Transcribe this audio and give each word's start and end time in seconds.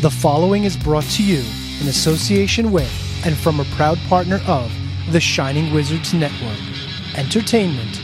The 0.00 0.10
following 0.10 0.64
is 0.64 0.78
brought 0.78 1.04
to 1.04 1.22
you 1.22 1.44
in 1.78 1.86
association 1.86 2.72
with 2.72 2.90
and 3.26 3.36
from 3.36 3.60
a 3.60 3.66
proud 3.76 3.98
partner 4.08 4.40
of 4.46 4.72
the 5.10 5.20
Shining 5.20 5.74
Wizards 5.74 6.14
Network. 6.14 6.58
Entertainment 7.16 7.96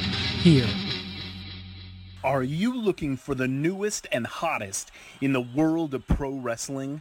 here. 0.42 0.68
Are 2.22 2.42
you 2.42 2.76
looking 2.76 3.16
for 3.16 3.34
the 3.34 3.48
newest 3.48 4.06
and 4.12 4.26
hottest 4.26 4.90
in 5.22 5.32
the 5.32 5.40
world 5.40 5.94
of 5.94 6.06
pro 6.06 6.32
wrestling? 6.32 7.00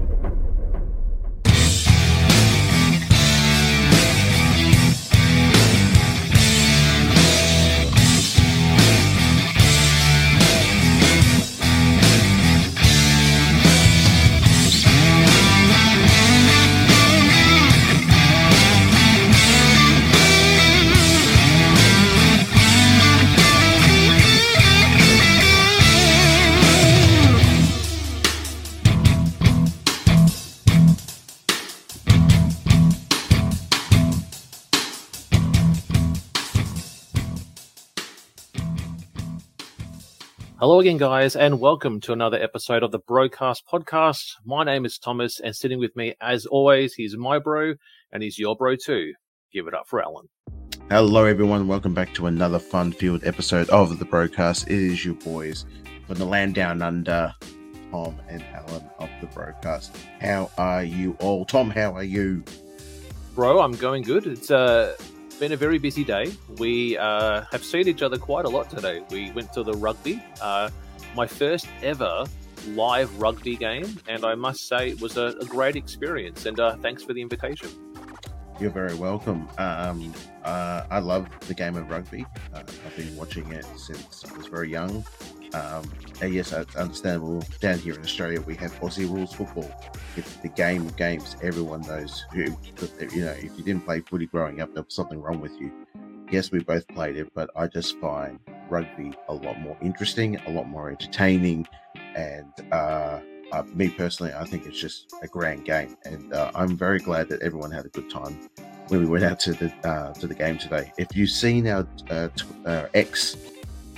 Hello 40.61 40.79
again, 40.79 40.97
guys, 40.97 41.35
and 41.35 41.59
welcome 41.59 41.99
to 42.01 42.13
another 42.13 42.37
episode 42.37 42.83
of 42.83 42.91
the 42.91 42.99
BroKast 42.99 43.63
Podcast. 43.67 44.33
My 44.45 44.63
name 44.63 44.85
is 44.85 44.99
Thomas, 44.99 45.39
and 45.39 45.55
sitting 45.55 45.79
with 45.79 45.95
me, 45.95 46.13
as 46.21 46.45
always, 46.45 46.93
he's 46.93 47.17
my 47.17 47.39
bro, 47.39 47.73
and 48.11 48.21
he's 48.21 48.37
your 48.37 48.55
bro 48.55 48.75
too. 48.75 49.13
Give 49.51 49.65
it 49.65 49.73
up 49.73 49.87
for 49.87 50.03
Alan. 50.03 50.29
Hello, 50.87 51.25
everyone. 51.25 51.67
Welcome 51.67 51.95
back 51.95 52.13
to 52.13 52.27
another 52.27 52.59
fun-filled 52.59 53.23
episode 53.23 53.69
of 53.71 53.97
the 53.97 54.05
BroKast. 54.05 54.67
It 54.67 54.73
is 54.73 55.03
your 55.03 55.15
boys 55.15 55.65
from 56.05 56.19
the 56.19 56.25
land 56.25 56.53
down 56.53 56.83
under, 56.83 57.33
Tom 57.89 58.21
and 58.29 58.43
Alan 58.53 58.87
of 58.99 59.09
the 59.19 59.25
BroKast. 59.25 59.89
How 60.19 60.51
are 60.59 60.83
you 60.83 61.17
all? 61.21 61.43
Tom, 61.43 61.71
how 61.71 61.95
are 61.95 62.03
you? 62.03 62.43
Bro, 63.33 63.61
I'm 63.61 63.71
going 63.71 64.03
good. 64.03 64.27
It's 64.27 64.51
uh, 64.51 64.95
been 65.41 65.53
a 65.53 65.57
very 65.57 65.79
busy 65.79 66.03
day. 66.03 66.31
We 66.59 66.99
uh, 66.99 67.41
have 67.51 67.63
seen 67.63 67.87
each 67.87 68.03
other 68.03 68.19
quite 68.19 68.45
a 68.45 68.47
lot 68.47 68.69
today. 68.69 69.01
We 69.09 69.31
went 69.31 69.51
to 69.53 69.63
the 69.63 69.73
rugby, 69.73 70.23
uh, 70.39 70.69
my 71.15 71.25
first 71.25 71.67
ever 71.81 72.25
live 72.67 73.19
rugby 73.19 73.55
game, 73.55 73.99
and 74.07 74.23
I 74.23 74.35
must 74.35 74.67
say 74.67 74.89
it 74.89 75.01
was 75.01 75.17
a, 75.17 75.33
a 75.41 75.45
great 75.45 75.75
experience. 75.75 76.45
And 76.45 76.59
uh, 76.59 76.75
thanks 76.75 77.03
for 77.03 77.13
the 77.13 77.23
invitation. 77.23 77.71
You're 78.59 78.69
very 78.69 78.93
welcome. 78.93 79.49
Um, 79.57 80.13
uh, 80.43 80.83
I 80.91 80.99
love 80.99 81.27
the 81.47 81.55
game 81.55 81.75
of 81.75 81.89
rugby. 81.89 82.23
Uh, 82.53 82.59
I've 82.59 82.95
been 82.95 83.15
watching 83.15 83.51
it 83.51 83.65
since 83.77 84.23
I 84.23 84.37
was 84.37 84.45
very 84.45 84.69
young. 84.69 85.03
Um, 85.53 85.89
and 86.21 86.33
yes, 86.33 86.51
it's 86.51 86.75
understandable. 86.75 87.43
Down 87.59 87.79
here 87.79 87.95
in 87.95 88.01
Australia, 88.01 88.41
we 88.41 88.55
have 88.55 88.73
Aussie 88.79 89.09
rules 89.09 89.33
football. 89.33 89.69
It's 90.15 90.35
the 90.37 90.49
game 90.49 90.85
of 90.85 90.95
games. 90.95 91.35
Everyone 91.41 91.81
knows 91.81 92.25
who, 92.31 92.43
you 92.43 93.25
know, 93.25 93.31
if 93.31 93.57
you 93.57 93.63
didn't 93.63 93.85
play 93.85 94.01
footy 94.01 94.27
growing 94.27 94.61
up, 94.61 94.73
there 94.73 94.83
was 94.83 94.93
something 94.93 95.21
wrong 95.21 95.41
with 95.41 95.59
you. 95.59 95.71
Yes, 96.31 96.51
we 96.51 96.59
both 96.59 96.87
played 96.87 97.17
it, 97.17 97.33
but 97.33 97.49
I 97.55 97.67
just 97.67 97.99
find 97.99 98.39
rugby 98.69 99.13
a 99.27 99.33
lot 99.33 99.59
more 99.59 99.77
interesting, 99.81 100.37
a 100.47 100.51
lot 100.51 100.67
more 100.67 100.89
entertaining, 100.89 101.67
and 102.15 102.53
uh, 102.71 103.19
uh, 103.51 103.63
me 103.73 103.89
personally, 103.89 104.33
I 104.33 104.45
think 104.45 104.65
it's 104.65 104.79
just 104.79 105.13
a 105.21 105.27
grand 105.27 105.65
game, 105.65 105.97
and 106.05 106.33
uh, 106.33 106.51
I'm 106.55 106.77
very 106.77 106.99
glad 106.99 107.27
that 107.29 107.41
everyone 107.41 107.71
had 107.71 107.85
a 107.85 107.89
good 107.89 108.09
time 108.09 108.49
when 108.87 109.01
we 109.01 109.07
went 109.07 109.23
out 109.23 109.39
to 109.41 109.53
the 109.53 109.73
uh, 109.87 110.13
to 110.13 110.27
the 110.27 110.35
game 110.35 110.57
today. 110.57 110.91
If 110.97 111.15
you've 111.15 111.29
seen 111.29 111.67
our 111.67 111.85
uh, 112.09 112.29
uh, 112.65 112.85
X 112.93 113.35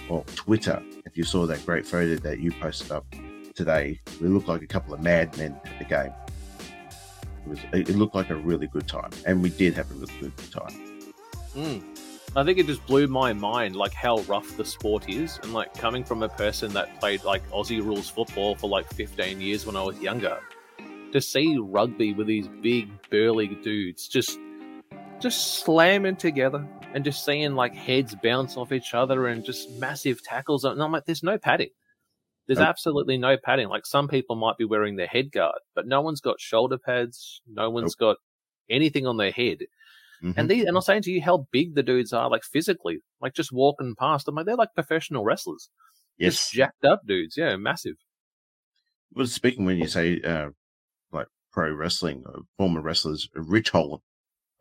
or 0.09 0.23
Twitter, 0.35 0.81
if 1.13 1.17
you 1.19 1.23
saw 1.23 1.45
that 1.45 1.63
great 1.63 1.85
photo 1.85 2.15
that 2.15 2.39
you 2.39 2.51
posted 2.53 2.91
up 2.91 3.05
today, 3.53 3.99
we 4.19 4.27
looked 4.29 4.47
like 4.47 4.63
a 4.63 4.67
couple 4.67 4.95
of 4.95 5.01
madmen 5.03 5.55
at 5.63 5.77
the 5.77 5.85
game. 5.85 6.11
It 7.45 7.49
was 7.49 7.59
it 7.71 7.89
looked 7.89 8.15
like 8.15 8.31
a 8.31 8.35
really 8.35 8.65
good 8.65 8.87
time, 8.87 9.11
and 9.23 9.43
we 9.43 9.51
did 9.51 9.75
have 9.75 9.91
a 9.91 9.93
really 9.93 10.11
good 10.19 10.51
time. 10.51 10.73
Mm. 11.55 11.83
I 12.35 12.43
think 12.43 12.57
it 12.57 12.65
just 12.65 12.83
blew 12.87 13.05
my 13.05 13.31
mind, 13.31 13.75
like 13.75 13.93
how 13.93 14.21
rough 14.21 14.57
the 14.57 14.65
sport 14.65 15.07
is, 15.07 15.39
and 15.43 15.53
like 15.53 15.75
coming 15.75 16.03
from 16.03 16.23
a 16.23 16.29
person 16.29 16.73
that 16.73 16.99
played 16.99 17.23
like 17.23 17.47
Aussie 17.51 17.85
rules 17.85 18.09
football 18.09 18.55
for 18.55 18.67
like 18.67 18.91
15 18.91 19.39
years 19.39 19.67
when 19.67 19.75
I 19.75 19.83
was 19.83 19.99
younger, 19.99 20.39
to 21.11 21.21
see 21.21 21.59
rugby 21.59 22.15
with 22.15 22.25
these 22.25 22.47
big 22.63 22.89
burly 23.11 23.49
dudes 23.61 24.07
just 24.07 24.39
just 25.23 25.59
slamming 25.63 26.17
together 26.17 26.67
and 26.93 27.03
just 27.05 27.23
seeing 27.25 27.55
like 27.55 27.73
heads 27.73 28.13
bounce 28.21 28.57
off 28.57 28.71
each 28.73 28.93
other 28.93 29.27
and 29.27 29.43
just 29.43 29.71
massive 29.79 30.21
tackles. 30.21 30.65
And 30.65 30.83
I'm 30.83 30.91
like, 30.91 31.05
there's 31.05 31.23
no 31.23 31.37
padding. 31.37 31.69
There's 32.45 32.59
Nope. 32.59 32.67
absolutely 32.67 33.17
no 33.17 33.37
padding. 33.37 33.69
Like 33.69 33.85
some 33.85 34.09
people 34.09 34.35
might 34.35 34.57
be 34.57 34.65
wearing 34.65 34.97
their 34.97 35.07
head 35.07 35.31
guard, 35.31 35.55
but 35.75 35.87
no 35.87 36.01
one's 36.01 36.19
got 36.19 36.41
shoulder 36.41 36.77
pads. 36.77 37.41
No 37.47 37.69
one's 37.69 37.95
got 37.95 38.17
anything 38.69 39.07
on 39.07 39.15
their 39.17 39.31
head. 39.31 39.59
Mhm. 40.21 40.33
And 40.37 40.49
these, 40.49 40.65
and 40.65 40.75
I'm 40.75 40.81
saying 40.81 41.03
to 41.03 41.11
you 41.11 41.21
how 41.21 41.47
big 41.51 41.73
the 41.75 41.83
dudes 41.83 42.11
are, 42.13 42.29
like 42.29 42.43
physically, 42.43 42.99
like 43.21 43.33
just 43.33 43.51
walking 43.53 43.95
past 43.95 44.25
them, 44.25 44.35
like 44.35 44.45
they're 44.45 44.55
like 44.57 44.73
professional 44.75 45.23
wrestlers, 45.23 45.69
yes, 46.17 46.33
just 46.33 46.51
jacked 46.53 46.83
up 46.85 47.01
dudes, 47.07 47.35
yeah, 47.37 47.55
massive. 47.55 47.95
well, 49.13 49.25
speaking 49.25 49.63
when 49.65 49.77
you 49.77 49.87
say 49.87 50.19
uh, 50.21 50.49
like 51.11 51.27
pro 51.51 51.73
wrestling, 51.73 52.23
uh, 52.27 52.39
former 52.57 52.81
wrestlers, 52.81 53.29
Ridge 53.35 53.69
Holland, 53.69 54.01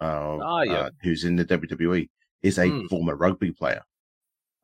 uh, 0.02 0.44
Ah, 0.44 0.62
yeah. 0.64 0.86
uh, 0.86 0.90
who's 1.02 1.24
in 1.24 1.36
the 1.36 1.44
WWE, 1.44 2.10
is 2.42 2.58
a 2.58 2.70
Mm. 2.70 2.88
former 2.90 3.16
rugby 3.16 3.52
player. 3.52 3.82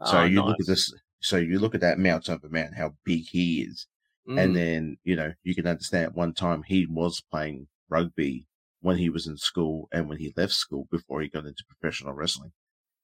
So 0.02 0.20
Ah, 0.20 0.24
you 0.24 0.42
look 0.42 0.60
at 0.60 0.66
this. 0.66 0.92
So 1.20 1.36
you 1.36 1.58
look 1.60 1.74
at 1.74 1.80
that 1.82 1.98
Mount 1.98 2.28
a 2.28 2.38
man, 2.48 2.72
how 2.72 2.96
big 3.04 3.24
he 3.28 3.62
is, 3.62 3.86
Mm, 4.26 4.38
and 4.38 4.56
then 4.56 4.98
you 5.04 5.16
know 5.16 5.34
you 5.44 5.54
can 5.54 5.66
understand. 5.68 6.04
At 6.06 6.14
one 6.14 6.34
time, 6.34 6.62
he 6.64 6.86
was 6.86 7.20
playing 7.30 7.68
rugby 7.88 8.46
when 8.80 8.98
he 8.98 9.08
was 9.10 9.26
in 9.28 9.36
school 9.36 9.88
and 9.92 10.08
when 10.08 10.18
he 10.18 10.32
left 10.36 10.52
school 10.54 10.88
before 10.90 11.20
he 11.22 11.28
got 11.28 11.46
into 11.46 11.64
professional 11.68 12.14
wrestling. 12.14 12.52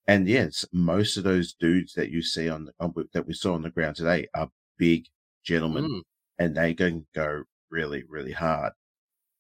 And 0.07 0.29
yes, 0.29 0.65
most 0.73 1.17
of 1.19 1.25
those 1.25 1.55
dudes 1.55 1.95
that 1.95 2.11
you 2.11 2.23
see 2.23 2.49
on 2.49 2.67
the, 2.67 2.73
on, 2.81 2.95
that 3.13 3.27
we 3.27 3.35
saw 3.35 3.55
on 3.55 3.63
the 3.63 3.71
ground 3.71 3.97
today 3.97 4.29
are 4.35 4.51
big 4.79 5.07
gentlemen, 5.45 5.91
mm, 5.91 6.03
and 6.39 6.57
they 6.57 6.75
can 6.75 7.07
go 7.15 7.45
really, 7.71 8.05
really 8.05 8.33
hard. 8.33 8.73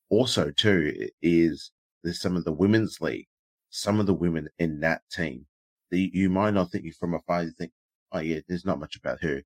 Also, 0.09 0.51
too, 0.51 1.11
is 1.21 1.73
there's 2.05 2.21
some 2.21 2.37
of 2.37 2.45
the 2.45 2.53
women's 2.53 3.01
league. 3.01 3.27
Some 3.71 3.99
of 3.99 4.07
the 4.07 4.15
women 4.15 4.49
in 4.59 4.79
that 4.81 5.03
team, 5.11 5.47
the, 5.91 6.11
you 6.13 6.31
might 6.31 6.55
not 6.55 6.71
think 6.71 6.95
from 6.95 7.15
afar, 7.15 7.43
you 7.43 7.51
think, 7.51 7.73
oh 8.13 8.21
yeah, 8.21 8.41
there's 8.47 8.65
not 8.65 8.79
much 8.79 8.95
about 8.95 9.21
her. 9.23 9.43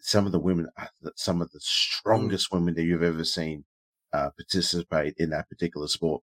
Some 0.00 0.26
of 0.26 0.32
the 0.32 0.40
women 0.40 0.68
are 0.76 0.90
some 1.14 1.40
of 1.40 1.50
the 1.52 1.60
strongest 1.60 2.50
women 2.52 2.74
that 2.74 2.82
you've 2.82 3.02
ever 3.02 3.24
seen 3.24 3.64
uh, 4.12 4.30
participate 4.30 5.14
in 5.18 5.30
that 5.30 5.48
particular 5.48 5.86
sport. 5.86 6.22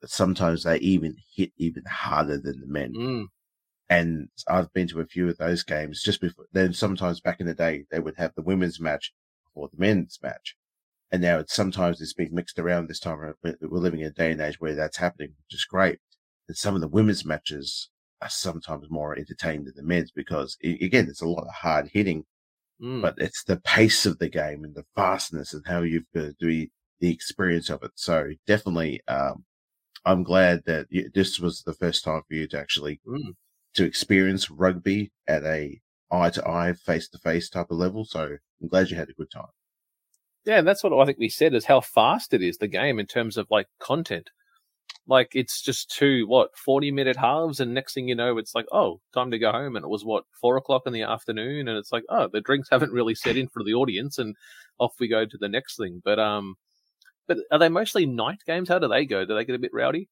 But 0.00 0.10
sometimes 0.10 0.62
they 0.62 0.78
even 0.78 1.16
hit 1.34 1.52
even 1.56 1.84
harder 1.86 2.38
than 2.38 2.60
the 2.60 2.66
men 2.66 2.94
mm. 2.94 3.26
and 3.90 4.28
I've 4.48 4.72
been 4.72 4.88
to 4.88 5.00
a 5.00 5.06
few 5.06 5.28
of 5.28 5.38
those 5.38 5.64
games 5.64 6.02
just 6.02 6.20
before. 6.20 6.46
Then 6.52 6.72
sometimes 6.72 7.20
back 7.20 7.40
in 7.40 7.46
the 7.46 7.54
day, 7.54 7.84
they 7.90 7.98
would 7.98 8.16
have 8.16 8.34
the 8.34 8.42
women's 8.42 8.80
match 8.80 9.12
before 9.44 9.68
the 9.68 9.80
men's 9.80 10.18
match, 10.22 10.56
and 11.10 11.22
now 11.22 11.38
it's 11.38 11.54
sometimes 11.54 12.00
it's 12.00 12.12
been 12.14 12.34
mixed 12.34 12.58
around 12.58 12.88
this 12.88 13.00
time. 13.00 13.34
We're 13.42 13.56
living 13.60 14.00
in 14.00 14.06
a 14.06 14.10
day 14.10 14.32
and 14.32 14.40
age 14.40 14.60
where 14.60 14.74
that's 14.74 14.98
happening, 14.98 15.30
which 15.30 15.54
is 15.54 15.64
great. 15.64 15.98
And 16.48 16.56
some 16.56 16.74
of 16.74 16.80
the 16.80 16.88
women's 16.88 17.24
matches 17.24 17.90
are 18.20 18.28
sometimes 18.28 18.90
more 18.90 19.16
entertaining 19.16 19.64
than 19.64 19.74
the 19.76 19.82
men's 19.82 20.10
because 20.10 20.56
again, 20.62 21.06
it's 21.08 21.22
a 21.22 21.28
lot 21.28 21.46
of 21.46 21.54
hard 21.54 21.90
hitting, 21.92 22.24
Mm. 22.80 23.02
but 23.02 23.14
it's 23.18 23.42
the 23.44 23.58
pace 23.60 24.06
of 24.06 24.18
the 24.18 24.28
game 24.28 24.62
and 24.64 24.74
the 24.74 24.84
fastness 24.94 25.52
and 25.52 25.66
how 25.66 25.82
you've 25.82 26.06
got 26.14 26.22
to 26.22 26.34
do 26.38 26.68
the 27.00 27.10
experience 27.12 27.70
of 27.70 27.82
it. 27.82 27.90
So 27.96 28.30
definitely, 28.46 29.00
um, 29.08 29.44
I'm 30.04 30.22
glad 30.22 30.62
that 30.66 30.86
you, 30.90 31.10
this 31.12 31.40
was 31.40 31.62
the 31.62 31.74
first 31.74 32.04
time 32.04 32.22
for 32.28 32.34
you 32.34 32.46
to 32.48 32.58
actually 32.58 33.00
Mm. 33.06 33.34
to 33.74 33.84
experience 33.84 34.50
rugby 34.50 35.10
at 35.26 35.44
a 35.44 35.80
eye 36.10 36.30
to 36.30 36.48
eye, 36.48 36.72
face 36.72 37.08
to 37.10 37.18
face 37.18 37.48
type 37.50 37.70
of 37.70 37.78
level. 37.78 38.04
So 38.04 38.38
I'm 38.62 38.68
glad 38.68 38.90
you 38.90 38.96
had 38.96 39.10
a 39.10 39.14
good 39.14 39.30
time. 39.30 39.50
Yeah, 40.48 40.60
and 40.60 40.66
that's 40.66 40.82
what 40.82 40.98
I 40.98 41.04
think 41.04 41.18
we 41.18 41.28
said 41.28 41.52
is 41.52 41.66
how 41.66 41.82
fast 41.82 42.32
it 42.32 42.42
is 42.42 42.56
the 42.56 42.68
game 42.68 42.98
in 42.98 43.04
terms 43.04 43.36
of 43.36 43.46
like 43.50 43.66
content. 43.80 44.30
Like 45.06 45.28
it's 45.34 45.60
just 45.60 45.90
two 45.90 46.26
what 46.26 46.56
forty 46.56 46.90
minute 46.90 47.16
halves, 47.18 47.60
and 47.60 47.74
next 47.74 47.92
thing 47.92 48.08
you 48.08 48.14
know, 48.14 48.38
it's 48.38 48.54
like 48.54 48.64
oh, 48.72 49.02
time 49.12 49.30
to 49.30 49.38
go 49.38 49.52
home, 49.52 49.76
and 49.76 49.84
it 49.84 49.90
was 49.90 50.06
what 50.06 50.24
four 50.40 50.56
o'clock 50.56 50.84
in 50.86 50.94
the 50.94 51.02
afternoon, 51.02 51.68
and 51.68 51.76
it's 51.76 51.92
like 51.92 52.04
oh, 52.08 52.30
the 52.32 52.40
drinks 52.40 52.70
haven't 52.70 52.92
really 52.92 53.14
set 53.14 53.36
in 53.36 53.48
for 53.48 53.62
the 53.62 53.74
audience, 53.74 54.16
and 54.16 54.36
off 54.78 54.94
we 54.98 55.06
go 55.06 55.26
to 55.26 55.36
the 55.38 55.50
next 55.50 55.76
thing. 55.76 56.00
But 56.02 56.18
um, 56.18 56.54
but 57.26 57.36
are 57.52 57.58
they 57.58 57.68
mostly 57.68 58.06
night 58.06 58.40
games? 58.46 58.70
How 58.70 58.78
do 58.78 58.88
they 58.88 59.04
go? 59.04 59.26
Do 59.26 59.34
they 59.34 59.44
get 59.44 59.54
a 59.54 59.58
bit 59.58 59.74
rowdy? 59.74 60.08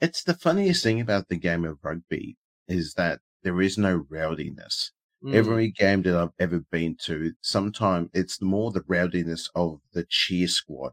It's 0.00 0.22
the 0.22 0.32
funniest 0.32 0.82
thing 0.82 0.98
about 0.98 1.28
the 1.28 1.36
game 1.36 1.66
of 1.66 1.76
rugby 1.82 2.38
is 2.68 2.94
that 2.94 3.20
there 3.42 3.60
is 3.60 3.76
no 3.76 4.06
rowdiness. 4.08 4.92
Mm, 5.24 5.34
Every 5.36 5.70
game 5.72 6.02
that 6.02 6.14
I've 6.16 6.32
ever 6.38 6.60
been 6.60 6.96
to, 7.02 7.34
sometimes 7.40 8.10
it's 8.14 8.40
more 8.40 8.70
the 8.70 8.82
rowdiness 8.86 9.50
of 9.54 9.80
the 9.92 10.04
cheer 10.08 10.46
squad 10.48 10.92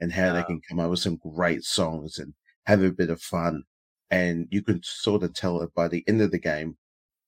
and 0.00 0.12
how 0.12 0.32
they 0.32 0.40
Ah. 0.40 0.46
can 0.46 0.60
come 0.62 0.80
up 0.80 0.90
with 0.90 1.00
some 1.00 1.16
great 1.16 1.64
songs 1.64 2.18
and 2.18 2.34
have 2.66 2.82
a 2.82 2.90
bit 2.92 3.10
of 3.10 3.20
fun. 3.22 3.64
And 4.10 4.48
you 4.50 4.62
can 4.62 4.82
sort 4.82 5.22
of 5.22 5.34
tell 5.34 5.58
that 5.60 5.74
by 5.74 5.88
the 5.88 6.04
end 6.08 6.22
of 6.22 6.30
the 6.30 6.38
game, 6.38 6.78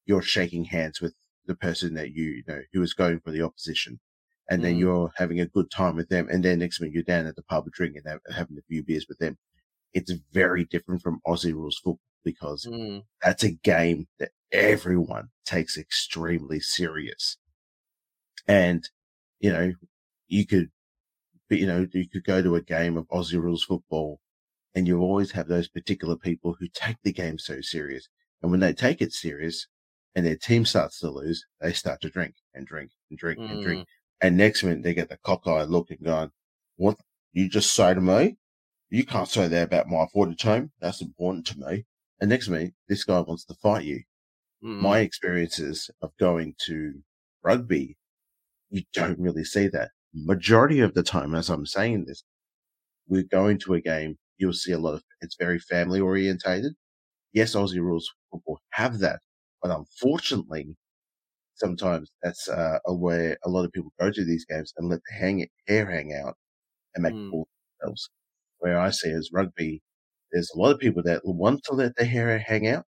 you're 0.06 0.22
shaking 0.22 0.64
hands 0.66 1.00
with 1.00 1.14
the 1.46 1.56
person 1.56 1.94
that 1.94 2.12
you, 2.12 2.24
you 2.24 2.44
know, 2.48 2.62
who 2.72 2.82
is 2.82 2.94
going 2.94 3.20
for 3.20 3.32
the 3.32 3.42
opposition. 3.42 4.00
And 4.50 4.64
then 4.64 4.76
Mm. 4.76 4.78
you're 4.78 5.12
having 5.16 5.40
a 5.40 5.46
good 5.46 5.70
time 5.70 5.96
with 5.96 6.08
them. 6.10 6.28
And 6.30 6.44
then 6.44 6.60
next 6.60 6.80
minute 6.80 6.94
you're 6.94 7.02
down 7.04 7.26
at 7.26 7.36
the 7.36 7.42
pub 7.44 7.70
drinking 7.72 8.02
and 8.06 8.20
having 8.34 8.58
a 8.58 8.62
few 8.62 8.82
beers 8.84 9.06
with 9.08 9.18
them. 9.18 9.38
It's 9.94 10.12
very 10.32 10.64
different 10.66 11.02
from 11.02 11.20
Aussie 11.26 11.54
rules 11.54 11.78
football 11.78 12.00
because 12.25 12.67
mm, 12.67 13.03
that's 13.23 13.44
a 13.44 13.53
game 13.53 14.06
that 14.19 14.31
everyone 14.53 15.29
takes 15.44 15.76
extremely 15.76 16.61
serious. 16.61 17.37
And, 18.47 18.88
you 19.41 19.53
know, 19.53 19.73
you 20.29 20.47
could, 20.47 20.71
but, 21.49 21.59
you 21.59 21.67
know, 21.67 21.87
you 21.93 22.09
could 22.09 22.25
go 22.25 22.43
to 22.43 22.56
a 22.56 22.62
game 22.62 22.97
of 22.97 23.09
Aussie 23.09 23.41
rules 23.41 23.65
football 23.65 24.21
and 24.75 24.87
you 24.87 25.00
always 25.00 25.32
have 25.32 25.49
those 25.49 25.69
particular 25.69 26.17
people 26.17 26.56
who 26.59 26.67
take 26.73 26.97
the 27.03 27.12
game 27.12 27.38
so 27.38 27.61
serious. 27.61 28.09
And 28.43 28.50
when 28.50 28.61
they 28.61 28.73
take 28.73 29.00
it 29.00 29.12
serious 29.12 29.67
and 30.15 30.26
their 30.26 30.37
team 30.37 30.65
starts 30.65 31.00
to 31.00 31.11
lose, 31.11 31.44
they 31.61 31.73
start 31.73 32.00
to 32.03 32.11
drink 32.11 32.35
and 32.55 32.67
drink 32.67 32.91
and 33.11 33.19
drink 33.19 33.38
and 33.38 33.62
drink. 33.62 33.81
mm. 33.81 33.85
And 34.21 34.37
next 34.37 34.62
minute 34.62 34.82
they 34.82 34.94
get 34.94 35.09
the 35.09 35.19
cockeyed 35.19 35.69
look 35.69 35.91
and 35.91 36.03
going, 36.03 36.31
what 36.76 36.97
you 37.32 37.49
just 37.49 37.73
say 37.73 37.94
to 37.94 38.00
me? 38.00 38.37
You 38.91 39.05
can't 39.05 39.29
say 39.29 39.49
that 39.49 39.65
about 39.65 39.88
my 39.88 40.06
footage 40.12 40.43
home. 40.43 40.71
That's 40.81 41.00
important 41.00 41.47
to 41.49 41.59
me. 41.59 41.85
And 42.25 42.31
next 42.31 42.49
me, 42.49 42.73
this 42.88 43.05
guy 43.05 43.21
wants 43.21 43.44
to 43.44 43.55
fight 43.62 43.85
you. 43.85 44.03
Mm. 44.65 44.81
My 44.81 45.00
experiences 45.00 45.91
of 46.00 46.11
going 46.19 46.55
to 46.65 47.03
rugby, 47.43 47.99
you 48.71 48.82
don't 48.94 49.19
really 49.19 49.44
see 49.44 49.69
that. 49.69 49.91
Majority 50.15 50.81
of 50.81 50.94
the 50.94 51.03
time, 51.03 51.35
as 51.35 51.50
I'm 51.50 51.67
saying 51.67 52.06
this, 52.06 52.25
we're 53.06 53.25
going 53.31 53.59
to 53.59 53.75
a 53.75 53.81
game, 53.82 54.17
you'll 54.38 54.55
see 54.55 54.73
a 54.73 54.79
lot 54.79 54.94
of, 54.94 55.03
it's 55.21 55.37
very 55.38 55.59
family 55.59 56.00
orientated. 56.00 56.73
Yes, 57.35 57.55
Aussie 57.55 57.79
rules 57.79 58.11
football 58.31 58.59
have 58.71 59.00
that, 59.00 59.21
but 59.62 59.71
unfortunately, 59.71 60.79
sometimes 61.56 62.11
that's 62.23 62.49
uh, 62.49 62.79
where 62.87 63.37
a 63.44 63.50
lot 63.50 63.67
of 63.67 63.73
people 63.73 63.93
go 64.00 64.11
to 64.11 64.25
these 64.25 64.47
games 64.47 64.73
and 64.79 64.88
let 64.88 65.00
the 65.11 65.15
hang, 65.15 65.47
hair 65.69 65.91
hang 65.91 66.15
out 66.15 66.38
and 66.94 67.03
make 67.03 67.12
Mm. 67.12 67.29
fools 67.31 67.49
of 67.82 67.88
themselves. 67.88 68.09
Where 68.61 68.81
I 68.81 68.88
see 68.88 69.11
as 69.11 69.29
rugby, 69.31 69.82
there's 70.34 70.52
a 70.54 70.58
lot 70.60 70.72
of 70.75 70.81
people 70.81 71.04
that 71.04 71.22
want 71.26 71.64
to 71.66 71.75
let 71.75 71.96
their 71.96 72.06
hair 72.08 72.38
hang 72.40 72.69
out. 72.69 72.86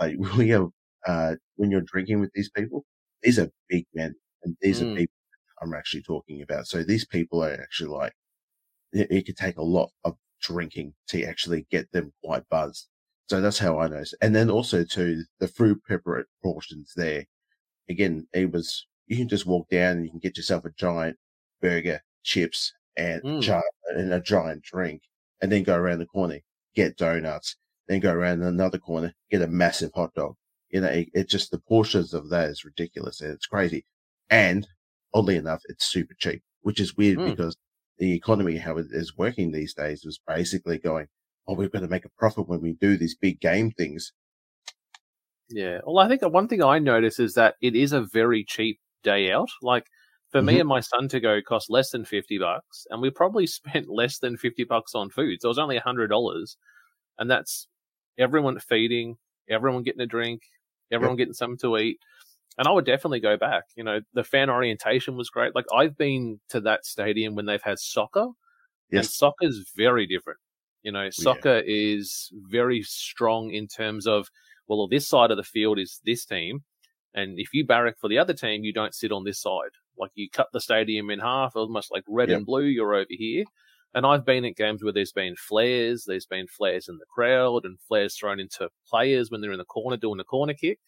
Like 0.00 0.16
we 0.38 0.48
have, 0.50 0.68
uh, 1.06 1.36
when 1.56 1.70
you're 1.70 1.80
drinking 1.82 2.20
with 2.20 2.32
these 2.34 2.50
people, 2.50 2.84
these 3.22 3.38
are 3.38 3.50
big 3.68 3.86
men 3.94 4.14
and 4.42 4.56
these 4.60 4.80
Mm. 4.80 4.82
are 4.82 4.88
people 4.96 5.14
I'm 5.62 5.74
actually 5.74 6.02
talking 6.02 6.42
about. 6.42 6.66
So 6.68 6.84
these 6.84 7.06
people 7.06 7.42
are 7.44 7.52
actually 7.52 7.90
like, 7.90 8.14
it, 8.92 9.10
it 9.10 9.26
could 9.26 9.36
take 9.36 9.56
a 9.58 9.62
lot 9.62 9.90
of 10.04 10.16
drinking 10.40 10.94
to 11.08 11.24
actually 11.24 11.66
get 11.70 11.90
them 11.92 12.12
quite 12.24 12.48
buzzed. 12.48 12.88
So 13.28 13.40
that's 13.40 13.58
how 13.58 13.78
I 13.78 13.88
know. 13.88 14.04
And 14.22 14.34
then 14.34 14.50
also 14.50 14.84
too, 14.84 15.24
the 15.40 15.48
food 15.48 15.78
prepar 15.88 16.24
portions 16.42 16.92
there. 16.96 17.24
Again, 17.90 18.28
it 18.34 18.52
was, 18.52 18.86
you 19.06 19.16
can 19.16 19.28
just 19.28 19.46
walk 19.46 19.68
down 19.70 19.98
and 19.98 20.04
you 20.04 20.10
can 20.10 20.20
get 20.20 20.36
yourself 20.36 20.64
a 20.64 20.70
giant 20.72 21.18
burger, 21.60 22.02
chips 22.24 22.72
and, 22.96 23.22
Mm. 23.22 23.52
and 23.90 24.12
a 24.14 24.20
giant 24.20 24.62
drink 24.64 25.02
and 25.40 25.52
then 25.52 25.62
go 25.64 25.76
around 25.76 26.00
the 26.00 26.06
corner, 26.06 26.40
get 26.78 26.96
donuts, 26.96 27.56
then 27.88 28.00
go 28.00 28.12
around 28.12 28.42
another 28.42 28.78
corner, 28.78 29.12
get 29.30 29.42
a 29.42 29.48
massive 29.48 29.90
hot 29.94 30.14
dog. 30.14 30.34
You 30.70 30.80
know, 30.82 30.88
it, 30.88 31.08
it 31.12 31.28
just, 31.28 31.50
the 31.50 31.58
portions 31.58 32.14
of 32.14 32.30
that 32.30 32.50
is 32.50 32.64
ridiculous 32.64 33.20
and 33.20 33.32
it's 33.32 33.46
crazy. 33.46 33.84
And 34.30 34.66
oddly 35.12 35.36
enough, 35.36 35.62
it's 35.68 35.86
super 35.86 36.14
cheap, 36.18 36.42
which 36.62 36.80
is 36.80 36.96
weird 36.96 37.18
Mm. 37.18 37.30
because 37.30 37.56
the 37.98 38.12
economy, 38.14 38.58
how 38.58 38.76
it 38.78 38.86
is 38.90 39.16
working 39.16 39.50
these 39.50 39.74
days 39.74 40.04
was 40.04 40.20
basically 40.26 40.78
going, 40.78 41.06
oh, 41.46 41.54
we've 41.54 41.72
got 41.72 41.80
to 41.80 41.88
make 41.88 42.04
a 42.04 42.10
profit 42.16 42.48
when 42.48 42.60
we 42.60 42.74
do 42.74 42.96
these 42.96 43.16
big 43.16 43.40
game 43.40 43.70
things. 43.72 44.12
Yeah. 45.50 45.78
Well, 45.84 45.98
I 45.98 46.08
think 46.08 46.20
that 46.20 46.28
one 46.28 46.46
thing 46.48 46.62
I 46.62 46.78
notice 46.78 47.18
is 47.18 47.34
that 47.34 47.54
it 47.60 47.74
is 47.74 47.92
a 47.92 48.02
very 48.02 48.44
cheap 48.44 48.78
day 49.02 49.32
out. 49.32 49.48
Like 49.62 49.86
for 50.30 50.42
me 50.42 50.58
Mhm. 50.58 50.60
and 50.60 50.68
my 50.68 50.80
son 50.80 51.08
to 51.08 51.20
go 51.20 51.40
cost 51.42 51.70
less 51.70 51.90
than 51.90 52.04
50 52.04 52.38
bucks 52.38 52.86
and 52.90 53.00
we 53.02 53.10
probably 53.10 53.46
spent 53.58 53.88
less 53.88 54.18
than 54.18 54.36
50 54.36 54.64
bucks 54.64 54.94
on 54.94 55.10
food. 55.10 55.40
So 55.42 55.48
it 55.48 55.50
was 55.50 55.58
only 55.58 55.76
$100 55.76 56.56
and 57.18 57.30
that's 57.30 57.68
everyone 58.18 58.58
feeding, 58.60 59.16
everyone 59.48 59.82
getting 59.82 60.00
a 60.02 60.06
drink, 60.06 60.42
everyone 60.92 61.16
getting 61.16 61.34
something 61.34 61.58
to 61.58 61.78
eat. 61.78 61.98
And 62.58 62.68
I 62.68 62.72
would 62.72 62.86
definitely 62.86 63.20
go 63.20 63.36
back. 63.36 63.64
You 63.76 63.84
know, 63.84 64.00
the 64.14 64.24
fan 64.24 64.50
orientation 64.50 65.16
was 65.16 65.30
great. 65.30 65.54
Like 65.54 65.66
I've 65.72 65.96
been 65.96 66.40
to 66.50 66.60
that 66.62 66.84
stadium 66.86 67.34
when 67.34 67.46
they've 67.46 67.62
had 67.62 67.78
soccer 67.78 68.28
and 68.94 69.08
Yes. 69.08 69.10
soccer's 69.10 69.72
very 69.76 70.06
different. 70.06 70.40
You 70.82 70.92
know, 70.92 71.10
soccer 71.10 71.62
is 71.66 72.30
very 72.48 72.82
strong 72.82 73.50
in 73.52 73.66
terms 73.68 74.06
of, 74.06 74.28
well, 74.68 74.88
this 74.88 75.08
side 75.08 75.30
of 75.30 75.36
the 75.36 75.44
field 75.44 75.78
is 75.78 76.00
this 76.04 76.24
team. 76.24 76.64
And 77.14 77.38
if 77.38 77.52
you 77.52 77.66
barrack 77.66 77.98
for 78.00 78.08
the 78.08 78.18
other 78.18 78.34
team, 78.34 78.64
you 78.64 78.72
don't 78.72 78.94
sit 78.94 79.12
on 79.12 79.24
this 79.24 79.40
side. 79.40 79.72
Like 79.98 80.10
you 80.14 80.28
cut 80.30 80.48
the 80.52 80.60
stadium 80.60 81.10
in 81.10 81.18
half, 81.20 81.56
almost 81.56 81.92
like 81.92 82.04
red 82.08 82.28
Yep. 82.28 82.36
and 82.38 82.46
blue, 82.46 82.64
you're 82.64 82.94
over 82.94 83.06
here. 83.10 83.44
And 83.94 84.04
I've 84.04 84.24
been 84.26 84.44
at 84.44 84.56
games 84.56 84.82
where 84.84 84.92
there's 84.92 85.12
been 85.12 85.34
flares, 85.36 86.04
there's 86.06 86.26
been 86.26 86.46
flares 86.46 86.88
in 86.88 86.98
the 86.98 87.06
crowd 87.06 87.64
and 87.64 87.78
flares 87.88 88.16
thrown 88.16 88.38
into 88.38 88.68
players 88.86 89.30
when 89.30 89.40
they're 89.40 89.52
in 89.52 89.58
the 89.58 89.64
corner 89.64 89.96
doing 89.96 90.18
the 90.18 90.24
corner 90.24 90.54
kick. 90.54 90.78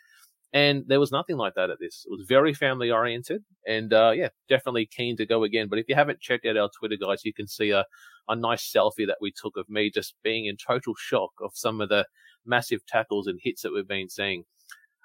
And 0.52 0.84
there 0.88 1.00
was 1.00 1.12
nothing 1.12 1.36
like 1.36 1.54
that 1.54 1.70
at 1.70 1.78
this. 1.80 2.04
It 2.06 2.10
was 2.10 2.26
very 2.28 2.52
family 2.52 2.90
oriented 2.90 3.42
and, 3.66 3.92
uh, 3.92 4.10
yeah, 4.14 4.28
definitely 4.48 4.84
keen 4.86 5.16
to 5.16 5.24
go 5.26 5.44
again. 5.44 5.68
But 5.68 5.78
if 5.78 5.86
you 5.88 5.94
haven't 5.94 6.20
checked 6.20 6.44
out 6.44 6.56
our 6.56 6.68
Twitter 6.76 6.96
guys, 7.00 7.24
you 7.24 7.32
can 7.32 7.46
see 7.46 7.70
a, 7.70 7.84
a 8.28 8.34
nice 8.36 8.70
selfie 8.70 9.06
that 9.06 9.18
we 9.20 9.32
took 9.32 9.56
of 9.56 9.68
me 9.68 9.90
just 9.90 10.14
being 10.24 10.46
in 10.46 10.56
total 10.56 10.94
shock 10.98 11.30
of 11.40 11.52
some 11.54 11.80
of 11.80 11.88
the 11.88 12.04
massive 12.44 12.84
tackles 12.86 13.28
and 13.28 13.38
hits 13.42 13.62
that 13.62 13.72
we've 13.72 13.86
been 13.88 14.08
seeing. 14.08 14.44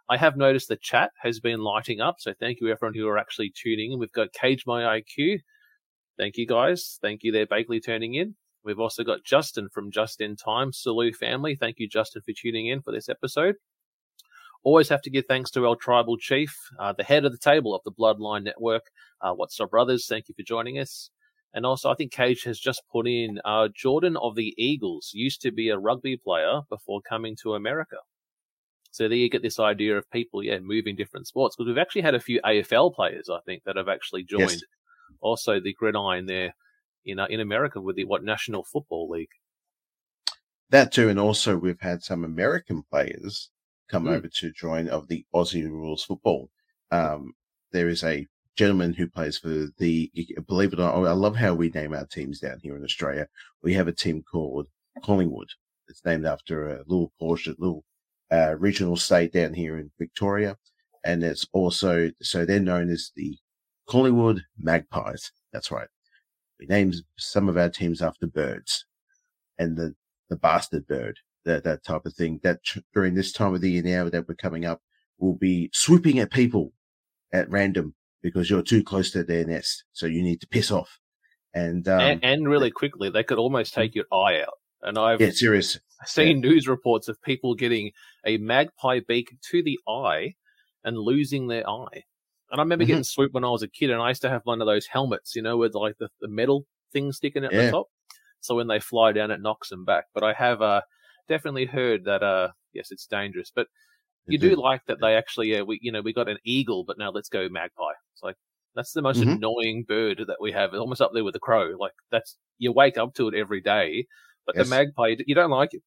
I 0.07 0.17
have 0.17 0.37
noticed 0.37 0.67
the 0.67 0.75
chat 0.75 1.11
has 1.21 1.39
been 1.39 1.59
lighting 1.59 1.99
up. 1.99 2.17
So 2.19 2.33
thank 2.39 2.59
you 2.61 2.69
everyone 2.69 2.93
who 2.93 3.07
are 3.07 3.17
actually 3.17 3.51
tuning 3.55 3.91
in. 3.91 3.99
We've 3.99 4.11
got 4.11 4.33
Cage 4.33 4.65
My 4.67 4.99
IQ. 4.99 5.39
Thank 6.17 6.37
you 6.37 6.45
guys. 6.45 6.99
Thank 7.01 7.23
you 7.23 7.31
there, 7.31 7.47
Bakley 7.47 7.83
turning 7.83 8.13
in. 8.13 8.35
We've 8.63 8.79
also 8.79 9.03
got 9.03 9.23
Justin 9.23 9.67
from 9.69 9.91
Just 9.91 10.21
in 10.21 10.35
Time, 10.35 10.71
Salu 10.71 11.15
family. 11.15 11.55
Thank 11.55 11.79
you, 11.79 11.87
Justin, 11.87 12.21
for 12.23 12.33
tuning 12.33 12.67
in 12.67 12.81
for 12.81 12.91
this 12.91 13.09
episode. 13.09 13.55
Always 14.63 14.89
have 14.89 15.01
to 15.03 15.11
give 15.11 15.25
thanks 15.27 15.51
to 15.51 15.67
our 15.67 15.75
tribal 15.75 16.17
chief, 16.17 16.55
uh, 16.79 16.93
the 16.93 17.03
head 17.03 17.25
of 17.25 17.31
the 17.31 17.37
table 17.37 17.75
of 17.75 17.81
the 17.83 17.91
Bloodline 17.91 18.43
Network. 18.43 18.83
Uh, 19.21 19.33
What's 19.33 19.59
up, 19.59 19.69
brothers? 19.71 20.07
Thank 20.07 20.27
you 20.29 20.35
for 20.35 20.43
joining 20.43 20.79
us. 20.79 21.11
And 21.53 21.65
also, 21.65 21.89
I 21.89 21.95
think 21.95 22.11
Cage 22.11 22.43
has 22.43 22.59
just 22.59 22.81
put 22.91 23.07
in 23.07 23.39
uh, 23.45 23.69
Jordan 23.75 24.17
of 24.17 24.35
the 24.35 24.53
Eagles 24.57 25.11
used 25.13 25.41
to 25.41 25.51
be 25.51 25.69
a 25.69 25.77
rugby 25.77 26.17
player 26.17 26.61
before 26.69 27.01
coming 27.07 27.35
to 27.43 27.53
America. 27.53 27.97
So 28.95 29.09
there 29.09 29.17
you 29.17 29.29
get 29.29 29.41
this 29.41 29.59
idea 29.59 29.97
of 29.97 30.09
people, 30.09 30.41
yeah, 30.41 30.57
moving 30.59 30.95
different 30.95 31.27
sports. 31.27 31.55
Because 31.55 31.67
we've 31.67 31.77
actually 31.77 32.03
had 32.03 32.15
a 32.15 32.19
few 32.21 32.39
AFL 32.45 32.95
players, 32.95 33.29
I 33.29 33.39
think, 33.45 33.63
that 33.65 33.75
have 33.75 33.89
actually 33.89 34.23
joined 34.23 34.51
Yes. 34.51 34.63
also 35.19 35.59
the 35.59 35.73
gridiron 35.73 36.27
there 36.27 36.55
in 37.03 37.19
uh, 37.19 37.25
in 37.25 37.41
America 37.41 37.81
with 37.81 37.97
the 37.97 38.05
what 38.05 38.23
National 38.23 38.63
Football 38.63 39.09
League. 39.09 39.35
That 40.69 40.93
too, 40.93 41.09
and 41.09 41.19
also 41.19 41.57
we've 41.57 41.81
had 41.81 42.03
some 42.03 42.23
American 42.23 42.83
players 42.89 43.49
come 43.89 44.05
Mm. 44.05 44.15
over 44.15 44.27
to 44.29 44.51
join 44.53 44.87
of 44.87 45.07
the 45.09 45.25
Aussie 45.35 45.69
rules 45.69 46.05
football. 46.05 46.49
Um, 46.89 47.33
there 47.71 47.89
is 47.89 48.01
a 48.03 48.25
gentleman 48.55 48.93
who 48.93 49.07
plays 49.09 49.37
for 49.37 49.67
the, 49.77 50.09
believe 50.47 50.71
it 50.71 50.79
or 50.79 50.83
not, 50.83 50.95
I 50.95 51.11
love 51.11 51.35
how 51.35 51.53
we 51.53 51.69
name 51.69 51.93
our 51.93 52.05
teams 52.07 52.39
down 52.39 52.59
here 52.63 52.77
in 52.77 52.83
Australia. 52.85 53.27
We 53.61 53.73
have 53.73 53.89
a 53.89 53.91
team 53.91 54.23
called 54.23 54.67
Collingwood. 55.03 55.49
It's 55.89 56.05
named 56.05 56.25
after 56.25 56.69
a 56.69 56.77
little 56.87 57.11
portion, 57.19 57.55
little 57.59 57.83
uh, 58.31 58.55
regional 58.57 58.97
state 58.97 59.33
down 59.33 59.53
here 59.53 59.77
in 59.77 59.91
Victoria. 59.97 60.57
and 61.03 61.23
it's 61.23 61.45
also 61.53 62.11
so 62.21 62.45
they're 62.45 62.59
known 62.59 62.89
as 62.89 63.11
the 63.15 63.37
Collingwood 63.87 64.43
Magpies. 64.57 65.31
That's 65.53 65.71
right. 65.71 65.87
We 66.59 66.65
named 66.65 66.95
some 67.17 67.47
of 67.47 67.57
our 67.57 67.69
teams 67.69 68.01
after 68.01 68.27
birds, 68.27 68.85
and 69.57 69.77
the 69.77 69.95
the 70.29 70.35
bastard 70.35 70.87
bird, 70.87 71.19
that 71.45 71.63
that 71.63 71.83
type 71.83 72.05
of 72.05 72.13
thing. 72.13 72.39
That 72.43 72.63
tr- 72.63 72.79
during 72.93 73.13
this 73.13 73.31
time 73.31 73.53
of 73.53 73.61
the 73.61 73.71
year 73.71 73.83
now 73.83 74.09
that 74.09 74.27
we're 74.27 74.35
coming 74.35 74.65
up, 74.65 74.81
will 75.19 75.35
be 75.35 75.69
swooping 75.73 76.19
at 76.19 76.31
people 76.31 76.73
at 77.31 77.49
random 77.49 77.95
because 78.21 78.49
you're 78.49 78.63
too 78.63 78.83
close 78.83 79.11
to 79.11 79.23
their 79.23 79.45
nest, 79.45 79.83
so 79.93 80.07
you 80.07 80.23
need 80.23 80.41
to 80.41 80.47
piss 80.47 80.71
off. 80.71 80.99
And 81.53 81.87
um, 81.87 81.99
and, 81.99 82.19
and 82.23 82.49
really 82.49 82.71
quickly, 82.71 83.09
they 83.09 83.23
could 83.23 83.37
almost 83.37 83.73
take 83.73 83.95
your 83.95 84.05
eye 84.11 84.41
out. 84.41 84.55
And 84.81 84.97
I've 84.97 85.21
yeah, 85.21 85.31
serious. 85.31 85.79
Seen 86.07 86.41
news 86.41 86.67
reports 86.67 87.07
of 87.07 87.21
people 87.21 87.55
getting 87.55 87.91
a 88.25 88.37
magpie 88.37 89.01
beak 89.07 89.35
to 89.51 89.63
the 89.63 89.79
eye 89.87 90.35
and 90.83 90.97
losing 90.97 91.47
their 91.47 91.67
eye. 91.69 92.03
And 92.51 92.59
I 92.59 92.63
remember 92.63 92.85
Mhm. 92.85 92.89
getting 92.89 93.03
swooped 93.03 93.33
when 93.33 93.43
I 93.43 93.49
was 93.49 93.63
a 93.63 93.67
kid, 93.67 93.89
and 93.89 94.01
I 94.01 94.09
used 94.09 94.21
to 94.21 94.29
have 94.29 94.41
one 94.45 94.61
of 94.61 94.67
those 94.67 94.85
helmets, 94.87 95.35
you 95.35 95.41
know, 95.41 95.57
with 95.57 95.73
like 95.73 95.97
the, 95.99 96.09
the 96.21 96.27
metal 96.27 96.65
thing 96.93 97.11
sticking 97.11 97.43
out 97.45 97.51
Yeah. 97.51 97.63
the 97.63 97.71
top. 97.71 97.87
So 98.41 98.55
when 98.55 98.67
they 98.67 98.79
fly 98.79 99.11
down, 99.11 99.31
it 99.31 99.41
knocks 99.41 99.69
them 99.69 99.85
back. 99.85 100.05
But 100.13 100.23
I 100.23 100.33
have 100.33 100.61
uh, 100.61 100.81
definitely 101.27 101.65
heard 101.65 102.05
that, 102.05 102.21
uh, 102.23 102.49
yes, 102.73 102.91
it's 102.91 103.07
dangerous. 103.07 103.51
But 103.53 103.67
you 104.27 104.37
do 104.37 104.55
like 104.55 104.81
that 104.87 104.99
they 105.01 105.15
actually, 105.15 105.51
yeah, 105.51 105.61
we, 105.61 105.79
you 105.81 105.91
know, 105.91 106.01
we 106.01 106.13
got 106.13 106.29
an 106.29 106.37
eagle, 106.43 106.83
but 106.83 106.97
now 106.97 107.11
let's 107.11 107.29
go 107.29 107.47
magpie. 107.49 107.93
It's 108.13 108.23
like 108.23 108.35
that's 108.75 108.91
the 108.93 109.01
most 109.01 109.21
Mhm. 109.21 109.37
annoying 109.37 109.83
bird 109.87 110.23
that 110.27 110.41
we 110.41 110.51
have. 110.51 110.71
It's 110.73 110.79
almost 110.79 111.01
up 111.01 111.11
there 111.13 111.23
with 111.23 111.33
the 111.33 111.39
crow. 111.39 111.75
Like 111.79 111.93
that's 112.11 112.37
you 112.57 112.71
wake 112.71 112.97
up 112.97 113.13
to 113.15 113.27
it 113.27 113.35
every 113.35 113.61
day, 113.61 114.05
but 114.45 114.55
Yes. 114.55 114.67
the 114.67 114.75
magpie, 114.75 115.15
you- 115.25 115.35
don't 115.35 115.49
like 115.51 115.73
it. 115.73 115.81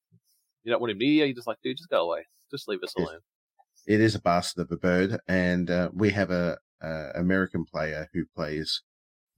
You 0.65 0.73
don't 0.73 0.81
want 0.81 0.91
him 0.93 0.99
near 0.99 1.09
you. 1.13 1.25
You're 1.27 1.35
just 1.35 1.47
like, 1.47 1.59
dude, 1.63 1.77
just 1.77 1.89
go 1.89 2.05
away. 2.11 2.27
Just 2.51 2.69
leave 2.69 2.83
us 2.83 2.93
Yes. 2.97 3.07
alone. 3.09 3.21
it 3.87 4.01
is 4.03 4.15
a 4.15 4.21
bastard 4.21 4.63
of 4.67 4.73
a 4.73 4.77
bird, 4.77 5.19
and 5.29 5.71
uh, 5.71 5.91
we 5.95 6.11
have 6.11 6.31
a, 6.31 6.59
a 6.83 7.11
American 7.15 7.65
player 7.65 8.09
who 8.13 8.25
plays 8.37 8.83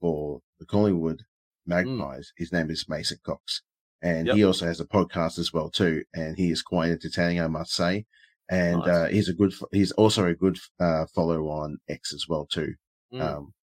for 0.01 0.41
the 0.59 0.65
Collingwood 0.65 1.21
Magpies. 1.65 2.33
His 2.37 2.51
name 2.51 2.69
is 2.69 2.89
Mason 2.89 3.19
Cox, 3.23 3.61
and 4.01 4.27
Yep. 4.27 4.35
he 4.35 4.43
also 4.43 4.65
has 4.65 4.79
a 4.81 4.85
podcast 4.85 5.37
as 5.39 5.53
well 5.53 5.69
too. 5.69 6.03
And 6.13 6.35
he 6.37 6.51
is 6.51 6.61
quite 6.63 6.91
entertaining, 6.91 7.39
I 7.39 7.47
must 7.47 7.71
say. 7.73 8.05
And 8.49 8.79
Nice. 8.79 8.87
uh, 8.89 9.05
he's 9.09 9.29
a 9.29 9.33
good. 9.33 9.53
He's 9.71 9.91
also 9.93 10.25
a 10.25 10.33
good 10.35 10.57
uh, 10.79 11.05
follow 11.15 11.47
on 11.47 11.77
X 11.87 12.13
as 12.13 12.25
well 12.27 12.45
too. 12.45 12.73
Mm. 13.13 13.21
Um, 13.21 13.53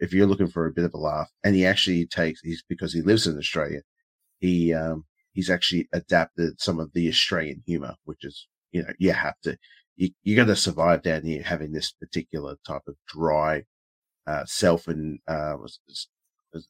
if 0.00 0.12
you're 0.12 0.26
looking 0.26 0.48
for 0.48 0.66
a 0.66 0.72
bit 0.72 0.84
of 0.84 0.94
a 0.94 0.98
laugh, 0.98 1.30
and 1.44 1.54
he 1.54 1.64
actually 1.64 2.06
takes 2.06 2.40
he's 2.40 2.64
because 2.68 2.92
he 2.92 3.02
lives 3.02 3.26
in 3.28 3.38
Australia. 3.38 3.82
He 4.42 4.74
um, 4.74 5.06
he's 5.32 5.48
actually 5.48 5.88
adapted 5.92 6.60
some 6.60 6.80
of 6.80 6.92
the 6.92 7.08
Australian 7.08 7.62
humor, 7.64 7.94
which 8.04 8.24
is 8.24 8.48
you 8.72 8.82
know 8.82 8.92
you 8.98 9.12
have 9.12 9.40
to 9.44 9.56
you 9.96 10.10
you 10.24 10.34
got 10.36 10.46
to 10.46 10.56
survive 10.56 11.02
down 11.02 11.22
here 11.24 11.42
having 11.42 11.72
this 11.72 11.92
particular 11.92 12.56
type 12.66 12.82
of 12.88 12.96
dry, 13.06 13.62
uh, 14.26 14.44
self 14.44 14.88
and 14.88 15.20
uh, 15.28 15.56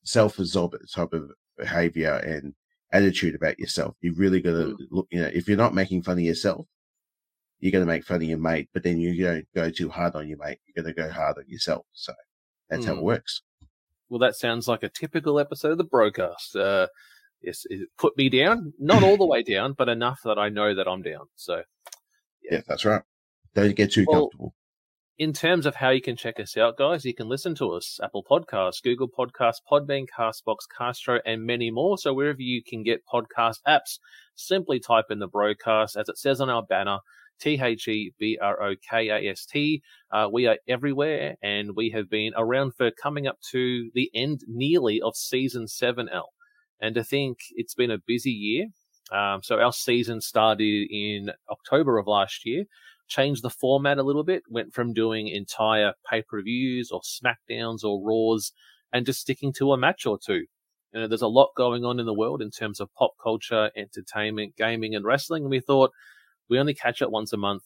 self 0.04 0.38
absorbed 0.38 0.76
type 0.94 1.14
of 1.14 1.30
behavior 1.56 2.14
and 2.16 2.54
attitude 2.92 3.34
about 3.34 3.58
yourself. 3.58 3.96
You 4.02 4.12
really 4.14 4.42
got 4.42 4.50
to 4.52 4.76
Mm. 4.76 4.86
look. 4.90 5.06
You 5.10 5.22
know, 5.22 5.30
if 5.32 5.48
you're 5.48 5.56
not 5.56 5.74
making 5.74 6.02
fun 6.02 6.18
of 6.18 6.24
yourself, 6.24 6.66
you're 7.58 7.72
going 7.72 7.86
to 7.86 7.92
make 7.92 8.04
fun 8.04 8.16
of 8.22 8.28
your 8.28 8.38
mate. 8.38 8.68
But 8.74 8.82
then 8.82 8.98
you 9.00 9.24
don't 9.24 9.46
go 9.54 9.70
too 9.70 9.88
hard 9.88 10.14
on 10.14 10.28
your 10.28 10.38
mate. 10.38 10.58
You're 10.66 10.84
going 10.84 10.94
to 10.94 11.02
go 11.02 11.10
hard 11.10 11.38
on 11.38 11.44
yourself. 11.48 11.86
So 11.92 12.12
that's 12.68 12.84
how 12.84 12.92
it 12.96 12.98
Mm. 13.00 13.02
works. 13.02 13.40
Well, 14.10 14.18
that 14.18 14.36
sounds 14.36 14.68
like 14.68 14.82
a 14.82 14.90
typical 14.90 15.38
episode 15.40 15.72
of 15.72 15.78
the 15.78 15.86
BroKast. 15.86 16.54
Uh, 16.54 16.88
yes, 17.42 17.62
it 17.70 17.88
put 17.98 18.16
me 18.16 18.28
down, 18.28 18.72
not 18.78 19.02
all 19.02 19.16
the 19.16 19.26
way 19.26 19.42
down, 19.42 19.74
but 19.76 19.88
enough 19.88 20.20
that 20.24 20.38
I 20.38 20.48
know 20.48 20.74
that 20.74 20.88
I'm 20.88 21.02
down. 21.02 21.26
So, 21.36 21.62
Yeah, 22.50 22.60
that's 22.66 22.84
right. 22.84 23.02
Don't 23.54 23.76
get 23.76 23.92
too 23.92 24.04
Well, 24.08 24.22
comfortable. 24.22 24.54
in 25.18 25.32
terms 25.32 25.66
of 25.66 25.76
how 25.76 25.90
you 25.90 26.00
can 26.00 26.16
check 26.16 26.40
us 26.40 26.56
out, 26.56 26.76
guys, 26.76 27.04
you 27.04 27.14
can 27.14 27.28
listen 27.28 27.54
to 27.56 27.72
us 27.72 28.00
Apple 28.02 28.24
Podcasts, 28.28 28.82
Google 28.82 29.08
Podcasts, 29.08 29.60
Podbean, 29.70 30.06
Castbox, 30.16 30.58
Castro, 30.76 31.20
and 31.26 31.44
many 31.44 31.70
more. 31.70 31.98
So 31.98 32.14
wherever 32.14 32.40
you 32.40 32.62
can 32.62 32.82
get 32.82 33.02
podcast 33.12 33.56
apps, 33.68 33.98
simply 34.34 34.80
type 34.80 35.06
in 35.10 35.18
the 35.18 35.28
BroKast 35.28 35.96
as 35.96 36.08
it 36.08 36.18
says 36.18 36.40
on 36.40 36.48
our 36.50 36.62
banner. 36.62 36.98
T 37.40 37.58
H 37.60 37.88
E 37.88 38.12
B 38.20 38.38
R 38.40 38.62
O 38.62 38.74
K 38.88 39.08
A 39.08 39.30
S 39.30 39.44
T. 39.46 39.82
Uh, 40.12 40.28
we 40.32 40.46
are 40.46 40.58
everywhere 40.68 41.34
and 41.42 41.74
we 41.74 41.90
have 41.90 42.08
been 42.08 42.32
around 42.36 42.72
for 42.76 42.92
coming 42.92 43.26
up 43.26 43.38
to 43.50 43.90
the 43.94 44.10
end 44.14 44.42
nearly 44.46 45.00
of 45.00 45.16
season 45.16 45.64
7L. 45.66 46.26
And 46.80 46.94
to 46.94 47.04
think 47.04 47.38
it's 47.52 47.74
been 47.74 47.90
a 47.90 47.98
busy 48.06 48.30
year. 48.30 48.66
Um, 49.12 49.42
so 49.42 49.58
our 49.58 49.72
season 49.72 50.20
started 50.20 50.88
in 50.90 51.30
October 51.50 51.98
of 51.98 52.06
last 52.06 52.46
year 52.46 52.64
changed 53.08 53.42
the 53.42 53.50
format 53.50 53.98
a 53.98 54.02
little 54.02 54.24
bit, 54.24 54.42
went 54.48 54.72
from 54.72 54.94
doing 54.94 55.28
entire 55.28 55.92
pay 56.08 56.22
per 56.22 56.42
views 56.42 56.90
or 56.90 57.00
SmackDowns 57.02 57.84
or 57.84 58.02
Raws 58.02 58.52
and 58.92 59.06
just 59.06 59.20
sticking 59.20 59.52
to 59.54 59.72
a 59.72 59.76
match 59.76 60.06
or 60.06 60.18
two. 60.18 60.46
You 60.92 61.00
know, 61.00 61.08
there's 61.08 61.22
a 61.22 61.28
lot 61.28 61.50
going 61.56 61.84
on 61.84 62.00
in 62.00 62.06
the 62.06 62.14
world 62.14 62.42
in 62.42 62.50
terms 62.50 62.80
of 62.80 62.92
pop 62.94 63.12
culture, 63.22 63.70
entertainment, 63.76 64.56
gaming, 64.56 64.94
and 64.94 65.04
wrestling. 65.04 65.44
And 65.44 65.50
we 65.50 65.60
thought 65.60 65.90
we 66.48 66.58
only 66.58 66.74
catch 66.74 67.00
up 67.00 67.10
once 67.10 67.32
a 67.32 67.38
month. 67.38 67.62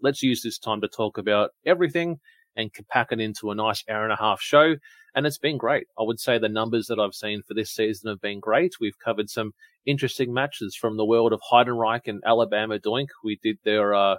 Let's 0.00 0.22
use 0.22 0.42
this 0.42 0.58
time 0.58 0.80
to 0.80 0.88
talk 0.88 1.18
about 1.18 1.50
everything 1.66 2.20
and 2.56 2.72
can 2.72 2.84
pack 2.90 3.12
it 3.12 3.20
into 3.20 3.50
a 3.50 3.54
nice 3.54 3.84
hour 3.88 4.04
and 4.04 4.12
a 4.12 4.16
half 4.16 4.40
show. 4.40 4.76
And 5.14 5.26
it's 5.26 5.38
been 5.38 5.58
great. 5.58 5.86
I 5.98 6.02
would 6.02 6.20
say 6.20 6.38
the 6.38 6.48
numbers 6.48 6.86
that 6.86 6.98
I've 6.98 7.14
seen 7.14 7.42
for 7.42 7.54
this 7.54 7.70
season 7.70 8.08
have 8.08 8.20
been 8.20 8.40
great. 8.40 8.74
We've 8.80 8.98
covered 8.98 9.28
some 9.30 9.52
interesting 9.86 10.32
matches 10.32 10.74
from 10.74 10.96
the 10.96 11.04
world 11.04 11.32
of 11.32 11.40
Heidenreich 11.50 12.06
and 12.06 12.22
Alabama 12.26 12.78
Doink. 12.78 13.08
We 13.22 13.38
did 13.42 13.58
their, 13.64 13.94
uh, 13.94 14.16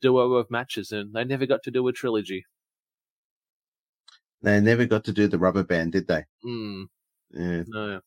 duo 0.00 0.32
of 0.34 0.50
matches, 0.50 0.90
and 0.90 1.14
they 1.14 1.22
never 1.24 1.46
got 1.46 1.62
to 1.62 1.70
do 1.70 1.86
a 1.86 1.92
trilogy. 1.92 2.44
They 4.42 4.60
never 4.60 4.84
got 4.86 5.04
to 5.04 5.12
do 5.12 5.28
the 5.28 5.38
rubber 5.38 5.62
band, 5.62 5.92
did 5.92 6.08
they? 6.08 6.24
Hmm, 6.42 6.84
Yeah, 7.30 7.62
no. 7.68 8.00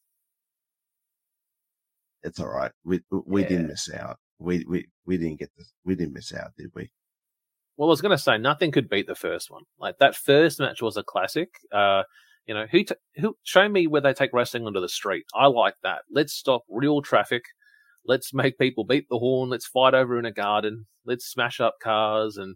it's 2.24 2.40
all 2.40 2.50
right. 2.50 2.72
We 2.84 3.02
we 3.12 3.44
didn't 3.46 3.68
miss 3.68 3.90
out. 3.94 4.18
We 4.40 4.66
we 4.68 4.88
we 5.06 5.18
didn't 5.18 5.40
get 5.40 5.52
this. 5.58 5.72
We 5.86 5.96
didn't 5.96 6.14
miss 6.14 6.34
out, 6.34 6.52
did 6.58 6.72
we? 6.76 6.92
Well, 7.78 7.90
I 7.90 7.92
was 7.92 8.02
going 8.02 8.16
to 8.16 8.18
say 8.18 8.38
nothing 8.38 8.72
could 8.72 8.90
beat 8.90 9.08
the 9.08 9.16
first 9.16 9.52
one. 9.52 9.64
Like 9.80 9.98
that 10.00 10.16
first 10.16 10.60
match 10.60 10.82
was 10.82 10.98
a 10.98 11.04
classic. 11.04 11.50
Uh, 11.74 12.04
you 12.46 12.54
know, 12.54 12.66
who 12.72 12.84
t- 12.84 12.96
who 13.18 13.36
show 13.44 13.68
me 13.68 13.88
where 13.88 14.02
they 14.02 14.14
take 14.14 14.32
wrestling 14.34 14.66
onto 14.66 14.80
the 14.80 14.88
street. 14.90 15.26
I 15.36 15.48
like 15.48 15.76
that. 15.84 16.04
Let's 16.12 16.34
stop 16.34 16.64
real 16.70 17.02
traffic. 17.02 17.44
Let's 18.06 18.34
make 18.34 18.58
people 18.60 18.84
beat 18.86 19.08
the 19.10 19.18
horn. 19.18 19.50
Let's 19.50 19.66
fight 19.66 19.94
over 19.96 20.20
in 20.20 20.26
a 20.26 20.32
garden. 20.32 20.86
Let's 21.06 21.26
smash 21.26 21.60
up 21.60 21.76
cars. 21.82 22.38
And 22.38 22.56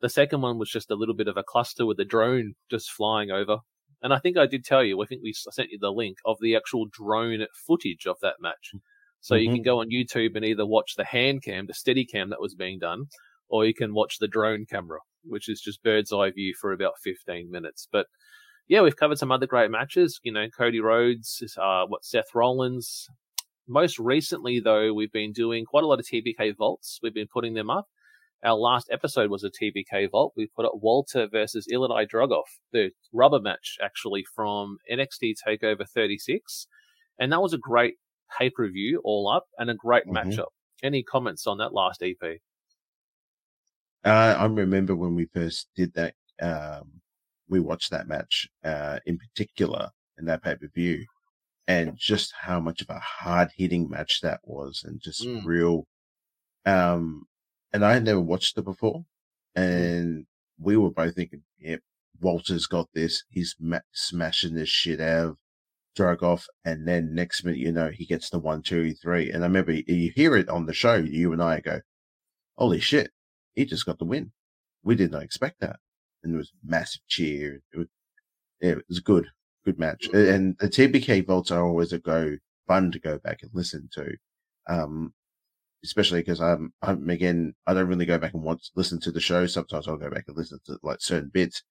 the 0.00 0.08
second 0.08 0.40
one 0.40 0.58
was 0.58 0.70
just 0.70 0.90
a 0.90 0.94
little 0.94 1.14
bit 1.14 1.28
of 1.28 1.36
a 1.36 1.42
cluster 1.42 1.84
with 1.84 2.00
a 2.00 2.04
drone 2.04 2.54
just 2.70 2.90
flying 2.90 3.30
over. 3.30 3.58
And 4.02 4.14
I 4.14 4.18
think 4.18 4.38
I 4.38 4.46
did 4.46 4.64
tell 4.64 4.82
you. 4.82 5.02
I 5.02 5.06
think 5.06 5.20
we 5.22 5.34
I 5.46 5.50
sent 5.52 5.70
you 5.70 5.78
the 5.78 5.92
link 5.92 6.16
of 6.24 6.38
the 6.40 6.56
actual 6.56 6.86
drone 6.90 7.46
footage 7.66 8.06
of 8.06 8.16
that 8.22 8.36
match. 8.40 8.72
So 9.20 9.34
you 9.34 9.50
Mhm. 9.50 9.54
can 9.56 9.62
go 9.62 9.80
on 9.80 9.90
YouTube 9.90 10.34
and 10.34 10.44
either 10.46 10.64
watch 10.64 10.94
the 10.96 11.04
hand 11.04 11.42
cam, 11.42 11.66
the 11.66 11.74
steady 11.74 12.06
cam 12.06 12.30
that 12.30 12.40
was 12.40 12.54
being 12.54 12.78
done, 12.78 13.04
or 13.50 13.66
you 13.66 13.74
can 13.74 13.92
watch 13.94 14.18
the 14.18 14.28
drone 14.28 14.64
camera, 14.64 15.00
which 15.24 15.48
is 15.48 15.60
just 15.60 15.82
bird's 15.82 16.12
eye 16.12 16.30
view 16.30 16.54
for 16.60 16.72
about 16.72 16.94
15 17.02 17.50
minutes. 17.50 17.86
But 17.90 18.06
yeah, 18.68 18.80
we've 18.82 18.96
covered 18.96 19.18
some 19.18 19.32
other 19.32 19.46
great 19.46 19.70
matches. 19.70 20.20
You 20.22 20.32
know, 20.32 20.48
Cody 20.48 20.80
Rhodes, 20.80 21.42
uh, 21.60 21.84
what 21.86 22.04
Seth 22.04 22.34
Rollins. 22.34 23.08
Most 23.68 23.98
recently, 23.98 24.58
though, 24.60 24.92
we've 24.92 25.12
been 25.12 25.32
doing 25.32 25.64
quite 25.64 25.84
a 25.84 25.86
lot 25.86 26.00
of 26.00 26.06
TBK 26.06 26.56
vaults. 26.56 26.98
We've 27.02 27.14
been 27.14 27.28
putting 27.32 27.54
them 27.54 27.70
up. 27.70 27.86
Our 28.42 28.54
last 28.54 28.88
episode 28.90 29.30
was 29.30 29.44
a 29.44 29.50
TBK 29.50 30.10
vault. 30.10 30.32
We 30.36 30.46
put 30.56 30.64
up 30.64 30.72
Walter 30.74 31.28
versus 31.30 31.66
Ilja 31.70 32.08
Dragunov, 32.08 32.44
the 32.72 32.90
rubber 33.12 33.38
match 33.38 33.76
actually 33.82 34.24
from 34.34 34.78
NXT 34.90 35.34
Takeover 35.46 35.86
36, 35.86 36.66
and 37.18 37.30
that 37.32 37.42
was 37.42 37.52
a 37.52 37.58
great 37.58 37.96
pay 38.38 38.48
per 38.50 38.66
view 38.68 39.00
all 39.04 39.28
up 39.28 39.44
and 39.58 39.68
a 39.68 39.74
great 39.74 40.04
Mhm. 40.06 40.12
matchup. 40.14 40.46
Any 40.82 41.02
comments 41.02 41.46
on 41.46 41.58
that 41.58 41.74
last 41.74 42.02
EP? 42.02 42.40
Uh, 44.04 44.34
I 44.38 44.46
remember 44.46 44.96
when 44.96 45.14
we 45.14 45.26
first 45.26 45.68
did 45.76 45.92
that. 45.94 46.14
Um, 46.40 47.00
we 47.48 47.60
watched 47.60 47.90
that 47.90 48.08
match 48.08 48.48
uh, 48.64 48.98
in 49.06 49.18
particular 49.18 49.90
in 50.18 50.24
that 50.26 50.42
pay 50.42 50.54
per 50.54 50.68
view, 50.74 51.04
and 51.66 51.96
just 51.96 52.32
how 52.40 52.60
much 52.60 52.80
of 52.80 52.88
a 52.90 52.98
hard 52.98 53.50
hitting 53.56 53.90
match 53.90 54.20
that 54.22 54.40
was, 54.44 54.82
and 54.84 55.00
just 55.00 55.22
Mm. 55.26 55.44
real. 55.44 55.86
Um, 56.64 57.26
and 57.72 57.84
I 57.84 57.94
had 57.94 58.04
never 58.04 58.20
watched 58.20 58.56
it 58.56 58.62
before, 58.64 59.04
and 59.54 60.26
we 60.58 60.76
were 60.76 60.90
both 60.90 61.14
thinking, 61.16 61.42
"Yep, 61.58 61.80
Walter's 62.20 62.66
got 62.66 62.88
this. 62.94 63.24
He's 63.30 63.54
ma- 63.58 63.80
smashing 63.92 64.54
this 64.54 64.68
shit 64.68 65.00
out 65.00 65.28
of 65.30 65.38
Dragunov." 65.96 66.46
And 66.64 66.86
then 66.88 67.14
next 67.14 67.44
minute, 67.44 67.58
you 67.58 67.72
know, 67.72 67.90
he 67.90 68.06
gets 68.06 68.30
the 68.30 68.38
one, 68.38 68.62
two, 68.62 68.94
three, 68.94 69.30
and 69.30 69.42
I 69.44 69.46
remember 69.46 69.72
you 69.72 70.10
hear 70.14 70.36
it 70.36 70.48
on 70.48 70.66
the 70.66 70.74
show. 70.74 70.94
You 70.96 71.32
and 71.32 71.42
I 71.42 71.60
go, 71.60 71.80
"Holy 72.56 72.80
shit!" 72.80 73.12
He 73.54 73.64
just 73.64 73.86
got 73.86 73.98
the 73.98 74.04
win. 74.04 74.32
We 74.82 74.94
did 74.94 75.10
not 75.10 75.22
expect 75.22 75.60
that. 75.60 75.76
And 76.22 76.32
there 76.32 76.38
was 76.38 76.52
massive 76.64 77.02
cheer. 77.08 77.60
It 77.72 77.78
was, 77.78 77.86
it 78.60 78.84
was 78.88 79.00
good, 79.00 79.26
good 79.64 79.78
match. 79.78 80.08
And 80.12 80.56
the 80.58 80.68
TBK 80.68 81.26
vaults 81.26 81.50
are 81.50 81.64
always 81.64 81.92
a 81.92 81.98
go, 81.98 82.36
fun 82.66 82.90
to 82.92 82.98
go 82.98 83.18
back 83.18 83.42
and 83.42 83.50
listen 83.54 83.88
to. 83.94 84.14
Um, 84.68 85.14
especially 85.82 86.20
because 86.20 86.40
I'm, 86.40 86.72
I'm 86.82 87.08
again, 87.08 87.54
I 87.66 87.74
don't 87.74 87.88
really 87.88 88.06
go 88.06 88.18
back 88.18 88.34
and 88.34 88.42
watch, 88.42 88.70
listen 88.76 89.00
to 89.00 89.10
the 89.10 89.20
show. 89.20 89.46
Sometimes 89.46 89.88
I'll 89.88 89.96
go 89.96 90.10
back 90.10 90.24
and 90.28 90.36
listen 90.36 90.58
to 90.66 90.78
like 90.82 91.00
certain 91.00 91.30
bits. 91.32 91.62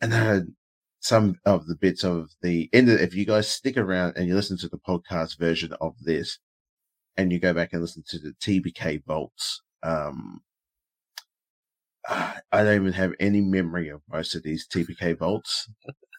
And 0.00 0.12
then 0.12 0.56
some 1.00 1.36
of 1.44 1.66
the 1.66 1.76
bits 1.76 2.04
of 2.04 2.30
the 2.42 2.68
end. 2.72 2.88
Of, 2.88 3.00
if 3.00 3.14
you 3.14 3.24
guys 3.24 3.48
stick 3.48 3.76
around 3.76 4.14
and 4.16 4.26
you 4.26 4.34
listen 4.34 4.58
to 4.58 4.68
the 4.68 4.78
podcast 4.78 5.38
version 5.38 5.72
of 5.80 5.94
this, 6.00 6.38
and 7.16 7.32
you 7.32 7.38
go 7.38 7.54
back 7.54 7.72
and 7.72 7.80
listen 7.80 8.02
to 8.08 8.18
the 8.18 8.34
TBK 8.42 9.04
vaults, 9.06 9.62
um, 9.82 10.40
I 12.08 12.62
don't 12.64 12.76
even 12.76 12.92
have 12.92 13.12
any 13.18 13.40
memory 13.40 13.88
of 13.88 14.00
most 14.10 14.34
of 14.34 14.42
these 14.42 14.66
TBK 14.68 15.18
vaults, 15.18 15.68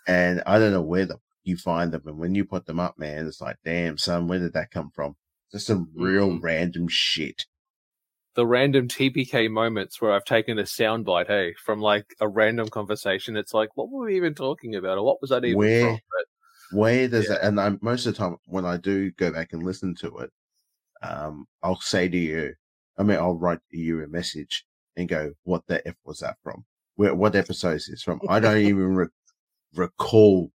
and 0.07 0.43
I 0.45 0.59
don't 0.59 0.73
know 0.73 0.81
where 0.81 1.05
the 1.05 1.17
you 1.47 1.57
find 1.57 1.91
them. 1.91 2.03
And 2.05 2.17
when 2.17 2.35
you 2.35 2.45
put 2.45 2.65
them 2.65 2.79
up, 2.79 2.99
man, 2.99 3.25
it's 3.25 3.41
like, 3.41 3.57
damn, 3.63 3.97
son, 3.97 4.27
where 4.27 4.39
did 4.39 4.53
that 4.53 4.69
come 4.69 4.91
from? 4.93 5.15
Just 5.51 5.67
some 5.67 5.89
real 5.95 6.29
mm-hmm. 6.29 6.43
random 6.43 6.87
shit. 6.89 7.45
The 8.35 8.45
random 8.45 8.87
TBK 8.87 9.49
moments 9.49 9.99
where 9.99 10.11
I've 10.11 10.25
taken 10.25 10.59
a 10.59 10.63
soundbite, 10.63 11.27
hey, 11.27 11.55
from 11.65 11.79
like 11.79 12.05
a 12.19 12.27
random 12.27 12.67
conversation. 12.67 13.35
It's 13.35 13.53
like, 13.53 13.69
what 13.75 13.89
were 13.89 14.05
we 14.05 14.15
even 14.15 14.35
talking 14.35 14.75
about, 14.75 14.99
or 14.99 15.03
what 15.03 15.21
was 15.21 15.31
that 15.31 15.43
even 15.43 15.57
where, 15.57 15.85
from? 15.85 15.93
But, 15.95 16.77
where 16.77 17.07
does 17.07 17.27
yeah. 17.27 17.35
that? 17.35 17.43
And 17.45 17.59
I, 17.59 17.71
most 17.81 18.05
of 18.05 18.13
the 18.13 18.19
time, 18.19 18.35
when 18.45 18.65
I 18.65 18.77
do 18.77 19.09
go 19.11 19.31
back 19.31 19.53
and 19.53 19.63
listen 19.63 19.95
to 20.01 20.17
it, 20.17 20.29
um, 21.01 21.45
I'll 21.63 21.79
say 21.79 22.09
to 22.09 22.17
you, 22.17 22.53
I 22.99 23.03
mean, 23.03 23.17
I'll 23.17 23.37
write 23.37 23.59
you 23.71 24.03
a 24.03 24.07
message 24.07 24.65
and 24.97 25.07
go, 25.07 25.33
"What 25.43 25.65
the 25.67 25.87
f 25.87 25.95
was 26.03 26.19
that 26.19 26.37
from? 26.43 26.65
Where, 26.95 27.15
what 27.15 27.35
episode 27.35 27.75
is 27.75 27.87
this 27.87 28.03
from?" 28.03 28.19
I 28.27 28.41
don't 28.41 28.57
even 28.71 28.95
re- 28.95 29.07
recall 29.75 30.51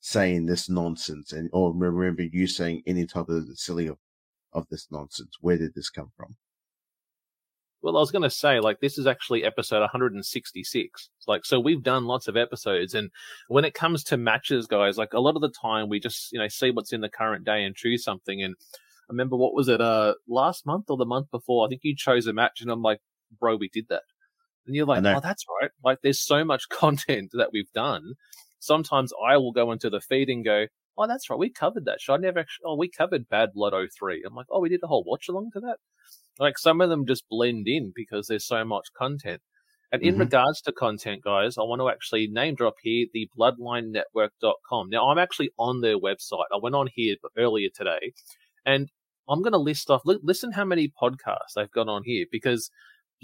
saying 0.00 0.46
this 0.46 0.68
nonsense, 0.68 1.32
and 1.32 1.48
or 1.52 1.72
remember 1.74 2.22
you 2.22 2.46
saying 2.46 2.82
any 2.86 3.06
type 3.06 3.28
of 3.30 3.44
silly 3.54 3.86
of, 3.86 3.98
of 4.52 4.66
this 4.68 4.88
nonsense. 4.90 5.36
Where 5.40 5.56
did 5.56 5.74
this 5.74 5.88
come 5.88 6.10
from? 6.16 6.36
Well, 7.80 7.96
I 7.96 8.00
was 8.00 8.10
going 8.10 8.22
to 8.22 8.30
say, 8.30 8.58
like, 8.58 8.80
this 8.80 8.98
is 8.98 9.06
actually 9.06 9.44
episode 9.44 9.80
166. 9.80 11.10
Like, 11.28 11.44
so 11.44 11.60
we've 11.60 11.82
done 11.82 12.06
lots 12.06 12.26
of 12.26 12.36
episodes. 12.36 12.92
And 12.92 13.10
when 13.46 13.64
it 13.64 13.74
comes 13.74 14.02
to 14.04 14.16
matches, 14.16 14.66
guys, 14.66 14.98
like, 14.98 15.12
a 15.12 15.20
lot 15.20 15.36
of 15.36 15.42
the 15.42 15.50
time 15.50 15.88
we 15.88 16.00
just, 16.00 16.32
you 16.32 16.40
know, 16.40 16.48
see 16.48 16.72
what's 16.72 16.92
in 16.92 17.02
the 17.02 17.08
current 17.08 17.44
day 17.44 17.62
and 17.62 17.76
choose 17.76 18.02
something. 18.02 18.42
And 18.42 18.56
I 19.08 19.12
remember, 19.12 19.36
what 19.36 19.54
was 19.54 19.68
it, 19.68 19.80
uh, 19.80 20.14
last 20.26 20.66
month 20.66 20.86
or 20.88 20.96
the 20.96 21.04
month 21.04 21.30
before? 21.30 21.64
I 21.64 21.68
think 21.68 21.82
you 21.84 21.94
chose 21.94 22.26
a 22.26 22.32
match, 22.32 22.60
and 22.60 22.70
I'm 22.70 22.82
like, 22.82 22.98
bro, 23.38 23.56
we 23.56 23.68
did 23.68 23.86
that. 23.88 24.02
And 24.66 24.76
you're 24.76 24.86
like, 24.86 25.04
oh, 25.04 25.20
that's 25.20 25.44
right. 25.60 25.70
Like, 25.82 25.98
there's 26.02 26.20
so 26.20 26.44
much 26.44 26.68
content 26.70 27.30
that 27.32 27.50
we've 27.52 27.72
done. 27.72 28.14
Sometimes 28.60 29.12
I 29.26 29.36
will 29.36 29.52
go 29.52 29.72
into 29.72 29.88
the 29.90 30.00
feed 30.00 30.28
and 30.28 30.44
go, 30.44 30.66
oh, 30.96 31.06
that's 31.06 31.30
right. 31.30 31.38
We 31.38 31.50
covered 31.50 31.84
that 31.84 32.00
Should 32.00 32.14
I 32.14 32.16
never 32.18 32.40
actually, 32.40 32.64
oh, 32.66 32.76
we 32.76 32.88
covered 32.88 33.28
Bad 33.28 33.50
Blood 33.54 33.72
03. 33.72 34.24
I'm 34.26 34.34
like, 34.34 34.46
oh, 34.50 34.60
we 34.60 34.68
did 34.68 34.80
a 34.82 34.88
whole 34.88 35.04
watch 35.04 35.28
along 35.28 35.50
to 35.52 35.60
that. 35.60 35.76
Like, 36.38 36.58
some 36.58 36.80
of 36.80 36.90
them 36.90 37.06
just 37.06 37.28
blend 37.28 37.66
in 37.66 37.92
because 37.94 38.26
there's 38.26 38.46
so 38.46 38.64
much 38.64 38.88
content. 38.96 39.40
And 39.90 40.02
in 40.02 40.14
mm-hmm. 40.14 40.20
regards 40.20 40.60
to 40.62 40.72
content, 40.72 41.22
guys, 41.24 41.56
I 41.56 41.62
want 41.62 41.80
to 41.80 41.88
actually 41.88 42.26
name 42.26 42.54
drop 42.54 42.74
here 42.82 43.06
the 43.12 43.28
bloodlinenetwork.com. 43.38 44.90
Now, 44.90 45.08
I'm 45.08 45.18
actually 45.18 45.50
on 45.58 45.80
their 45.80 45.98
website. 45.98 46.44
I 46.52 46.58
went 46.60 46.74
on 46.74 46.88
here 46.92 47.16
earlier 47.38 47.70
today 47.74 48.12
and 48.66 48.90
I'm 49.28 49.40
going 49.40 49.52
to 49.52 49.58
list 49.58 49.90
off, 49.90 50.02
listen 50.04 50.52
how 50.52 50.64
many 50.64 50.92
podcasts 51.00 51.54
they've 51.56 51.70
got 51.70 51.88
on 51.88 52.02
here 52.04 52.26
because 52.30 52.70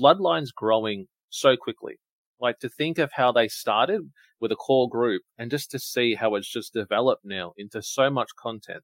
Bloodline's 0.01 0.53
growing 0.53 1.07
so 1.31 1.57
quickly. 1.57 1.99
Like 2.41 2.59
to 2.61 2.69
think 2.69 2.99
of 2.99 3.13
how 3.13 3.33
they 3.33 3.49
started 3.49 4.03
with 4.41 4.53
a 4.53 4.57
core 4.57 4.89
group 4.89 5.23
and 5.39 5.51
just 5.51 5.71
to 5.71 5.79
see 5.79 6.15
how 6.15 6.35
it's 6.35 6.51
just 6.51 6.75
developed 6.75 7.25
now 7.25 7.53
into 7.57 7.83
so 7.83 8.11
much 8.11 8.31
content 8.39 8.83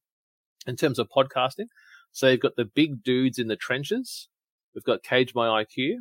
in 0.67 0.77
terms 0.77 0.99
of 0.99 1.09
podcasting. 1.15 1.67
So 2.13 2.29
you've 2.29 2.41
got 2.41 2.57
the 2.57 2.65
big 2.65 3.03
dudes 3.03 3.39
in 3.39 3.49
the 3.49 3.57
trenches. 3.57 4.29
We've 4.75 4.85
got 4.85 5.03
Cage 5.03 5.35
My 5.35 5.65
IQ, 5.65 5.97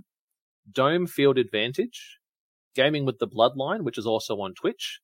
Dome 0.72 1.08
Field 1.08 1.38
Advantage, 1.38 2.19
Gaming 2.76 3.06
with 3.06 3.19
the 3.19 3.28
Bloodline, 3.28 3.82
which 3.82 3.98
is 3.98 4.06
also 4.06 4.36
on 4.38 4.54
Twitch, 4.54 5.00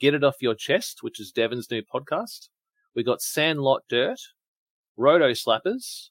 Get 0.00 0.14
It 0.14 0.24
Off 0.24 0.36
Your 0.40 0.54
Chest, 0.54 0.98
which 1.02 1.20
is 1.20 1.32
Devon's 1.32 1.70
new 1.70 1.82
podcast. 1.82 2.48
We 2.94 3.02
got 3.02 3.20
Sandlot 3.20 3.82
Dirt, 3.88 4.18
Roto 4.96 5.30
Slappers, 5.30 6.10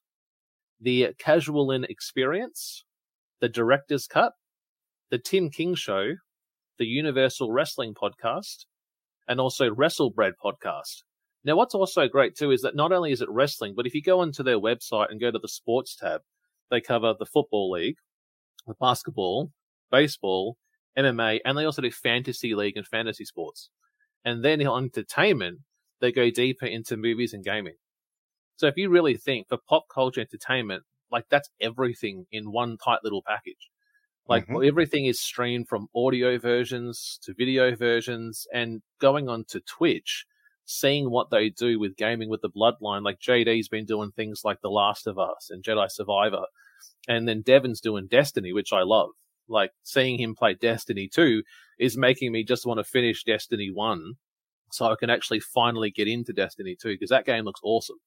the 0.79 1.13
Casual 1.17 1.71
In 1.71 1.85
Experience, 1.85 2.83
the 3.39 3.49
Director's 3.49 4.07
Cut, 4.07 4.33
the 5.09 5.17
Tim 5.17 5.49
King 5.49 5.75
Show, 5.75 6.15
the 6.77 6.85
Universal 6.85 7.51
Wrestling 7.51 7.93
Podcast, 7.93 8.65
and 9.27 9.39
also 9.39 9.69
WrestleBread 9.69 10.33
Podcast. 10.43 11.03
Now, 11.43 11.55
what's 11.55 11.75
also 11.75 12.07
great 12.07 12.35
too 12.35 12.51
is 12.51 12.61
that 12.61 12.75
not 12.75 12.91
only 12.91 13.11
is 13.11 13.21
it 13.21 13.29
wrestling, 13.29 13.73
but 13.75 13.85
if 13.85 13.93
you 13.93 14.01
go 14.01 14.19
onto 14.19 14.43
their 14.43 14.59
website 14.59 15.09
and 15.09 15.19
go 15.19 15.31
to 15.31 15.39
the 15.39 15.47
sports 15.47 15.95
tab, 15.95 16.21
they 16.69 16.81
cover 16.81 17.13
the 17.17 17.25
Football 17.25 17.71
League, 17.71 17.97
the 18.65 18.75
basketball, 18.79 19.51
baseball, 19.91 20.57
MMA, 20.97 21.39
and 21.45 21.57
they 21.57 21.65
also 21.65 21.81
do 21.81 21.91
fantasy 21.91 22.55
league 22.55 22.75
and 22.75 22.85
fantasy 22.85 23.23
sports. 23.23 23.69
And 24.25 24.43
then 24.43 24.65
on 24.67 24.85
entertainment, 24.85 25.59
they 26.01 26.11
go 26.11 26.29
deeper 26.29 26.65
into 26.65 26.97
movies 26.97 27.33
and 27.33 27.43
gaming. 27.43 27.75
So 28.57 28.67
if 28.67 28.75
you 28.75 28.89
really 28.89 29.15
think 29.15 29.47
for 29.47 29.57
pop 29.69 29.85
culture 29.93 30.21
entertainment, 30.21 30.83
like 31.11 31.25
that's 31.29 31.49
everything 31.61 32.25
in 32.31 32.51
one 32.51 32.77
tight 32.77 32.99
little 33.03 33.23
package. 33.25 33.69
Like 34.27 34.47
mm-hmm. 34.47 34.67
everything 34.67 35.05
is 35.05 35.19
streamed 35.19 35.67
from 35.69 35.87
audio 35.95 36.37
versions 36.37 37.19
to 37.23 37.33
video 37.33 37.75
versions 37.75 38.45
and 38.53 38.81
going 38.99 39.29
on 39.29 39.45
to 39.49 39.61
Twitch, 39.61 40.25
seeing 40.65 41.09
what 41.09 41.29
they 41.29 41.49
do 41.49 41.79
with 41.79 41.95
gaming 41.95 42.29
with 42.29 42.41
the 42.41 42.49
bloodline. 42.49 43.03
Like 43.03 43.19
JD's 43.19 43.69
been 43.69 43.85
doing 43.85 44.11
things 44.11 44.41
like 44.43 44.59
The 44.61 44.69
Last 44.69 45.07
of 45.07 45.17
Us 45.17 45.49
and 45.49 45.63
Jedi 45.63 45.89
Survivor. 45.89 46.43
And 47.07 47.27
then 47.27 47.41
Devon's 47.41 47.79
doing 47.79 48.07
Destiny, 48.07 48.51
which 48.51 48.73
I 48.73 48.81
love. 48.81 49.11
Like 49.47 49.71
seeing 49.83 50.19
him 50.19 50.35
play 50.35 50.55
Destiny 50.55 51.09
2 51.13 51.41
is 51.79 51.97
making 51.97 52.33
me 52.33 52.43
just 52.43 52.65
want 52.65 52.79
to 52.79 52.83
finish 52.83 53.23
Destiny 53.23 53.71
1 53.73 54.13
so 54.73 54.87
I 54.87 54.95
can 54.99 55.09
actually 55.09 55.39
finally 55.39 55.89
get 55.89 56.09
into 56.09 56.33
Destiny 56.33 56.75
2 56.79 56.95
because 56.95 57.09
that 57.09 57.25
game 57.25 57.45
looks 57.45 57.61
awesome. 57.63 57.97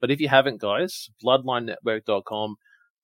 But 0.00 0.10
if 0.10 0.20
you 0.20 0.28
haven't, 0.28 0.60
guys, 0.60 1.10
bloodlinenetwork.com, 1.24 2.56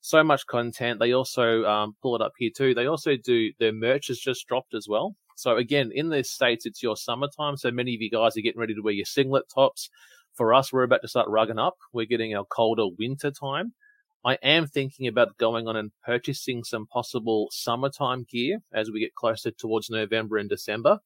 so 0.02 0.24
much 0.24 0.46
content. 0.46 0.98
They 0.98 1.12
also 1.12 1.64
um, 1.64 1.96
pull 2.02 2.16
it 2.16 2.22
up 2.22 2.32
here 2.36 2.50
too. 2.54 2.74
They 2.74 2.86
also 2.86 3.16
do 3.16 3.52
their 3.58 3.72
merch 3.72 4.08
has 4.08 4.18
just 4.18 4.46
dropped 4.46 4.74
as 4.74 4.86
well. 4.88 5.14
So 5.36 5.56
again, 5.56 5.90
in 5.94 6.10
the 6.10 6.22
states, 6.24 6.66
it's 6.66 6.82
your 6.82 6.96
summertime. 6.96 7.56
So 7.56 7.70
many 7.70 7.94
of 7.94 8.02
you 8.02 8.10
guys 8.10 8.36
are 8.36 8.42
getting 8.42 8.60
ready 8.60 8.74
to 8.74 8.82
wear 8.82 8.92
your 8.92 9.06
singlet 9.06 9.44
tops. 9.52 9.88
For 10.34 10.52
us, 10.54 10.72
we're 10.72 10.82
about 10.82 11.02
to 11.02 11.08
start 11.08 11.28
rugging 11.28 11.64
up. 11.64 11.76
We're 11.92 12.06
getting 12.06 12.34
our 12.34 12.44
colder 12.44 12.86
winter 12.98 13.30
time. 13.30 13.74
I 14.24 14.38
am 14.42 14.66
thinking 14.66 15.06
about 15.08 15.36
going 15.36 15.66
on 15.66 15.76
and 15.76 15.90
purchasing 16.04 16.62
some 16.64 16.86
possible 16.86 17.48
summertime 17.50 18.24
gear 18.28 18.58
as 18.72 18.90
we 18.90 19.00
get 19.00 19.14
closer 19.14 19.50
towards 19.50 19.90
November 19.90 20.36
and 20.36 20.48
December. 20.48 21.00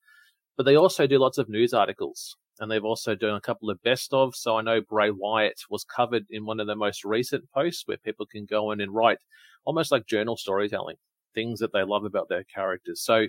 But 0.57 0.64
they 0.64 0.77
also 0.77 1.07
do 1.07 1.18
lots 1.18 1.38
of 1.38 1.49
news 1.49 1.72
articles 1.72 2.37
and 2.59 2.71
they've 2.71 2.85
also 2.85 3.14
done 3.14 3.37
a 3.37 3.40
couple 3.40 3.71
of 3.71 3.83
best 3.83 4.12
of. 4.12 4.35
So 4.35 4.57
I 4.57 4.62
know 4.62 4.81
Bray 4.81 5.11
Wyatt 5.11 5.62
was 5.71 5.85
covered 5.85 6.27
in 6.31 6.47
one 6.47 6.61
of 6.61 6.66
the 6.66 6.77
most 6.77 7.05
recent 7.05 7.51
posts 7.53 7.83
where 7.87 7.99
people 7.99 8.27
can 8.27 8.47
go 8.47 8.71
in 8.71 8.81
and 8.81 8.95
write 8.95 9.19
almost 9.64 9.92
like 9.92 10.07
journal 10.07 10.37
storytelling, 10.37 10.97
things 11.35 11.61
that 11.61 11.73
they 11.73 11.83
love 11.83 12.05
about 12.05 12.29
their 12.29 12.45
characters. 12.45 13.03
So 13.03 13.27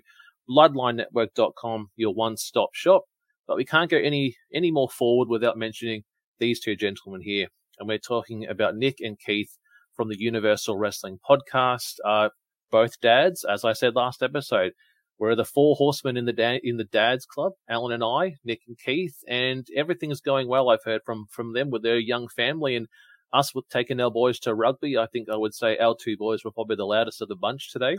bloodlinenetwork.com, 0.49 1.89
your 1.95 2.13
one-stop 2.13 2.69
shop. 2.73 3.03
But 3.47 3.57
we 3.57 3.65
can't 3.65 3.89
go 3.89 3.97
any 3.97 4.35
any 4.53 4.71
more 4.71 4.89
forward 4.89 5.29
without 5.29 5.57
mentioning 5.57 6.03
these 6.39 6.59
two 6.59 6.75
gentlemen 6.75 7.21
here. 7.21 7.47
And 7.79 7.87
we're 7.87 7.97
talking 7.97 8.47
about 8.47 8.75
Nick 8.75 8.97
and 8.99 9.17
Keith 9.19 9.57
from 9.95 10.09
the 10.09 10.19
Universal 10.19 10.77
Wrestling 10.77 11.19
Podcast. 11.27 11.95
Uh, 12.03 12.29
both 12.69 12.99
dads, 12.99 13.45
as 13.45 13.63
I 13.63 13.73
said 13.73 13.95
last 13.95 14.21
episode, 14.21 14.73
we're 15.19 15.35
the 15.35 15.45
four 15.45 15.75
horsemen 15.75 16.17
in 16.17 16.25
the 16.25 16.33
da- 16.33 16.59
in 16.63 16.77
the 16.77 16.83
dads 16.83 17.25
club, 17.25 17.53
Alan 17.69 17.93
and 17.93 18.03
I, 18.03 18.35
Nick 18.45 18.61
and 18.67 18.77
Keith, 18.77 19.17
and 19.27 19.67
everything's 19.75 20.21
going 20.21 20.47
well. 20.47 20.69
I've 20.69 20.83
heard 20.83 21.01
from 21.05 21.25
from 21.29 21.53
them 21.53 21.69
with 21.69 21.83
their 21.83 21.97
young 21.97 22.27
family 22.27 22.75
and 22.75 22.87
us 23.33 23.53
with 23.53 23.67
taking 23.69 23.99
our 23.99 24.11
boys 24.11 24.39
to 24.39 24.53
rugby. 24.53 24.97
I 24.97 25.07
think 25.07 25.29
I 25.29 25.35
would 25.35 25.53
say 25.53 25.77
our 25.77 25.95
two 25.99 26.17
boys 26.17 26.43
were 26.43 26.51
probably 26.51 26.75
the 26.75 26.85
loudest 26.85 27.21
of 27.21 27.27
the 27.27 27.35
bunch 27.35 27.71
today. 27.71 27.97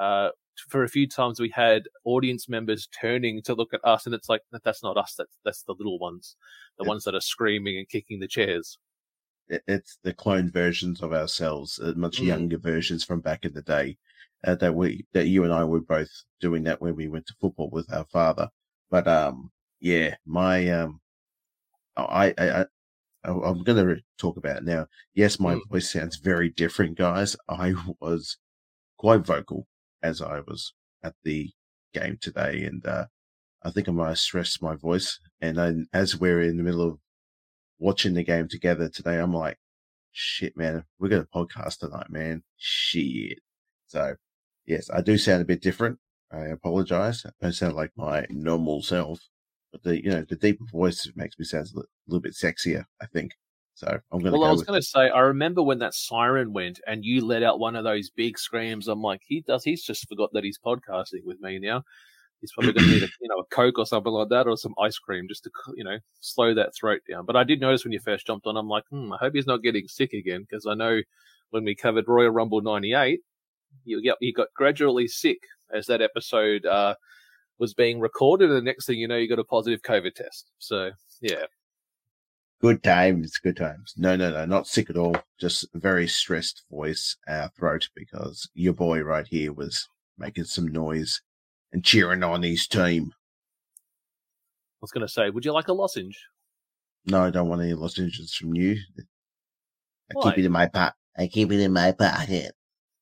Uh, 0.00 0.30
for 0.68 0.84
a 0.84 0.88
few 0.88 1.08
times 1.08 1.40
we 1.40 1.50
had 1.54 1.84
audience 2.04 2.48
members 2.48 2.88
turning 3.00 3.42
to 3.42 3.54
look 3.54 3.74
at 3.74 3.84
us, 3.84 4.06
and 4.06 4.14
it's 4.14 4.28
like 4.28 4.42
that's 4.64 4.82
not 4.82 4.96
us. 4.96 5.14
That's 5.18 5.36
that's 5.44 5.62
the 5.64 5.74
little 5.76 5.98
ones, 5.98 6.36
the 6.78 6.84
ones 6.84 7.04
that 7.04 7.14
are 7.14 7.20
screaming 7.20 7.76
and 7.78 7.88
kicking 7.88 8.20
the 8.20 8.28
chairs. 8.28 8.78
It's 9.48 9.98
the 10.02 10.14
cloned 10.14 10.52
versions 10.52 11.02
of 11.02 11.12
ourselves, 11.12 11.78
uh, 11.78 11.92
much 11.96 12.18
mm. 12.18 12.26
younger 12.26 12.58
versions 12.58 13.04
from 13.04 13.20
back 13.20 13.44
in 13.44 13.52
the 13.52 13.62
day 13.62 13.98
uh, 14.44 14.54
that 14.56 14.74
we 14.74 15.06
that 15.12 15.26
you 15.26 15.44
and 15.44 15.52
I 15.52 15.64
were 15.64 15.80
both 15.80 16.10
doing 16.40 16.64
that 16.64 16.80
when 16.80 16.96
we 16.96 17.08
went 17.08 17.26
to 17.26 17.34
football 17.40 17.70
with 17.70 17.92
our 17.92 18.06
father. 18.06 18.48
But 18.90 19.06
um, 19.08 19.50
yeah, 19.80 20.16
my 20.26 20.68
um, 20.70 21.00
I 21.96 22.34
I, 22.38 22.60
I 22.60 22.64
I'm 23.24 23.62
going 23.62 23.86
to 23.86 24.02
talk 24.18 24.36
about 24.36 24.58
it 24.58 24.64
now. 24.64 24.86
Yes, 25.14 25.38
my 25.38 25.54
mm. 25.54 25.60
voice 25.70 25.92
sounds 25.92 26.16
very 26.16 26.50
different, 26.50 26.98
guys. 26.98 27.36
I 27.48 27.74
was 28.00 28.38
quite 28.98 29.24
vocal 29.26 29.66
as 30.02 30.20
I 30.20 30.40
was 30.40 30.74
at 31.02 31.14
the 31.24 31.50
game 31.94 32.18
today, 32.20 32.64
and 32.64 32.84
uh, 32.86 33.06
I 33.62 33.70
think 33.70 33.88
I 33.88 33.92
might 33.92 34.08
have 34.08 34.18
stressed 34.18 34.62
my 34.62 34.74
voice. 34.74 35.20
And 35.40 35.56
then, 35.56 35.86
as 35.92 36.18
we're 36.18 36.42
in 36.42 36.56
the 36.56 36.62
middle 36.64 36.82
of 36.82 36.98
watching 37.82 38.14
the 38.14 38.22
game 38.22 38.48
together 38.48 38.88
today, 38.88 39.18
I'm 39.18 39.34
like, 39.34 39.58
shit, 40.12 40.56
man, 40.56 40.84
we're 40.98 41.08
going 41.08 41.22
to 41.22 41.28
podcast 41.28 41.78
tonight, 41.78 42.10
man. 42.10 42.42
Shit. 42.56 43.40
So, 43.86 44.14
yes, 44.66 44.88
I 44.90 45.00
do 45.02 45.18
sound 45.18 45.42
a 45.42 45.46
bit 45.46 45.62
different. 45.62 45.98
I 46.30 46.46
apologize. 46.46 47.26
I 47.26 47.30
don't 47.40 47.52
sound 47.52 47.74
like 47.74 47.90
my 47.96 48.24
normal 48.30 48.82
self, 48.82 49.20
but 49.72 49.82
the, 49.82 50.02
you 50.02 50.10
know, 50.10 50.24
the 50.26 50.36
deeper 50.36 50.64
voice 50.70 51.10
makes 51.16 51.38
me 51.38 51.44
sound 51.44 51.68
a 51.76 51.82
little 52.06 52.22
bit 52.22 52.34
sexier, 52.34 52.84
I 53.02 53.06
think. 53.06 53.32
So 53.74 53.88
I'm 54.12 54.20
going 54.20 54.32
to 54.32 54.38
Well, 54.38 54.42
go 54.42 54.48
I 54.48 54.52
was 54.52 54.62
going 54.62 54.80
to 54.80 54.86
say, 54.86 55.10
I 55.10 55.20
remember 55.20 55.62
when 55.62 55.80
that 55.80 55.94
siren 55.94 56.52
went 56.52 56.80
and 56.86 57.04
you 57.04 57.24
let 57.24 57.42
out 57.42 57.58
one 57.58 57.74
of 57.74 57.84
those 57.84 58.10
big 58.10 58.38
screams. 58.38 58.86
I'm 58.86 59.02
like, 59.02 59.22
he 59.26 59.40
does. 59.40 59.64
He's 59.64 59.82
just 59.82 60.08
forgot 60.08 60.30
that 60.34 60.44
he's 60.44 60.58
podcasting 60.58 61.24
with 61.24 61.40
me 61.40 61.58
now. 61.58 61.82
He's 62.42 62.52
probably 62.52 62.72
going 62.72 62.86
to 62.86 62.92
need 62.92 63.02
a, 63.04 63.08
you 63.20 63.28
know, 63.28 63.38
a 63.38 63.44
Coke 63.54 63.78
or 63.78 63.86
something 63.86 64.12
like 64.12 64.28
that 64.28 64.46
or 64.46 64.56
some 64.56 64.74
ice 64.78 64.98
cream 64.98 65.28
just 65.28 65.44
to, 65.44 65.50
you 65.74 65.84
know, 65.84 65.98
slow 66.20 66.52
that 66.54 66.74
throat 66.74 67.00
down. 67.08 67.24
But 67.24 67.36
I 67.36 67.44
did 67.44 67.60
notice 67.60 67.84
when 67.84 67.92
you 67.92 68.00
first 68.00 68.26
jumped 68.26 68.46
on, 68.46 68.56
I'm 68.56 68.68
like, 68.68 68.84
hmm, 68.90 69.12
I 69.12 69.16
hope 69.16 69.34
he's 69.34 69.46
not 69.46 69.62
getting 69.62 69.86
sick 69.86 70.12
again 70.12 70.42
because 70.42 70.66
I 70.66 70.74
know 70.74 71.00
when 71.50 71.64
we 71.64 71.74
covered 71.74 72.08
Royal 72.08 72.30
Rumble 72.30 72.60
98, 72.60 73.20
you 73.84 74.02
get, 74.02 74.16
you 74.20 74.34
got 74.34 74.48
gradually 74.54 75.06
sick 75.06 75.38
as 75.72 75.86
that 75.86 76.02
episode, 76.02 76.66
uh, 76.66 76.96
was 77.58 77.74
being 77.74 78.00
recorded. 78.00 78.50
And 78.50 78.58
the 78.58 78.62
next 78.62 78.86
thing 78.86 78.98
you 78.98 79.06
know, 79.06 79.16
you 79.16 79.28
got 79.28 79.38
a 79.38 79.44
positive 79.44 79.82
COVID 79.82 80.14
test. 80.14 80.50
So 80.58 80.90
yeah. 81.20 81.44
Good 82.60 82.82
times, 82.84 83.38
good 83.38 83.56
times. 83.56 83.94
No, 83.96 84.14
no, 84.14 84.30
no, 84.30 84.44
not 84.44 84.68
sick 84.68 84.88
at 84.88 84.96
all. 84.96 85.16
Just 85.38 85.66
very 85.74 86.06
stressed 86.06 86.62
voice, 86.70 87.16
uh, 87.26 87.48
throat, 87.56 87.88
because 87.94 88.48
your 88.54 88.72
boy 88.72 89.00
right 89.00 89.26
here 89.26 89.52
was 89.52 89.88
making 90.16 90.44
some 90.44 90.68
noise 90.68 91.20
and 91.72 91.84
cheering 91.84 92.22
on 92.22 92.42
his 92.42 92.66
team. 92.66 93.12
I 93.14 94.82
was 94.82 94.90
going 94.90 95.06
to 95.06 95.12
say, 95.12 95.30
would 95.30 95.44
you 95.44 95.52
like 95.52 95.68
a 95.68 95.72
lozenge? 95.72 96.18
No, 97.06 97.22
I 97.24 97.30
don't 97.30 97.48
want 97.48 97.62
any 97.62 97.74
lozenges 97.74 98.34
from 98.34 98.54
you. 98.54 98.76
I 98.98 100.12
Why? 100.14 100.30
keep 100.30 100.38
it 100.38 100.46
in 100.46 100.52
my 100.52 100.66
pot. 100.66 100.94
I 101.16 101.26
keep 101.26 101.50
it 101.52 101.60
in 101.60 101.72
my 101.72 101.92
pocket. 101.92 102.52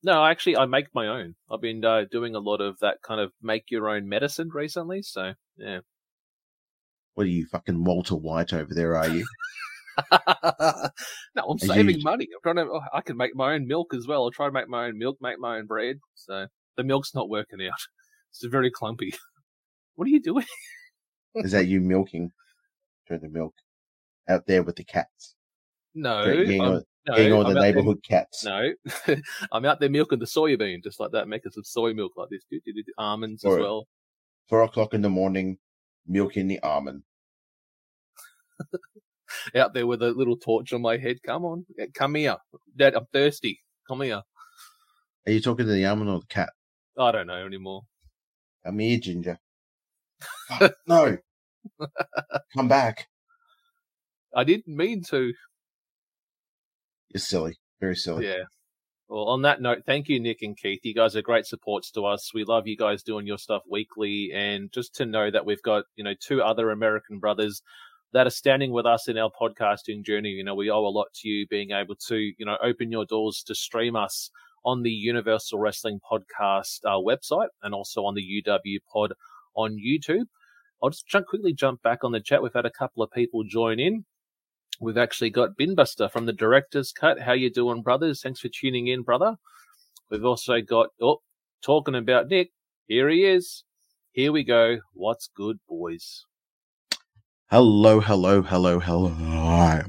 No, 0.03 0.25
actually, 0.25 0.57
I 0.57 0.67
make 0.67 0.87
my 0.95 1.07
own. 1.07 1.35
I've 1.51 1.61
been 1.61 1.85
uh, 1.85 2.05
doing 2.11 2.35
a 2.35 2.39
lot 2.39 2.61
of 2.61 2.79
that 2.81 3.03
kind 3.03 3.21
of 3.21 3.33
make 3.43 3.65
your 3.71 3.89
own 3.89 4.09
medicine 4.09 4.49
recently. 4.53 5.03
So, 5.03 5.35
yeah. 5.57 5.81
What 7.15 7.25
are 7.25 7.31
you, 7.31 7.45
fucking 7.47 7.85
Walter 7.85 8.17
White 8.17 8.53
over 8.53 8.73
there, 8.73 8.97
are 8.97 9.09
you? 9.09 9.27
no, 10.13 11.43
I'm 11.49 11.59
you- 11.61 11.69
saving 11.69 12.03
money. 12.03 12.29
I'm 12.33 12.41
trying 12.55 12.67
to. 12.67 12.73
oh, 12.73 12.81
I 12.95 13.03
can 13.03 13.17
make 13.17 13.35
my 13.35 13.55
own 13.55 13.67
milk 13.67 13.93
as 13.95 14.07
well. 14.07 14.25
I'll 14.25 14.31
try 14.31 14.47
to 14.47 14.53
make 14.53 14.69
my 14.69 14.87
own 14.87 14.99
milk, 14.99 15.19
make 15.21 15.39
my 15.39 15.59
own 15.59 15.67
bread. 15.67 15.97
So 16.15 16.47
the 16.77 16.85
milk's 16.85 17.15
not 17.15 17.29
working 17.29 17.59
out. 17.67 17.81
It's 18.31 18.45
very 18.45 18.71
clumpy. 18.71 19.13
What 19.97 20.07
are 20.07 20.11
you 20.13 20.21
doing? 20.21 20.47
Is 21.35 21.53
that 21.53 21.67
you 21.67 21.79
milking? 21.79 22.33
Doing 23.07 23.21
the 23.21 23.29
milk 23.29 23.55
out 24.31 24.47
there 24.47 24.63
with 24.63 24.77
the 24.77 24.85
cats. 24.85 25.35
No, 25.95 26.25
getting 26.25 26.63
I'm, 26.63 26.69
on, 26.69 26.83
no, 27.07 27.17
getting 27.17 27.33
on 27.35 27.39
I'm 27.47 27.53
the 27.53 27.59
out 27.59 27.63
there- 27.63 27.73
neighborhood 27.75 28.03
cats. 28.03 28.43
No, 28.43 28.71
I'm 29.53 29.67
out 29.67 29.79
there 29.79 29.91
milking 29.91 30.19
the 30.19 30.25
soybean 30.25 30.83
just 30.83 31.01
like 31.01 31.11
that, 31.11 31.29
making 31.29 31.53
some 31.53 31.65
soy 31.65 31.93
milk 31.93 32.13
like 32.17 32.31
this. 32.31 32.45
Do, 32.51 32.59
do, 32.65 32.73
almonds 32.97 33.45
as 33.45 33.59
well. 33.59 33.89
Four 34.49 34.63
o'clock 34.63 34.95
in 34.95 35.03
the 35.03 35.11
morning, 35.11 35.59
milking 36.07 36.49
the 36.49 36.61
almond. 36.61 37.03
Out 39.55 39.75
there 39.75 39.87
with 39.87 40.03
a 40.03 40.13
little 40.13 40.37
torch 40.37 40.73
on 40.73 40.81
my 40.81 40.97
head. 40.97 41.23
Come 41.27 41.45
on, 41.45 41.67
come 41.93 42.15
here, 42.15 42.37
Dad. 42.75 42.95
I'm 42.95 43.07
thirsty. 43.13 43.61
Come 43.87 44.01
here. 44.01 44.23
Are 45.27 45.33
you 45.33 45.41
talking 45.43 45.67
to 45.67 45.73
the 45.73 45.85
almond 45.85 46.09
or 46.09 46.21
the 46.21 46.27
cat? 46.27 46.51
I 46.99 47.13
don't 47.13 47.27
know 47.27 47.45
anymore. 47.45 47.83
Come 48.65 48.79
here, 48.79 48.99
Ginger. 48.99 49.39
Fuck, 50.49 50.75
no. 50.87 51.17
Come 52.55 52.69
back. 52.69 53.09
I 54.35 54.45
didn't 54.45 54.77
mean 54.77 55.03
to. 55.11 55.33
You're 57.09 57.21
silly. 57.21 57.57
Very 57.81 57.97
silly. 57.97 58.27
Yeah. 58.27 58.45
Well, 59.09 59.25
on 59.25 59.43
that 59.43 59.61
note, 59.61 59.83
thank 59.87 60.09
you, 60.09 60.21
Nick 60.21 60.43
and 60.43 60.57
Keith. 60.57 60.81
You 60.85 60.95
guys 60.95 61.17
are 61.17 61.23
great 61.23 61.45
supports 61.45 61.91
to 61.93 62.07
us. 62.07 62.33
We 62.33 62.45
love 62.45 62.69
you 62.69 62.77
guys 62.77 63.03
doing 63.03 63.27
your 63.27 63.39
stuff 63.39 63.63
weekly. 63.69 64.31
And 64.33 64.71
just 64.71 64.95
to 64.97 65.07
know 65.07 65.31
that 65.33 65.45
we've 65.45 65.63
got, 65.63 65.85
you 65.97 66.05
know, 66.05 66.15
two 66.21 66.43
other 66.43 66.71
American 66.71 67.19
brothers 67.19 67.61
that 68.13 68.27
are 68.29 68.31
standing 68.31 68.71
with 68.71 68.87
us 68.87 69.09
in 69.09 69.19
our 69.19 69.31
podcasting 69.31 70.05
journey. 70.05 70.31
You 70.31 70.45
know, 70.45 70.55
we 70.55 70.71
owe 70.71 70.87
a 70.87 70.89
lot 70.89 71.09
to 71.15 71.29
you 71.29 71.47
being 71.49 71.73
able 71.73 71.97
to, 72.07 72.17
you 72.17 72.47
know, 72.47 72.57
open 72.63 72.93
your 72.93 73.05
doors 73.05 73.43
to 73.47 73.55
stream 73.55 73.97
us 73.97 74.31
on 74.65 74.83
the 74.83 74.91
Universal 74.91 75.59
Wrestling 75.59 76.01
Podcast 76.11 76.81
uh, 76.85 76.99
website 76.99 77.49
and 77.63 77.75
also 77.75 78.05
on 78.05 78.15
the 78.15 78.43
UW 78.47 78.79
Pod 78.93 79.13
on 79.55 79.77
YouTube. 79.77 80.27
I'll 80.83 80.91
just 80.91 81.07
jump, 81.07 81.27
quickly 81.27 81.53
jump 81.53 81.83
back 81.83 82.05
on 82.05 82.13
the 82.13 82.21
chat. 82.21 82.43
We've 82.43 82.53
had 82.55 82.67
a 82.67 82.71
couple 82.71 83.03
of 83.03 83.11
people 83.11 83.45
join 83.45 83.79
in. 83.79 84.05
We've 84.81 84.97
actually 84.97 85.31
got 85.31 85.59
Binbuster 85.59 86.11
from 86.11 86.25
the 86.25 86.33
Director's 86.33 86.91
Cut. 86.91 87.21
How 87.21 87.33
you 87.33 87.51
doing, 87.51 87.83
brothers? 87.83 88.23
Thanks 88.23 88.41
for 88.41 88.49
tuning 88.49 88.87
in, 88.87 89.03
brother. 89.03 89.37
We've 90.11 90.25
also 90.25 90.61
got, 90.63 90.89
oh, 91.03 91.21
talking 91.63 91.95
about 91.95 92.29
Nick. 92.29 92.51
Here 92.87 93.09
he 93.11 93.25
is. 93.27 93.65
Here 94.13 94.33
we 94.33 94.43
go. 94.43 94.79
What's 94.95 95.29
good, 95.37 95.59
boys? 95.69 96.25
Hello, 97.51 98.01
hello, 98.01 98.43
hello, 98.43 98.79
hello. 98.79 99.83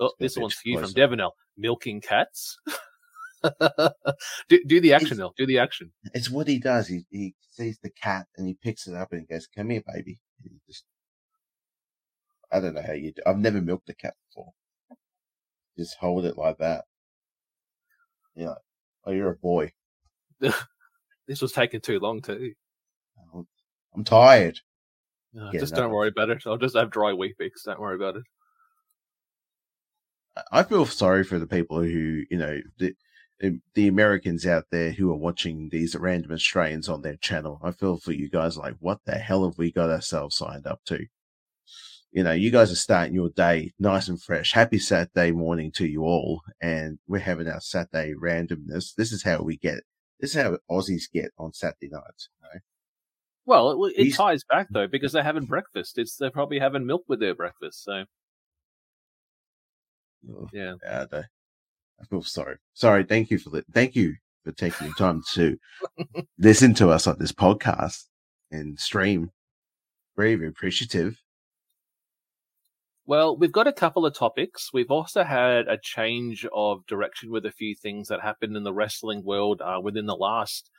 Oh, 0.00 0.10
this 0.18 0.36
one's 0.36 0.54
for 0.54 0.68
you 0.68 0.78
from 0.78 0.92
closer. 0.92 1.08
Devonell. 1.08 1.30
Milking 1.56 2.00
cats. 2.00 2.58
do, 4.48 4.60
do 4.66 4.80
the 4.80 4.92
action, 4.94 5.18
though. 5.18 5.32
Do 5.36 5.46
the 5.46 5.58
action. 5.58 5.92
It's 6.14 6.30
what 6.30 6.48
he 6.48 6.58
does. 6.58 6.88
He 6.88 7.04
he 7.10 7.34
sees 7.50 7.78
the 7.82 7.90
cat 7.90 8.26
and 8.36 8.46
he 8.46 8.54
picks 8.62 8.86
it 8.86 8.94
up 8.94 9.12
and 9.12 9.20
he 9.20 9.26
goes, 9.32 9.46
"Come 9.46 9.70
here, 9.70 9.82
baby." 9.86 10.18
He 10.42 10.50
just, 10.66 10.84
I 12.52 12.60
don't 12.60 12.74
know 12.74 12.82
how 12.86 12.92
you 12.92 13.12
do. 13.12 13.22
I've 13.26 13.38
never 13.38 13.60
milked 13.60 13.88
a 13.88 13.94
cat 13.94 14.14
before. 14.28 14.52
Just 15.78 15.96
hold 15.98 16.24
it 16.24 16.38
like 16.38 16.58
that. 16.58 16.84
Yeah. 18.36 18.48
like, 18.50 18.58
Oh, 19.06 19.12
you're 19.12 19.30
a 19.32 19.36
boy. 19.36 19.72
This 21.26 21.40
was 21.40 21.52
taking 21.52 21.80
too 21.80 21.98
long 22.00 22.20
too. 22.20 22.52
Oh, 23.34 23.46
I'm 23.94 24.04
tired. 24.04 24.60
Uh, 25.34 25.44
no, 25.44 25.52
Yeah, 25.52 25.60
just 25.60 25.74
no. 25.74 25.80
don't 25.82 25.90
worry 25.90 26.08
about 26.08 26.30
it. 26.30 26.42
I'll 26.46 26.58
just 26.58 26.76
have 26.76 26.90
dry 26.90 27.12
weepings. 27.14 27.62
Don't 27.64 27.80
worry 27.80 27.96
about 27.96 28.16
it. 28.16 28.24
I 30.52 30.62
feel 30.64 30.84
sorry 30.84 31.24
for 31.24 31.38
the 31.38 31.46
people 31.46 31.80
who, 31.80 32.24
you 32.30 32.36
know, 32.36 32.60
the 32.78 32.94
Eh, 33.42 33.50
the 33.74 33.88
Americans 33.88 34.46
out 34.46 34.66
there 34.70 34.92
who 34.92 35.10
are 35.10 35.16
watching 35.16 35.68
these 35.70 35.96
random 35.96 36.32
Australians 36.32 36.88
on 36.88 37.02
their 37.02 37.16
channel. 37.16 37.58
I 37.62 37.72
feel 37.72 37.96
for 37.96 38.12
you 38.12 38.28
guys 38.28 38.56
like, 38.56 38.76
what 38.80 39.00
the 39.04 39.16
hell 39.16 39.44
have 39.44 39.58
we 39.58 39.72
got 39.72 39.90
ourselves 39.90 40.36
signed 40.36 40.66
up 40.66 40.80
to? 40.86 41.06
You 42.12 42.22
know, 42.22 42.32
you 42.32 42.52
guys 42.52 42.70
are 42.70 42.76
starting 42.76 43.14
your 43.14 43.30
day 43.30 43.72
nice 43.78 44.06
and 44.06 44.22
fresh. 44.22 44.52
Happy 44.52 44.78
Saturday 44.78 45.32
morning 45.32 45.72
to 45.72 45.86
you 45.86 46.02
all. 46.02 46.42
And 46.60 46.98
we're 47.08 47.18
having 47.18 47.48
our 47.48 47.60
Saturday 47.60 48.14
randomness. 48.14 48.94
This 48.94 49.10
is 49.10 49.24
how 49.24 49.42
we 49.42 49.56
get 49.56 49.78
it. 49.78 49.84
This 50.20 50.36
is 50.36 50.40
how 50.40 50.58
Aussies 50.70 51.10
get 51.12 51.32
on 51.36 51.52
Saturday 51.52 51.88
nights. 51.90 52.28
You 52.40 52.48
know? 52.48 52.60
Well, 53.46 53.84
it, 53.86 53.94
it 53.96 54.14
ties 54.14 54.44
back 54.48 54.68
though 54.70 54.86
because 54.86 55.12
they're 55.12 55.24
having 55.24 55.42
mm-hmm. 55.42 55.50
breakfast. 55.50 55.98
It's 55.98 56.16
they're 56.16 56.30
probably 56.30 56.60
having 56.60 56.86
milk 56.86 57.02
with 57.08 57.18
their 57.18 57.34
breakfast. 57.34 57.82
So 57.82 58.04
yeah. 60.52 60.74
Yeah, 60.84 61.04
I, 61.98 62.02
I 62.02 62.06
feel 62.06 62.22
sorry. 62.22 62.56
Sorry. 62.74 63.04
Thank 63.04 63.30
you 63.30 63.38
for 63.38 63.50
the, 63.50 63.64
thank 63.72 63.94
you 63.96 64.14
for 64.44 64.52
taking 64.52 64.88
the 64.88 64.94
time 64.94 65.22
to 65.32 65.58
listen 66.38 66.74
to 66.74 66.90
us 66.90 67.06
on 67.06 67.16
this 67.18 67.32
podcast 67.32 68.04
and 68.50 68.78
stream. 68.78 69.30
Very, 70.16 70.34
very 70.36 70.48
appreciative. 70.48 71.18
Well, 73.06 73.36
we've 73.36 73.52
got 73.52 73.66
a 73.66 73.72
couple 73.72 74.06
of 74.06 74.14
topics. 74.14 74.70
We've 74.72 74.90
also 74.90 75.24
had 75.24 75.68
a 75.68 75.76
change 75.76 76.46
of 76.54 76.86
direction 76.86 77.30
with 77.30 77.44
a 77.44 77.52
few 77.52 77.74
things 77.74 78.08
that 78.08 78.20
happened 78.22 78.56
in 78.56 78.62
the 78.62 78.72
wrestling 78.72 79.22
world 79.24 79.60
uh, 79.60 79.78
within 79.82 80.06
the 80.06 80.16
last, 80.16 80.70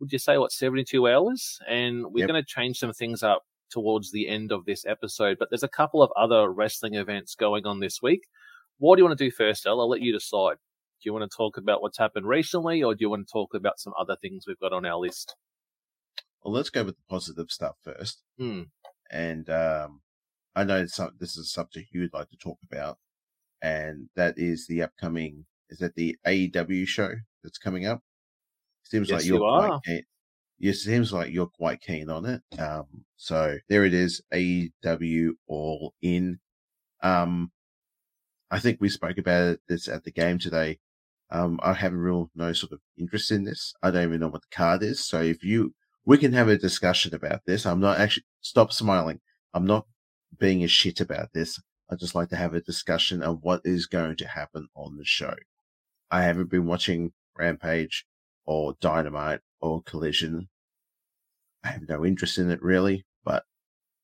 would 0.00 0.12
you 0.12 0.18
say, 0.18 0.38
what, 0.38 0.50
72 0.50 1.08
hours? 1.08 1.60
And 1.68 2.04
we're 2.06 2.20
Yep. 2.20 2.28
going 2.28 2.42
to 2.42 2.46
change 2.48 2.78
some 2.78 2.92
things 2.92 3.22
up 3.22 3.42
towards 3.70 4.10
the 4.10 4.28
end 4.28 4.50
of 4.50 4.64
this 4.64 4.84
episode. 4.86 5.36
But 5.38 5.50
there's 5.50 5.62
a 5.62 5.68
couple 5.68 6.02
of 6.02 6.10
other 6.16 6.50
wrestling 6.50 6.94
events 6.94 7.36
going 7.36 7.64
on 7.64 7.78
this 7.78 8.02
week. 8.02 8.22
What 8.78 8.96
do 8.96 9.00
you 9.00 9.06
want 9.06 9.18
to 9.18 9.24
do 9.24 9.30
first? 9.30 9.66
I'll 9.66 9.88
let 9.88 10.00
you 10.02 10.12
decide. 10.12 10.56
Do 10.56 11.08
you 11.08 11.12
want 11.12 11.28
to 11.30 11.36
talk 11.36 11.56
about 11.56 11.82
what's 11.82 11.98
happened 11.98 12.26
recently, 12.26 12.82
or 12.82 12.94
do 12.94 12.98
you 13.02 13.10
want 13.10 13.26
to 13.26 13.32
talk 13.32 13.54
about 13.54 13.78
some 13.80 13.92
other 13.98 14.16
things 14.20 14.44
we've 14.46 14.58
got 14.60 14.72
on 14.72 14.86
our 14.86 14.98
list? 14.98 15.34
Well, 16.44 16.54
let's 16.54 16.70
go 16.70 16.84
with 16.84 16.96
the 16.96 17.02
positive 17.08 17.50
stuff 17.50 17.76
first. 17.82 18.22
Hmm. 18.38 18.62
And 19.10 19.48
um, 19.50 20.00
I 20.54 20.64
know 20.64 20.86
some, 20.86 21.10
this 21.18 21.32
is 21.36 21.46
a 21.46 21.50
subject 21.50 21.88
you'd 21.92 22.14
like 22.14 22.30
to 22.30 22.36
talk 22.36 22.58
about, 22.70 22.98
and 23.60 24.08
that 24.16 24.34
is 24.38 24.66
the 24.66 24.82
upcoming. 24.82 25.46
Is 25.70 25.78
that 25.78 25.94
the 25.94 26.16
AEW 26.26 26.86
show 26.86 27.10
that's 27.42 27.58
coming 27.58 27.86
up? 27.86 28.00
Seems 28.84 29.08
Yes, 29.08 29.20
like 29.20 29.26
you're 29.26 29.38
you 29.38 29.40
quite 29.58 29.70
are. 29.70 29.80
keen. 29.84 30.02
It 30.60 30.74
seems 30.74 31.12
like 31.12 31.32
you're 31.32 31.46
quite 31.48 31.80
keen 31.80 32.08
on 32.10 32.24
it. 32.26 32.42
Um, 32.60 33.04
so 33.16 33.58
there 33.68 33.84
it 33.84 33.94
is, 33.94 34.22
AEW 34.32 35.30
All 35.48 35.94
In. 36.02 36.38
Um, 37.02 37.50
I 38.52 38.58
think 38.58 38.80
we 38.80 38.90
spoke 38.90 39.16
about 39.16 39.60
this 39.66 39.88
at 39.88 40.04
the 40.04 40.10
game 40.10 40.38
today. 40.38 40.78
Um, 41.30 41.58
I 41.62 41.72
have 41.72 41.94
real 41.94 42.30
no 42.34 42.52
sort 42.52 42.72
of 42.72 42.80
interest 42.98 43.30
in 43.30 43.44
this. 43.44 43.72
I 43.82 43.90
don't 43.90 44.02
even 44.02 44.20
know 44.20 44.28
what 44.28 44.42
the 44.42 44.54
card 44.54 44.82
is. 44.82 45.02
So 45.02 45.22
if 45.22 45.42
you, 45.42 45.72
we 46.04 46.18
can 46.18 46.34
have 46.34 46.48
a 46.48 46.58
discussion 46.58 47.14
about 47.14 47.40
this. 47.46 47.64
I'm 47.64 47.80
not 47.80 47.98
actually, 47.98 48.26
stop 48.42 48.70
smiling. 48.70 49.20
I'm 49.54 49.64
not 49.64 49.86
being 50.38 50.62
a 50.62 50.68
shit 50.68 51.00
about 51.00 51.32
this. 51.32 51.58
I 51.90 51.94
just 51.94 52.14
like 52.14 52.28
to 52.28 52.36
have 52.36 52.52
a 52.52 52.60
discussion 52.60 53.22
of 53.22 53.38
what 53.40 53.62
is 53.64 53.86
going 53.86 54.16
to 54.16 54.28
happen 54.28 54.68
on 54.76 54.98
the 54.98 55.04
show. 55.06 55.34
I 56.10 56.24
haven't 56.24 56.50
been 56.50 56.66
watching 56.66 57.12
Rampage 57.38 58.04
or 58.44 58.74
Dynamite 58.82 59.40
or 59.62 59.82
Collision. 59.82 60.50
I 61.64 61.68
have 61.68 61.88
no 61.88 62.04
interest 62.04 62.36
in 62.36 62.50
it 62.50 62.62
really, 62.62 63.06
but 63.24 63.44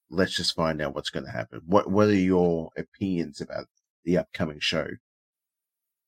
let's 0.08 0.34
just 0.34 0.56
find 0.56 0.80
out 0.80 0.94
what's 0.94 1.10
going 1.10 1.26
to 1.26 1.32
happen. 1.32 1.60
What 1.66 1.90
What 1.90 2.08
are 2.08 2.14
your 2.14 2.70
opinions 2.78 3.42
about 3.42 3.66
the 4.04 4.18
upcoming 4.18 4.60
show? 4.60 4.86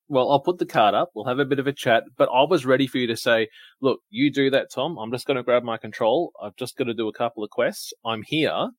Well, 0.09 0.31
I'll 0.31 0.41
put 0.41 0.59
the 0.59 0.67
card 0.67 0.95
up. 0.95 1.11
We'll 1.15 1.27
have 1.27 1.39
a 1.39 1.45
bit 1.45 1.61
of 1.61 1.69
a 1.69 1.73
chat. 1.73 2.03
But 2.17 2.29
I 2.35 2.43
was 2.43 2.67
ready 2.67 2.89
for 2.89 2.99
you 2.99 3.07
to 3.07 3.17
say, 3.17 3.49
look, 3.81 4.01
you 4.11 4.33
do 4.33 4.51
that, 4.51 4.73
Tom. 4.73 4.99
I'm 4.99 5.13
just 5.13 5.25
going 5.25 5.37
to 5.37 5.45
grab 5.45 5.63
my 5.63 5.77
control. 5.77 6.33
I've 6.43 6.57
just 6.57 6.77
got 6.77 6.85
to 6.85 6.95
do 6.95 7.07
a 7.07 7.13
couple 7.13 7.45
of 7.45 7.51
quests. 7.51 7.93
I'm 8.05 8.23
here. 8.23 8.71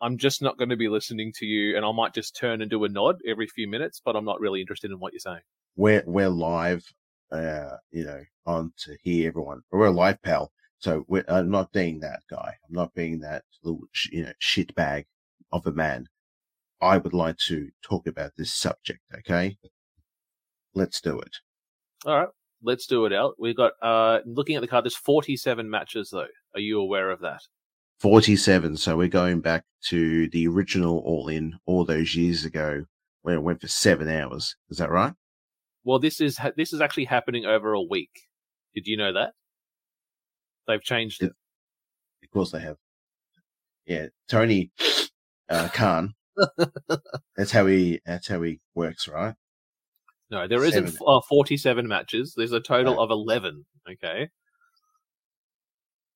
I'm 0.00 0.18
just 0.18 0.42
not 0.42 0.58
going 0.58 0.68
to 0.68 0.76
be 0.76 0.88
listening 0.88 1.32
to 1.36 1.46
you, 1.46 1.76
and 1.76 1.84
I 1.84 1.92
might 1.92 2.14
just 2.14 2.36
turn 2.36 2.62
and 2.62 2.70
do 2.70 2.84
a 2.84 2.88
nod 2.88 3.16
every 3.26 3.48
few 3.48 3.68
minutes, 3.68 4.00
but 4.04 4.14
I'm 4.14 4.24
not 4.24 4.40
really 4.40 4.60
interested 4.60 4.90
in 4.90 5.00
what 5.00 5.12
you're 5.12 5.20
saying. 5.20 5.40
We're 5.76 6.04
we're 6.06 6.28
live, 6.28 6.84
uh, 7.32 7.76
you 7.90 8.04
know, 8.04 8.22
on 8.46 8.72
to 8.84 8.96
hear 9.02 9.28
everyone. 9.28 9.62
We're 9.72 9.86
a 9.86 9.90
live 9.90 10.22
pal, 10.22 10.52
so 10.78 11.04
I'm 11.28 11.50
not 11.50 11.72
being 11.72 12.00
that 12.00 12.20
guy. 12.30 12.54
I'm 12.68 12.74
not 12.74 12.94
being 12.94 13.20
that 13.20 13.44
little 13.62 13.82
you 14.12 14.24
know 14.24 14.32
shit 14.38 14.74
bag 14.74 15.06
of 15.52 15.66
a 15.66 15.72
man. 15.72 16.06
I 16.80 16.98
would 16.98 17.14
like 17.14 17.38
to 17.48 17.70
talk 17.82 18.06
about 18.06 18.32
this 18.36 18.52
subject. 18.52 19.00
Okay, 19.14 19.58
let's 20.74 21.00
do 21.00 21.18
it. 21.18 21.36
All 22.06 22.18
right, 22.18 22.28
let's 22.62 22.86
do 22.86 23.04
it 23.06 23.12
out. 23.12 23.34
We've 23.38 23.56
got 23.56 23.72
uh 23.82 24.20
looking 24.24 24.56
at 24.56 24.60
the 24.60 24.68
card. 24.68 24.84
There's 24.84 24.96
47 24.96 25.68
matches 25.68 26.10
though. 26.10 26.26
Are 26.54 26.60
you 26.60 26.80
aware 26.80 27.10
of 27.10 27.20
that? 27.20 27.40
47. 28.00 28.76
So 28.76 28.96
we're 28.96 29.08
going 29.08 29.40
back 29.40 29.64
to 29.86 30.28
the 30.28 30.46
original 30.46 30.98
All 30.98 31.28
In 31.28 31.58
all 31.66 31.84
those 31.84 32.14
years 32.14 32.44
ago 32.44 32.84
where 33.22 33.34
it 33.34 33.42
went 33.42 33.60
for 33.60 33.68
seven 33.68 34.08
hours. 34.08 34.56
Is 34.70 34.78
that 34.78 34.90
right? 34.90 35.12
Well, 35.84 35.98
this 35.98 36.20
is 36.20 36.38
this 36.56 36.72
is 36.72 36.80
actually 36.80 37.06
happening 37.06 37.44
over 37.44 37.72
a 37.72 37.82
week. 37.82 38.10
Did 38.74 38.86
you 38.86 38.96
know 38.96 39.12
that? 39.12 39.32
They've 40.66 40.82
changed 40.82 41.22
it. 41.22 41.32
Of 42.22 42.30
course 42.30 42.50
they 42.52 42.60
have. 42.60 42.76
Yeah, 43.86 44.06
Tony 44.28 44.70
uh, 45.48 45.68
Khan. 45.72 46.14
That's 47.36 47.50
how 47.50 47.66
he. 47.66 48.00
That's 48.06 48.28
how 48.28 48.42
he 48.42 48.60
works, 48.74 49.08
right? 49.08 49.34
No, 50.30 50.46
there 50.46 50.60
not 50.60 50.94
uh, 51.06 51.20
47 51.28 51.88
matches. 51.88 52.34
There's 52.36 52.52
a 52.52 52.60
total 52.60 53.00
of 53.00 53.10
11. 53.10 53.64
Okay. 53.90 54.28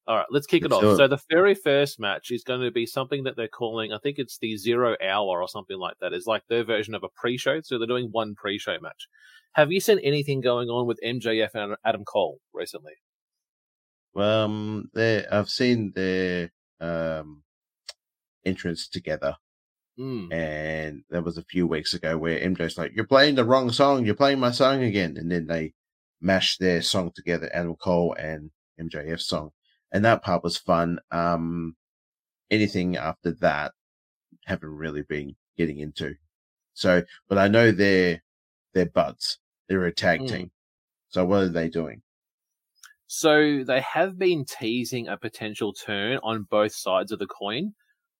All 0.07 0.17
right, 0.17 0.27
let's 0.31 0.47
kick 0.47 0.63
let's 0.63 0.75
it 0.75 0.85
off. 0.85 0.97
So 0.97 1.07
the 1.07 1.21
very 1.31 1.55
first 1.55 2.01
match 2.01 2.31
is 2.33 2.43
going 2.43 2.61
to 2.61 2.73
be 2.73 2.87
something 2.87 3.23
that 3.23 3.37
they're 3.37 3.47
calling, 3.47 3.93
I 3.93 3.99
think 4.03 4.19
it's 4.19 4.37
the 4.39 4.57
zero 4.57 4.97
hour 5.03 5.41
or 5.41 5.49
something 5.49 5.79
like 5.79 5.95
that. 6.01 6.13
It's 6.13 6.27
like 6.27 6.43
their 6.49 6.65
version 6.65 6.95
of 6.95 7.05
a 7.05 7.09
pre-show. 7.15 7.61
So 7.63 7.79
they're 7.79 7.87
doing 7.87 8.09
one 8.11 8.35
pre-show 8.35 8.79
match. 8.83 9.07
Have 9.53 9.71
you 9.71 9.81
seen 9.81 10.01
anything 10.01 10.41
going 10.41 10.69
on 10.69 10.87
with 10.87 10.99
MJF 11.05 11.55
and 11.55 11.77
Adam 11.85 12.05
Cole 12.05 12.41
recently? 12.53 12.95
Um, 14.17 14.91
I've 14.97 15.49
seen 15.49 15.93
their 15.95 16.51
um 16.81 17.45
entrance 18.45 18.89
together 18.89 19.37
Mm. 19.99 20.33
And 20.33 21.05
that 21.11 21.25
was 21.25 21.37
a 21.37 21.45
few 21.45 21.67
weeks 21.67 21.95
ago 21.95 22.17
where 22.17 22.41
MJ's 22.41 22.79
like, 22.79 22.93
You're 22.95 23.07
playing 23.07 23.35
the 23.35 23.45
wrong 23.45 23.71
song, 23.71 24.07
you're 24.07 24.15
playing 24.15 24.41
my 24.41 24.51
song 24.51 24.83
again. 24.83 25.17
And 25.17 25.31
then 25.31 25.47
they 25.47 25.75
mashed 26.21 26.61
their 26.61 26.83
song 26.83 27.13
together, 27.15 27.51
Adam 27.53 27.77
Cole 27.77 28.15
and 28.19 28.51
MJF's 28.81 29.27
song. 29.27 29.51
And 29.93 30.05
that 30.05 30.23
part 30.23 30.43
was 30.43 30.57
fun. 30.57 30.99
Um, 31.11 31.77
anything 32.51 32.97
after 32.97 33.33
that, 33.41 33.73
haven't 34.47 34.71
really 34.71 35.03
been 35.03 35.37
getting 35.57 35.79
into. 35.79 36.15
So, 36.75 37.03
but 37.29 37.39
I 37.39 37.49
know 37.49 37.71
they're, 37.71 38.23
they're 38.73 38.87
buds. 38.87 39.39
They're 39.69 39.85
a 39.85 39.95
tag 39.95 40.21
mm. 40.21 40.29
team. 40.29 40.51
So 41.09 41.25
what 41.27 41.43
are 41.43 41.49
they 41.49 41.69
doing? 41.69 42.03
So 43.07 43.63
they 43.65 43.83
have 43.83 44.19
been 44.19 44.47
teasing 44.47 45.07
a 45.07 45.19
potential 45.19 45.75
turn 45.75 46.19
on 46.23 46.47
both 46.49 46.73
sides 46.73 47.13
of 47.13 47.19
the 47.19 47.27
coin. 47.27 47.75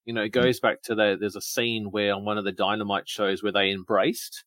You 0.05 0.15
know, 0.15 0.23
it 0.23 0.31
goes 0.31 0.59
back 0.61 0.83
to 0.83 0.95
the, 0.95 1.17
there's 1.19 1.37
a 1.37 1.41
scene 1.41 1.91
where 1.91 2.15
on 2.15 2.25
one 2.25 2.39
of 2.39 2.45
the 2.45 2.53
Dynamite 2.53 3.09
shows 3.09 3.43
where 3.43 3.53
they 3.53 3.71
embraced 3.71 4.45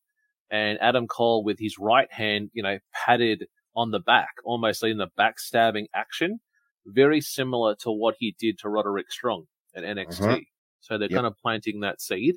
and 0.50 0.78
Adam 0.80 1.06
Cole 1.06 1.42
with 1.42 1.58
his 1.58 1.78
right 1.78 2.12
hand, 2.12 2.50
you 2.52 2.62
know, 2.62 2.78
patted 2.92 3.46
on 3.74 3.90
the 3.90 4.00
back, 4.00 4.30
almost 4.44 4.82
in 4.82 4.98
the 4.98 5.08
backstabbing 5.18 5.86
action, 5.94 6.40
very 6.86 7.20
similar 7.20 7.74
to 7.76 7.90
what 7.90 8.16
he 8.18 8.34
did 8.38 8.58
to 8.58 8.68
Roderick 8.68 9.10
Strong 9.10 9.44
at 9.74 9.84
NXT. 9.84 10.20
Uh-huh. 10.22 10.38
So 10.80 10.98
they're 10.98 11.08
yep. 11.10 11.18
kind 11.18 11.26
of 11.26 11.36
planting 11.38 11.80
that 11.80 12.00
seed. 12.00 12.36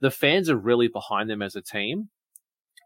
The 0.00 0.10
fans 0.10 0.48
are 0.48 0.56
really 0.56 0.88
behind 0.88 1.28
them 1.28 1.42
as 1.42 1.56
a 1.56 1.60
team, 1.60 2.08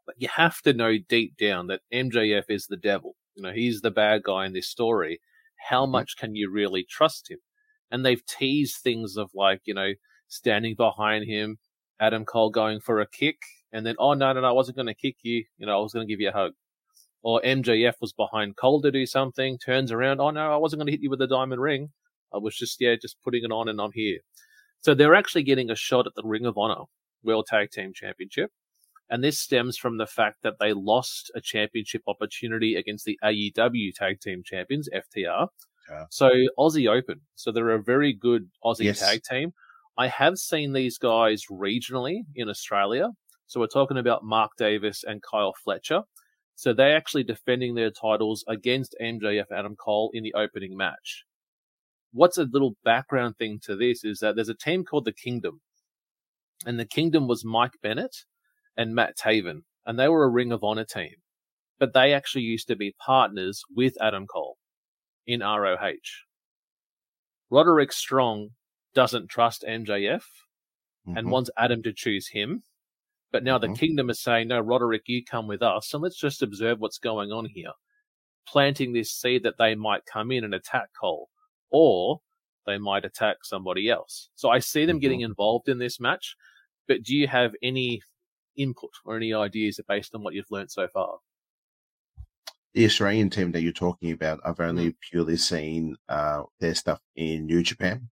but 0.04 0.16
you 0.18 0.28
have 0.35 0.61
to 0.62 0.72
know 0.72 0.98
deep 1.09 1.37
down 1.37 1.68
that 1.68 1.80
MJF 1.92 2.44
is 2.48 2.66
the 2.66 2.76
devil. 2.76 3.14
You 3.37 3.44
know, 3.44 3.52
he's 3.52 3.80
the 3.80 3.90
bad 3.90 4.24
guy 4.24 4.46
in 4.46 4.52
this 4.52 4.68
story. 4.68 5.20
How 5.68 5.85
mm-hmm. 5.85 5.92
much 5.92 6.16
can 6.16 6.35
you 6.35 6.50
really 6.50 6.85
trust 6.88 7.30
him? 7.30 7.38
And 7.94 8.04
they've 8.04 8.26
teased 8.26 8.78
things 8.78 9.16
of 9.16 9.30
like, 9.35 9.61
you 9.66 9.72
know, 9.72 9.92
standing 10.26 10.74
behind 10.74 11.26
him, 11.26 11.59
Adam 12.00 12.24
Cole 12.24 12.50
going 12.50 12.80
for 12.80 13.00
a 13.00 13.07
kick, 13.07 13.37
and 13.72 13.87
then, 13.87 13.94
oh, 14.00 14.14
no, 14.14 14.33
no, 14.33 14.40
no, 14.40 14.48
I 14.48 14.52
wasn't 14.52 14.76
going 14.76 14.88
to 14.88 14.94
kick 14.94 15.18
you. 15.22 15.44
You 15.59 15.66
know, 15.66 15.78
I 15.78 15.80
was 15.80 15.92
going 15.92 16.04
to 16.04 16.12
give 16.12 16.20
you 16.20 16.30
a 16.30 16.33
hug. 16.33 16.54
Or 17.22 17.40
MJF 17.42 17.94
was 18.00 18.12
behind 18.12 18.57
Cole 18.57 18.83
to 18.83 18.90
do 18.90 19.07
something, 19.07 19.59
turns 19.59 19.92
around, 19.92 20.20
oh, 20.20 20.30
no, 20.30 20.52
I 20.52 20.57
wasn't 20.57 20.80
going 20.80 20.88
to 20.88 20.92
hit 20.92 21.02
you 21.02 21.09
with 21.09 21.22
a 21.22 21.28
diamond 21.28 21.62
ring. 21.62 21.90
I 22.35 22.38
was 22.38 22.57
just, 22.57 22.80
yeah, 22.80 22.96
just 23.00 23.16
putting 23.22 23.44
it 23.44 23.52
on 23.52 23.68
and 23.68 23.80
I'm 23.80 23.92
here. 23.94 24.18
So 24.80 24.92
they're 24.92 25.14
actually 25.14 25.44
getting 25.44 25.70
a 25.70 25.76
shot 25.76 26.09
at 26.09 26.16
the 26.16 26.24
Ring 26.24 26.46
of 26.46 26.59
Honor 26.59 26.87
World 27.22 27.46
Tag 27.46 27.70
Team 27.70 27.92
Championship. 27.94 28.50
And 29.09 29.22
this 29.22 29.38
stems 29.38 29.78
from 29.78 29.98
the 29.98 30.07
fact 30.07 30.42
that 30.42 30.54
they 30.59 30.72
lost 30.72 31.30
a 31.37 31.40
championship 31.40 32.02
opportunity 32.09 32.74
against 32.74 33.04
the 33.04 33.20
AEW 33.22 33.94
Tag 33.94 34.18
Team 34.20 34.42
Champions, 34.44 34.88
FTR, 34.92 35.46
yeah. 35.88 36.05
So 36.11 36.31
Aussie 36.59 36.88
Open. 36.90 37.20
So 37.35 37.53
they're 37.53 37.70
a 37.70 37.83
very 37.83 38.12
good 38.12 38.49
Aussie 38.64 38.85
yes. 38.85 39.01
tag 39.01 39.23
team. 39.23 39.53
I 39.97 40.09
have 40.09 40.38
seen 40.38 40.73
these 40.73 40.99
guys 40.99 41.44
regionally 41.51 42.23
in 42.35 42.49
Australia. 42.49 43.11
So 43.47 43.61
we're 43.61 43.66
talking 43.66 43.99
about 43.99 44.25
Mark 44.25 44.53
Davis 44.59 45.05
and 45.07 45.23
Kyle 45.23 45.55
Fletcher. 45.62 46.03
So 46.57 46.73
they're 46.73 46.97
actually 46.97 47.25
defending 47.25 47.75
their 47.75 47.90
titles 47.90 48.44
against 48.49 48.97
MJF 49.01 49.47
Adam 49.53 49.77
Cole 49.77 50.11
in 50.14 50.23
the 50.23 50.35
opening 50.35 50.77
match. 50.77 51.25
What's 52.12 52.38
a 52.38 52.44
little 52.44 52.77
background 52.85 53.37
thing 53.37 53.61
to 53.64 53.77
this 53.77 54.05
is 54.05 54.20
that 54.20 54.37
there's 54.37 54.49
a 54.49 54.55
team 54.55 54.85
called 54.85 55.05
the 55.05 55.12
Kingdom. 55.12 55.61
And 56.64 56.79
the 56.79 56.85
Kingdom 56.85 57.29
was 57.29 57.44
Mike 57.44 57.75
Bennett 57.83 58.16
and 58.77 58.94
Matt 58.94 59.16
Taven. 59.16 59.62
And 59.85 59.99
they 59.99 60.09
were 60.09 60.25
a 60.25 60.31
Ring 60.31 60.53
of 60.53 60.64
Honor 60.64 60.85
team. 60.85 61.14
But 61.79 61.92
they 61.92 62.12
actually 62.12 62.44
used 62.44 62.68
to 62.68 62.77
be 62.77 62.94
partners 63.05 63.62
with 63.75 64.01
Adam 64.01 64.27
Cole 64.27 64.57
in 65.26 65.40
ROH. 65.40 65.94
Roderick 67.50 67.92
Strong 67.92 68.50
doesn't 68.94 69.28
trust 69.28 69.64
MJF 69.68 70.22
mm-hmm. 71.06 71.16
and 71.16 71.30
wants 71.30 71.50
Adam 71.58 71.82
to 71.82 71.92
choose 71.92 72.28
him. 72.28 72.62
But 73.32 73.44
now 73.44 73.58
mm-hmm. 73.58 73.72
the 73.72 73.78
kingdom 73.78 74.10
is 74.10 74.20
saying, 74.20 74.48
no, 74.48 74.60
Roderick, 74.60 75.02
you 75.06 75.24
come 75.24 75.46
with 75.46 75.62
us 75.62 75.92
and 75.92 76.02
let's 76.02 76.18
just 76.18 76.42
observe 76.42 76.78
what's 76.78 76.98
going 76.98 77.32
on 77.32 77.46
here. 77.46 77.72
Planting 78.46 78.92
this 78.92 79.10
seed 79.10 79.42
that 79.42 79.58
they 79.58 79.74
might 79.74 80.06
come 80.06 80.30
in 80.30 80.44
and 80.44 80.54
attack 80.54 80.88
Cole 80.98 81.28
or 81.70 82.20
they 82.66 82.78
might 82.78 83.04
attack 83.04 83.38
somebody 83.42 83.90
else. 83.90 84.30
So 84.34 84.50
I 84.50 84.58
see 84.58 84.84
them 84.84 84.96
mm-hmm. 84.96 85.02
getting 85.02 85.20
involved 85.22 85.68
in 85.68 85.78
this 85.78 86.00
match. 86.00 86.37
But 86.87 87.02
do 87.02 87.14
you 87.14 87.26
have 87.26 87.52
any 87.62 88.02
input 88.56 88.90
or 89.04 89.16
any 89.16 89.32
ideas 89.32 89.80
based 89.88 90.14
on 90.14 90.22
what 90.22 90.34
you've 90.34 90.50
learned 90.50 90.70
so 90.70 90.87
far? 90.88 91.18
The 92.74 92.84
Australian 92.84 93.30
team 93.30 93.52
that 93.52 93.62
you're 93.62 93.72
talking 93.72 94.10
about, 94.10 94.40
I've 94.44 94.60
only 94.60 94.90
mm. 94.90 94.96
purely 95.00 95.37
seen 95.37 95.96
uh, 96.08 96.42
their 96.60 96.74
stuff 96.74 97.00
in 97.14 97.46
New 97.46 97.62
Japan, 97.62 98.08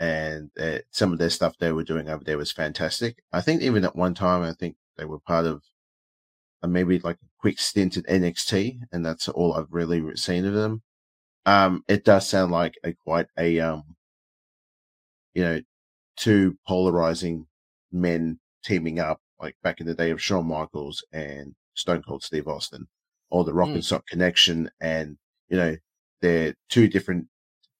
and 0.00 0.50
uh, 0.60 0.78
some 0.90 1.12
of 1.12 1.18
their 1.18 1.30
stuff 1.30 1.56
they 1.58 1.72
were 1.72 1.84
doing 1.84 2.08
over 2.08 2.24
there 2.24 2.38
was 2.38 2.52
fantastic. 2.52 3.22
I 3.32 3.40
think 3.40 3.62
even 3.62 3.84
at 3.84 3.96
one 3.96 4.14
time, 4.14 4.42
I 4.42 4.52
think 4.52 4.76
they 4.96 5.04
were 5.04 5.20
part 5.20 5.46
of 5.46 5.62
uh, 6.62 6.66
maybe 6.66 6.98
like 6.98 7.16
a 7.16 7.28
quick 7.38 7.60
stint 7.60 7.96
at 7.96 8.06
NXT, 8.06 8.80
and 8.92 9.06
that's 9.06 9.28
all 9.28 9.54
I've 9.54 9.72
really 9.72 10.16
seen 10.16 10.44
of 10.44 10.54
them. 10.54 10.82
Um, 11.46 11.84
it 11.88 12.04
does 12.04 12.28
sound 12.28 12.52
like 12.52 12.74
a 12.84 12.92
quite 12.92 13.26
a 13.38 13.60
um, 13.60 13.96
you 15.34 15.42
know, 15.44 15.60
two 16.16 16.58
polarizing 16.66 17.46
men 17.92 18.40
teaming 18.64 18.98
up, 18.98 19.20
like 19.40 19.56
back 19.62 19.80
in 19.80 19.86
the 19.86 19.94
day 19.94 20.10
of 20.10 20.22
Shawn 20.22 20.46
Michaels 20.48 21.04
and 21.12 21.54
Stone 21.74 22.02
Cold 22.02 22.24
Steve 22.24 22.48
Austin 22.48 22.88
or 23.30 23.44
the 23.44 23.54
rock 23.54 23.68
mm. 23.68 23.74
and 23.74 23.84
sock 23.84 24.06
connection 24.06 24.70
and 24.80 25.16
you 25.48 25.56
know 25.56 25.76
they're 26.20 26.54
two 26.68 26.88
different 26.88 27.26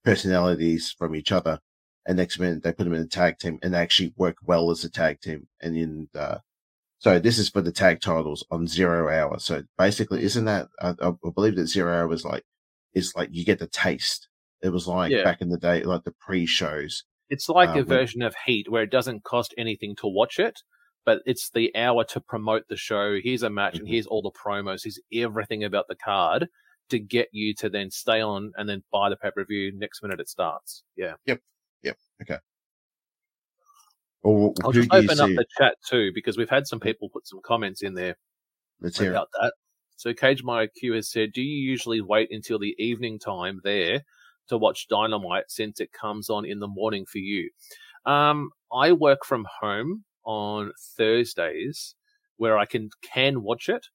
personalities 0.04 0.94
from 0.96 1.14
each 1.14 1.32
other 1.32 1.60
and 2.06 2.16
next 2.16 2.38
minute 2.38 2.62
they 2.62 2.72
put 2.72 2.84
them 2.84 2.94
in 2.94 3.02
a 3.02 3.06
tag 3.06 3.38
team 3.38 3.58
and 3.62 3.74
they 3.74 3.78
actually 3.78 4.12
work 4.16 4.36
well 4.44 4.70
as 4.70 4.84
a 4.84 4.90
tag 4.90 5.20
team 5.20 5.46
and 5.60 5.76
in 5.76 6.08
uh 6.14 6.38
so 6.98 7.18
this 7.18 7.38
is 7.38 7.48
for 7.48 7.60
the 7.60 7.72
tag 7.72 8.00
titles 8.00 8.44
on 8.50 8.66
zero 8.66 9.08
hour 9.08 9.38
so 9.38 9.62
basically 9.76 10.22
isn't 10.22 10.46
that 10.46 10.68
i, 10.80 10.94
I 11.02 11.12
believe 11.34 11.56
that 11.56 11.66
zero 11.66 11.92
hour 11.92 12.08
was 12.08 12.24
like 12.24 12.44
is 12.94 13.14
like 13.14 13.28
you 13.32 13.44
get 13.44 13.58
the 13.58 13.66
taste 13.66 14.28
it 14.62 14.70
was 14.70 14.86
like 14.86 15.12
yeah. 15.12 15.24
back 15.24 15.40
in 15.40 15.50
the 15.50 15.58
day 15.58 15.82
like 15.82 16.04
the 16.04 16.14
pre-shows 16.20 17.04
it's 17.28 17.48
like 17.48 17.70
uh, 17.70 17.80
a 17.80 17.84
version 17.84 18.22
of 18.22 18.34
heat 18.46 18.70
where 18.70 18.82
it 18.82 18.90
doesn't 18.90 19.22
cost 19.22 19.54
anything 19.56 19.94
to 19.96 20.08
watch 20.08 20.38
it 20.38 20.60
but 21.04 21.22
it's 21.26 21.50
the 21.50 21.74
hour 21.76 22.04
to 22.04 22.20
promote 22.20 22.68
the 22.68 22.76
show. 22.76 23.18
Here's 23.22 23.42
a 23.42 23.50
match, 23.50 23.74
Mhm. 23.74 23.80
and 23.80 23.88
here's 23.88 24.06
all 24.06 24.22
the 24.22 24.30
promos. 24.30 24.82
Here's 24.84 25.00
everything 25.12 25.64
about 25.64 25.88
the 25.88 25.96
card 25.96 26.48
to 26.90 26.98
get 26.98 27.28
you 27.32 27.54
to 27.54 27.68
then 27.70 27.90
stay 27.90 28.20
on 28.20 28.52
and 28.56 28.68
then 28.68 28.82
buy 28.90 29.08
the 29.08 29.16
pay 29.16 29.30
per 29.30 29.44
view 29.44 29.72
next 29.76 30.02
minute 30.02 30.20
it 30.20 30.28
starts. 30.28 30.82
Yeah, 30.96 31.14
Yep. 31.26 31.40
Yep. 31.82 31.98
Okay. 32.22 32.38
Or 34.22 34.52
I'll 34.62 34.72
just 34.72 34.92
open 34.92 35.20
up 35.20 35.30
the 35.36 35.46
chat 35.56 35.76
too 35.88 36.12
because 36.14 36.36
we've 36.36 36.50
had 36.50 36.66
some 36.66 36.80
people 36.80 37.08
put 37.08 37.26
some 37.26 37.40
comments 37.42 37.82
in 37.82 37.94
there 37.94 38.16
Let's 38.80 39.00
about 39.00 39.28
that. 39.40 39.54
So 39.96 40.12
Cage 40.14 40.42
My 40.42 40.68
has 40.82 41.10
said, 41.10 41.32
"Do 41.32 41.42
you 41.42 41.56
usually 41.70 42.00
wait 42.00 42.30
until 42.30 42.58
the 42.58 42.74
evening 42.78 43.18
time 43.18 43.60
there 43.64 44.02
to 44.48 44.58
watch 44.58 44.88
Dynamite 44.88 45.50
since 45.50 45.80
it 45.80 45.92
comes 45.92 46.28
on 46.30 46.44
in 46.44 46.58
the 46.60 46.68
morning 46.68 47.06
for 47.06 47.18
you?" 47.18 47.50
Um, 48.06 48.50
I 48.72 48.92
work 48.92 49.24
from 49.24 49.46
home 49.60 50.04
on 50.24 50.72
Thursdays 50.96 51.94
where 52.36 52.58
I 52.58 52.64
can 52.66 52.90
can 53.02 53.42
watch 53.42 53.68
it, 53.68 53.86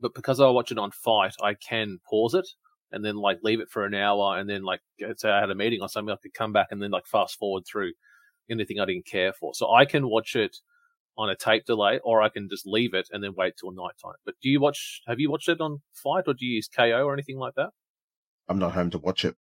but 0.00 0.14
because 0.14 0.40
I 0.40 0.48
watch 0.48 0.70
it 0.72 0.78
on 0.78 0.90
FITE, 0.92 1.34
I 1.42 1.54
can 1.54 1.98
pause 2.08 2.34
it 2.34 2.46
and 2.92 3.04
then 3.04 3.16
like 3.16 3.38
leave 3.42 3.60
it 3.60 3.70
for 3.70 3.84
an 3.84 3.94
hour 3.94 4.38
and 4.38 4.48
then 4.48 4.62
like 4.62 4.80
say 5.16 5.30
I 5.30 5.40
had 5.40 5.50
a 5.50 5.54
meeting 5.54 5.80
or 5.82 5.88
something, 5.88 6.12
I 6.12 6.16
could 6.22 6.34
come 6.34 6.52
back 6.52 6.68
and 6.70 6.82
then 6.82 6.90
like 6.90 7.06
fast 7.06 7.36
forward 7.38 7.64
through 7.66 7.92
anything 8.50 8.78
I 8.80 8.84
didn't 8.84 9.06
care 9.06 9.32
for. 9.32 9.54
So 9.54 9.72
I 9.72 9.84
can 9.84 10.08
watch 10.08 10.36
it 10.36 10.56
on 11.16 11.30
a 11.30 11.36
tape 11.36 11.64
delay, 11.64 12.00
or 12.02 12.22
I 12.22 12.28
can 12.28 12.48
just 12.48 12.66
leave 12.66 12.92
it 12.92 13.08
and 13.12 13.22
then 13.22 13.34
wait 13.36 13.54
till 13.56 13.70
night 13.70 13.94
time. 14.02 14.16
But 14.24 14.34
do 14.42 14.48
you 14.48 14.60
watch? 14.60 15.00
Have 15.06 15.20
you 15.20 15.30
watched 15.30 15.48
it 15.48 15.60
on 15.60 15.80
FITE, 15.92 16.24
or 16.26 16.34
do 16.34 16.44
you 16.44 16.56
use 16.56 16.68
Kayo 16.68 17.04
or 17.04 17.12
anything 17.12 17.38
like 17.38 17.54
that? 17.54 17.70
I'm 18.48 18.58
not 18.58 18.72
home 18.72 18.90
to 18.90 18.98
watch 18.98 19.24
it. 19.24 19.36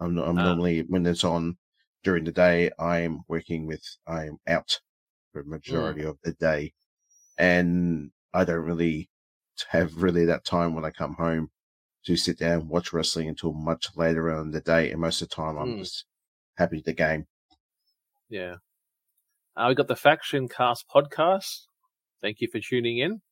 I'm 0.00 0.14
not, 0.14 0.28
I'm 0.28 0.38
Ah. 0.38 0.44
normally 0.44 0.82
when 0.82 1.06
it's 1.06 1.24
on 1.24 1.56
during 2.02 2.24
the 2.24 2.32
day. 2.32 2.70
I'm 2.78 3.22
working 3.26 3.66
with. 3.66 3.82
I'm 4.06 4.36
out 4.46 4.80
for 5.34 5.40
a 5.40 5.44
majority 5.44 6.02
Mm. 6.02 6.10
of 6.10 6.18
the 6.22 6.32
day, 6.32 6.72
and 7.36 8.12
I 8.32 8.44
don't 8.44 8.64
really 8.64 9.10
have 9.68 10.00
really 10.02 10.24
that 10.26 10.44
time 10.44 10.74
when 10.74 10.84
I 10.84 10.90
come 10.90 11.14
home 11.14 11.50
to 12.04 12.16
sit 12.16 12.38
down 12.38 12.60
and 12.60 12.68
watch 12.68 12.92
wrestling 12.92 13.28
until 13.28 13.52
much 13.52 13.88
later 13.96 14.30
on 14.32 14.46
in 14.46 14.50
the 14.52 14.60
day. 14.60 14.90
And 14.92 15.00
most 15.00 15.20
of 15.20 15.28
the 15.28 15.34
time, 15.34 15.56
I'm 15.56 15.74
Mm. 15.76 15.78
just 15.80 16.04
happy 16.56 16.76
with 16.76 16.84
the 16.84 16.92
game. 16.92 17.26
Yeah. 18.28 18.56
Uh, 19.56 19.64
we've 19.68 19.76
got 19.76 19.88
the 19.88 19.96
Faction 19.96 20.48
Cast 20.48 20.86
podcast. 20.88 21.66
Thank 22.20 22.40
you 22.40 22.48
for 22.48 22.60
tuning 22.60 22.98
in. 22.98 23.22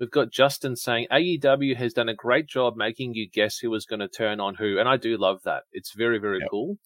We've 0.00 0.10
got 0.10 0.30
Justin 0.32 0.74
saying 0.76 1.06
AEW 1.10 1.74
has 1.76 1.92
done 1.92 2.08
a 2.08 2.14
great 2.14 2.46
job 2.46 2.76
making 2.76 3.14
you 3.14 3.28
guess 3.28 3.58
who 3.58 3.70
was 3.70 3.84
going 3.86 4.00
to 4.00 4.08
turn 4.08 4.40
on 4.40 4.54
who, 4.56 4.78
and 4.78 4.88
I 4.88 4.96
do 4.96 5.16
love 5.18 5.42
that. 5.44 5.64
It's 5.72 5.92
very, 5.92 6.18
very 6.18 6.40
Yep. 6.40 6.48
cool. 6.50 6.78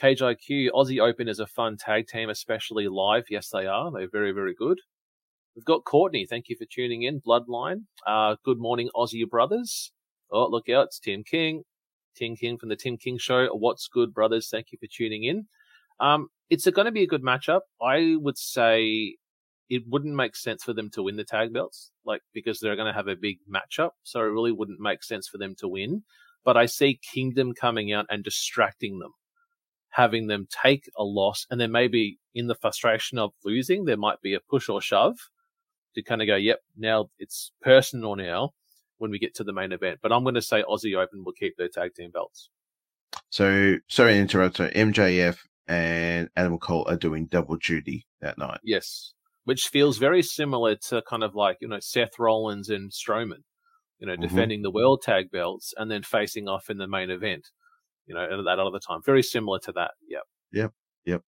Cage 0.00 0.20
IQ, 0.20 0.70
Aussie 0.74 1.00
Open 1.00 1.28
is 1.28 1.38
a 1.38 1.46
fun 1.46 1.76
tag 1.76 2.06
team, 2.08 2.28
especially 2.28 2.88
live. 2.88 3.24
Yes, 3.30 3.50
they 3.50 3.66
are. 3.66 3.92
They're 3.92 4.08
very, 4.10 4.32
very 4.32 4.54
good. 4.54 4.80
We've 5.54 5.64
got 5.64 5.84
Courtney. 5.84 6.26
Thank 6.26 6.48
you 6.48 6.56
for 6.56 6.64
tuning 6.64 7.02
in. 7.02 7.20
Bloodline. 7.20 7.84
Uh, 8.06 8.36
good 8.44 8.58
morning, 8.58 8.90
Aussie 8.96 9.28
brothers. 9.28 9.92
Oh, 10.30 10.48
look 10.48 10.68
out. 10.68 10.86
It's 10.86 10.98
Tim 10.98 11.22
King. 11.22 11.62
Tim 12.16 12.34
King 12.34 12.58
from 12.58 12.70
the 12.70 12.76
Tim 12.76 12.96
King 12.96 13.18
Show. 13.18 13.48
What's 13.52 13.86
good, 13.86 14.12
brothers? 14.12 14.48
Thank 14.50 14.72
you 14.72 14.78
for 14.78 14.88
tuning 14.92 15.24
in. 15.24 15.46
Um, 16.00 16.28
it's 16.50 16.68
going 16.68 16.86
to 16.86 16.92
be 16.92 17.02
a 17.02 17.06
good 17.06 17.22
matchup. 17.22 17.60
I 17.80 18.16
would 18.18 18.36
say 18.36 19.16
it 19.70 19.82
wouldn't 19.86 20.14
make 20.14 20.36
sense 20.36 20.62
for 20.62 20.72
them 20.72 20.90
to 20.90 21.02
win 21.02 21.16
the 21.16 21.24
tag 21.24 21.52
belts, 21.52 21.90
like 22.04 22.22
because 22.32 22.60
they're 22.60 22.76
going 22.76 22.92
to 22.92 22.96
have 22.96 23.08
a 23.08 23.16
big 23.16 23.38
matchup. 23.48 23.90
So 24.02 24.20
it 24.20 24.24
really 24.24 24.52
wouldn't 24.52 24.80
make 24.80 25.02
sense 25.02 25.28
for 25.28 25.38
them 25.38 25.54
to 25.58 25.68
win. 25.68 26.02
But 26.44 26.56
I 26.56 26.66
see 26.66 27.00
Kingdom 27.12 27.54
coming 27.54 27.92
out 27.92 28.06
and 28.10 28.22
distracting 28.22 28.98
them, 28.98 29.12
having 29.94 30.26
them 30.26 30.46
take 30.62 30.90
a 30.96 31.04
loss, 31.04 31.46
and 31.50 31.60
then 31.60 31.70
maybe 31.72 32.18
in 32.34 32.46
the 32.46 32.54
frustration 32.54 33.18
of 33.18 33.32
losing, 33.44 33.84
there 33.84 33.96
might 33.96 34.20
be 34.20 34.34
a 34.34 34.40
push 34.40 34.68
or 34.68 34.80
shove 34.80 35.16
to 35.94 36.02
kind 36.02 36.20
of 36.20 36.26
go, 36.26 36.36
"Yep, 36.36 36.60
now 36.76 37.10
it's 37.18 37.52
personal 37.60 38.16
now." 38.16 38.50
When 38.98 39.10
we 39.10 39.18
get 39.18 39.34
to 39.34 39.44
the 39.44 39.52
main 39.52 39.72
event, 39.72 39.98
but 40.02 40.12
I'm 40.12 40.22
going 40.22 40.36
to 40.36 40.40
say 40.40 40.62
Aussie 40.62 40.96
Open 40.96 41.24
will 41.24 41.32
keep 41.32 41.56
their 41.56 41.68
tag 41.68 41.94
team 41.94 42.12
belts. 42.12 42.48
So 43.28 43.76
sorry 43.88 44.12
to 44.14 44.18
interrupt. 44.20 44.56
So 44.58 44.68
MJF 44.68 45.36
and 45.66 46.30
Adam 46.36 46.58
Cole 46.58 46.86
are 46.88 46.96
doing 46.96 47.26
double 47.26 47.56
duty 47.56 48.06
that 48.20 48.38
night. 48.38 48.60
Yes. 48.62 49.12
Which 49.42 49.62
feels 49.62 49.98
very 49.98 50.22
similar 50.22 50.76
to 50.88 51.02
kind 51.02 51.24
of 51.24 51.34
like, 51.34 51.58
you 51.60 51.66
know, 51.68 51.80
Seth 51.80 52.20
Rollins 52.20 52.70
and 52.70 52.92
Strowman, 52.92 53.42
you 53.98 54.06
know, 54.06 54.16
Mhm. 54.16 54.20
defending 54.22 54.62
the 54.62 54.70
world 54.70 55.02
tag 55.02 55.30
belts 55.30 55.74
and 55.76 55.90
then 55.90 56.04
facing 56.04 56.48
off 56.48 56.70
in 56.70 56.78
the 56.78 56.86
main 56.86 57.10
event, 57.10 57.48
you 58.06 58.14
know, 58.14 58.22
at 58.22 58.44
that 58.44 58.58
other 58.58 58.78
time. 58.78 59.00
Very 59.04 59.22
similar 59.22 59.58
to 59.60 59.72
that. 59.72 59.92
Yep. 60.08 60.22
Yep. 60.52 60.72
Yep. 61.06 61.22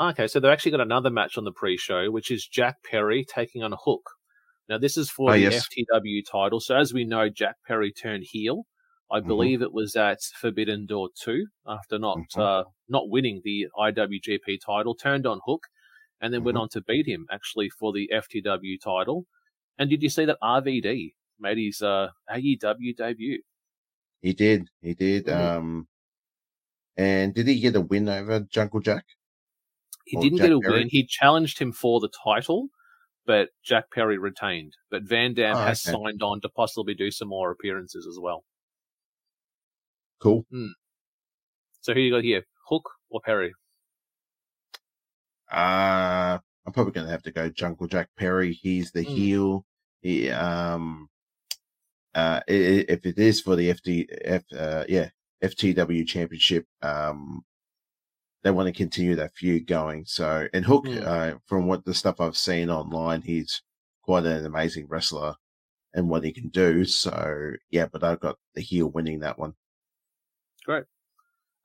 Okay. 0.00 0.26
So 0.28 0.40
they've 0.40 0.50
actually 0.50 0.72
got 0.72 0.80
another 0.80 1.10
match 1.10 1.36
on 1.38 1.44
the 1.44 1.52
pre 1.52 1.76
show, 1.76 2.10
which 2.10 2.30
is 2.30 2.46
Jack 2.46 2.76
Perry 2.88 3.24
taking 3.24 3.62
on 3.62 3.72
Hook. 3.84 4.10
Now, 4.68 4.78
this 4.78 4.96
is 4.96 5.10
for 5.10 5.30
Oh, 5.30 5.32
the 5.32 5.40
yes. 5.40 5.66
FTW 5.66 6.22
title. 6.30 6.60
So 6.60 6.76
as 6.76 6.92
we 6.92 7.04
know, 7.04 7.28
Jack 7.28 7.56
Perry 7.66 7.92
turned 7.92 8.24
heel. 8.30 8.64
I 9.10 9.20
Mhm. 9.20 9.26
believe 9.26 9.62
it 9.62 9.72
was 9.72 9.96
at 9.96 10.18
Forbidden 10.38 10.84
Door 10.84 11.08
2 11.18 11.46
after 11.66 11.98
not, 11.98 12.18
Mhm. 12.18 12.40
uh, 12.40 12.64
not 12.88 13.08
winning 13.08 13.40
the 13.42 13.66
IWGP 13.78 14.58
title, 14.58 14.94
turned 14.94 15.24
on 15.26 15.40
Hook 15.46 15.62
and 16.20 16.34
then 16.34 16.44
went 16.44 16.58
Mhm. 16.58 16.60
on 16.62 16.68
to 16.70 16.82
beat 16.82 17.06
him 17.06 17.26
actually 17.30 17.70
for 17.70 17.90
the 17.92 18.12
FTW 18.12 18.76
title. 18.78 19.24
And 19.78 19.88
did 19.88 20.02
you 20.02 20.10
see 20.10 20.26
that 20.26 20.36
RVD 20.42 21.14
made 21.38 21.56
his 21.56 21.80
uh, 21.80 22.10
AEW 22.28 22.92
debut? 22.94 23.40
He 24.22 24.32
did. 24.32 24.68
He 24.80 24.94
did. 24.94 25.28
Mhm. 25.28 25.50
Um, 25.58 25.88
and 26.96 27.34
did 27.34 27.46
he 27.46 27.60
get 27.60 27.76
a 27.76 27.80
win 27.80 28.08
over 28.08 28.40
Jungle 28.40 28.80
Jack? 28.80 29.04
He 30.04 30.16
Or 30.16 30.22
didn't 30.22 30.38
Jack 30.38 30.46
get 30.46 30.52
a 30.52 30.58
Perry? 30.60 30.80
win. 30.80 30.88
He 30.88 31.06
challenged 31.06 31.58
him 31.60 31.70
for 31.72 32.00
the 32.00 32.08
title, 32.08 32.68
but 33.26 33.50
Jack 33.62 33.90
Perry 33.92 34.18
retained. 34.18 34.76
But 34.90 35.04
Van 35.04 35.34
Dam 35.34 35.56
Oh, 35.56 35.60
has 35.60 35.82
okay. 35.84 35.90
signed 35.90 36.22
on 36.22 36.40
to 36.42 36.48
possibly 36.48 36.94
do 36.94 37.10
some 37.10 37.28
more 37.28 37.50
appearances 37.52 38.06
as 38.06 38.18
well. 38.20 38.44
Cool. 40.20 40.46
So 41.80 41.92
who 41.94 42.00
you 42.00 42.12
got 42.12 42.22
here? 42.22 42.46
Hook 42.68 42.88
or 43.10 43.20
Perry? 43.20 43.52
Uh, 45.50 46.38
I'm 46.66 46.72
probably 46.72 46.92
going 46.92 47.06
to 47.06 47.10
have 47.10 47.22
to 47.22 47.32
go 47.32 47.48
Jungle 47.48 47.86
Jack 47.86 48.10
Perry. 48.16 48.52
He's 48.52 48.92
the 48.92 49.02
Mm. 49.02 49.14
heel. 49.14 49.64
He, 50.02 50.30
um, 50.30 51.08
uh, 52.18 52.40
if 52.48 53.06
it 53.06 53.18
is 53.18 53.40
for 53.40 53.54
the 53.54 53.70
FD, 53.70 54.06
F, 54.24 54.42
uh, 54.56 54.84
yeah, 54.88 55.08
FTW 55.42 56.06
championship, 56.06 56.66
um, 56.82 57.42
they 58.42 58.50
want 58.50 58.66
to 58.66 58.72
continue 58.72 59.14
that 59.16 59.34
feud 59.34 59.66
going. 59.66 60.04
So, 60.04 60.48
and 60.52 60.64
Hook, 60.64 60.84
Mm. 60.86 61.06
uh, 61.06 61.38
from 61.46 61.66
what 61.68 61.84
the 61.84 61.94
stuff 61.94 62.20
I've 62.20 62.36
seen 62.36 62.70
online, 62.70 63.22
he's 63.22 63.62
quite 64.02 64.24
an 64.24 64.44
amazing 64.44 64.86
wrestler 64.88 65.34
and 65.94 66.08
what 66.08 66.24
he 66.24 66.32
can 66.32 66.48
do. 66.48 66.84
So, 66.84 67.52
yeah, 67.70 67.86
but 67.86 68.02
I've 68.02 68.20
got 68.20 68.36
the 68.54 68.62
heel 68.62 68.88
winning 68.88 69.20
that 69.20 69.38
one. 69.38 69.54
Great. 70.64 70.84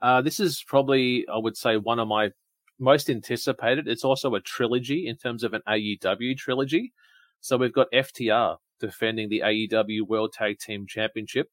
Uh, 0.02 0.22
this 0.22 0.40
is 0.40 0.64
probably, 0.68 1.26
I 1.28 1.38
would 1.38 1.58
say, 1.58 1.78
one 1.78 2.00
of 2.00 2.08
my 2.08 2.32
most 2.80 3.10
anticipated. 3.10 3.88
It's 3.88 4.04
also 4.04 4.36
a 4.36 4.42
trilogy 4.42 5.08
in 5.08 5.16
terms 5.16 5.44
of 5.44 5.54
an 5.54 5.62
AEW 5.68 6.38
trilogy. 6.38 6.94
So 7.40 7.58
we've 7.58 7.74
got 7.74 7.92
FTR 7.92 8.58
defending 8.80 9.30
the 9.30 9.42
AEW 9.46 10.08
World 10.08 10.34
Tag 10.34 10.60
Team 10.60 10.86
Championship 10.88 11.48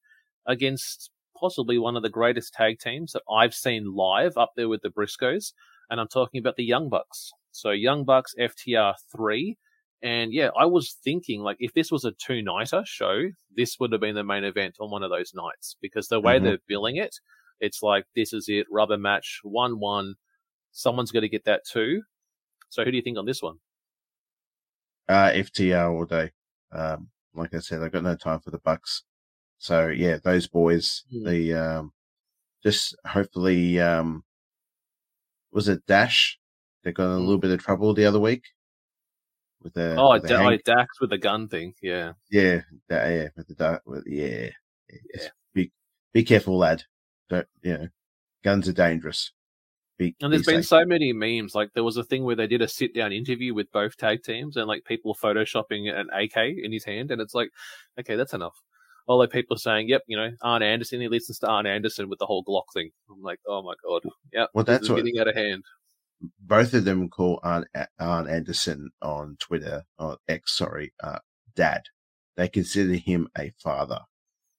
against 0.47 1.11
possibly 1.39 1.79
one 1.79 1.97
of 1.97 2.03
the 2.03 2.09
greatest 2.11 2.53
tag 2.53 2.79
teams 2.79 3.13
that 3.13 3.23
I've 3.31 3.55
seen 3.55 3.95
live 3.95 4.37
up 4.37 4.53
there 4.57 4.69
with 4.69 4.83
the 4.83 4.91
Briscoes. 4.91 5.53
And 5.89 6.01
I'm 6.01 6.09
talking 6.09 6.39
about 6.39 6.57
the 6.57 6.65
Young 6.65 6.89
Bucks. 6.89 7.31
So 7.51 7.71
Young 7.71 8.05
Bucks 8.05 8.35
FTR 8.39 8.95
3. 9.17 9.57
And 10.03 10.33
yeah, 10.33 10.51
I 10.59 10.67
was 10.67 10.97
thinking 11.05 11.41
like 11.43 11.57
if 11.61 11.73
this 11.75 11.91
was 11.91 12.05
a 12.05 12.13
two 12.13 12.43
nighter 12.43 12.83
show, 12.87 13.25
this 13.57 13.77
would 13.81 13.93
have 13.93 14.01
been 14.01 14.15
the 14.15 14.25
main 14.25 14.45
event 14.45 14.77
on 14.81 14.91
one 14.91 15.03
of 15.03 15.11
those 15.11 15.33
nights 15.35 15.77
because 15.83 16.09
the 16.09 16.21
way 16.21 16.39
Mhm. 16.39 16.43
they're 16.45 16.59
billing 16.69 16.97
it, 16.97 17.17
it's 17.59 17.83
like 17.83 18.07
this 18.17 18.33
is 18.33 18.47
it, 18.49 18.67
rubber 18.71 18.97
match, 18.97 19.41
one 19.43 19.79
one. 19.79 20.15
Someone's 20.73 21.11
going 21.11 21.23
to 21.23 21.29
get 21.29 21.45
that 21.45 21.63
too. 21.71 22.03
So 22.71 22.85
who 22.85 22.91
do 22.91 22.97
you 22.97 23.03
think 23.03 23.19
on 23.19 23.27
this 23.27 23.43
one? 23.43 23.57
Uh, 25.09 25.31
FTR 25.35 25.93
all 25.93 26.05
day. 26.05 26.31
Um, 26.73 27.09
like 27.35 27.55
I 27.55 27.59
said, 27.61 27.83
I've 27.83 27.93
got 27.93 28.03
no 28.03 28.17
time 28.17 28.41
for 28.41 28.51
the 28.51 28.59
Bucks. 28.59 29.05
So 29.59 29.89
yeah, 29.89 30.19
those 30.23 30.47
boys, 30.49 31.05
Hmm. 31.11 31.25
the, 31.29 31.55
um, 31.55 31.93
just 32.63 32.97
hopefully, 33.05 33.81
um, 33.81 34.25
was 35.53 35.69
it 35.69 35.85
Dash? 35.87 36.39
They 36.83 36.93
got 36.93 37.05
in 37.07 37.11
a 37.13 37.17
Hmm. 37.17 37.21
little 37.23 37.39
bit 37.39 37.51
of 37.51 37.61
trouble 37.63 37.93
the 37.95 38.07
other 38.07 38.21
week 38.21 38.45
with 39.63 39.75
the, 39.75 39.97
oh, 39.97 40.13
with 40.13 40.23
the 40.23 40.29
da- 40.29 40.47
oh, 40.47 40.57
Dax 40.65 41.01
with 41.01 41.11
the 41.11 41.19
gun 41.19 41.49
thing. 41.49 41.75
Yeah. 41.83 42.13
yeah, 42.31 42.63
that, 42.89 43.09
yeah, 43.11 43.29
with 43.37 43.49
the 43.49 43.81
with, 43.85 44.05
yeah, 44.07 44.51
Just 45.15 45.33
Be, 45.53 45.71
be 46.13 46.25
careful, 46.25 46.57
lad. 46.59 46.83
Don't, 47.29 47.47
you 47.63 47.77
know, 47.79 47.89
guns 48.43 48.69
are 48.69 48.73
dangerous. 48.73 49.33
Be, 50.01 50.17
And 50.23 50.33
there's 50.33 50.47
be 50.47 50.55
been 50.55 50.63
so 50.63 50.87
many 50.87 51.13
memes. 51.13 51.55
Like 51.55 51.75
there 51.75 51.85
was 51.85 51.99
a 51.99 52.03
thing 52.03 52.25
where 52.25 52.35
they 52.35 52.47
did 52.47 52.63
a 52.63 52.69
sit 52.69 52.95
down 52.95 53.13
interview 53.13 53.53
with 53.53 53.71
both 53.71 53.99
tag 53.99 54.23
teams 54.23 54.57
and 54.57 54.67
like 54.67 54.85
people 54.85 55.15
photoshopping 55.15 55.93
an 55.95 56.09
AK 56.11 56.37
in 56.37 56.73
his 56.73 56.85
hand. 56.87 57.11
And 57.11 57.21
it's 57.21 57.35
like, 57.35 57.51
okay, 57.99 58.17
that's 58.17 58.33
enough. 58.33 58.55
Although 59.07 59.27
people 59.27 59.57
are 59.57 59.59
saying, 59.59 59.91
yep, 59.91 60.01
you 60.07 60.17
know, 60.17 60.31
Arn 60.41 60.63
Anderson, 60.63 61.03
he 61.03 61.09
listens 61.09 61.39
to 61.41 61.49
Arn 61.49 61.67
Anderson 61.67 62.09
with 62.09 62.19
the 62.19 62.25
whole 62.25 62.43
Glock 62.43 62.73
thing. 62.73 62.89
I'm 63.11 63.21
like, 63.21 63.41
oh 63.47 63.63
my 63.63 63.75
God. 63.85 64.11
yeah. 64.33 64.47
Well, 64.55 64.65
that's 64.65 64.89
what- 64.89 64.97
getting 64.97 65.19
out 65.21 65.29
of 65.29 65.35
hand. 65.37 65.65
both 66.41 66.73
of 66.73 66.87
them 66.87 67.11
call 67.11 67.39
Arn, 67.43 67.67
Arn 67.99 68.27
Anderson 68.27 68.89
on 69.03 69.37
Twitter, 69.39 69.85
or 69.99 70.17
X, 70.29 70.57
sorry, 70.57 70.95
uh, 71.03 71.19
dad. 71.55 71.83
They 72.37 72.49
consider 72.49 72.95
him 72.95 73.29
a 73.37 73.53
father 73.63 74.01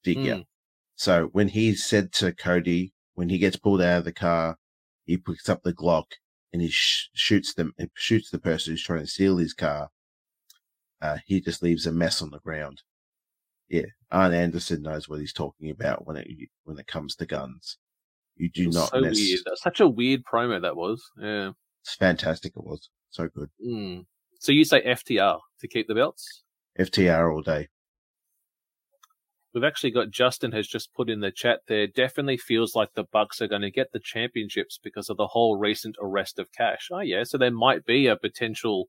figure. 0.04 0.36
Mm. 0.36 0.46
So 0.94 1.30
when 1.32 1.48
he 1.48 1.74
said 1.74 2.12
to 2.12 2.32
Cody, 2.32 2.92
when 3.14 3.28
he 3.28 3.38
gets 3.38 3.56
pulled 3.56 3.82
out 3.82 3.98
of 3.98 4.04
the 4.04 4.12
car, 4.12 4.56
he 5.04 5.16
picks 5.16 5.48
up 5.48 5.62
the 5.62 5.72
Glock 5.72 6.06
and 6.52 6.62
he 6.62 6.68
sh- 6.68 7.10
shoots 7.14 7.54
them, 7.54 7.72
and 7.78 7.90
shoots 7.94 8.30
the 8.30 8.38
person 8.38 8.72
who's 8.72 8.82
trying 8.84 9.00
to 9.00 9.06
steal 9.06 9.38
his 9.38 9.54
car. 9.54 9.88
Uh, 11.00 11.18
he 11.26 11.40
just 11.40 11.62
leaves 11.62 11.86
a 11.86 11.92
mess 11.92 12.22
on 12.22 12.30
the 12.30 12.38
ground. 12.40 12.82
Yeah, 13.68 13.86
Arn 14.10 14.34
Anderson 14.34 14.82
knows 14.82 15.08
what 15.08 15.20
he's 15.20 15.32
talking 15.32 15.70
about 15.70 16.06
when 16.06 16.16
it 16.16 16.28
when 16.64 16.78
it 16.78 16.86
comes 16.86 17.16
to 17.16 17.26
guns. 17.26 17.78
You 18.36 18.50
do 18.50 18.68
not 18.68 18.90
so 18.90 19.00
mess. 19.00 19.16
weird. 19.16 19.40
That's 19.44 19.62
such 19.62 19.80
a 19.80 19.88
weird 19.88 20.22
promo 20.30 20.60
that 20.60 20.76
was. 20.76 21.02
Yeah. 21.20 21.52
It's 21.82 21.94
fantastic. 21.94 22.52
It 22.56 22.64
was 22.64 22.88
so 23.10 23.28
good. 23.28 23.50
Mm. 23.66 24.04
So 24.40 24.52
you 24.52 24.64
say 24.64 24.82
FTR 24.82 25.38
to 25.60 25.68
keep 25.68 25.88
the 25.88 25.94
belts? 25.94 26.42
FTR 26.78 27.32
all 27.34 27.42
day. 27.42 27.68
We've 29.54 29.64
actually 29.64 29.90
got 29.90 30.10
Justin 30.10 30.52
has 30.52 30.66
just 30.66 30.94
put 30.94 31.10
in 31.10 31.20
the 31.20 31.30
chat 31.30 31.60
there. 31.68 31.86
Definitely 31.86 32.38
feels 32.38 32.74
like 32.74 32.94
the 32.94 33.04
Bucks 33.04 33.42
are 33.42 33.48
going 33.48 33.62
to 33.62 33.70
get 33.70 33.92
the 33.92 34.00
championships 34.00 34.78
because 34.82 35.10
of 35.10 35.18
the 35.18 35.26
whole 35.26 35.56
recent 35.56 35.96
arrest 36.00 36.38
of 36.38 36.50
Cash. 36.52 36.88
Oh 36.90 37.00
yeah, 37.00 37.24
so 37.24 37.36
there 37.36 37.50
might 37.50 37.84
be 37.84 38.06
a 38.06 38.16
potential. 38.16 38.88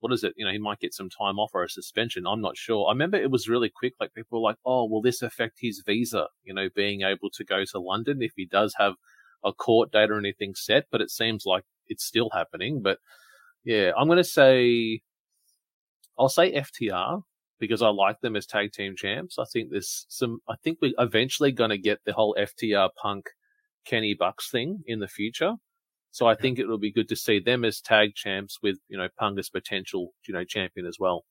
What 0.00 0.12
is 0.12 0.22
it? 0.24 0.34
You 0.36 0.44
know, 0.44 0.52
he 0.52 0.58
might 0.58 0.80
get 0.80 0.92
some 0.92 1.08
time 1.08 1.38
off 1.38 1.52
or 1.54 1.64
a 1.64 1.70
suspension. 1.70 2.26
I'm 2.26 2.42
not 2.42 2.56
sure. 2.58 2.86
I 2.86 2.92
remember 2.92 3.16
it 3.16 3.30
was 3.30 3.48
really 3.48 3.70
quick. 3.74 3.94
Like 3.98 4.12
people 4.14 4.42
were 4.42 4.48
like, 4.48 4.58
"Oh, 4.64 4.84
will 4.86 5.00
this 5.00 5.22
affect 5.22 5.58
his 5.60 5.82
visa? 5.84 6.28
You 6.44 6.52
know, 6.52 6.68
being 6.74 7.00
able 7.02 7.30
to 7.30 7.44
go 7.44 7.64
to 7.64 7.78
London 7.78 8.20
if 8.20 8.32
he 8.36 8.44
does 8.44 8.74
have 8.78 8.94
a 9.42 9.52
court 9.54 9.90
date 9.90 10.10
or 10.10 10.18
anything 10.18 10.54
set?" 10.54 10.84
But 10.92 11.00
it 11.00 11.10
seems 11.10 11.46
like 11.46 11.64
it's 11.86 12.04
still 12.04 12.30
happening. 12.34 12.82
But 12.82 12.98
yeah, 13.64 13.92
I'm 13.96 14.06
going 14.06 14.18
to 14.18 14.24
say, 14.24 15.00
I'll 16.18 16.28
say 16.28 16.52
FTR 16.52 17.22
because 17.58 17.82
I 17.82 17.88
like 17.88 18.20
them 18.20 18.36
as 18.36 18.46
tag 18.46 18.72
team 18.72 18.94
champs. 18.96 19.38
I 19.38 19.44
think 19.44 19.70
there's 19.70 20.06
some. 20.08 20.40
I 20.48 20.54
think 20.62 20.78
we're 20.80 20.92
eventually 20.98 21.52
going 21.52 21.70
to 21.70 21.78
get 21.78 22.00
the 22.04 22.12
whole 22.12 22.36
FTR 22.38 22.90
Punk 23.00 23.30
Kenny 23.84 24.14
Bucks 24.14 24.50
thing 24.50 24.80
in 24.86 25.00
the 25.00 25.08
future. 25.08 25.54
So 26.10 26.26
I 26.26 26.34
think 26.34 26.58
it 26.58 26.66
will 26.66 26.78
be 26.78 26.92
good 26.92 27.08
to 27.10 27.16
see 27.16 27.38
them 27.38 27.64
as 27.64 27.80
tag 27.80 28.14
champs 28.14 28.58
with 28.62 28.78
you 28.88 28.96
know 28.96 29.08
Punk 29.18 29.38
as 29.38 29.50
potential 29.50 30.12
you 30.26 30.34
know 30.34 30.44
champion 30.44 30.86
as 30.86 30.96
well. 30.98 31.24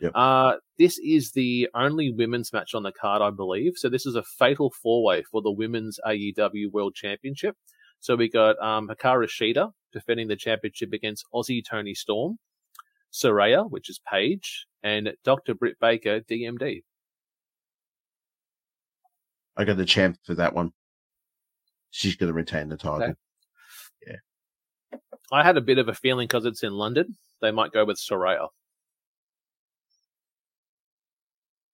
Yep. 0.00 0.12
Uh, 0.14 0.54
this 0.78 0.98
is 0.98 1.32
the 1.32 1.68
only 1.74 2.12
women's 2.12 2.52
match 2.52 2.74
on 2.74 2.82
the 2.82 2.92
card, 2.92 3.22
I 3.22 3.30
believe. 3.30 3.74
So 3.76 3.88
this 3.88 4.04
is 4.04 4.14
a 4.14 4.22
fatal 4.22 4.70
four 4.70 5.02
way 5.02 5.22
for 5.22 5.40
the 5.40 5.50
women's 5.50 5.98
AEW 6.06 6.70
World 6.70 6.94
Championship. 6.94 7.56
So 8.00 8.14
we 8.14 8.28
got 8.28 8.58
um, 8.62 8.88
Hikaru 8.88 9.26
Shida 9.26 9.70
defending 9.92 10.28
the 10.28 10.36
championship 10.36 10.92
against 10.92 11.24
Aussie 11.34 11.64
Toni 11.64 11.94
Storm, 11.94 12.36
Saraya, 13.12 13.70
which 13.70 13.88
is 13.88 14.00
Paige, 14.10 14.66
and 14.82 15.14
Dr. 15.24 15.54
Britt 15.54 15.78
Baker, 15.80 16.20
DMD. 16.20 16.82
I 19.56 19.64
got 19.64 19.76
the 19.76 19.84
champ 19.84 20.18
for 20.24 20.34
that 20.34 20.54
one. 20.54 20.72
She's 21.90 22.16
going 22.16 22.28
to 22.28 22.34
retain 22.34 22.68
the 22.68 22.76
title. 22.76 23.02
Okay. 23.02 23.14
I 25.32 25.42
had 25.42 25.56
a 25.56 25.62
bit 25.62 25.78
of 25.78 25.88
a 25.88 25.94
feeling 25.94 26.26
because 26.26 26.44
it's 26.44 26.62
in 26.62 26.72
London, 26.72 27.16
they 27.40 27.50
might 27.50 27.72
go 27.72 27.84
with 27.84 27.98
Saraya. 27.98 28.48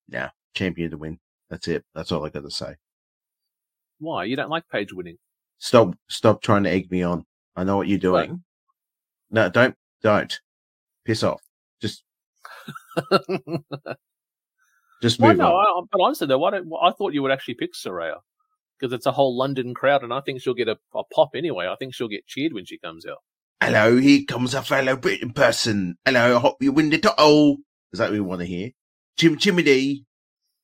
Nah, 0.08 0.30
champion 0.54 0.90
to 0.90 0.96
win. 0.96 1.18
That's 1.50 1.68
it. 1.68 1.84
That's 1.94 2.12
all 2.12 2.24
I 2.24 2.30
got 2.30 2.44
to 2.44 2.50
say. 2.50 2.76
Why? 3.98 4.24
You 4.24 4.36
don't 4.36 4.50
like 4.50 4.68
Paige 4.70 4.92
winning? 4.92 5.18
Stop, 5.58 5.94
stop 6.08 6.42
trying 6.42 6.64
to 6.64 6.70
egg 6.70 6.90
me 6.90 7.02
on. 7.02 7.24
I 7.54 7.64
know 7.64 7.76
what 7.76 7.88
you're 7.88 7.98
doing. 7.98 8.42
No, 9.30 9.48
don't, 9.48 9.74
don't. 10.02 10.40
Piss 11.04 11.22
off. 11.22 11.40
Just, 11.80 12.04
just 15.02 15.20
move 15.20 15.36
no? 15.36 15.56
on. 15.56 15.84
I, 15.84 15.86
but 15.90 16.00
honestly, 16.00 16.26
though, 16.26 16.38
why 16.38 16.50
don't, 16.52 16.70
I 16.80 16.92
thought 16.92 17.12
you 17.12 17.22
would 17.22 17.32
actually 17.32 17.54
pick 17.54 17.74
Saraya 17.74 18.16
because 18.78 18.92
it's 18.92 19.06
a 19.06 19.12
whole 19.12 19.36
London 19.36 19.74
crowd, 19.74 20.02
and 20.02 20.12
I 20.12 20.20
think 20.20 20.40
she'll 20.40 20.54
get 20.54 20.68
a, 20.68 20.76
a 20.94 21.02
pop 21.14 21.30
anyway. 21.34 21.66
I 21.66 21.76
think 21.76 21.94
she'll 21.94 22.08
get 22.08 22.26
cheered 22.26 22.52
when 22.52 22.64
she 22.66 22.78
comes 22.78 23.06
out. 23.06 23.18
Hello, 23.62 23.96
here 23.96 24.22
comes 24.26 24.54
a 24.54 24.62
fellow 24.62 24.96
Britain 24.96 25.32
person. 25.32 25.96
Hello, 26.04 26.36
I 26.36 26.40
hope 26.40 26.56
you 26.60 26.72
win 26.72 26.90
the 26.90 26.98
title. 26.98 27.58
Is 27.92 27.98
that 27.98 28.06
what 28.06 28.12
we 28.12 28.20
want 28.20 28.40
to 28.40 28.46
hear? 28.46 28.70
Chim 29.16 29.36
Chimity. 29.36 30.04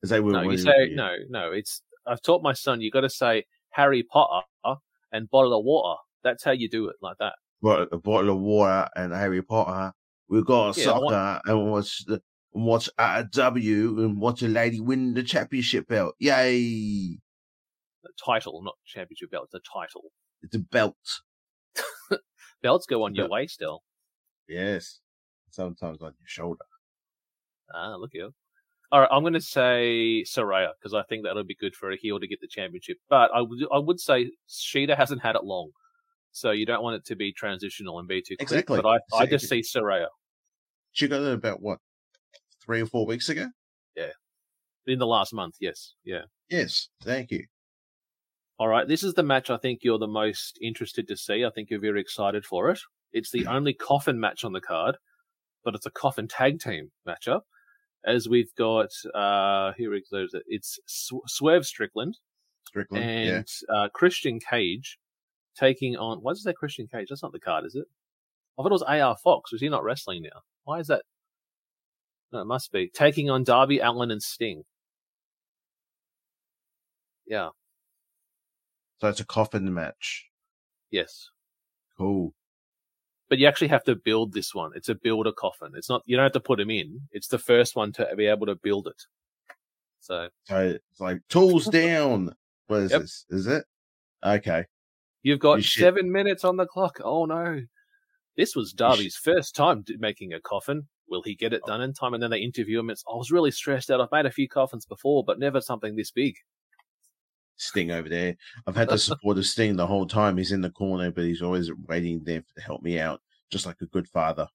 Is 0.03 0.11
that 0.11 0.23
what 0.23 0.33
No, 0.33 0.41
we 0.41 0.47
want 0.49 0.59
to 0.61 0.65
hear? 0.73 0.97
no, 0.97 1.15
no. 1.29 1.53
It's 1.53 1.83
I've 2.07 2.23
taught 2.23 2.43
my 2.43 2.55
son 2.55 2.81
you 2.81 2.91
got 2.91 3.03
to 3.03 3.11
say 3.11 3.45
Harry 3.71 4.03
Potter 4.03 4.47
and 5.13 5.31
bottle 5.31 5.57
of 5.57 5.65
water. 5.65 5.99
That's 6.25 6.43
how 6.43 6.51
you 6.53 6.69
do 6.69 6.89
it, 6.89 6.97
like 7.01 7.17
that. 7.19 7.35
A 7.93 7.99
bottle 7.99 8.31
of 8.31 8.41
water 8.41 8.89
and 8.97 9.13
Harry 9.13 9.43
Potter. 9.43 9.93
We've 10.29 10.45
got 10.45 10.77
Yeah, 10.77 10.85
soccer 10.85 11.41
and 11.47 11.71
watch 11.71 12.05
the 12.07 12.23
and 12.55 12.65
watch 12.65 12.89
a 12.99 13.25
W 13.25 14.01
and 14.01 14.21
watch 14.21 14.43
a 14.43 14.49
lady 14.49 14.81
win 14.81 15.15
the 15.15 15.23
championship 15.23 15.89
belt. 15.89 16.15
Yay! 16.19 17.19
The 18.03 18.11
title, 18.25 18.63
not 18.63 18.75
championship 18.87 19.31
belt. 19.31 19.49
It's 19.53 19.55
a 19.55 19.79
title. 19.79 20.05
It's 20.43 20.55
a 20.55 20.61
belt. 20.61 20.97
Belts 22.63 22.87
go 22.87 23.05
on 23.05 23.15
your 23.15 23.29
waist 23.29 23.55
still. 23.55 23.83
Yes. 24.49 25.01
Sometimes 25.51 26.03
on 26.03 26.15
your 26.19 26.27
shoulder. 26.27 26.65
Ah, 27.73 27.95
look 27.97 28.11
here. 28.13 28.31
All 28.91 29.01
right, 29.01 29.09
I'm 29.13 29.23
going 29.23 29.35
to 29.35 29.41
say 29.41 30.25
Saraya 30.27 30.71
because 30.79 30.95
I 30.95 31.03
think 31.03 31.25
that'll 31.25 31.45
be 31.45 31.55
good 31.55 31.75
for 31.75 31.91
a 31.91 31.97
heel 31.97 32.19
to 32.19 32.27
get 32.27 32.41
the 32.41 32.49
championship. 32.49 32.97
But 33.11 33.31
I 33.35 33.43
would 33.43 33.59
I 33.73 33.79
would 33.79 34.01
say 34.01 34.31
Shida 34.49 34.97
hasn't 34.97 35.23
had 35.23 35.37
it 35.37 35.45
long, 35.45 35.71
so 36.33 36.53
you 36.53 36.65
don't 36.65 36.83
want 36.83 36.97
it 36.97 37.05
to 37.07 37.17
be 37.17 37.33
transitional 37.33 37.99
and 37.99 38.09
be 38.09 38.23
too 38.23 38.37
quick. 38.37 38.43
Exactly. 38.43 38.81
But 38.81 38.89
I 38.89 39.23
I 39.23 39.27
just 39.27 39.49
see 39.49 39.61
Saraya 39.61 40.07
She 40.93 41.09
got 41.09 41.23
it 41.23 41.33
about 41.33 41.61
what 41.63 41.79
three 42.65 42.83
or 42.83 42.87
four 42.87 43.07
weeks 43.07 43.29
ago. 43.29 43.47
Yeah, 43.97 44.13
in 44.87 44.99
the 44.99 45.07
last 45.07 45.33
month. 45.33 45.57
Yes, 45.61 45.95
yeah. 46.05 46.23
Yes. 46.49 46.89
Thank 47.03 47.31
you. 47.31 47.45
All 48.59 48.69
right, 48.69 48.89
this 48.89 49.03
is 49.05 49.15
the 49.15 49.23
match 49.23 49.51
I 49.51 49.57
think 49.57 49.81
you're 49.83 49.99
the 49.99 50.09
most 50.09 50.59
interested 50.61 51.07
to 51.09 51.17
see. 51.17 51.45
I 51.45 51.51
think 51.51 51.71
you're 51.71 51.81
very 51.81 52.01
excited 52.01 52.45
for 52.45 52.71
it. 52.71 52.81
It's 53.13 53.31
the 53.31 53.47
only 53.47 53.73
coffin 53.73 54.19
match 54.19 54.45
on 54.45 54.53
the 54.53 54.61
card, 54.61 54.97
but 55.65 55.75
it's 55.75 55.87
a 55.87 55.91
coffin 55.91 56.27
tag 56.27 56.59
team 56.59 56.91
matchup. 57.07 57.43
As 58.05 58.29
we've 58.29 58.55
got 58.57 58.89
uh 59.15 59.73
here 59.77 59.95
it 59.95 60.05
goes. 60.11 60.31
It's 60.47 60.79
Swerve 60.87 61.67
Strickland 61.67 62.17
Strickland. 62.67 63.05
yeah. 63.05 63.37
and 63.37 63.47
uh, 63.73 63.89
Christian 63.95 64.39
Cage 64.41 64.99
taking 65.57 65.97
on. 65.97 66.19
Why 66.19 66.33
does 66.33 66.45
that 66.45 66.57
Christian 66.57 66.87
Cage? 66.87 67.09
That's 67.11 67.23
not 67.23 67.33
the 67.33 67.41
card, 67.41 67.65
is 67.65 67.75
it? 67.75 67.87
I 68.59 68.63
thought 68.63 68.71
it 68.71 68.73
was 68.73 68.83
AR 68.83 69.17
Fox. 69.23 69.53
Was 69.53 69.61
he 69.61 69.69
not 69.69 69.85
wrestling 69.85 70.23
now? 70.23 70.41
Why 70.69 70.81
is 70.81 70.89
that? 70.89 71.01
No, 72.31 72.43
it 72.43 72.45
must 72.45 72.71
be 72.73 72.91
taking 72.93 73.31
on 73.31 73.43
Darby 73.43 73.79
Allin 73.79 74.11
and 74.11 74.23
Sting. 74.23 74.65
Yeah. 77.27 77.49
So 79.01 79.09
it's 79.09 79.21
a 79.21 79.25
coffin 79.25 79.73
match. 79.73 80.27
Yes. 80.91 81.31
Cool. 81.97 82.35
But 83.31 83.39
you 83.39 83.47
actually 83.47 83.69
have 83.69 83.85
to 83.85 83.97
build 83.97 84.35
this 84.35 84.55
one. 84.55 84.73
It's 84.75 84.91
a 84.91 84.95
builder 84.95 85.33
coffin. 85.33 85.73
It's 85.75 85.89
not. 85.89 86.03
You 86.05 86.19
don't 86.19 86.25
have 86.25 86.33
to 86.33 86.41
put 86.41 86.61
him 86.61 86.69
in. 86.71 87.01
It's 87.13 87.29
the 87.29 87.39
first 87.39 87.75
one 87.75 87.91
to 87.93 88.07
be 88.15 88.27
able 88.27 88.45
to 88.45 88.55
build 88.57 88.89
it. 88.89 89.03
So 90.01 90.29
So 90.45 90.59
it's 90.61 91.01
like 91.01 91.21
tools 91.31 91.65
down. 91.71 92.35
What 92.67 92.81
is 92.83 92.91
Yep. 92.91 93.01
this? 93.01 93.25
Is 93.31 93.47
it? 93.47 93.65
Okay. 94.23 94.67
you've 95.23 95.41
got 95.41 95.57
You 95.57 95.63
seven 95.63 96.13
minutes 96.13 96.45
on 96.45 96.59
the 96.59 96.67
clock. 96.67 97.01
Oh 97.03 97.25
no! 97.25 97.63
This 98.39 98.55
was 98.55 98.73
Darby's 98.73 99.17
first 99.17 99.57
time 99.57 99.85
making 99.99 100.33
a 100.33 100.41
coffin. 100.41 100.87
Will 101.11 101.23
he 101.25 101.35
get 101.35 101.53
it 101.53 101.61
oh. 101.65 101.67
done 101.67 101.81
in 101.83 101.93
time? 101.93 102.15
And 102.15 102.23
then 102.23 102.31
they 102.31 102.39
interview 102.39 102.79
him. 102.79 102.89
It's, 102.89 103.03
I 103.13 103.17
was 103.17 103.33
really 103.33 103.51
stressed 103.51 103.91
out. 103.91 104.01
I've 104.01 104.13
made 104.13 104.27
a 104.27 104.31
few 104.31 104.49
coffins 104.49 104.87
before, 104.87 105.25
but 105.25 105.41
never 105.41 105.61
something 105.61 105.97
this 105.97 106.13
big. 106.13 106.37
Sting 107.57 107.91
over 107.91 108.09
there. 108.09 108.37
I've 108.65 108.77
had 108.77 108.91
the 108.91 108.99
support 108.99 109.39
of 109.39 109.45
Sting 109.45 109.75
the 109.75 109.89
whole 109.89 110.07
time. 110.07 110.37
He's 110.37 110.53
in 110.53 110.61
the 110.61 110.71
corner, 110.71 111.11
but 111.11 111.25
he's 111.25 111.43
always 111.43 111.73
waiting 111.89 112.23
there 112.23 112.45
to 112.55 112.63
help 112.63 112.81
me 112.81 113.01
out, 113.01 113.21
just 113.51 113.67
like 113.67 113.81
a 113.83 113.87
good 113.87 114.07
father. 114.07 114.47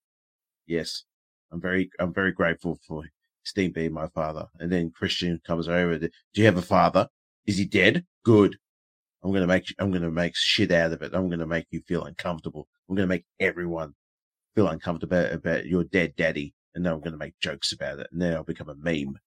Yes, 0.66 1.04
I'm 1.52 1.60
very, 1.60 1.90
I'm 2.00 2.14
very 2.14 2.32
grateful 2.32 2.78
for 2.88 3.04
Sting 3.42 3.70
being 3.70 3.92
my 3.92 4.08
father. 4.08 4.46
And 4.60 4.72
then 4.72 4.92
Christian 4.92 5.38
comes 5.46 5.68
over. 5.68 5.98
Do 5.98 6.08
you 6.32 6.46
have 6.46 6.56
a 6.56 6.62
father? 6.62 7.06
Is 7.46 7.58
he 7.58 7.66
dead? 7.66 8.06
Good. 8.24 8.56
I'm 9.24 9.32
gonna 9.32 9.46
make, 9.46 9.74
I'm 9.78 9.90
gonna 9.90 10.10
make 10.10 10.36
shit 10.36 10.70
out 10.70 10.92
of 10.92 11.02
it. 11.02 11.14
I'm 11.14 11.30
gonna 11.30 11.46
make 11.46 11.66
you 11.70 11.80
feel 11.88 12.04
uncomfortable. 12.04 12.68
I'm 12.88 12.94
gonna 12.94 13.08
make 13.08 13.24
everyone 13.40 13.94
feel 14.54 14.68
uncomfortable 14.68 15.16
about, 15.18 15.32
about 15.32 15.66
your 15.66 15.84
dead 15.84 16.14
daddy. 16.16 16.54
And 16.74 16.84
then 16.84 16.92
I'm 16.92 17.00
gonna 17.00 17.16
make 17.16 17.38
jokes 17.40 17.72
about 17.72 18.00
it. 18.00 18.08
And 18.12 18.20
then 18.20 18.34
I'll 18.34 18.44
become 18.44 18.68
a 18.68 18.74
meme. 18.74 19.18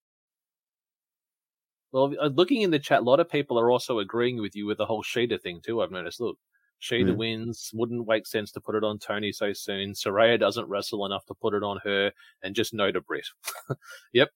Well, 1.91 2.13
uh, 2.21 2.27
looking 2.27 2.61
in 2.61 2.71
the 2.71 2.79
chat, 2.79 2.99
a 2.99 3.03
lot 3.03 3.19
of 3.19 3.29
people 3.29 3.57
are 3.57 3.71
also 3.71 3.99
agreeing 3.99 4.39
with 4.41 4.55
you 4.55 4.67
with 4.67 4.77
the 4.77 4.85
whole 4.85 5.03
Shida 5.03 5.41
thing 5.41 5.61
too. 5.65 5.81
I've 5.81 5.91
noticed. 5.91 6.19
Look, 6.19 6.37
Shida 6.81 7.13
Mm. 7.13 7.17
wins. 7.17 7.71
Wouldn't 7.73 8.07
make 8.07 8.27
sense 8.27 8.51
to 8.51 8.61
put 8.61 8.75
it 8.75 8.83
on 8.83 8.99
Toni 8.99 9.31
so 9.31 9.53
soon. 9.53 9.93
Saraya 9.93 10.39
doesn't 10.39 10.67
wrestle 10.67 11.05
enough 11.05 11.25
to 11.25 11.33
put 11.33 11.53
it 11.55 11.63
on 11.63 11.79
her, 11.83 12.11
and 12.43 12.53
just 12.53 12.73
no 12.73 12.91
to 12.91 13.01
Britt. 13.01 13.25
yep. 14.13 14.29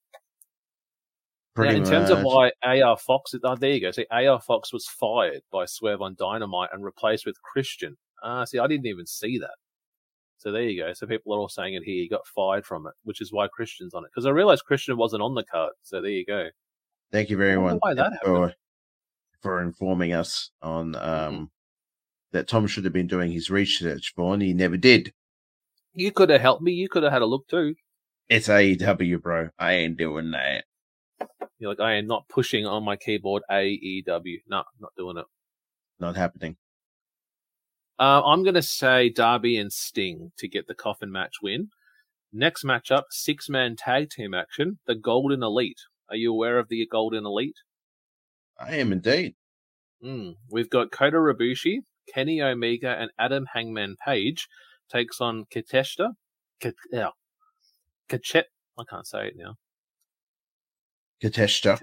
Pretty 1.54 1.76
in 1.76 1.84
terms 1.84 2.08
of 2.08 2.22
why 2.22 2.50
AR 2.62 2.96
Fox, 2.96 3.34
oh, 3.44 3.56
there 3.56 3.72
you 3.72 3.80
go. 3.80 3.90
See, 3.90 4.06
AR 4.10 4.40
Fox 4.40 4.72
was 4.72 4.86
fired 4.86 5.42
by 5.50 5.66
Swerve 5.66 6.00
on 6.00 6.16
Dynamite 6.18 6.70
and 6.72 6.82
replaced 6.82 7.26
with 7.26 7.40
Christian. 7.42 7.98
Ah, 8.22 8.44
see, 8.44 8.58
I 8.58 8.66
didn't 8.66 8.86
even 8.86 9.04
see 9.06 9.38
that. 9.38 9.54
So 10.38 10.50
there 10.50 10.62
you 10.62 10.82
go. 10.82 10.92
So 10.94 11.06
people 11.06 11.34
are 11.34 11.38
all 11.38 11.48
saying 11.48 11.74
it 11.74 11.82
here. 11.84 12.02
He 12.02 12.08
got 12.08 12.26
fired 12.26 12.64
from 12.64 12.86
it, 12.86 12.94
which 13.04 13.20
is 13.20 13.32
why 13.32 13.48
Christian's 13.48 13.92
on 13.94 14.04
it. 14.04 14.10
Because 14.12 14.26
I 14.26 14.30
realized 14.30 14.64
Christian 14.64 14.96
wasn't 14.96 15.22
on 15.22 15.34
the 15.34 15.44
card. 15.44 15.72
So 15.82 16.00
there 16.00 16.10
you 16.10 16.24
go. 16.24 16.48
Thank 17.12 17.28
you 17.28 17.36
very 17.36 17.60
much 17.60 17.78
for, 18.24 18.54
for 19.42 19.62
informing 19.62 20.14
us 20.14 20.50
on 20.62 20.94
um, 20.96 21.02
Mm-hmm. 21.02 21.44
that 22.32 22.48
Tom 22.48 22.66
should 22.66 22.84
have 22.84 22.94
been 22.94 23.06
doing 23.06 23.30
his 23.30 23.50
research 23.50 24.14
for, 24.16 24.32
and 24.32 24.42
he 24.42 24.54
never 24.54 24.78
did. 24.78 25.12
You 25.92 26.10
could 26.10 26.30
have 26.30 26.40
helped 26.40 26.62
me. 26.62 26.72
You 26.72 26.88
could 26.88 27.02
have 27.02 27.12
had 27.12 27.22
a 27.22 27.26
look 27.26 27.46
too. 27.48 27.74
It's 28.30 28.48
AEW, 28.48 29.20
bro. 29.20 29.50
I 29.58 29.74
ain't 29.74 29.98
doing 29.98 30.30
that. 30.30 30.64
You're 31.62 31.70
like, 31.70 31.80
I 31.80 31.94
am 31.94 32.08
not 32.08 32.28
pushing 32.28 32.66
on 32.66 32.82
my 32.82 32.96
keyboard 32.96 33.44
AEW. 33.48 34.38
No, 34.48 34.64
not 34.80 34.90
doing 34.96 35.16
it. 35.16 35.26
Not 36.00 36.16
happening. 36.16 36.56
Uh, 38.00 38.20
I'm 38.24 38.42
going 38.42 38.56
to 38.56 38.62
say 38.62 39.10
Darby 39.10 39.56
and 39.56 39.72
Sting 39.72 40.32
to 40.38 40.48
get 40.48 40.66
the 40.66 40.74
coffin 40.74 41.12
match 41.12 41.34
win. 41.40 41.68
Next 42.32 42.64
matchup, 42.64 43.04
six 43.10 43.48
man 43.48 43.76
tag 43.76 44.10
team 44.10 44.34
action, 44.34 44.80
the 44.88 44.96
Golden 44.96 45.44
Elite. 45.44 45.78
Are 46.10 46.16
you 46.16 46.32
aware 46.32 46.58
of 46.58 46.68
the 46.68 46.84
Golden 46.90 47.24
Elite? 47.24 47.58
I 48.58 48.74
am 48.78 48.90
indeed. 48.90 49.36
Mm. 50.04 50.34
We've 50.50 50.68
got 50.68 50.90
Kota 50.90 51.18
Ibushi, 51.18 51.82
Kenny 52.12 52.42
Omega, 52.42 52.96
and 52.98 53.12
Adam 53.20 53.46
Hangman 53.54 53.94
Page 54.04 54.48
takes 54.90 55.20
on 55.20 55.44
Kateshta. 55.44 56.14
K- 56.58 56.72
yeah. 56.90 57.10
Kachet. 58.08 58.46
I 58.76 58.82
can't 58.90 59.06
say 59.06 59.28
it 59.28 59.34
now. 59.36 59.54
Kateshta. 61.22 61.80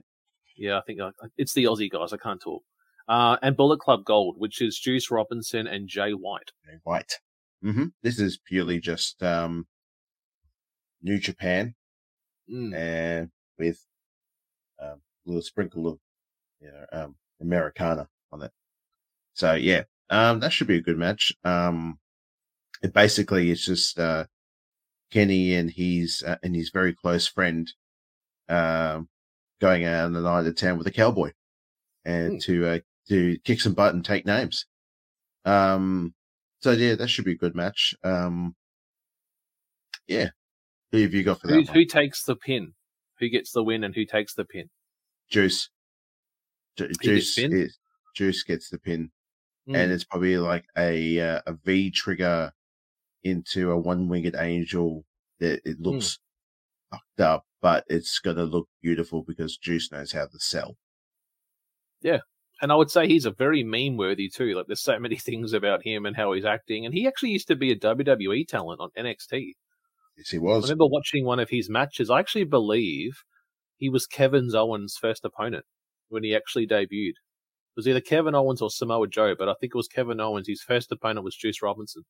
Yeah, 0.57 0.77
I 0.77 0.81
think 0.85 0.99
I, 1.01 1.11
it's 1.37 1.53
the 1.53 1.63
Aussie 1.65 1.89
guys. 1.89 2.11
I 2.13 2.17
can't 2.17 2.41
talk. 2.41 2.63
Uh, 3.07 3.37
and 3.41 3.55
Bullet 3.57 3.79
Club 3.79 4.03
Gold, 4.05 4.35
which 4.37 4.61
is 4.61 4.77
Juice 4.77 5.09
Robinson 5.09 5.65
and 5.67 5.87
Jay 5.87 6.11
White. 6.11 6.51
White. 6.83 7.13
hmm 7.63 7.85
This 8.03 8.19
is 8.19 8.37
purely 8.37 8.79
just 8.79 9.21
um, 9.23 9.67
New 11.01 11.19
Japan 11.19 11.75
Mm. 12.51 12.73
and 12.75 13.29
with 13.59 13.85
um, 14.81 15.01
a 15.25 15.29
little 15.29 15.43
sprinkle 15.43 15.87
of 15.87 15.99
you 16.59 16.71
know 16.71 16.85
um, 16.91 17.15
Americana 17.39 18.07
on 18.31 18.41
it. 18.41 18.51
So 19.33 19.53
yeah, 19.53 19.83
um, 20.09 20.39
that 20.39 20.51
should 20.51 20.65
be 20.65 20.77
a 20.77 20.81
good 20.81 20.97
match. 20.97 21.31
Um, 21.43 21.99
it 22.81 22.91
basically 22.91 23.51
it's 23.51 23.63
just 23.65 23.99
uh, 23.99 24.25
Kenny 25.11 25.53
and 25.53 25.69
his 25.69 26.23
uh, 26.25 26.37
and 26.41 26.55
his 26.55 26.71
very 26.71 26.91
close 26.95 27.27
friend 27.27 27.71
um, 28.47 29.09
going 29.59 29.85
out 29.85 30.05
on 30.05 30.13
the 30.13 30.21
night 30.21 30.45
of 30.47 30.55
town 30.55 30.77
with 30.77 30.87
a 30.87 30.91
cowboy 30.91 31.31
and 32.05 32.33
Hmm. 32.33 32.37
to 32.39 32.67
uh, 32.67 32.79
to 33.09 33.37
kick 33.43 33.59
some 33.61 33.73
butt 33.73 33.93
and 33.93 34.03
take 34.05 34.25
names. 34.25 34.65
Um, 35.45 36.13
so 36.61 36.71
yeah, 36.71 36.95
that 36.95 37.07
should 37.09 37.25
be 37.25 37.33
a 37.33 37.37
good 37.37 37.55
match. 37.55 37.93
Um, 38.03 38.55
yeah, 40.07 40.29
who 40.91 41.01
have 41.01 41.13
you 41.13 41.23
got 41.23 41.41
for 41.41 41.47
that? 41.47 41.53
Who, 41.67 41.73
who 41.73 41.85
takes 41.85 42.23
the 42.23 42.35
pin? 42.35 42.73
Who 43.19 43.29
gets 43.29 43.51
the 43.51 43.63
win 43.63 43.83
and 43.83 43.93
who 43.93 44.05
takes 44.05 44.33
the 44.33 44.45
pin? 44.45 44.69
Juice. 45.29 45.69
Ju- 46.77 46.89
Juice 47.01 47.35
pinned? 47.35 47.53
is, 47.53 47.77
Juice 48.15 48.43
gets 48.43 48.69
the 48.69 48.79
pin, 48.79 49.11
Mm. 49.67 49.75
and 49.77 49.91
it's 49.91 50.05
probably 50.05 50.37
like 50.37 50.65
a 50.77 51.19
uh, 51.19 51.41
a 51.45 51.53
V 51.53 51.91
trigger 51.91 52.51
into 53.23 53.71
a 53.71 53.77
one 53.77 54.07
winged 54.07 54.35
angel. 54.37 55.05
That 55.39 55.61
it 55.65 55.77
Hmm. 55.77 55.83
looks 55.83 56.19
fucked 56.91 57.21
up, 57.21 57.45
but 57.61 57.83
it's 57.87 58.19
gonna 58.19 58.43
look 58.43 58.67
beautiful 58.81 59.23
because 59.23 59.57
Juice 59.57 59.91
knows 59.91 60.11
how 60.11 60.25
to 60.25 60.39
sell. 60.39 60.77
Yeah. 62.01 62.19
And 62.61 62.71
I 62.71 62.75
would 62.75 62.91
say 62.91 63.07
he's 63.07 63.25
a 63.25 63.31
very 63.31 63.63
meme 63.63 63.97
worthy 63.97 64.29
too. 64.29 64.53
Like 64.53 64.67
there's 64.67 64.81
so 64.81 64.99
many 64.99 65.15
things 65.17 65.53
about 65.53 65.85
him 65.85 66.05
and 66.05 66.15
how 66.15 66.33
he's 66.33 66.45
acting, 66.45 66.85
and 66.85 66.93
he 66.93 67.07
actually 67.07 67.31
used 67.31 67.47
to 67.47 67.55
be 67.55 67.71
a 67.71 67.79
WWE 67.79 68.47
talent 68.47 68.81
on 68.81 68.89
NXT. 68.97 69.53
Yes, 70.17 70.29
he 70.29 70.39
was. 70.39 70.65
I 70.65 70.67
remember 70.67 70.87
watching 70.87 71.25
one 71.25 71.39
of 71.39 71.49
his 71.49 71.69
matches. 71.69 72.09
I 72.09 72.19
actually 72.19 72.43
believe 72.43 73.23
he 73.77 73.89
was 73.89 74.05
Kevin 74.05 74.53
Owens' 74.53 74.97
first 74.99 75.23
opponent 75.23 75.65
when 76.09 76.23
he 76.23 76.35
actually 76.35 76.67
debuted. 76.67 77.15
It 77.15 77.77
was 77.77 77.87
either 77.87 78.01
Kevin 78.01 78.35
Owens 78.35 78.61
or 78.61 78.69
Samoa 78.69 79.07
Joe, 79.07 79.35
but 79.37 79.47
I 79.47 79.53
think 79.59 79.71
it 79.73 79.77
was 79.77 79.87
Kevin 79.87 80.19
Owens. 80.19 80.47
His 80.49 80.61
first 80.61 80.91
opponent 80.91 81.23
was 81.23 81.37
Juice 81.37 81.61
Robinson, 81.61 82.03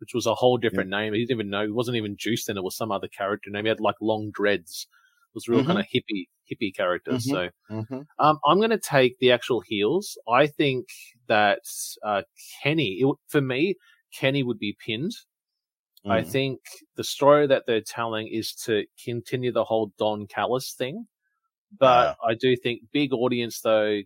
which 0.00 0.14
was 0.14 0.26
a 0.26 0.34
whole 0.34 0.58
different 0.58 0.90
name. 0.90 1.12
He 1.14 1.20
didn't 1.20 1.32
even 1.36 1.50
know. 1.50 1.62
It 1.64 1.74
wasn't 1.74 1.96
even 1.96 2.16
Juice 2.16 2.46
then. 2.46 2.56
It 2.56 2.64
was 2.64 2.76
some 2.76 2.92
other 2.92 3.08
character 3.08 3.50
name. 3.50 3.64
He 3.64 3.68
had 3.68 3.80
like 3.80 3.96
long 4.00 4.30
dreads. 4.32 4.86
It 5.30 5.34
was 5.34 5.48
a 5.48 5.52
real 5.52 5.62
Mhm. 5.62 5.64
kind 5.64 5.78
of 5.78 5.86
hippie, 5.86 6.28
hippie 6.50 6.74
character. 6.74 7.16
Mhm. 7.16 7.18
So 7.18 7.50
hmm 7.68 8.02
um, 8.18 8.38
I'm 8.46 8.58
going 8.58 8.70
to 8.70 8.78
take 8.78 9.18
the 9.18 9.32
actual 9.32 9.60
heels. 9.60 10.18
I 10.28 10.46
think 10.46 10.88
that 11.28 11.60
uh, 12.04 12.22
Kenny, 12.62 12.98
it, 13.00 13.16
for 13.28 13.40
me, 13.40 13.76
Kenny 14.12 14.42
would 14.42 14.58
be 14.58 14.76
pinned. 14.84 15.12
I 16.08 16.22
Mm. 16.22 16.24
think 16.24 16.60
the 16.96 17.04
story 17.04 17.46
that 17.46 17.64
they're 17.66 17.80
telling 17.82 18.28
is 18.28 18.54
to 18.66 18.86
continue 19.04 19.52
the 19.52 19.64
whole 19.64 19.92
Don 19.98 20.26
Callis 20.26 20.74
thing. 20.74 21.06
But 21.78 22.12
I 22.24 22.34
do 22.34 22.56
think 22.56 22.82
big 22.92 23.12
audience 23.12 23.60
though, 23.60 24.00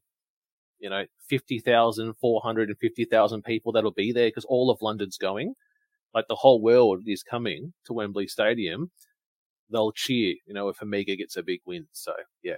you 0.78 0.90
know, 0.90 1.06
50,000, 1.28 2.14
450,000 2.14 3.42
people 3.44 3.72
that'll 3.72 3.92
be 3.92 4.12
there 4.12 4.28
because 4.28 4.44
all 4.46 4.70
of 4.70 4.82
London's 4.82 5.18
going. 5.18 5.54
Like 6.14 6.26
the 6.28 6.34
whole 6.36 6.60
world 6.60 7.02
is 7.06 7.22
coming 7.22 7.72
to 7.86 7.92
Wembley 7.92 8.26
Stadium. 8.26 8.90
They'll 9.70 9.92
cheer, 9.92 10.34
you 10.46 10.54
know, 10.54 10.68
if 10.68 10.82
Omega 10.82 11.16
gets 11.16 11.36
a 11.36 11.42
big 11.42 11.60
win. 11.64 11.86
So 11.92 12.12
yeah. 12.42 12.56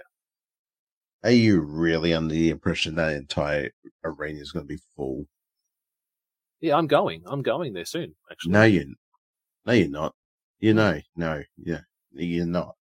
Are 1.23 1.31
you 1.31 1.61
really 1.61 2.13
under 2.13 2.33
the 2.33 2.49
impression 2.49 2.95
that 2.95 3.13
entire 3.13 3.71
arena 4.03 4.39
is 4.39 4.51
going 4.51 4.65
to 4.65 4.67
be 4.67 4.81
full? 4.95 5.25
Yeah, 6.61 6.77
I'm 6.77 6.87
going. 6.87 7.23
I'm 7.25 7.41
going 7.41 7.73
there 7.73 7.85
soon, 7.85 8.13
actually. 8.31 8.51
No, 8.51 8.63
you, 8.63 8.93
no, 9.65 9.73
you're 9.73 9.89
not. 9.89 10.13
You 10.59 10.73
know, 10.73 10.99
no, 11.15 11.41
yeah, 11.57 11.81
you're 12.13 12.45
not. 12.45 12.75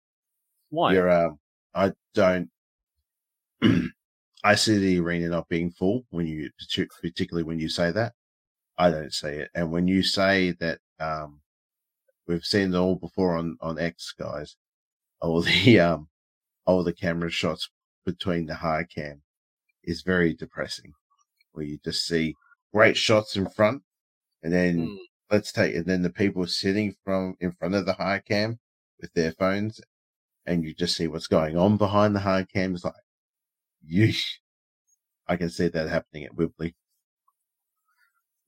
Why? 0.70 0.94
You're, 0.94 1.10
um, 1.10 1.40
I 1.74 1.92
don't. 2.14 2.50
I 4.44 4.56
see 4.56 4.78
the 4.78 5.00
arena 5.00 5.30
not 5.30 5.48
being 5.48 5.72
full 5.72 6.06
when 6.10 6.26
you, 6.26 6.50
particularly 7.02 7.44
when 7.44 7.60
you 7.60 7.70
say 7.70 7.92
that. 7.92 8.14
I 8.82 8.90
don't 8.90 9.14
see 9.14 9.28
it, 9.44 9.50
and 9.54 9.72
when 9.72 9.88
you 9.88 10.02
say 10.04 10.52
that, 10.60 10.80
um, 11.00 11.42
we've 12.28 12.44
seen 12.44 12.74
it 12.74 12.78
all 12.78 12.96
before 12.96 13.38
on 13.38 13.58
on 13.62 13.78
X 13.80 14.14
guys, 14.18 14.56
all 15.22 15.42
the 15.50 15.80
um, 15.80 16.08
all 16.66 16.84
the 16.84 16.94
camera 16.94 17.30
shots 17.30 17.70
between 18.06 18.48
the 18.48 18.56
high 18.56 18.86
cam 18.96 19.22
is 19.84 20.02
very 20.02 20.34
depressing, 20.34 20.94
where 21.52 21.66
you 21.66 21.78
just 21.84 22.06
see 22.06 22.36
great 22.74 22.98
shots 22.98 23.36
in 23.36 23.48
front, 23.50 23.84
and 24.44 24.52
then 24.54 24.76
Mm. 24.88 24.98
let's 25.30 25.52
take 25.52 25.76
and 25.76 25.86
then 25.86 26.02
the 26.02 26.10
people 26.10 26.46
sitting 26.48 26.96
from 27.04 27.36
in 27.40 27.52
front 27.52 27.76
of 27.76 27.86
the 27.86 27.94
high 27.94 28.20
cam 28.20 28.60
with 29.00 29.14
their 29.14 29.32
phones 29.34 29.80
and 30.48 30.64
you 30.64 30.74
just 30.74 30.96
see 30.98 31.08
what's 31.08 31.28
going 31.28 31.56
on 31.58 31.78
behind 31.78 32.16
the 32.16 32.20
high 32.20 32.44
cam 32.44 32.74
it's 32.76 32.84
like 32.84 32.94
yeesh 33.88 34.24
i 35.28 35.36
can 35.38 35.50
see 35.50 35.68
that 35.68 35.88
happening 35.90 36.26
at 36.26 36.36
Wembley. 36.36 36.76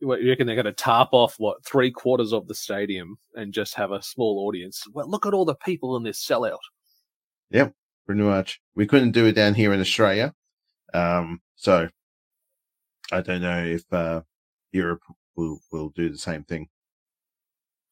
What, 0.04 0.22
you 0.22 0.30
reckon 0.30 0.48
they're 0.48 0.56
going 0.56 0.66
to 0.66 0.74
tarp 0.74 1.10
off 1.12 1.36
what 1.38 1.64
three 1.66 1.92
quarters 1.92 2.34
of 2.34 2.48
the 2.48 2.56
stadium 2.56 3.18
and 3.36 3.54
just 3.54 3.74
have 3.76 3.92
a 3.92 4.02
small 4.02 4.46
audience? 4.48 4.84
Well, 4.94 5.10
look 5.10 5.26
at 5.26 5.34
all 5.34 5.46
the 5.46 5.56
people 5.56 5.96
in 5.98 6.04
this 6.04 6.24
sellout. 6.24 6.58
pretty 8.06 8.22
much. 8.22 8.60
We 8.76 8.86
couldn't 8.86 9.12
do 9.12 9.26
it 9.26 9.34
down 9.34 9.54
here 9.54 9.74
in 9.74 9.80
australia. 9.80 10.34
Um 10.94 11.42
so 11.56 11.88
i 13.12 13.22
don't 13.22 13.42
know 13.42 13.64
if 13.64 13.84
uh 13.92 14.22
europe 14.72 15.02
will 15.36 15.60
will 15.72 15.90
do 15.90 16.10
the 16.10 16.18
same 16.18 16.44
thing. 16.44 16.68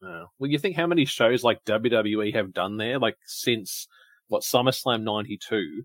Uh, 0.06 0.26
well, 0.40 0.50
you 0.50 0.58
think 0.58 0.76
how 0.76 0.88
many 0.88 1.06
shows 1.06 1.44
like 1.44 1.64
WWE 1.66 2.34
have 2.34 2.54
done 2.54 2.78
there, 2.78 2.98
like 2.98 3.18
since 3.26 3.88
what 4.30 4.42
SummerSlam 4.42 5.04
'92, 5.04 5.84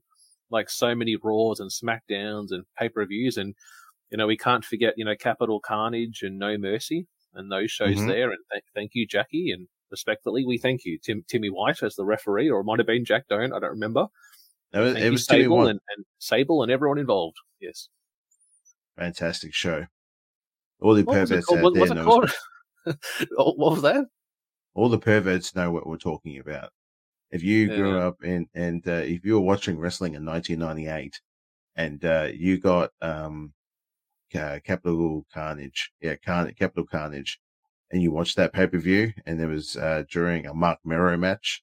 like 0.51 0.71
so 0.71 0.95
many 0.95 1.17
Raws 1.17 1.61
and 1.61 1.71
SmackDowns 1.71 2.51
and 2.51 2.65
pay 2.79 2.89
per 2.89 3.05
views, 3.05 3.37
and 3.37 3.55
you 4.11 4.17
know 4.19 4.27
we 4.27 4.37
can't 4.37 4.65
forget 4.65 4.95
you 4.97 5.05
know 5.05 5.17
Capital 5.17 5.61
Carnage 5.61 6.23
and 6.23 6.39
No 6.39 6.57
Mercy 6.59 7.07
and 7.35 7.51
those 7.53 7.71
shows 7.71 7.97
Mhm. 7.97 8.09
there. 8.09 8.31
And 8.31 8.39
th- 8.53 8.65
thank 8.75 8.93
you, 8.95 9.07
Jackie, 9.07 9.51
and 9.51 9.69
respectfully 9.91 10.45
we 10.47 10.59
thank 10.59 10.85
you, 10.85 10.99
Tim 10.99 11.25
Timmy 11.29 11.49
White 11.51 11.83
as 11.83 11.95
the 11.97 12.05
referee, 12.05 12.49
or 12.51 12.61
it 12.61 12.65
might 12.65 12.79
have 12.79 12.87
been 12.87 13.05
Jack 13.05 13.29
Don't, 13.29 13.53
I 13.53 13.59
don't 13.61 13.71
remember. 13.71 14.07
it 14.73 14.79
was, 14.79 14.93
Thank 14.95 15.03
it 15.03 15.07
you, 15.07 15.13
was 15.13 15.27
Sable 15.27 15.67
and, 15.69 15.81
and 15.97 16.05
Sable 16.19 16.63
and 16.63 16.73
everyone 16.73 16.99
involved. 16.99 17.37
Yes. 17.61 17.89
fantastic 18.97 19.53
show 19.55 19.87
all 20.81 20.95
the 20.95 21.03
What 21.05 21.15
perverts 21.15 21.51
out 21.53 21.63
What, 21.63 21.75
there 21.75 21.85
it 21.85 21.95
knows. 21.95 22.33
Oh, 23.37 23.53
what 23.57 23.73
was 23.73 23.83
that? 23.83 24.05
all 24.75 24.89
the 24.89 24.99
perverts 24.99 25.55
know 25.55 25.71
what 25.71 25.87
we're 25.87 25.97
talking 25.97 26.39
about 26.39 26.71
if 27.31 27.43
you 27.43 27.67
grew 27.67 27.99
up 27.99 28.23
in 28.23 28.47
and 28.55 28.87
uh, 28.87 28.93
if 29.05 29.25
you 29.25 29.35
were 29.35 29.41
watching 29.41 29.79
wrestling 29.79 30.15
in 30.15 30.25
1998 30.25 31.21
and 31.77 32.05
uh, 32.05 32.29
you 32.33 32.59
got 32.59 32.91
um 33.03 33.53
uh, 34.35 34.59
Capital 34.65 35.27
Carnage, 35.33 35.93
yeah, 36.01 36.17
Carn- 36.17 36.53
Capital 36.55 36.87
Carnage, 36.87 37.41
and 37.91 38.03
you 38.03 38.11
watched 38.13 38.37
that 38.37 38.53
pay 38.53 38.67
per 38.67 38.79
view, 38.79 39.13
and 39.27 39.39
there 39.39 39.49
was 39.49 39.77
uh, 39.77 40.05
during 40.11 40.47
a 40.47 40.55
Mark 40.55 40.79
Mero 40.85 41.17
match, 41.17 41.63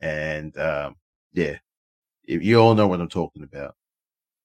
and 0.00 0.56
um, 0.58 0.96
yeah, 1.32 1.58
if 2.24 2.42
you 2.42 2.58
all 2.60 2.74
know 2.74 2.86
what 2.88 3.00
I'm 3.00 3.08
talking 3.08 3.42
about. 3.44 3.74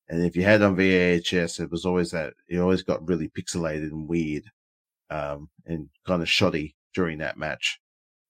And 0.10 0.26
if 0.26 0.36
you 0.36 0.44
had 0.44 0.62
on 0.62 0.76
VHS, 0.76 1.62
it 1.62 1.72
was 1.72 1.86
always 1.86 2.12
that 2.12 2.34
it 2.50 2.58
always 2.60 2.84
got 2.84 3.08
really 3.08 3.30
pixelated 3.30 3.92
and 3.92 4.08
weird. 4.10 4.44
um, 5.10 5.50
and 5.66 5.90
kind 6.06 6.22
of 6.22 6.30
shoddy 6.30 6.76
during 6.94 7.18
that 7.20 7.38
match. 7.38 7.80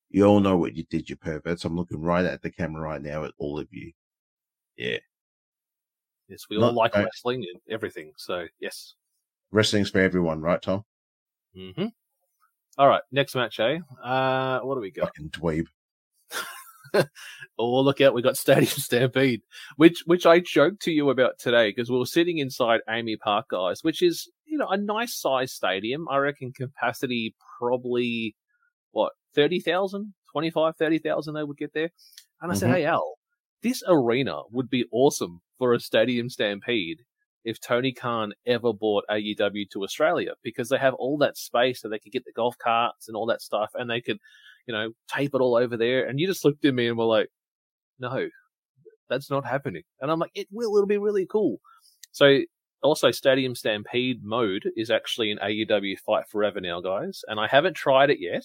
You 0.10 0.26
all 0.26 0.40
know 0.42 0.58
what 0.58 0.76
you 0.76 0.84
did, 0.90 1.10
you 1.10 1.16
perverts. 1.16 1.66
I'm 1.66 1.76
looking 1.76 2.02
right 2.02 2.26
at 2.26 2.42
the 2.42 2.52
camera 2.52 2.82
right 2.84 3.02
now 3.02 3.24
at 3.24 3.34
all 3.40 3.60
of 3.60 3.68
you. 3.72 3.92
Yeah. 4.78 4.98
Yes, 6.28 6.46
we 6.50 6.58
all 6.58 6.72
like 6.74 6.96
wrestling 7.04 7.46
and 7.52 7.62
everything. 7.70 8.14
So 8.18 8.48
yes. 8.60 8.96
Wrestling's 9.52 9.90
for 9.90 10.00
everyone, 10.00 10.42
right, 10.42 10.62
Tom? 10.62 10.84
hmm 11.56 11.88
All 12.78 12.88
right, 12.88 13.02
next 13.12 13.36
match, 13.36 13.60
eh? 13.60 13.80
Uh, 14.04 14.60
what 14.62 14.76
do 14.76 14.82
we 14.82 14.92
got? 14.92 15.08
Fucking 15.08 15.30
dweeb. 15.30 15.66
Oh, 17.58 17.80
look 17.82 18.02
out! 18.02 18.14
We 18.14 18.22
got 18.22 18.36
Stadium 18.38 18.66
Stampede, 18.68 19.42
which 19.78 20.04
which 20.08 20.26
I 20.26 20.40
joked 20.40 20.82
to 20.84 20.92
you 20.92 21.10
about 21.10 21.38
today 21.40 21.70
because 21.70 21.90
we 21.90 21.98
were 21.98 22.06
sitting 22.06 22.40
inside 22.40 22.82
AAMI 22.90 23.18
Park, 23.20 23.46
guys, 23.52 23.84
which 23.84 24.02
is 24.02 24.30
you 24.46 24.58
know 24.58 24.68
a 24.68 24.78
nice 24.78 25.16
size 25.16 25.54
stadium. 25.54 26.08
I 26.10 26.18
reckon 26.18 26.52
capacity 26.52 27.36
probably 27.60 28.36
what 28.92 29.14
30,000, 29.36 30.14
25, 30.34 30.76
30,000 30.76 31.34
they 31.34 31.44
would 31.44 31.58
get 31.58 31.74
there. 31.74 31.92
And 32.42 32.52
I 32.52 32.56
said, 32.56 32.70
Mhm. 32.72 32.74
hey 32.74 32.86
Al, 32.86 33.14
this 33.62 33.84
arena 33.88 34.42
would 34.52 34.70
be 34.70 34.86
awesome 34.92 35.42
for 35.60 35.74
a 35.74 35.80
Stadium 35.80 36.30
Stampede 36.30 37.04
if 37.44 37.60
Tony 37.60 37.92
Khan 37.92 38.34
ever 38.46 38.74
bought 38.74 39.06
AEW 39.10 39.70
to 39.72 39.84
Australia 39.84 40.34
because 40.44 40.70
they 40.70 40.78
have 40.78 40.94
all 40.96 41.18
that 41.20 41.38
space 41.38 41.82
so 41.82 41.90
they 41.90 42.00
could 42.00 42.12
get 42.12 42.26
the 42.26 42.32
golf 42.32 42.58
carts 42.58 43.08
and 43.08 43.18
all 43.18 43.26
that 43.28 43.42
stuff 43.42 43.72
and 43.76 43.90
they 43.90 44.02
could, 44.02 44.20
you 44.68 44.74
know, 44.74 44.92
tape 45.08 45.34
it 45.34 45.42
all 45.42 45.56
over 45.56 45.78
there. 45.78 46.06
And 46.08 46.20
you 46.20 46.28
just 46.28 46.46
looked 46.46 46.66
at 46.66 46.74
me 46.74 46.88
and 46.88 46.98
were 46.98 47.06
like, 47.06 47.30
no, 48.00 48.30
that's 49.10 49.30
not 49.30 49.46
happening. 49.46 49.84
And 50.00 50.12
I'm 50.12 50.20
like, 50.20 50.32
it 50.36 50.48
will, 50.52 50.76
it'll 50.76 50.88
be 50.88 50.98
really 50.98 51.26
cool. 51.26 51.60
So 52.12 52.42
also 52.84 53.12
Stadium 53.12 53.56
Stampede 53.56 54.24
mode 54.24 54.70
is 54.76 54.92
actually 54.92 55.32
an 55.32 55.40
AEW 55.44 56.00
Fight 56.00 56.28
Forever 56.28 56.62
now, 56.62 56.82
guys. 56.82 57.22
And 57.28 57.40
I 57.40 57.48
haven't 57.48 57.76
tried 57.76 58.10
it 58.10 58.20
yet 58.20 58.44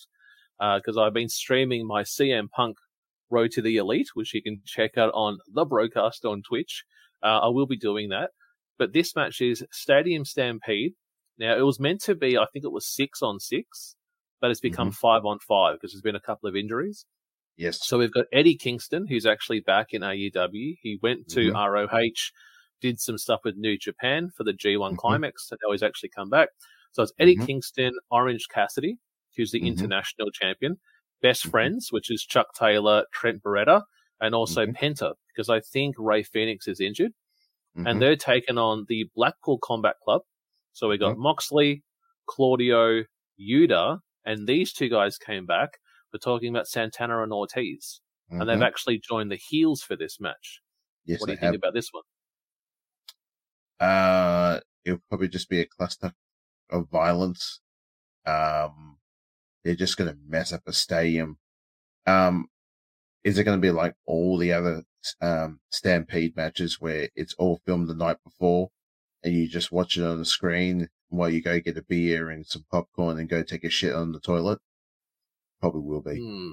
because 0.58 0.96
I've 0.96 1.14
been 1.14 1.28
streaming 1.28 1.86
my 1.86 2.02
CM 2.02 2.50
Punk 2.50 2.78
Road 3.30 3.50
to 3.52 3.62
the 3.62 3.76
Elite, 3.76 4.08
which 4.14 4.34
you 4.34 4.42
can 4.42 4.60
check 4.64 4.96
out 4.96 5.12
on 5.14 5.38
the 5.52 5.64
broadcast 5.64 6.24
on 6.24 6.42
Twitch. 6.42 6.84
Uh, 7.22 7.40
I 7.40 7.48
will 7.48 7.66
be 7.66 7.76
doing 7.76 8.10
that. 8.10 8.30
But 8.78 8.92
this 8.92 9.16
match 9.16 9.40
is 9.40 9.64
Stadium 9.70 10.24
Stampede. 10.24 10.94
Now, 11.38 11.56
it 11.56 11.62
was 11.62 11.80
meant 11.80 12.00
to 12.02 12.14
be, 12.14 12.36
I 12.38 12.46
think 12.52 12.64
it 12.64 12.72
was 12.72 12.86
six 12.86 13.22
on 13.22 13.40
six, 13.40 13.96
but 14.40 14.50
it's 14.50 14.60
become 14.60 14.90
five 14.90 15.24
on 15.24 15.38
five 15.38 15.76
because 15.76 15.92
there's 15.92 16.02
been 16.02 16.16
a 16.16 16.20
couple 16.20 16.48
of 16.48 16.56
injuries. 16.56 17.06
Yes. 17.56 17.86
So 17.86 17.98
we've 17.98 18.12
got 18.12 18.26
Eddie 18.32 18.56
Kingston, 18.56 19.06
who's 19.06 19.26
actually 19.26 19.60
back 19.60 19.88
in 19.92 20.02
AEW. 20.02 20.76
He 20.80 20.98
went 21.02 21.28
to 21.28 21.52
Mhm. 21.52 21.54
ROH, 21.54 22.32
did 22.80 23.00
some 23.00 23.16
stuff 23.16 23.40
with 23.44 23.56
New 23.56 23.78
Japan 23.78 24.30
for 24.36 24.44
the 24.44 24.52
G1 24.52 24.92
Mhm. 24.94 24.98
Climax, 24.98 25.50
and 25.50 25.58
now 25.64 25.72
he's 25.72 25.82
actually 25.82 26.10
come 26.10 26.28
back. 26.28 26.50
So 26.92 27.02
it's 27.02 27.12
Eddie 27.18 27.36
Mhm. 27.36 27.46
Kingston, 27.46 27.92
Orange 28.10 28.46
Cassidy, 28.48 28.98
who's 29.36 29.52
the 29.52 29.60
Mhm. 29.60 29.66
international 29.68 30.30
champion, 30.30 30.80
Best 31.22 31.46
Mhm. 31.46 31.50
Friends, 31.50 31.88
which 31.90 32.10
is 32.10 32.24
Chuck 32.24 32.48
Taylor, 32.54 33.06
Trent 33.12 33.42
Beretta, 33.42 33.84
and 34.20 34.34
also. 34.34 34.66
Penta, 34.66 35.14
because 35.28 35.48
I 35.48 35.60
think 35.60 35.96
Rey 35.98 36.22
Fenix 36.22 36.68
is 36.68 36.80
injured 36.80 37.12
Mhm. 37.76 37.90
and 37.90 38.02
they're 38.02 38.16
taking 38.16 38.58
on 38.58 38.86
the 38.88 39.08
Blackpool 39.14 39.58
Combat 39.58 39.96
Club. 40.04 40.22
So 40.72 40.88
we 40.88 40.98
got 40.98 41.16
Moxley, 41.18 41.82
Claudio, 42.26 43.04
Yuta, 43.40 44.00
and 44.24 44.46
these 44.46 44.72
two 44.72 44.88
guys 44.88 45.18
came 45.18 45.46
back. 45.46 45.78
We're 46.12 46.18
talking 46.20 46.48
about 46.54 46.66
Santana 46.68 47.22
and 47.22 47.32
Ortiz, 47.32 48.00
and 48.30 48.48
they've 48.48 48.58
Mhm. 48.58 48.66
actually 48.66 48.98
joined 48.98 49.30
the 49.30 49.36
heels 49.36 49.82
for 49.82 49.96
this 49.96 50.18
match. 50.20 50.60
yes, 51.04 51.20
what 51.20 51.26
do 51.26 51.32
you 51.34 51.38
think 51.38 51.54
about 51.54 51.72
this 51.74 51.92
one? 51.92 52.02
Uh, 53.78 54.60
it'll 54.84 55.00
probably 55.08 55.28
just 55.28 55.48
be 55.48 55.60
a 55.60 55.66
cluster 55.66 56.12
of 56.70 56.88
violence. 56.90 57.60
Um, 58.24 58.98
they're 59.62 59.76
just 59.76 59.96
going 59.96 60.10
to 60.12 60.18
mess 60.26 60.52
up 60.52 60.62
a 60.66 60.72
stadium. 60.72 61.38
Um, 62.06 62.48
is 63.26 63.38
it 63.38 63.44
going 63.44 63.58
to 63.58 63.66
be 63.66 63.72
like 63.72 63.94
all 64.06 64.38
the 64.38 64.52
other 64.52 64.84
um, 65.20 65.58
Stampede 65.68 66.36
matches 66.36 66.80
where 66.80 67.08
it's 67.16 67.34
all 67.38 67.60
filmed 67.66 67.88
the 67.88 67.94
night 67.94 68.18
before 68.22 68.70
and 69.24 69.34
you 69.34 69.48
just 69.48 69.72
watch 69.72 69.96
it 69.96 70.04
on 70.04 70.18
the 70.20 70.24
screen 70.24 70.88
while 71.08 71.28
you 71.28 71.42
go 71.42 71.58
get 71.58 71.76
a 71.76 71.82
beer 71.82 72.30
and 72.30 72.46
some 72.46 72.64
popcorn 72.70 73.18
and 73.18 73.28
go 73.28 73.42
take 73.42 73.64
a 73.64 73.68
shit 73.68 73.92
on 73.92 74.12
the 74.12 74.20
toilet? 74.20 74.60
Probably 75.60 75.80
will 75.82 76.02
be. 76.02 76.20
Hmm. 76.20 76.50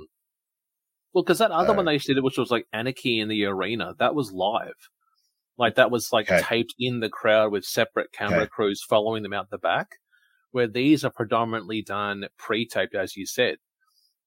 Well, 1.13 1.24
because 1.24 1.38
that 1.38 1.51
other 1.51 1.74
one 1.74 1.86
they 1.86 1.99
did, 1.99 2.24
which 2.24 2.39
was 2.39 2.49
like 2.49 2.65
Anarchy 2.74 3.19
in 3.19 3.28
the 3.28 3.45
Arena, 3.45 3.93
that 3.99 4.15
was 4.15 4.32
live. 4.32 4.74
Like 5.59 5.76
that 5.76 5.91
was 5.91 6.09
like 6.11 6.28
Okay. 6.32 6.41
taped 6.41 6.74
in 6.80 7.01
the 7.01 7.09
crowd 7.09 7.51
with 7.51 7.65
separate 7.65 8.11
camera 8.11 8.41
Okay. 8.41 8.49
crews 8.51 8.84
following 8.84 9.21
them 9.21 9.34
out 9.34 9.51
the 9.51 9.59
back. 9.59 9.89
Where 10.49 10.67
these 10.67 11.05
are 11.05 11.11
predominantly 11.11 11.84
done 11.84 12.26
pre-taped, 12.39 12.95
as 12.95 13.15
you 13.15 13.28
said. 13.28 13.57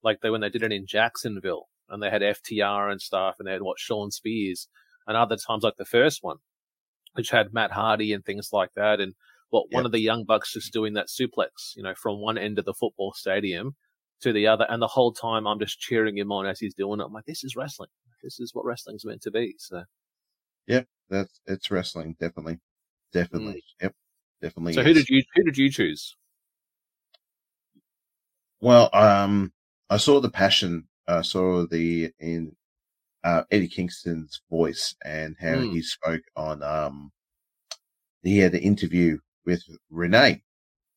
Like 0.04 0.20
they 0.20 0.30
when 0.30 0.42
they 0.42 0.48
did 0.48 0.62
it 0.62 0.72
in 0.72 0.86
Jacksonville, 0.86 1.66
and 1.88 2.02
they 2.02 2.10
had 2.10 2.22
FTR 2.22 2.90
and 2.90 3.00
stuff, 3.00 3.36
and 3.38 3.46
they 3.46 3.52
had 3.52 3.62
what 3.62 3.78
Shawn 3.78 4.10
Spears, 4.10 4.68
and 5.06 5.16
other 5.16 5.36
times 5.36 5.62
like 5.62 5.76
the 5.76 5.84
first 5.84 6.22
one, 6.22 6.38
which 7.14 7.30
had 7.30 7.54
Matt 7.54 7.72
Hardy 7.72 8.12
and 8.12 8.24
things 8.24 8.50
like 8.52 8.70
that, 8.76 9.00
and 9.00 9.14
what 9.50 9.66
one 9.70 9.86
of 9.86 9.92
the 9.92 10.00
young 10.00 10.24
bucks 10.24 10.52
just 10.52 10.72
doing 10.72 10.94
that 10.94 11.08
suplex, 11.08 11.76
you 11.76 11.82
know, 11.82 11.94
from 11.94 12.20
one 12.20 12.36
end 12.36 12.58
of 12.58 12.64
the 12.64 12.74
football 12.74 13.12
stadium 13.14 13.76
to 14.20 14.32
the 14.32 14.46
other, 14.46 14.66
and 14.68 14.82
the 14.82 14.86
whole 14.86 15.12
time 15.12 15.46
I'm 15.46 15.58
just 15.58 15.78
cheering 15.78 16.16
him 16.18 16.32
on 16.32 16.46
as 16.46 16.58
he's 16.58 16.74
doing 16.74 17.00
it. 17.00 17.04
I'm 17.04 17.12
like, 17.12 17.26
this 17.26 17.44
is 17.44 17.56
wrestling. 17.56 17.90
This 18.22 18.40
is 18.40 18.54
what 18.54 18.64
wrestling's 18.64 19.04
meant 19.04 19.22
to 19.22 19.30
be. 19.30 19.54
So, 19.58 19.84
yep, 20.66 20.86
That's 21.08 21.40
it's 21.46 21.70
wrestling, 21.70 22.16
definitely, 22.18 22.58
definitely. 23.12 23.62
Yep, 23.80 23.94
definitely. 24.42 24.72
Mm. 24.72 24.76
so 24.76 24.82
who 24.82 24.94
did 24.94 25.08
you 25.08 25.22
who 25.34 25.44
did 25.44 25.58
you 25.58 25.70
choose? 25.70 26.16
Well, 28.60 28.90
um, 28.92 29.52
I 29.90 29.98
saw 29.98 30.20
the 30.20 30.30
passion. 30.30 30.88
I 31.08 31.22
saw 31.22 31.66
the 31.66 32.10
in 32.18 32.56
uh, 33.24 33.42
Eddie 33.50 33.68
Kingston's 33.68 34.40
voice 34.50 34.94
and 35.04 35.36
how 35.40 35.56
Mm. 35.56 35.72
he 35.72 35.82
spoke 35.82 36.22
on. 36.36 36.62
Um, 36.62 37.12
he 38.22 38.38
had 38.38 38.54
an 38.54 38.60
interview 38.60 39.18
with 39.44 39.62
Renee, 39.90 40.42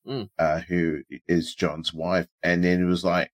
Mm. 0.06 0.30
uh, 0.38 0.60
who 0.60 1.02
is 1.28 1.54
John's 1.54 1.92
wife, 1.92 2.28
and 2.42 2.64
then 2.64 2.82
it 2.82 2.86
was 2.86 3.04
like, 3.04 3.30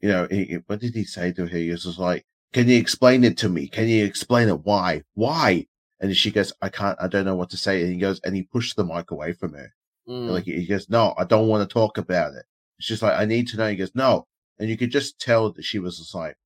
you 0.00 0.08
know, 0.08 0.26
he, 0.30 0.54
what 0.66 0.80
did 0.80 0.94
he 0.94 1.04
say 1.04 1.32
to 1.32 1.46
her? 1.46 1.58
He 1.58 1.70
was 1.70 1.84
just 1.84 1.98
like, 1.98 2.24
"Can 2.52 2.68
you 2.68 2.76
explain 2.78 3.24
it 3.24 3.36
to 3.38 3.48
me? 3.48 3.68
Can 3.68 3.88
you 3.88 4.04
explain 4.04 4.48
it? 4.48 4.64
Why? 4.64 5.02
Why?" 5.14 5.66
And 6.00 6.16
she 6.16 6.30
goes, 6.32 6.52
"I 6.62 6.68
can't. 6.68 6.98
I 7.00 7.06
don't 7.08 7.24
know 7.24 7.36
what 7.36 7.50
to 7.50 7.56
say." 7.56 7.82
And 7.82 7.92
he 7.92 7.98
goes, 7.98 8.20
and 8.20 8.34
he 8.34 8.42
pushed 8.42 8.76
the 8.76 8.84
mic 8.84 9.10
away 9.12 9.32
from 9.32 9.52
her. 9.54 9.72
Mm. 10.08 10.30
Like 10.30 10.44
he 10.44 10.66
goes, 10.66 10.88
no, 10.90 11.14
I 11.16 11.24
don't 11.24 11.46
want 11.48 11.68
to 11.68 11.72
talk 11.72 11.98
about 11.98 12.34
it. 12.34 12.44
It's 12.78 12.88
just 12.88 13.02
like 13.02 13.16
I 13.18 13.24
need 13.24 13.46
to 13.48 13.56
know. 13.56 13.68
He 13.68 13.76
goes, 13.76 13.94
no, 13.94 14.26
and 14.58 14.68
you 14.68 14.76
could 14.76 14.90
just 14.90 15.18
tell 15.20 15.52
that 15.52 15.64
she 15.64 15.78
was 15.78 15.98
just 15.98 16.14
like, 16.14 16.36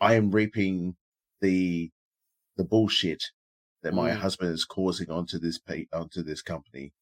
I 0.00 0.14
am 0.14 0.30
reaping 0.30 0.96
the 1.40 1.90
the 2.56 2.64
bullshit 2.64 3.22
that 3.82 3.94
my 3.94 4.10
Mm. 4.10 4.16
husband 4.18 4.52
is 4.52 4.64
causing 4.64 5.10
onto 5.10 5.38
this 5.38 5.60
onto 5.92 6.22
this 6.22 6.42
company, 6.42 6.92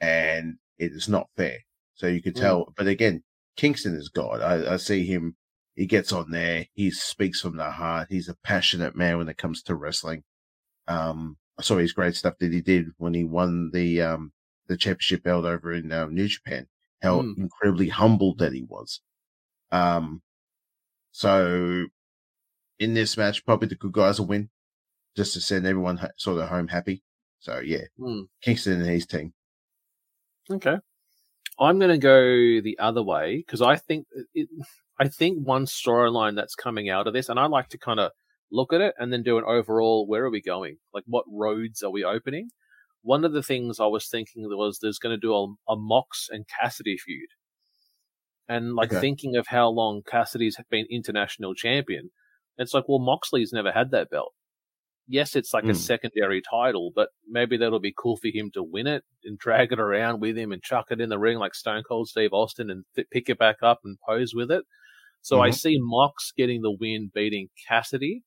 and 0.00 0.58
it 0.78 0.92
is 0.92 1.08
not 1.08 1.30
fair. 1.36 1.58
So 1.94 2.06
you 2.06 2.22
could 2.22 2.34
Mm. 2.34 2.40
tell. 2.40 2.74
But 2.76 2.88
again, 2.88 3.22
Kingston 3.56 3.94
is 3.94 4.08
God. 4.08 4.40
I, 4.40 4.74
I 4.74 4.76
see 4.76 5.04
him. 5.06 5.36
He 5.76 5.86
gets 5.86 6.12
on 6.12 6.30
there. 6.30 6.66
He 6.74 6.90
speaks 6.90 7.40
from 7.40 7.56
the 7.56 7.70
heart. 7.70 8.08
He's 8.10 8.28
a 8.28 8.36
passionate 8.36 8.94
man 8.96 9.18
when 9.18 9.28
it 9.28 9.38
comes 9.38 9.62
to 9.64 9.74
wrestling. 9.74 10.24
Um, 10.88 11.38
I 11.58 11.62
saw 11.62 11.78
his 11.78 11.92
great 11.92 12.16
stuff 12.16 12.38
that 12.38 12.52
he 12.52 12.60
did 12.60 12.88
when 12.98 13.14
he 13.14 13.24
won 13.24 13.70
the 13.72 14.02
um 14.02 14.32
the 14.68 14.76
championship 14.76 15.22
belt 15.24 15.44
over 15.44 15.72
in 15.72 15.92
um, 15.92 16.14
New 16.14 16.28
Japan. 16.28 16.68
How 17.02 17.20
Mm. 17.22 17.36
incredibly 17.38 17.88
humbled 17.88 18.38
that 18.38 18.52
he 18.52 18.62
was. 18.62 19.00
Um, 19.70 20.22
so 21.10 21.86
in 22.78 22.94
this 22.94 23.16
match, 23.16 23.44
probably 23.44 23.68
the 23.68 23.74
good 23.74 23.92
guys 23.92 24.18
will 24.20 24.28
win, 24.28 24.50
just 25.16 25.34
to 25.34 25.40
send 25.40 25.66
everyone 25.66 25.96
ho- 25.98 26.08
sort 26.16 26.40
of 26.40 26.48
home 26.48 26.68
happy. 26.68 27.02
So 27.40 27.58
yeah, 27.58 27.84
Mm. 27.98 28.28
Kingston 28.40 28.80
and 28.80 28.86
his 28.90 29.06
team. 29.06 29.34
Okay. 30.50 30.76
I'm 31.58 31.78
going 31.78 31.90
to 31.90 31.98
go 31.98 32.60
the 32.60 32.76
other 32.78 33.02
way 33.02 33.36
because 33.38 33.62
I 33.62 33.76
think 33.76 34.06
it, 34.34 34.48
I 34.98 35.08
think 35.08 35.46
one 35.46 35.66
storyline 35.66 36.34
that's 36.36 36.54
coming 36.54 36.88
out 36.88 37.06
of 37.06 37.12
this, 37.14 37.28
and 37.28 37.38
I 37.38 37.46
like 37.46 37.68
to 37.70 37.78
kind 37.78 38.00
of 38.00 38.12
look 38.50 38.72
at 38.72 38.80
it 38.80 38.94
and 38.98 39.12
then 39.12 39.22
do 39.22 39.38
an 39.38 39.44
overall. 39.46 40.06
Where 40.06 40.24
are 40.24 40.30
we 40.30 40.40
going? 40.40 40.78
Like, 40.94 41.04
what 41.06 41.24
roads 41.28 41.82
are 41.82 41.90
we 41.90 42.04
opening? 42.04 42.50
One 43.02 43.24
of 43.24 43.32
the 43.32 43.42
things 43.42 43.80
I 43.80 43.86
was 43.86 44.08
thinking 44.08 44.44
was 44.48 44.78
there's 44.80 44.98
going 44.98 45.14
to 45.14 45.20
do 45.20 45.34
a, 45.34 45.72
a 45.72 45.76
Mox 45.76 46.28
and 46.30 46.46
Cassidy 46.60 46.96
feud, 46.96 47.28
and 48.48 48.74
like 48.74 48.92
Okay. 48.92 49.00
thinking 49.00 49.36
of 49.36 49.46
how 49.48 49.68
long 49.68 50.02
Cassidy's 50.06 50.56
been 50.70 50.86
international 50.90 51.54
champion. 51.54 52.10
It's 52.58 52.74
like, 52.74 52.84
well, 52.88 52.98
Moxley's 52.98 53.52
never 53.52 53.72
had 53.72 53.90
that 53.92 54.10
belt. 54.10 54.32
Yes, 55.08 55.34
it's 55.34 55.52
like 55.52 55.64
a 55.64 55.68
Mm. 55.68 55.76
secondary 55.76 56.40
title, 56.40 56.92
but 56.94 57.08
maybe 57.26 57.56
that'll 57.56 57.80
be 57.80 57.94
cool 57.96 58.16
for 58.16 58.28
him 58.28 58.50
to 58.52 58.62
win 58.62 58.86
it 58.86 59.04
and 59.24 59.36
drag 59.38 59.72
it 59.72 59.80
around 59.80 60.20
with 60.20 60.36
him 60.38 60.52
and 60.52 60.62
chuck 60.62 60.86
it 60.90 61.00
in 61.00 61.08
the 61.08 61.18
ring 61.18 61.38
like 61.38 61.54
Stone 61.54 61.82
Cold 61.88 62.08
Steve 62.08 62.32
Austin 62.32 62.70
and 62.70 62.84
th- 62.94 63.08
pick 63.10 63.28
it 63.28 63.38
back 63.38 63.56
up 63.62 63.80
and 63.84 63.98
pose 64.06 64.32
with 64.34 64.50
it. 64.50 64.64
So 65.20 65.40
I 65.40 65.50
Mhm. 65.50 65.54
see 65.54 65.76
Mox 65.80 66.32
getting 66.36 66.62
the 66.62 66.70
win, 66.72 67.10
beating 67.12 67.48
Cassidy 67.66 68.22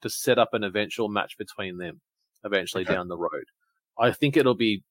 to 0.00 0.08
set 0.10 0.38
up 0.38 0.50
an 0.52 0.62
eventual 0.64 1.08
match 1.08 1.36
between 1.38 1.78
them 1.78 2.00
eventually 2.44 2.84
Okay. 2.84 2.94
down 2.94 3.08
the 3.08 3.18
road. 3.18 3.44
I 3.98 4.10
think 4.12 4.36
it'll 4.36 4.54
be 4.54 4.82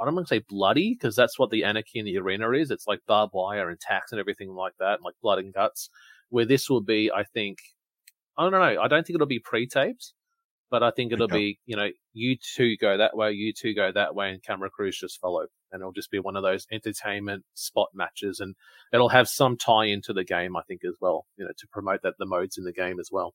I 0.00 0.04
don't 0.04 0.14
want 0.14 0.26
to 0.28 0.34
say 0.34 0.42
bloody 0.48 0.94
because 0.94 1.14
that's 1.14 1.38
what 1.38 1.50
the 1.50 1.64
Anarchy 1.64 1.98
in 2.00 2.04
the 2.04 2.18
Arena 2.18 2.50
is. 2.50 2.70
It's 2.70 2.86
like 2.86 3.00
barbed 3.06 3.32
wire 3.34 3.68
and 3.70 3.78
tacks 3.80 4.10
and 4.12 4.20
everything 4.20 4.50
like 4.50 4.72
that, 4.80 5.02
like 5.02 5.14
blood 5.22 5.38
and 5.38 5.52
guts. 5.54 5.88
Where 6.30 6.44
this 6.44 6.68
will 6.68 6.80
be, 6.80 7.12
I 7.14 7.22
think, 7.22 7.58
I 8.36 8.42
don't 8.42 8.52
know. 8.52 8.80
I 8.82 8.88
don't 8.88 9.06
think 9.06 9.14
it'll 9.14 9.26
be 9.28 9.38
pre-taped, 9.38 10.14
but 10.68 10.82
I 10.82 10.90
think 10.90 11.12
it'll 11.12 11.26
Okay. 11.26 11.36
be, 11.36 11.58
you 11.66 11.76
know, 11.76 11.90
you 12.12 12.36
two 12.36 12.76
go 12.78 12.96
that 12.96 13.16
way, 13.16 13.30
you 13.32 13.52
two 13.52 13.72
go 13.74 13.92
that 13.92 14.16
way, 14.16 14.30
and 14.32 14.42
camera 14.42 14.68
crews 14.70 14.98
just 14.98 15.20
follow. 15.20 15.46
And 15.70 15.80
it'll 15.80 15.92
just 15.92 16.10
be 16.10 16.18
one 16.18 16.36
of 16.36 16.42
those 16.42 16.66
entertainment 16.72 17.44
spot 17.54 17.90
matches, 17.94 18.40
and 18.40 18.56
it'll 18.92 19.08
have 19.10 19.28
some 19.28 19.56
tie 19.56 19.84
into 19.86 20.12
the 20.12 20.24
game, 20.24 20.56
I 20.56 20.62
think, 20.62 20.84
as 20.84 20.94
well, 21.00 21.26
you 21.36 21.44
know, 21.44 21.52
to 21.56 21.66
promote 21.68 22.02
that 22.02 22.14
the 22.18 22.26
modes 22.26 22.58
in 22.58 22.64
the 22.64 22.72
game 22.72 22.98
as 22.98 23.10
well. 23.12 23.34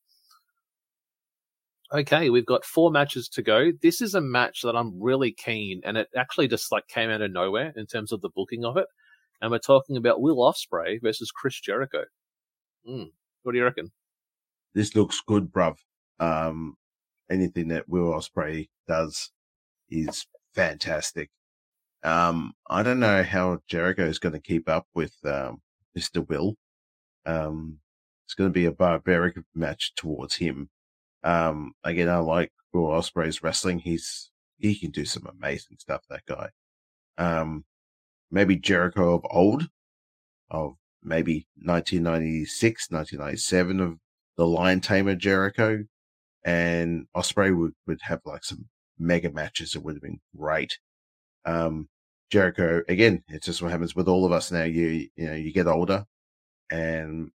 Okay, 1.92 2.30
we've 2.30 2.46
got 2.46 2.66
four 2.66 2.92
matches 2.92 3.28
to 3.30 3.42
go. 3.42 3.72
This 3.82 4.00
is 4.00 4.14
a 4.14 4.22
match 4.22 4.62
that 4.62 4.76
I'm 4.76 5.02
really 5.02 5.32
keen, 5.32 5.82
and 5.84 5.98
it 5.98 6.08
actually 6.16 6.48
just 6.48 6.72
like 6.72 6.88
came 6.88 7.10
out 7.10 7.22
of 7.22 7.32
nowhere 7.32 7.74
in 7.76 7.88
terms 7.88 8.12
of 8.12 8.22
the 8.22 8.30
booking 8.30 8.64
of 8.64 8.78
it. 8.78 8.86
And 9.42 9.50
we're 9.50 9.58
talking 9.60 9.98
about 9.98 10.22
Will 10.22 10.38
Ospreay 10.38 11.02
versus 11.02 11.32
Chris 11.32 11.60
Jericho. 11.60 12.04
Hmm. 12.86 13.06
What 13.42 13.54
do 13.54 13.58
you 13.58 13.64
reckon? 13.64 13.92
This 14.76 14.96
looks 14.96 15.22
good, 15.26 15.52
bruv. 15.52 15.78
Um, 16.20 16.76
anything 17.32 17.70
that 17.70 17.90
Will 17.90 18.12
Ospreay 18.14 18.70
does 18.88 19.32
is 19.90 20.28
fantastic. 20.54 21.30
Um, 22.04 22.54
I 22.70 22.84
don't 22.84 23.00
know 23.00 23.24
how 23.24 23.60
Jericho 23.68 24.06
is 24.06 24.20
going 24.20 24.34
to 24.34 24.40
keep 24.40 24.70
up 24.70 24.86
with 24.94 25.16
um, 25.26 25.62
Mr. 25.98 26.28
Will. 26.28 26.56
Um, 27.26 27.80
it's 28.26 28.36
going 28.36 28.50
to 28.50 28.54
be 28.54 28.66
a 28.66 28.72
barbaric 28.72 29.38
match 29.56 29.94
towards 29.96 30.36
him. 30.36 30.70
Um, 31.24 31.74
again, 31.84 32.10
I 32.10 32.18
like 32.18 32.52
Will 32.74 32.88
Ospreay's 32.88 33.44
wrestling. 33.44 33.80
He's 33.80 34.32
he 34.58 34.76
can 34.78 34.92
do 34.92 35.06
some 35.06 35.28
amazing 35.28 35.78
stuff. 35.80 36.02
That 36.10 36.26
guy. 36.26 36.50
Um, 37.18 37.66
maybe 38.32 38.56
Jericho 38.56 39.16
of 39.16 39.26
old, 39.30 39.70
of 40.50 40.76
maybe 41.04 41.48
1996, 41.64 42.92
1997 42.92 43.80
of 43.80 43.98
the 44.38 44.48
Lion 44.48 44.82
Tamer 44.82 45.16
Jericho, 45.16 45.84
and 46.46 47.08
Ospreay 47.16 47.58
would 47.58 47.74
would 47.88 48.00
have 48.02 48.22
like 48.26 48.44
some 48.44 48.68
mega 48.98 49.32
matches. 49.32 49.76
It 49.76 49.84
would 49.84 49.96
have 49.96 50.02
been 50.02 50.20
great. 50.38 50.78
Um, 51.46 51.90
Jericho 52.30 52.84
again. 52.88 53.24
It's 53.30 53.46
just 53.46 53.62
what 53.62 53.72
happens 53.72 53.96
with 53.96 54.08
all 54.08 54.26
of 54.26 54.32
us 54.32 54.52
now. 54.52 54.64
You 54.64 55.10
you 55.16 55.28
know 55.28 55.36
you 55.36 55.52
get 55.54 55.68
older, 55.68 56.06
and 56.72 57.32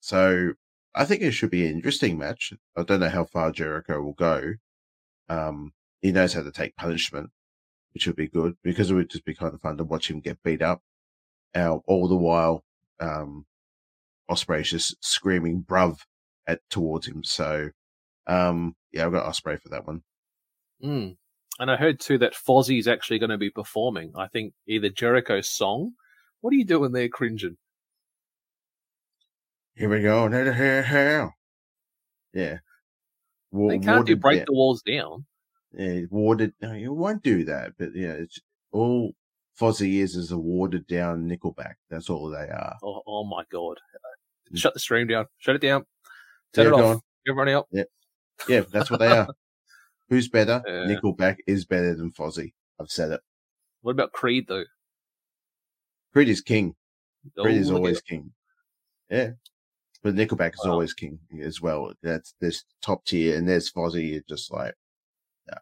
so 0.00 0.52
I 0.94 1.04
think 1.04 1.22
it 1.22 1.32
should 1.32 1.50
be 1.50 1.66
an 1.66 1.72
interesting 1.72 2.18
match. 2.18 2.52
I 2.76 2.82
don't 2.82 3.00
know 3.00 3.08
how 3.08 3.24
far 3.24 3.52
Jericho 3.52 4.00
will 4.00 4.14
go. 4.14 4.54
Um, 5.28 5.72
he 6.00 6.12
knows 6.12 6.32
how 6.32 6.42
to 6.42 6.50
take 6.50 6.76
punishment, 6.76 7.30
which 7.92 8.06
would 8.06 8.16
be 8.16 8.28
good 8.28 8.56
because 8.62 8.90
it 8.90 8.94
would 8.94 9.10
just 9.10 9.24
be 9.24 9.34
kind 9.34 9.54
of 9.54 9.60
fun 9.60 9.76
to 9.76 9.84
watch 9.84 10.10
him 10.10 10.20
get 10.20 10.42
beat 10.42 10.62
up. 10.62 10.82
All 11.54 12.08
the 12.08 12.16
while, 12.16 12.64
um, 13.00 13.46
Ospreay's 14.30 14.70
just 14.70 14.96
screaming 15.04 15.62
"bruv" 15.62 16.00
at 16.46 16.60
towards 16.70 17.06
him. 17.06 17.24
So, 17.24 17.70
um, 18.26 18.76
yeah, 18.92 19.06
I've 19.06 19.12
got 19.12 19.26
Ospreay 19.26 19.60
for 19.60 19.68
that 19.70 19.86
one. 19.86 20.02
Mm. 20.82 21.16
And 21.58 21.70
I 21.70 21.76
heard 21.76 21.98
too 21.98 22.18
that 22.18 22.34
Fozzy's 22.34 22.86
actually 22.86 23.18
going 23.18 23.30
to 23.30 23.38
be 23.38 23.50
performing. 23.50 24.12
I 24.16 24.28
think 24.28 24.54
either 24.66 24.88
Jericho's 24.88 25.48
song. 25.48 25.92
What 26.40 26.52
are 26.52 26.56
you 26.56 26.64
doing 26.64 26.92
there, 26.92 27.08
cringing? 27.08 27.56
Here 29.78 29.88
we 29.88 30.02
go. 30.02 30.26
Yeah. 32.32 32.58
Wa- 33.52 33.68
They 33.70 33.78
can't 33.78 34.06
do 34.06 34.16
break 34.16 34.38
down- 34.40 34.46
the 34.46 34.52
walls 34.52 34.82
down. 34.82 35.24
yeah, 35.72 36.00
watered. 36.10 36.52
No, 36.60 36.72
you 36.72 36.92
won't 36.92 37.22
do 37.22 37.44
that. 37.44 37.74
But 37.78 37.94
yeah, 37.94 38.12
it's 38.12 38.40
all 38.72 39.12
Fozzy 39.58 40.00
is 40.00 40.16
is 40.16 40.30
a 40.32 40.38
watered 40.38 40.86
down 40.86 41.28
Nickelback. 41.28 41.74
That's 41.90 42.10
all 42.10 42.28
they 42.30 42.48
are. 42.48 42.76
Oh, 42.82 43.02
oh 43.06 43.24
my 43.24 43.44
god! 43.50 43.78
Mm. 44.52 44.58
Shut 44.58 44.74
the 44.74 44.80
stream 44.80 45.06
down. 45.06 45.26
Shut 45.38 45.54
it 45.56 45.62
down. 45.62 45.84
Turn 46.52 46.66
Yeah, 46.66 46.70
it 46.78 46.82
off. 46.82 46.96
on. 46.96 47.00
Everybody 47.28 47.52
up. 47.52 47.66
Yeah, 47.70 47.84
yeah, 48.48 48.60
that's 48.70 48.90
what 48.90 49.00
they 49.00 49.08
are. 49.08 49.28
Who's 50.08 50.28
better? 50.28 50.62
Yeah. 50.66 50.86
Nickelback 50.86 51.36
is 51.46 51.64
better 51.66 51.94
than 51.94 52.10
Fozzy. 52.12 52.52
I've 52.80 52.90
said 52.90 53.12
it. 53.12 53.20
What 53.82 53.92
about 53.92 54.12
Creed 54.12 54.46
though? 54.48 54.64
Creed 56.12 56.28
is 56.28 56.40
king. 56.40 56.74
Creed 57.38 57.56
Oh, 57.56 57.60
is 57.60 57.70
always 57.70 58.00
king. 58.00 58.32
Yeah. 59.10 59.32
But 60.02 60.14
Nickelback 60.14 60.54
is 60.54 60.60
Wow. 60.64 60.72
always 60.72 60.94
king 60.94 61.18
as 61.42 61.60
well. 61.60 61.92
That's 62.02 62.34
this 62.40 62.64
top 62.82 63.04
tier, 63.04 63.36
and 63.36 63.48
there's 63.48 63.70
Fozzy, 63.72 64.20
just 64.28 64.52
like 64.52 64.74
yeah, 65.48 65.58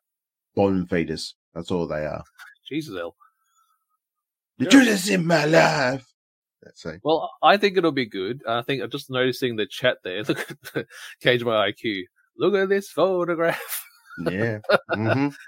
bottom 0.54 0.86
feeders. 0.86 1.34
That's 1.54 1.70
all 1.70 1.86
they 1.86 2.04
are. 2.04 2.22
Jesus 2.68 2.94
hell. 2.96 3.16
The 4.58 4.66
truth 4.66 4.88
is 4.88 5.08
in 5.08 5.26
my 5.26 5.44
life. 5.44 6.06
That's 6.62 6.84
it. 6.86 7.00
Well, 7.04 7.30
I 7.42 7.56
think 7.56 7.76
it'll 7.76 7.92
be 7.92 8.06
good. 8.06 8.42
I 8.46 8.62
think 8.62 8.82
I'm 8.82 8.90
just 8.90 9.10
noticing 9.10 9.56
the 9.56 9.66
chat 9.66 9.98
there. 10.02 10.22
Look 10.28 10.50
at 10.50 10.62
the 10.74 10.86
Cage 11.20 11.44
My 11.44 11.70
IQ. 11.70 12.02
Look 12.38 12.54
at 12.54 12.68
this 12.68 12.88
photograph. 12.90 13.84
Yeah. 14.18 14.58
hmm 14.92 15.28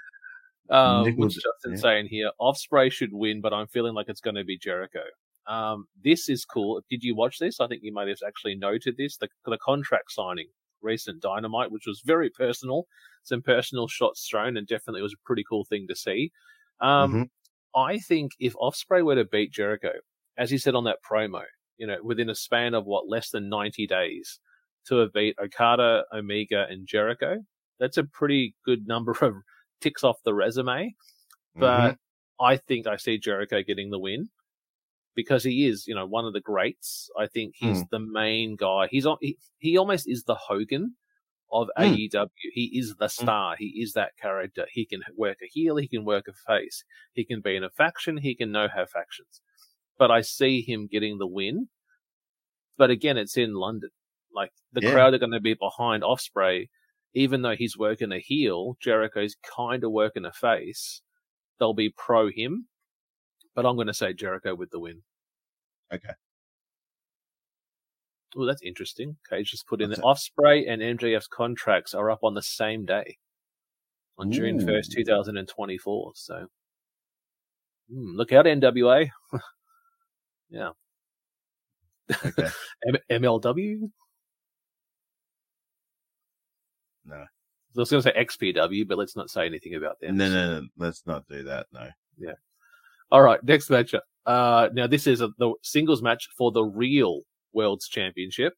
Um, 0.69 1.17
was- 1.17 1.33
Justin 1.33 1.71
yeah. 1.71 1.77
saying 1.77 2.07
here? 2.09 2.29
Offspray 2.39 2.91
should 2.91 3.11
win, 3.11 3.41
but 3.41 3.53
I'm 3.53 3.65
feeling 3.67 3.95
like 3.95 4.07
it's 4.07 4.21
going 4.21 4.35
to 4.35 4.43
be 4.43 4.55
Jericho. 4.57 5.01
Um, 5.49 5.87
this 6.03 6.29
is 6.29 6.45
cool. 6.45 6.81
Did 6.89 7.03
you 7.03 7.15
watch 7.15 7.39
this? 7.39 7.59
I 7.59 7.67
think 7.67 7.81
you 7.83 7.91
might 7.91 8.07
have 8.07 8.19
actually 8.25 8.55
noted 8.55 8.95
this. 8.97 9.17
The, 9.17 9.27
the 9.45 9.57
contract 9.57 10.11
signing, 10.11 10.47
recent 10.81 11.21
Dynamite, 11.21 11.71
which 11.71 11.87
was 11.87 12.01
very 12.05 12.29
personal. 12.29 12.85
Some 13.23 13.41
personal 13.41 13.87
shots 13.87 14.27
thrown, 14.29 14.55
and 14.57 14.67
definitely 14.67 15.01
was 15.01 15.13
a 15.13 15.25
pretty 15.25 15.43
cool 15.49 15.65
thing 15.65 15.87
to 15.89 15.95
see. 15.95 16.31
Um, 16.81 17.13
Mhm. 17.13 17.29
I 17.75 17.97
think 17.99 18.31
if 18.39 18.53
Offspray 18.55 19.03
were 19.03 19.15
to 19.15 19.25
beat 19.25 19.51
Jericho, 19.51 19.93
as 20.37 20.49
he 20.51 20.57
said 20.57 20.75
on 20.75 20.85
that 20.85 20.99
promo, 21.03 21.43
you 21.77 21.87
know, 21.87 21.97
within 22.03 22.29
a 22.29 22.35
span 22.35 22.73
of 22.75 22.85
what 22.85 23.07
less 23.09 23.29
than 23.31 23.49
90 23.49 23.87
days, 23.87 24.39
to 24.85 24.97
have 24.97 25.13
beat 25.13 25.35
Okada, 25.39 26.05
Omega, 26.13 26.65
and 26.69 26.87
Jericho, 26.87 27.37
that's 27.79 27.97
a 27.97 28.03
pretty 28.03 28.55
good 28.65 28.87
number 28.87 29.11
of 29.21 29.35
ticks 29.81 30.03
off 30.03 30.21
the 30.23 30.33
resume. 30.33 30.95
But 31.55 31.97
I 32.39 32.57
think 32.57 32.87
I 32.87 32.97
see 32.97 33.17
Jericho 33.17 33.61
getting 33.63 33.89
the 33.91 33.99
win 33.99 34.29
because 35.15 35.43
he 35.43 35.67
is, 35.67 35.85
you 35.87 35.95
know, 35.95 36.05
one 36.05 36.25
of 36.25 36.33
the 36.33 36.39
greats. 36.41 37.09
I 37.19 37.27
think 37.27 37.55
he's 37.57 37.81
the 37.91 37.99
main 37.99 38.55
guy. 38.55 38.87
He's 38.89 39.05
on. 39.05 39.17
He, 39.21 39.37
he 39.57 39.77
almost 39.77 40.07
is 40.07 40.23
the 40.23 40.35
Hogan 40.35 40.95
of 41.51 41.67
Hmm. 41.75 41.83
AEW. 41.83 42.27
He 42.53 42.71
is 42.77 42.95
the 42.99 43.07
star. 43.07 43.55
He 43.57 43.81
is 43.81 43.93
that 43.93 44.15
character. 44.21 44.67
He 44.71 44.85
can 44.85 45.01
work 45.17 45.37
a 45.43 45.47
heel. 45.47 45.77
He 45.77 45.87
can 45.87 46.05
work 46.05 46.25
a 46.27 46.33
face. 46.33 46.83
He 47.13 47.25
can 47.25 47.41
be 47.41 47.55
in 47.55 47.63
a 47.63 47.69
faction. 47.71 48.17
He 48.17 48.35
can 48.35 48.51
know 48.51 48.67
how 48.67 48.85
factions. 48.85 49.41
But 49.97 50.11
I 50.11 50.21
see 50.21 50.61
him 50.61 50.87
getting 50.87 51.17
the 51.17 51.27
win. 51.27 51.67
But 52.77 52.89
again, 52.91 53.17
it's 53.17 53.35
in 53.35 53.53
London. 53.55 53.89
Like 54.33 54.51
the 54.71 54.81
Yeah. 54.81 54.91
crowd 54.93 55.13
are 55.13 55.17
going 55.17 55.31
to 55.33 55.39
be 55.41 55.55
behind 55.55 56.03
Ospreay, 56.03 56.69
even 57.13 57.41
though 57.41 57.55
he's 57.55 57.77
working 57.77 58.11
a 58.13 58.19
heel. 58.19 58.77
Jericho's 58.79 59.35
kind 59.43 59.83
of 59.83 59.91
working 59.91 60.23
a 60.23 60.31
face. 60.31 61.01
They'll 61.59 61.73
be 61.73 61.89
pro 61.89 62.29
him, 62.29 62.68
but 63.59 63.67
I'm 63.67 63.75
going 63.75 63.87
to 63.87 63.93
say 63.93 64.13
Jericho 64.13 64.55
with 64.55 64.71
the 64.71 64.79
win. 64.79 65.01
Okay. 65.93 66.13
Oh, 68.37 68.45
that's 68.45 68.61
interesting. 68.61 69.17
Cage 69.29 69.51
just 69.51 69.67
put 69.67 69.81
in 69.81 69.89
the 69.89 69.97
that? 69.97 70.05
Ospreay 70.05 70.63
and 70.71 70.81
MJF's 70.81 71.27
contracts 71.27 71.93
are 71.93 72.09
up 72.09 72.19
on 72.23 72.35
the 72.35 72.41
same 72.41 72.85
day, 72.85 73.17
on 74.17 74.31
June 74.31 74.65
first, 74.65 74.93
two 74.93 75.03
thousand 75.03 75.35
and 75.35 75.45
twenty-four. 75.45 76.13
So, 76.15 76.47
Hmm, 77.91 78.15
look 78.15 78.31
out, 78.31 78.45
NWA. 78.45 79.09
yeah, 80.49 80.69
Okay. 82.25 82.47
M- 82.87 83.21
MLW. 83.23 83.91
No. 87.03 87.15
I 87.15 87.25
was 87.75 87.89
going 87.91 88.03
to 88.03 88.09
say 88.09 88.25
XPW, 88.53 88.87
but 88.87 88.97
let's 88.97 89.17
not 89.17 89.29
say 89.29 89.45
anything 89.45 89.75
about 89.75 89.99
them. 89.99 90.15
No, 90.15 90.29
no, 90.29 90.61
no. 90.61 90.67
Let's 90.77 91.05
not 91.05 91.27
do 91.27 91.43
that. 91.43 91.67
No. 91.73 91.89
All 93.11 93.21
right, 93.21 93.43
next 93.43 93.69
matchup. 93.69 94.01
Uh, 94.25 94.69
now 94.73 94.85
this 94.85 95.07
is 95.07 95.21
a, 95.21 95.29
the 95.39 95.53
singles 95.63 96.01
match 96.01 96.27
for 96.37 96.51
the 96.51 96.63
real 96.63 97.21
World's 97.53 97.87
Championship. 97.87 98.53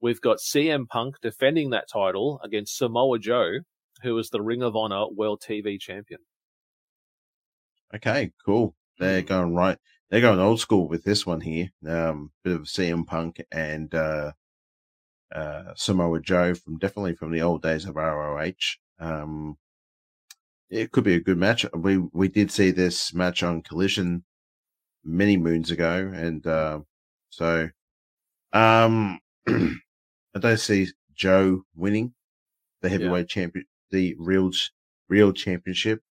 We've 0.00 0.20
got 0.20 0.38
CM 0.38 0.88
Punk 0.88 1.16
defending 1.22 1.70
that 1.70 1.88
title 1.88 2.40
against 2.42 2.76
Samoa 2.76 3.18
Joe, 3.18 3.60
who 4.02 4.18
is 4.18 4.30
the 4.30 4.42
Ring 4.42 4.62
of 4.62 4.74
Honor 4.74 5.06
World 5.08 5.42
TV 5.46 5.80
Champion. 5.80 6.20
Okay, 7.94 8.32
cool. 8.44 8.74
They're 8.98 9.22
going 9.22 9.54
right. 9.54 9.78
They're 10.10 10.20
going 10.20 10.40
old 10.40 10.60
school 10.60 10.88
with 10.88 11.04
this 11.04 11.24
one 11.24 11.40
here. 11.40 11.70
Um, 11.86 12.32
bit 12.42 12.56
of 12.56 12.62
CM 12.62 13.06
Punk 13.06 13.42
and 13.52 13.94
uh, 13.94 14.32
uh, 15.34 15.72
Samoa 15.76 16.20
Joe 16.20 16.54
from 16.54 16.78
definitely 16.78 17.14
from 17.14 17.32
the 17.32 17.42
old 17.42 17.62
days 17.62 17.84
of 17.84 17.96
ROH. 17.96 18.52
Um, 18.98 19.56
it 20.70 20.92
could 20.92 21.04
be 21.04 21.14
a 21.14 21.20
good 21.20 21.38
match. 21.38 21.66
We 21.74 21.98
we 21.98 22.28
did 22.28 22.50
see 22.50 22.70
this 22.70 23.14
match 23.14 23.42
on 23.42 23.62
Collision 23.62 24.24
many 25.04 25.36
moons 25.36 25.70
ago, 25.70 26.10
and 26.14 26.46
uh, 26.46 26.80
so 27.30 27.70
um, 28.52 29.20
I 29.48 30.38
don't 30.40 30.60
see 30.60 30.88
Joe 31.14 31.64
winning 31.74 32.14
the 32.82 32.88
heavyweight 32.88 33.28
champion, 33.28 33.66
the 33.90 34.16
real 34.18 34.50
real 35.08 35.32
championship. 35.32 36.02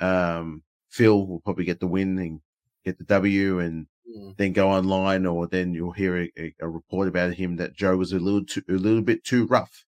Um, 0.00 0.64
Phil 0.90 1.26
will 1.26 1.40
probably 1.40 1.64
get 1.64 1.80
the 1.80 1.86
win 1.86 2.18
and 2.18 2.40
get 2.84 2.98
the 2.98 3.04
W, 3.04 3.58
and 3.60 3.86
Mm. 4.06 4.36
then 4.36 4.52
go 4.52 4.68
online, 4.70 5.26
or 5.26 5.46
then 5.48 5.74
you'll 5.74 5.92
hear 5.92 6.16
a, 6.24 6.32
a, 6.38 6.54
a 6.60 6.68
report 6.68 7.08
about 7.08 7.34
him 7.34 7.56
that 7.56 7.74
Joe 7.74 7.96
was 7.96 8.12
a 8.12 8.18
little 8.18 8.44
too, 8.44 8.62
a 8.68 8.72
little 8.74 9.02
bit 9.02 9.24
too 9.24 9.46
rough, 9.46 9.86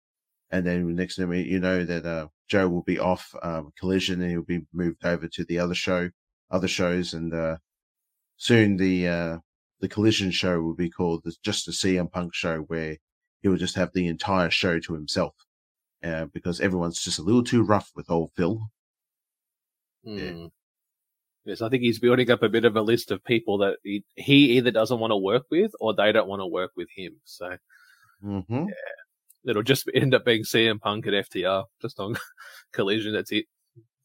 and 0.50 0.66
then 0.66 0.94
next 0.96 1.16
thing 1.16 1.32
you 1.32 1.60
know 1.60 1.84
that 1.84 2.06
uh, 2.06 2.28
Joe 2.48 2.68
will 2.68 2.82
be 2.82 2.98
off 2.98 3.34
um, 3.42 3.72
Collision 3.78 4.20
and 4.20 4.30
he'll 4.30 4.42
be 4.42 4.66
moved 4.72 5.04
over 5.04 5.28
to 5.28 5.44
the 5.44 5.58
other 5.58 5.74
show, 5.74 6.10
other 6.50 6.68
shows, 6.68 7.14
and 7.14 7.32
uh, 7.34 7.56
soon 8.36 8.76
the 8.76 9.08
uh, 9.08 9.38
the 9.80 9.88
Collision 9.88 10.30
show 10.30 10.60
will 10.60 10.74
be 10.74 10.90
called 10.90 11.22
the, 11.24 11.34
just 11.42 11.66
the 11.66 11.72
CM 11.72 12.10
Punk 12.10 12.34
show, 12.34 12.58
where 12.60 12.96
he 13.42 13.48
will 13.48 13.56
just 13.56 13.76
have 13.76 13.92
the 13.92 14.06
entire 14.06 14.50
show 14.50 14.78
to 14.80 14.94
himself, 14.94 15.34
uh, 16.02 16.26
because 16.26 16.60
everyone's 16.60 17.02
just 17.02 17.18
a 17.18 17.22
little 17.22 17.44
too 17.44 17.62
rough 17.62 17.90
with 17.94 18.10
old 18.10 18.32
Phil. 18.36 18.60
Yeah. 20.02 20.20
Mm. 20.20 20.50
Yes, 21.44 21.62
I 21.62 21.70
think 21.70 21.82
he's 21.82 21.98
building 21.98 22.30
up 22.30 22.42
a 22.42 22.48
bit 22.48 22.66
of 22.66 22.76
a 22.76 22.82
list 22.82 23.10
of 23.10 23.24
people 23.24 23.58
that 23.58 23.76
he, 23.82 24.04
he 24.16 24.58
either 24.58 24.70
doesn't 24.70 24.98
want 24.98 25.12
to 25.12 25.16
work 25.16 25.44
with 25.50 25.72
or 25.80 25.94
they 25.94 26.12
don't 26.12 26.28
want 26.28 26.40
to 26.40 26.46
work 26.46 26.72
with 26.76 26.88
him. 26.94 27.16
So 27.24 27.56
Mm-hmm. 28.24 28.66
It'll 29.46 29.62
just 29.62 29.88
end 29.94 30.14
up 30.14 30.24
being 30.24 30.42
CM 30.42 30.80
Punk 30.80 31.06
at 31.06 31.12
FTR, 31.12 31.64
just 31.80 32.00
on 32.00 32.16
Collision. 32.72 33.12
That's 33.12 33.32
it. 33.32 33.46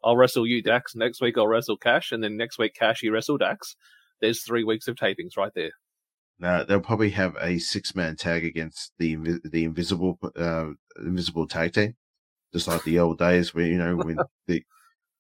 I'll 0.04 0.18
wrestle 0.18 0.46
you, 0.46 0.62
Dax. 0.62 0.96
Next 0.96 1.22
week 1.22 1.38
I'll 1.38 1.48
wrestle 1.48 1.78
Cash, 1.78 2.12
and 2.12 2.24
then 2.24 2.36
next 2.36 2.58
week 2.58 2.74
Cash, 2.74 3.04
you 3.04 3.14
wrestle 3.14 3.38
Dax. 3.38 3.76
There's 4.20 4.44
three 4.44 4.64
weeks 4.64 4.88
of 4.88 4.96
tapings 4.96 5.38
right 5.38 5.52
there. 5.56 5.72
Now 6.40 6.64
they'll 6.64 6.82
probably 6.82 7.12
have 7.12 7.36
a 7.40 7.58
six 7.60 7.96
man 7.96 8.16
tag 8.16 8.44
against 8.44 8.92
the 8.98 9.16
the 9.46 9.64
invisible 9.64 10.20
uh, 10.36 10.70
invisible 10.98 11.48
tag 11.48 11.74
team, 11.74 11.96
just 12.52 12.68
like 12.68 12.84
the 12.84 13.00
old 13.00 13.18
days 13.18 13.54
where 13.54 13.66
you 13.66 13.78
know 13.78 13.96
when 13.96 14.18
the 14.48 14.64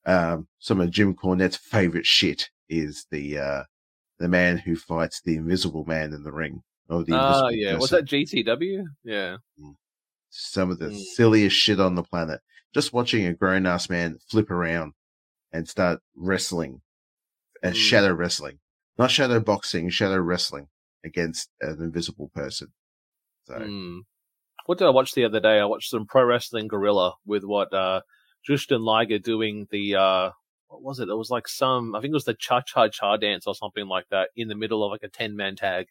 um, 0.05 0.47
some 0.59 0.81
of 0.81 0.91
Jim 0.91 1.15
Cornette's 1.15 1.55
favorite 1.55 2.05
shit 2.05 2.49
is 2.67 3.05
the 3.11 3.37
uh, 3.37 3.63
the 4.19 4.27
man 4.27 4.57
who 4.57 4.75
fights 4.75 5.21
the 5.21 5.35
invisible 5.35 5.85
man 5.85 6.13
in 6.13 6.23
the 6.23 6.31
ring. 6.31 6.61
Oh, 6.89 7.03
the 7.03 7.15
invisible 7.15 7.51
yeah. 7.51 7.77
Was 7.77 7.91
that 7.91 8.05
GTW? 8.05 8.83
Yeah. 9.03 9.37
Some 10.35 10.71
of 10.71 10.79
the 10.79 10.87
Mm. 10.87 10.97
silliest 10.97 11.55
shit 11.55 11.79
on 11.79 11.93
the 11.93 12.01
planet? 12.01 12.41
Just 12.73 12.91
watching 12.91 13.25
a 13.27 13.33
grown 13.33 13.67
ass 13.67 13.87
man 13.87 14.17
flip 14.17 14.49
around 14.49 14.93
and 15.51 15.69
start 15.69 16.01
wrestling, 16.15 16.81
and 17.61 17.75
Mm. 17.75 17.79
shadow 17.79 18.11
wrestling, 18.13 18.59
not 18.97 19.11
shadow 19.11 19.39
boxing, 19.39 19.91
shadow 19.91 20.17
wrestling 20.17 20.69
against 21.03 21.51
an 21.61 21.79
invisible 21.83 22.29
person. 22.29 22.73
So. 23.45 23.53
Mm. 23.59 24.01
What 24.65 24.79
did 24.79 24.87
I 24.87 24.89
watch 24.89 25.11
the 25.11 25.25
other 25.25 25.39
day? 25.39 25.59
I 25.59 25.65
watched 25.65 25.91
some 25.91 26.07
Pro 26.07 26.23
Wrestling 26.23 26.67
Guerrilla 26.67 27.13
with 27.25 27.43
what 27.43 27.71
uh, 27.71 28.01
Jushin 28.47 28.81
Liger 28.81 29.19
doing 29.19 29.67
the 29.69 29.95
uh, 29.95 30.31
what 30.67 30.81
was 30.81 30.99
it? 30.99 31.09
It 31.09 31.15
was 31.15 31.29
like 31.29 31.47
some 31.47 31.93
I 31.93 32.01
think 32.01 32.11
it 32.11 32.15
was 32.15 32.25
the 32.25 32.33
Cha 32.33 32.61
Cha 32.61 32.87
Cha 32.87 33.17
dance 33.17 33.45
or 33.45 33.53
something 33.53 33.85
like 33.87 34.07
that 34.09 34.29
in 34.35 34.47
the 34.47 34.55
middle 34.55 34.83
of 34.83 34.89
like 34.91 35.03
a 35.03 35.09
ten 35.09 35.35
man 35.35 35.55
tag. 35.55 35.89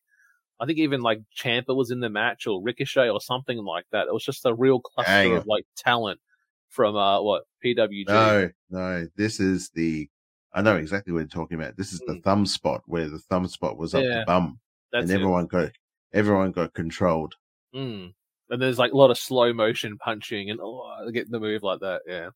I 0.63 0.67
think 0.67 0.79
even 0.79 1.01
like 1.01 1.21
Champa 1.35 1.75
was 1.75 1.91
in 1.91 1.99
the 2.01 2.09
match 2.09 2.47
or 2.47 2.63
Ricochet 2.63 3.09
or 3.11 3.21
something 3.21 3.59
like 3.59 3.85
that. 3.91 4.07
It 4.07 4.15
was 4.15 4.25
just 4.25 4.47
a 4.47 4.55
real 4.55 4.79
cluster 4.81 5.11
Hang 5.11 5.37
of 5.37 5.45
like 5.47 5.65
talent 5.77 6.21
from 6.69 6.95
uh 6.97 7.21
what 7.21 7.43
PWG. 7.65 8.07
No, 8.09 8.49
no, 8.71 9.07
this 9.17 9.41
is 9.41 9.71
the. 9.75 10.09
I 10.55 10.63
know 10.63 10.77
exactly 10.77 11.13
what 11.13 11.21
you're 11.21 11.29
talking 11.29 11.59
about. 11.59 11.77
This 11.77 11.93
is 11.93 11.99
the 12.07 12.13
Mm. 12.15 12.23
thumb 12.23 12.47
spot 12.47 12.83
where 12.87 13.09
the 13.09 13.19
thumb 13.19 13.49
spot 13.49 13.77
was 13.77 13.95
up 13.95 14.05
Yeah, 14.05 14.21
the 14.21 14.25
bum, 14.27 14.61
That's 14.93 15.03
and 15.03 15.11
it. 15.11 15.15
everyone 15.15 15.47
got 15.47 15.73
everyone 16.13 16.53
got 16.53 16.75
controlled. 16.75 17.35
Mm. 17.75 18.13
And 18.51 18.63
there's 18.63 18.79
like 18.79 18.93
a 18.93 18.97
lot 18.97 19.11
of 19.11 19.19
slow 19.19 19.53
motion 19.53 19.99
punching 19.99 20.49
and 20.51 20.61
oh, 20.63 21.11
getting 21.13 21.33
the 21.33 21.41
move 21.41 21.63
like 21.65 21.81
that. 21.81 22.03
Yeah, 22.07 22.29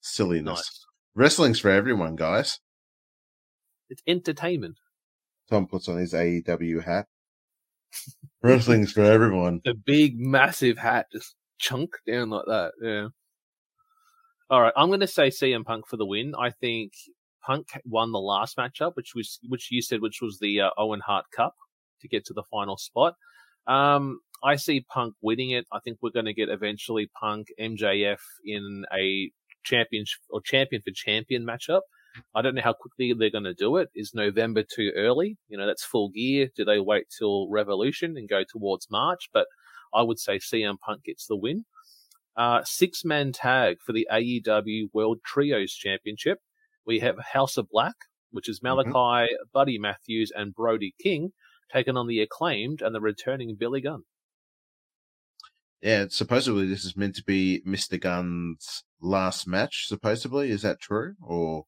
Silliness. 0.00 0.44
nice. 0.58 0.84
Wrestling's 1.14 1.60
for 1.60 1.70
everyone, 1.70 2.14
guys. 2.16 2.60
It's 3.88 4.02
entertainment. 4.06 4.76
Tom 5.48 5.66
puts 5.66 5.88
on 5.88 5.96
his 5.98 6.12
AEW 6.12 6.84
hat. 6.84 7.06
Wrestling's 8.42 8.92
for 8.92 9.02
everyone. 9.02 9.60
the 9.64 9.74
big 9.74 10.18
massive 10.18 10.78
hat 10.78 11.06
just 11.12 11.34
chunk 11.58 11.90
down 12.06 12.30
like 12.30 12.46
that. 12.46 12.72
Yeah. 12.82 13.08
All 14.50 14.62
right, 14.62 14.72
I'm 14.76 14.88
going 14.88 15.00
to 15.00 15.06
say 15.06 15.28
CM 15.28 15.64
Punk 15.64 15.86
for 15.88 15.96
the 15.96 16.06
win. 16.06 16.34
I 16.38 16.50
think 16.50 16.92
Punk 17.44 17.68
won 17.84 18.12
the 18.12 18.18
last 18.18 18.56
matchup, 18.56 18.92
which 18.94 19.12
was 19.14 19.38
which 19.48 19.68
you 19.70 19.82
said, 19.82 20.00
which 20.00 20.20
was 20.22 20.38
the 20.40 20.60
uh, 20.60 20.70
Owen 20.78 21.00
Hart 21.04 21.26
Cup 21.34 21.54
to 22.00 22.08
get 22.08 22.24
to 22.26 22.32
the 22.32 22.44
final 22.50 22.78
spot. 22.78 23.14
Um, 23.66 24.20
I 24.42 24.56
see 24.56 24.80
Punk 24.80 25.14
winning 25.20 25.50
it. 25.50 25.66
I 25.72 25.80
think 25.80 25.98
we're 26.00 26.10
going 26.10 26.26
to 26.26 26.34
get 26.34 26.48
eventually 26.48 27.10
Punk 27.20 27.48
MJF 27.60 28.20
in 28.44 28.84
a 28.96 29.30
champion 29.64 30.04
or 30.30 30.40
champion 30.40 30.82
for 30.82 30.92
champion 30.94 31.44
matchup. 31.44 31.80
I 32.34 32.42
don't 32.42 32.54
know 32.54 32.62
how 32.62 32.72
quickly 32.72 33.12
they're 33.12 33.30
going 33.30 33.44
to 33.44 33.54
do 33.54 33.76
it. 33.76 33.88
Is 33.94 34.14
November 34.14 34.62
too 34.62 34.92
early? 34.96 35.36
You 35.48 35.58
know, 35.58 35.66
that's 35.66 35.84
full 35.84 36.10
gear. 36.10 36.48
Do 36.56 36.64
they 36.64 36.80
wait 36.80 37.06
till 37.16 37.48
Revolution 37.50 38.16
and 38.16 38.28
go 38.28 38.42
towards 38.48 38.90
March? 38.90 39.28
But 39.32 39.46
I 39.94 40.02
would 40.02 40.18
say 40.18 40.38
CM 40.38 40.78
Punk 40.78 41.04
gets 41.04 41.26
the 41.26 41.36
win. 41.36 41.64
Uh, 42.36 42.62
six 42.64 43.04
man 43.04 43.32
tag 43.32 43.78
for 43.84 43.92
the 43.92 44.06
AEW 44.12 44.90
World 44.92 45.18
Trios 45.24 45.74
Championship. 45.74 46.38
We 46.86 47.00
have 47.00 47.16
House 47.32 47.56
of 47.56 47.68
Black, 47.68 47.96
which 48.30 48.48
is 48.48 48.60
Malakai, 48.60 49.26
Buddy 49.52 49.78
Matthews, 49.78 50.32
and 50.34 50.54
Brody 50.54 50.94
King, 51.02 51.32
taken 51.72 51.96
on 51.96 52.06
the 52.06 52.20
acclaimed 52.20 52.80
and 52.80 52.94
the 52.94 53.00
returning 53.00 53.56
Billy 53.56 53.80
Gunn. 53.80 54.04
Yeah, 55.82 56.06
supposedly 56.10 56.66
this 56.66 56.84
is 56.84 56.96
meant 56.96 57.14
to 57.16 57.24
be 57.24 57.62
Mr. 57.66 58.00
Gunn's 58.00 58.84
last 59.00 59.46
match. 59.46 59.86
Supposedly, 59.86 60.50
is 60.50 60.62
that 60.62 60.80
true? 60.80 61.14
Or 61.22 61.66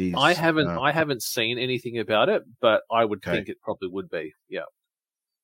he's? 0.00 0.14
I 0.16 0.32
haven't, 0.34 0.68
uh, 0.68 0.80
I 0.80 0.92
haven't 0.92 1.22
seen 1.22 1.58
anything 1.58 1.98
about 1.98 2.28
it, 2.28 2.42
but 2.60 2.82
I 2.90 3.04
would 3.04 3.18
Okay. 3.18 3.32
think 3.36 3.48
it 3.48 3.60
probably 3.60 3.88
would 3.88 4.08
be. 4.10 4.32
Yeah. 4.48 4.62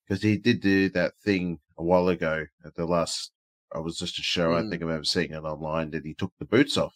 because 0.08 0.22
he 0.22 0.38
did 0.38 0.60
do 0.60 0.88
that 0.90 1.12
thing 1.24 1.58
a 1.76 1.82
while 1.82 2.08
ago 2.08 2.46
at 2.64 2.74
the 2.76 2.86
last. 2.86 3.32
I 3.74 3.80
was 3.80 3.98
just 3.98 4.18
a 4.20 4.22
show. 4.22 4.54
I 4.54 4.62
Mm. 4.62 4.70
think 4.70 4.82
I 4.82 4.84
remember 4.86 5.04
seeing 5.04 5.32
it 5.32 5.42
online 5.42 5.90
that 5.90 6.04
he 6.06 6.14
took 6.14 6.32
the 6.38 6.44
boots 6.44 6.76
off. 6.76 6.94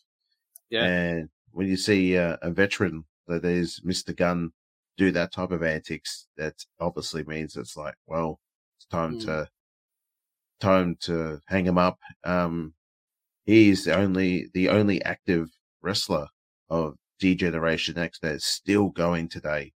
Yeah. 0.71 0.85
And 0.85 1.29
when 1.51 1.67
you 1.67 1.77
see 1.77 2.17
uh, 2.17 2.37
a 2.43 2.51
veteran 2.53 3.05
that 3.27 3.45
is 3.45 3.81
Mister 3.85 4.13
Gunn 4.13 4.53
do 4.97 5.11
that 5.13 5.33
type 5.33 5.51
of 5.51 5.63
antics, 5.65 6.29
that 6.37 6.55
obviously 6.79 7.25
means 7.25 7.57
it's 7.57 7.77
like, 7.77 7.97
well, 8.07 8.41
it's 8.77 8.87
time 8.87 9.17
Mm. 9.17 9.25
to 9.27 9.49
time 10.61 10.97
to 11.01 11.41
hang 11.49 11.67
him 11.67 11.79
up. 11.79 11.99
Um, 12.23 12.75
he's 13.45 13.85
the 13.87 13.97
only 13.97 14.49
the 14.55 14.69
only 14.69 15.03
active 15.03 15.49
wrestler 15.83 16.29
of 16.69 16.97
D 17.21 17.35
Generation 17.37 17.99
X 17.99 18.19
that 18.21 18.35
is 18.37 18.45
still 18.45 18.89
going 18.89 19.29
today, 19.29 19.73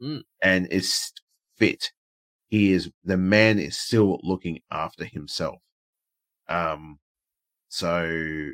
Mm. 0.00 0.22
and 0.42 0.66
is 0.66 1.12
fit 1.56 1.92
he 2.52 2.72
is 2.72 2.90
the 3.02 3.16
man 3.16 3.58
is 3.58 3.78
still 3.78 4.20
looking 4.22 4.60
after 4.70 5.06
himself. 5.06 5.62
Um, 6.48 6.98
so, 7.70 8.50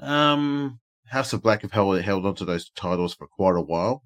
um, 0.00 0.80
House 1.04 1.32
of 1.32 1.42
Black 1.42 1.62
have 1.62 1.70
held 1.70 2.00
held 2.00 2.26
onto 2.26 2.44
those 2.44 2.70
titles 2.70 3.14
for 3.14 3.28
quite 3.28 3.54
a 3.54 3.60
while. 3.60 4.02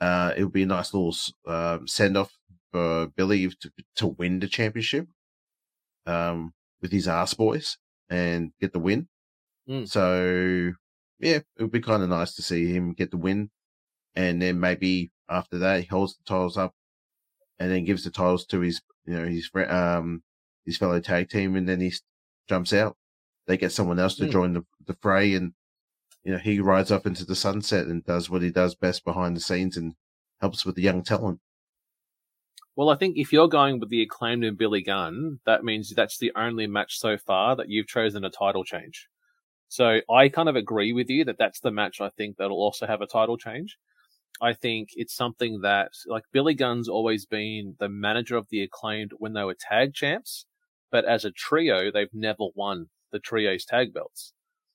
Uh, 0.00 0.32
it 0.34 0.44
would 0.44 0.52
be 0.54 0.62
a 0.62 0.66
nice 0.66 0.94
little 0.94 1.14
um, 1.46 1.86
send 1.86 2.16
off 2.16 2.32
for 2.72 3.08
Billy 3.08 3.50
to 3.50 3.70
to 3.96 4.06
win 4.06 4.38
the 4.40 4.48
championship, 4.48 5.08
um, 6.06 6.54
with 6.80 6.90
his 6.90 7.06
ass 7.06 7.34
boys 7.34 7.76
and 8.08 8.52
get 8.62 8.72
the 8.72 8.78
win. 8.78 9.08
Mm. 9.68 9.86
So, 9.86 10.72
yeah, 11.20 11.36
it 11.56 11.62
would 11.62 11.70
be 11.72 11.80
kind 11.80 12.02
of 12.02 12.08
nice 12.08 12.34
to 12.34 12.42
see 12.42 12.72
him 12.72 12.92
get 12.92 13.10
the 13.10 13.16
win, 13.16 13.50
and 14.16 14.40
then 14.42 14.60
maybe 14.60 15.12
after 15.28 15.58
that 15.58 15.80
he 15.82 15.86
holds 15.86 16.16
the 16.16 16.24
titles 16.24 16.56
up 16.58 16.74
and 17.58 17.70
then 17.70 17.84
gives 17.84 18.04
the 18.04 18.10
titles 18.10 18.46
to 18.46 18.60
his, 18.60 18.80
you 19.06 19.14
know, 19.14 19.26
his 19.26 19.50
um, 19.68 20.22
his 20.64 20.78
fellow 20.78 21.00
tag 21.00 21.28
team, 21.30 21.56
and 21.56 21.68
then 21.68 21.80
he 21.80 21.92
jumps 22.48 22.72
out. 22.72 22.96
They 23.46 23.56
get 23.56 23.72
someone 23.72 23.98
else 23.98 24.16
to 24.16 24.26
Hmm. 24.26 24.30
join 24.32 24.52
the, 24.54 24.66
the 24.86 24.94
fray, 24.94 25.34
and 25.34 25.54
you 26.24 26.32
know 26.32 26.38
he 26.38 26.60
rides 26.60 26.92
up 26.92 27.06
into 27.06 27.24
the 27.24 27.36
sunset 27.36 27.86
and 27.86 28.04
does 28.04 28.30
what 28.30 28.42
he 28.42 28.50
does 28.50 28.74
best 28.74 29.04
behind 29.04 29.36
the 29.36 29.40
scenes 29.40 29.76
and 29.76 29.94
helps 30.40 30.66
with 30.66 30.76
the 30.76 30.82
young 30.82 31.02
talent. 31.04 31.40
Well, 32.76 32.88
I 32.90 32.96
think 32.96 33.16
if 33.18 33.32
you're 33.32 33.48
going 33.48 33.78
with 33.78 33.90
the 33.90 34.00
acclaimed 34.02 34.44
and 34.44 34.56
Billy 34.56 34.80
Gunn, 34.82 35.40
that 35.44 35.64
means 35.64 35.92
that's 35.94 36.16
the 36.16 36.32
only 36.34 36.66
match 36.66 36.98
so 36.98 37.18
far 37.18 37.56
that 37.56 37.68
you've 37.68 37.88
chosen 37.88 38.24
a 38.24 38.30
title 38.30 38.64
change. 38.64 39.08
So 39.68 40.00
I 40.10 40.28
kind 40.28 40.48
of 40.48 40.56
agree 40.56 40.92
with 40.92 41.10
you 41.10 41.24
that 41.26 41.38
that's 41.38 41.60
the 41.60 41.70
match 41.70 42.00
I 42.00 42.08
think 42.08 42.36
that'll 42.36 42.56
also 42.62 42.86
have 42.86 43.02
a 43.02 43.06
title 43.06 43.36
change. 43.36 43.76
I 44.40 44.52
think 44.52 44.90
it's 44.94 45.14
something 45.14 45.60
that, 45.62 45.90
like, 46.06 46.22
Billy 46.32 46.54
Gunn's 46.54 46.88
always 46.88 47.26
been 47.26 47.74
the 47.78 47.88
manager 47.88 48.36
of 48.36 48.46
the 48.50 48.62
acclaimed 48.62 49.12
when 49.18 49.32
they 49.32 49.42
were 49.42 49.56
tag 49.58 49.94
champs, 49.94 50.46
but 50.90 51.04
as 51.04 51.24
a 51.24 51.32
trio, 51.32 51.90
they've 51.90 52.12
never 52.12 52.44
won 52.54 52.86
the 53.10 53.18
trio's 53.18 53.64
tag 53.64 53.92
belts. 53.92 54.32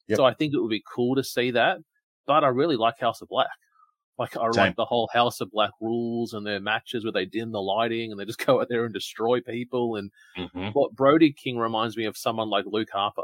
Yep. 0.08 0.18
So 0.18 0.26
I 0.26 0.34
think 0.34 0.54
it 0.54 0.60
would 0.60 0.70
be 0.70 0.84
cool 0.94 1.16
to 1.16 1.24
see 1.24 1.52
that, 1.52 1.78
but 2.28 2.44
I 2.44 2.50
really 2.50 2.76
like 2.76 3.00
House 3.00 3.22
of 3.22 3.30
Black. 3.30 3.48
Like 4.20 4.38
I 4.38 4.52
Same. 4.52 4.66
like 4.66 4.76
the 4.76 4.86
whole 4.86 5.10
House 5.12 5.42
of 5.42 5.50
Black 5.52 5.72
rules 5.82 6.34
and 6.34 6.46
their 6.46 6.60
matches 6.60 7.04
where 7.04 7.12
they 7.12 7.26
dim 7.26 7.52
the 7.52 7.62
lighting 7.62 8.12
and 8.12 8.20
they 8.20 8.26
just 8.26 8.38
go 8.46 8.62
out 8.62 8.68
there 8.70 8.86
and 8.86 8.94
destroy 8.94 9.42
people. 9.42 9.96
And 9.96 10.12
mm-hmm. 10.38 10.68
what 10.74 10.96
Brody 10.96 11.34
King 11.34 11.58
reminds 11.58 11.98
me 11.98 12.06
of 12.06 12.18
someone 12.18 12.50
like 12.50 12.66
Luke 12.68 12.90
Harper. 12.92 13.24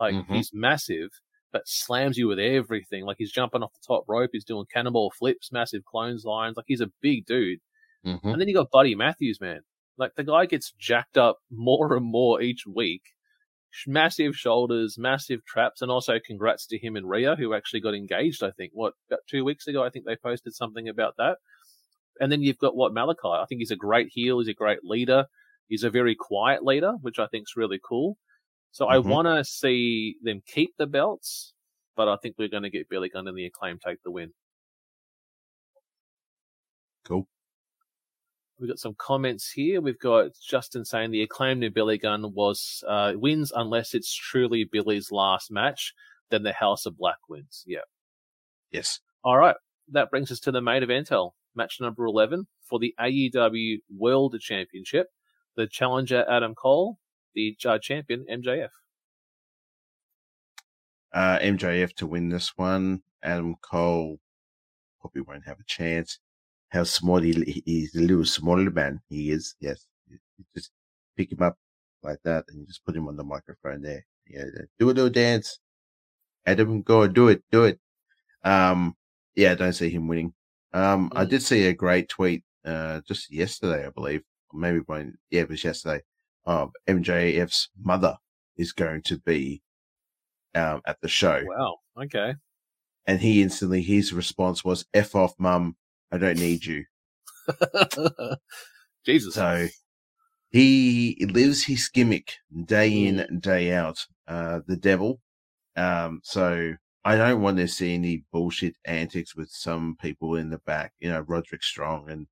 Like 0.00 0.14
Mhm. 0.14 0.34
he's 0.36 0.50
massive, 0.52 1.10
but 1.52 1.66
slams 1.68 2.16
you 2.18 2.28
with 2.28 2.38
everything. 2.38 3.04
Like 3.04 3.16
he's 3.18 3.32
jumping 3.32 3.62
off 3.62 3.72
the 3.72 3.86
top 3.86 4.04
rope, 4.08 4.30
he's 4.32 4.44
doing 4.44 4.66
cannonball 4.72 5.12
flips, 5.12 5.52
massive 5.52 5.84
clotheslines. 5.84 6.56
Like 6.56 6.66
he's 6.68 6.80
a 6.80 6.90
big 7.00 7.26
dude. 7.26 7.60
Mm-hmm. 8.04 8.28
And 8.28 8.40
then 8.40 8.48
you 8.48 8.54
got 8.54 8.70
Buddy 8.70 8.94
Matthews, 8.94 9.40
man. 9.40 9.60
Like 9.96 10.14
the 10.16 10.24
guy 10.24 10.46
gets 10.46 10.72
jacked 10.72 11.16
up 11.16 11.38
more 11.50 11.96
and 11.96 12.04
more 12.04 12.40
each 12.42 12.66
week. 12.66 13.02
Massive 13.86 14.36
shoulders, 14.36 14.96
massive 14.98 15.44
traps, 15.44 15.82
and 15.82 15.90
also 15.90 16.20
congrats 16.24 16.66
to 16.68 16.78
him 16.78 16.94
and 16.96 17.08
Rhea, 17.08 17.34
who 17.36 17.54
actually 17.54 17.80
got 17.80 17.94
engaged. 17.94 18.42
I 18.42 18.52
think 18.52 18.70
what 18.72 18.94
about 19.08 19.20
two 19.28 19.44
weeks 19.44 19.66
ago. 19.66 19.82
I 19.82 19.90
think 19.90 20.04
they 20.04 20.16
posted 20.16 20.54
something 20.54 20.88
about 20.88 21.14
that. 21.18 21.38
And 22.20 22.30
then 22.30 22.40
you've 22.42 22.58
got 22.58 22.76
what 22.76 22.92
Malachi. 22.94 23.20
I 23.28 23.44
think 23.48 23.58
he's 23.60 23.72
a 23.72 23.76
great 23.76 24.08
heel. 24.12 24.38
He's 24.38 24.48
a 24.48 24.54
great 24.54 24.84
leader. 24.84 25.26
He's 25.68 25.82
a 25.82 25.90
very 25.90 26.14
quiet 26.14 26.64
leader, 26.64 26.92
which 27.00 27.18
I 27.18 27.26
think 27.26 27.44
is 27.48 27.56
really 27.56 27.80
cool. 27.84 28.16
So 28.74 28.88
I 28.88 28.96
Mhm. 28.96 29.04
want 29.04 29.26
to 29.28 29.44
see 29.44 30.16
them 30.20 30.42
keep 30.44 30.76
the 30.76 30.88
belts, 30.88 31.54
but 31.94 32.08
I 32.08 32.16
think 32.16 32.34
we're 32.36 32.48
going 32.48 32.64
to 32.64 32.70
get 32.70 32.88
Billy 32.88 33.08
Gunn 33.08 33.28
and 33.28 33.38
the 33.38 33.46
Acclaim 33.46 33.78
take 33.78 34.02
the 34.02 34.10
win. 34.10 34.34
Cool. 37.04 37.28
We've 38.58 38.68
got 38.68 38.80
some 38.80 38.96
comments 38.96 39.48
here. 39.52 39.80
We've 39.80 39.98
got 40.00 40.32
Justin 40.44 40.84
saying 40.84 41.12
the 41.12 41.22
acclaim 41.22 41.60
to 41.60 41.70
Billy 41.70 41.98
Gunn 41.98 42.34
was 42.34 42.82
uh, 42.88 43.12
wins 43.14 43.52
unless 43.54 43.94
it's 43.94 44.12
truly 44.12 44.64
Billy's 44.64 45.12
last 45.12 45.52
match. 45.52 45.94
Then 46.30 46.42
the 46.42 46.52
House 46.52 46.84
of 46.84 46.96
Black 46.96 47.18
wins. 47.28 47.62
Yeah. 47.68 47.84
Yes. 48.72 48.98
All 49.22 49.38
right. 49.38 49.56
That 49.88 50.10
brings 50.10 50.32
us 50.32 50.40
to 50.40 50.50
the 50.50 50.60
main 50.60 50.82
event. 50.82 51.12
Match 51.54 51.80
number 51.80 52.06
11 52.06 52.48
for 52.60 52.80
the 52.80 52.92
AEW 52.98 53.82
World 53.88 54.34
Championship. 54.40 55.12
The 55.54 55.68
challenger, 55.68 56.24
Adam 56.28 56.56
Cole. 56.56 56.98
The 57.34 57.56
uh, 57.64 57.78
champion, 57.78 58.24
MJF. 58.28 58.70
Uh, 61.12 61.38
MJF 61.40 61.94
to 61.94 62.06
win 62.06 62.28
this 62.28 62.56
one. 62.56 63.02
Adam 63.22 63.54
Cole 63.62 64.18
probably 65.00 65.22
won't 65.22 65.46
have 65.46 65.60
a 65.60 65.64
chance. 65.64 66.20
How 66.70 66.84
small 66.84 67.20
he 67.20 67.62
he's 67.66 67.94
a 67.96 68.00
little 68.00 68.24
smaller 68.26 68.70
man 68.70 69.00
he 69.08 69.30
is. 69.30 69.56
Yes, 69.60 69.86
you 70.08 70.18
just 70.56 70.72
pick 71.16 71.32
him 71.32 71.42
up 71.42 71.58
like 72.02 72.20
that 72.24 72.46
and 72.48 72.60
you 72.60 72.66
just 72.66 72.84
put 72.84 72.96
him 72.96 73.08
on 73.08 73.16
the 73.16 73.24
microphone 73.24 73.82
there. 73.82 74.06
Yeah, 74.26 74.44
do 74.78 74.86
a 74.90 74.92
little 74.92 75.10
dance. 75.10 75.60
Adam, 76.46 76.82
go 76.82 77.08
do 77.08 77.28
it, 77.28 77.44
do 77.50 77.64
it. 77.64 77.80
Um, 78.44 78.96
yeah, 79.36 79.52
I 79.52 79.54
don't 79.56 79.72
see 79.74 79.90
him 79.90 80.08
winning. 80.08 80.34
Um, 80.72 81.12
I 81.16 81.24
Mm. 81.24 81.30
did 81.30 81.42
see 81.42 81.66
a 81.68 81.74
great 81.74 82.08
tweet 82.08 82.44
uh 82.64 83.00
just 83.08 83.30
yesterday, 83.32 83.86
I 83.86 83.90
believe, 83.90 84.24
maybe 84.52 84.80
when 84.86 85.18
yeah, 85.30 85.42
it 85.42 85.48
was 85.50 85.64
yesterday. 85.64 86.02
Of 86.46 86.70
MJF's 86.88 87.70
mother 87.78 88.16
is 88.56 88.72
going 88.72 89.02
to 89.02 89.18
be 89.18 89.62
um 90.54 90.82
at 90.86 91.00
the 91.00 91.08
show 91.08 91.42
Wow. 91.46 91.76
Okay. 92.02 92.34
and 93.06 93.20
he 93.20 93.42
instantly 93.42 93.82
his 93.82 94.12
response 94.12 94.64
was 94.64 94.84
"f 94.94 95.14
off, 95.14 95.34
mum, 95.38 95.76
I 96.12 96.18
don't 96.18 96.38
need 96.38 96.64
you." 96.64 96.84
Jesus. 99.06 99.34
So 99.34 99.68
he 100.50 101.16
lives 101.30 101.64
his 101.64 101.88
gimmick 101.88 102.34
day 102.64 103.06
in 103.06 103.16
Mm. 103.16 103.28
and 103.28 103.42
day 103.42 103.72
out. 103.72 104.06
Uh, 104.26 104.60
the 104.66 104.76
devil. 104.76 105.20
Um, 105.76 106.20
so 106.24 106.74
I 107.04 107.16
don't 107.16 107.42
want 107.42 107.58
to 107.58 107.68
see 107.68 107.94
any 107.94 108.24
bullshit 108.32 108.76
antics 108.84 109.34
with 109.36 109.50
some 109.50 109.96
people 110.00 110.36
in 110.36 110.50
the 110.50 110.58
back. 110.58 110.92
You 111.00 111.10
know, 111.10 111.20
Roderick 111.20 111.62
Strong 111.62 112.08
and 112.10 112.26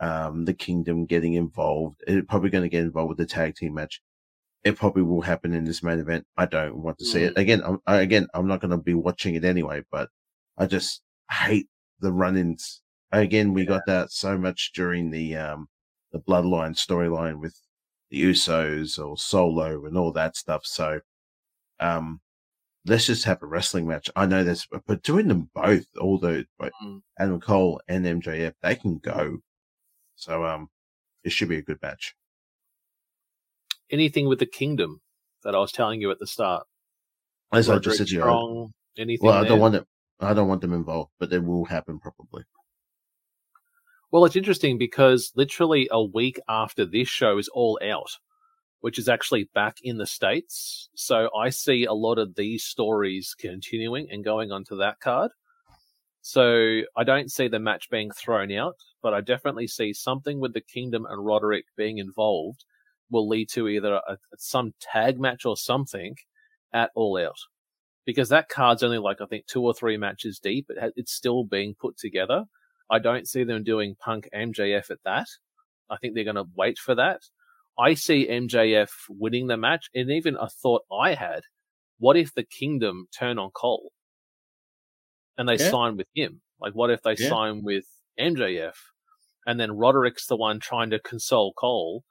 um 0.00 0.44
the 0.44 0.54
Kingdom 0.54 1.06
getting 1.06 1.34
involved. 1.34 2.02
It's 2.06 2.26
probably 2.28 2.50
going 2.50 2.64
to 2.64 2.68
get 2.68 2.82
involved 2.82 3.08
with 3.10 3.18
the 3.18 3.26
tag 3.26 3.56
team 3.56 3.74
match. 3.74 4.00
It 4.64 4.76
probably 4.76 5.02
will 5.02 5.22
happen 5.22 5.54
in 5.54 5.64
this 5.64 5.82
main 5.82 5.98
event. 6.00 6.26
I 6.36 6.46
don't 6.46 6.78
want 6.82 6.98
to 6.98 7.04
see 7.04 7.22
it 7.22 7.38
again. 7.38 7.62
I'm, 7.64 7.78
I, 7.86 7.96
again, 7.98 8.26
I'm 8.34 8.46
not 8.48 8.60
going 8.60 8.72
to 8.72 8.76
be 8.76 8.94
watching 8.94 9.34
it 9.34 9.44
anyway. 9.44 9.82
But 9.90 10.08
I 10.56 10.66
just 10.66 11.02
hate 11.30 11.68
the 12.00 12.12
run-ins. 12.12 12.82
Again, 13.12 13.54
we 13.54 13.64
got 13.64 13.82
that 13.86 14.10
so 14.12 14.36
much 14.36 14.72
during 14.74 15.10
the 15.10 15.36
um 15.36 15.68
the 16.12 16.18
Bloodline 16.18 16.74
storyline 16.76 17.40
with 17.40 17.56
the 18.10 18.22
Usos 18.22 18.98
or 18.98 19.16
Solo 19.18 19.84
and 19.86 19.96
all 19.96 20.12
that 20.12 20.36
stuff. 20.36 20.64
So, 20.64 21.00
um, 21.80 22.20
let's 22.86 23.06
just 23.06 23.24
have 23.24 23.42
a 23.42 23.46
wrestling 23.46 23.86
match. 23.86 24.10
I 24.16 24.26
know 24.26 24.44
that's, 24.44 24.66
but 24.86 25.02
doing 25.02 25.28
them 25.28 25.50
both, 25.54 25.86
although 26.00 26.44
Mm. 26.82 27.02
Adam 27.18 27.40
Cole 27.40 27.80
and 27.88 28.04
MJF, 28.06 28.54
they 28.62 28.74
can 28.74 28.98
go. 28.98 29.38
So, 30.18 30.44
um, 30.44 30.68
it 31.22 31.30
should 31.30 31.48
be 31.48 31.58
a 31.58 31.62
good 31.62 31.78
match. 31.80 32.14
Anything 33.90 34.28
with 34.28 34.40
the 34.40 34.46
kingdom 34.46 35.00
that 35.44 35.54
I 35.54 35.58
was 35.58 35.72
telling 35.72 36.00
you 36.00 36.10
at 36.10 36.18
the 36.18 36.26
start. 36.26 36.66
As 37.52 37.70
I 37.70 37.78
just 37.78 37.98
said, 37.98 38.08
to 38.08 38.14
you, 38.14 38.72
Anything 38.98 39.26
well, 39.26 39.36
I 39.36 39.40
there? 39.42 39.50
don't 39.50 39.60
want 39.60 39.72
them. 39.74 39.86
I 40.20 40.34
don't 40.34 40.48
want 40.48 40.60
them 40.60 40.72
involved, 40.72 41.12
but 41.20 41.30
they 41.30 41.38
will 41.38 41.64
happen 41.64 42.00
probably. 42.00 42.42
Well, 44.10 44.24
it's 44.24 44.36
interesting 44.36 44.76
because 44.76 45.32
literally 45.36 45.88
a 45.92 46.02
week 46.02 46.40
after 46.48 46.84
this 46.84 47.08
show 47.08 47.38
is 47.38 47.48
all 47.48 47.78
out, 47.82 48.18
which 48.80 48.98
is 48.98 49.08
actually 49.08 49.48
back 49.54 49.76
in 49.82 49.98
the 49.98 50.06
States. 50.06 50.88
So 50.96 51.30
I 51.38 51.50
see 51.50 51.84
a 51.84 51.92
lot 51.92 52.18
of 52.18 52.34
these 52.34 52.64
stories 52.64 53.36
continuing 53.38 54.08
and 54.10 54.24
going 54.24 54.50
onto 54.50 54.76
that 54.78 54.98
card. 54.98 55.30
So 56.22 56.82
I 56.96 57.04
don't 57.04 57.30
see 57.30 57.48
the 57.48 57.58
match 57.58 57.88
being 57.90 58.10
thrown 58.10 58.52
out, 58.52 58.76
but 59.02 59.14
I 59.14 59.20
definitely 59.20 59.66
see 59.66 59.92
something 59.92 60.40
with 60.40 60.52
the 60.52 60.60
Kingdom 60.60 61.06
and 61.08 61.24
Roderick 61.24 61.64
being 61.76 61.98
involved 61.98 62.64
will 63.10 63.28
lead 63.28 63.48
to 63.50 63.68
either 63.68 63.94
a, 63.94 64.18
some 64.36 64.74
tag 64.80 65.18
match 65.18 65.44
or 65.44 65.56
something 65.56 66.16
at 66.72 66.90
All 66.94 67.18
Out. 67.18 67.38
Because 68.04 68.28
that 68.30 68.48
card's 68.48 68.82
only 68.82 68.98
like, 68.98 69.20
I 69.20 69.26
think, 69.26 69.46
two 69.46 69.62
or 69.62 69.74
three 69.74 69.96
matches 69.96 70.38
deep. 70.38 70.66
It 70.70 70.78
ha- 70.80 70.90
it's 70.96 71.12
still 71.12 71.44
being 71.44 71.74
put 71.78 71.96
together. 71.96 72.44
I 72.90 72.98
don't 72.98 73.28
see 73.28 73.44
them 73.44 73.64
doing 73.64 73.96
Punk 74.00 74.28
MJF 74.34 74.90
at 74.90 75.02
that. 75.04 75.26
I 75.90 75.96
think 75.98 76.14
they're 76.14 76.24
going 76.24 76.36
to 76.36 76.44
wait 76.56 76.78
for 76.78 76.94
that. 76.94 77.20
I 77.78 77.94
see 77.94 78.26
MJF 78.28 78.90
winning 79.08 79.46
the 79.46 79.56
match, 79.56 79.88
and 79.94 80.10
even 80.10 80.36
a 80.36 80.48
thought 80.48 80.82
I 80.92 81.14
had: 81.14 81.42
what 81.98 82.16
if 82.16 82.34
the 82.34 82.44
Kingdom 82.44 83.08
turn 83.16 83.38
on 83.38 83.50
Cole 83.50 83.92
and 85.38 85.48
they 85.48 85.56
Yeah. 85.56 85.70
sign 85.70 85.96
with 85.96 86.08
him? 86.14 86.42
Like, 86.60 86.74
what 86.74 86.90
if 86.90 87.02
they 87.02 87.14
Yeah. 87.16 87.30
sign 87.30 87.62
with 87.62 87.86
MJF, 88.18 88.76
and 89.46 89.58
then 89.58 89.72
Roderick's 89.72 90.26
the 90.26 90.36
one 90.36 90.60
trying 90.60 90.90
to 90.90 90.98
console 90.98 91.54
Cole, 91.54 92.04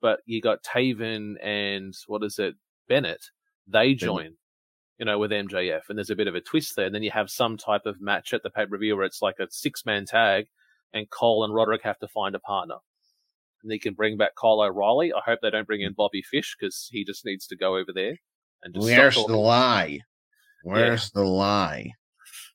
but 0.00 0.20
you 0.24 0.40
got 0.40 0.62
Taven 0.62 1.36
and 1.42 1.94
what 2.06 2.22
is 2.24 2.38
it, 2.38 2.54
Bennett? 2.88 3.30
They 3.66 3.94
join 3.94 4.38
you 4.98 5.06
know, 5.06 5.18
with 5.18 5.32
MJF, 5.32 5.88
and 5.88 5.98
there's 5.98 6.10
a 6.10 6.14
bit 6.14 6.28
of 6.28 6.36
a 6.36 6.40
twist 6.40 6.76
there. 6.76 6.86
And 6.86 6.94
then 6.94 7.02
you 7.02 7.10
have 7.10 7.28
some 7.28 7.56
type 7.56 7.86
of 7.86 8.00
match 8.00 8.32
at 8.32 8.44
the 8.44 8.50
pay 8.50 8.66
per 8.66 8.78
view 8.78 8.94
where 8.94 9.04
it's 9.04 9.20
like 9.20 9.40
a 9.40 9.50
six 9.50 9.84
man 9.84 10.04
tag, 10.06 10.46
and 10.92 11.10
Cole 11.10 11.42
and 11.44 11.52
Roderick 11.52 11.82
have 11.82 11.98
to 12.00 12.06
find 12.08 12.36
a 12.36 12.38
partner. 12.38 12.76
And 13.62 13.70
they 13.72 13.78
can 13.78 13.94
bring 13.94 14.16
back 14.16 14.36
Kyle 14.40 14.60
O'Reilly. 14.60 15.12
I 15.12 15.20
hope 15.24 15.40
they 15.42 15.50
don't 15.50 15.66
bring 15.66 15.80
in 15.80 15.94
Bobby 15.94 16.22
Fish 16.22 16.54
because 16.56 16.88
he 16.92 17.04
just 17.04 17.24
needs 17.24 17.48
to 17.48 17.56
go 17.56 17.76
over 17.76 17.92
there 17.92 18.16
and 18.62 18.72
just 18.74 18.84
Where's 18.84 19.14
the 19.14 19.22
lie? 19.22 20.00
Where's 20.62 21.10
the 21.10 21.24
lie? 21.24 21.94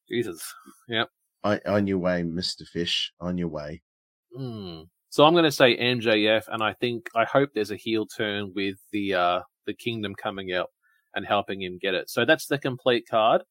Jesus. 0.09 0.53
Yep. 0.87 1.09
On, 1.43 1.59
on 1.65 1.87
your 1.87 1.97
way, 1.99 2.23
Mister 2.23 2.65
Fish. 2.65 3.11
On 3.19 3.37
your 3.37 3.47
way. 3.47 3.81
Hmm. 4.35 4.81
So 5.09 5.25
I'm 5.25 5.33
going 5.33 5.45
to 5.45 5.51
say 5.51 5.77
MJF, 5.77 6.43
and 6.47 6.61
I 6.61 6.73
think 6.73 7.09
I 7.15 7.25
hope 7.25 7.49
there's 7.53 7.71
a 7.71 7.77
heel 7.77 8.05
turn 8.05 8.51
with 8.55 8.77
the 8.91 9.13
uh, 9.13 9.39
the 9.65 9.73
Kingdom 9.73 10.15
coming 10.15 10.53
out 10.53 10.69
and 11.15 11.25
helping 11.25 11.61
him 11.61 11.79
get 11.81 11.93
it. 11.93 12.09
So 12.09 12.25
that's 12.25 12.47
the 12.47 12.57
complete 12.57 13.05
card. 13.09 13.41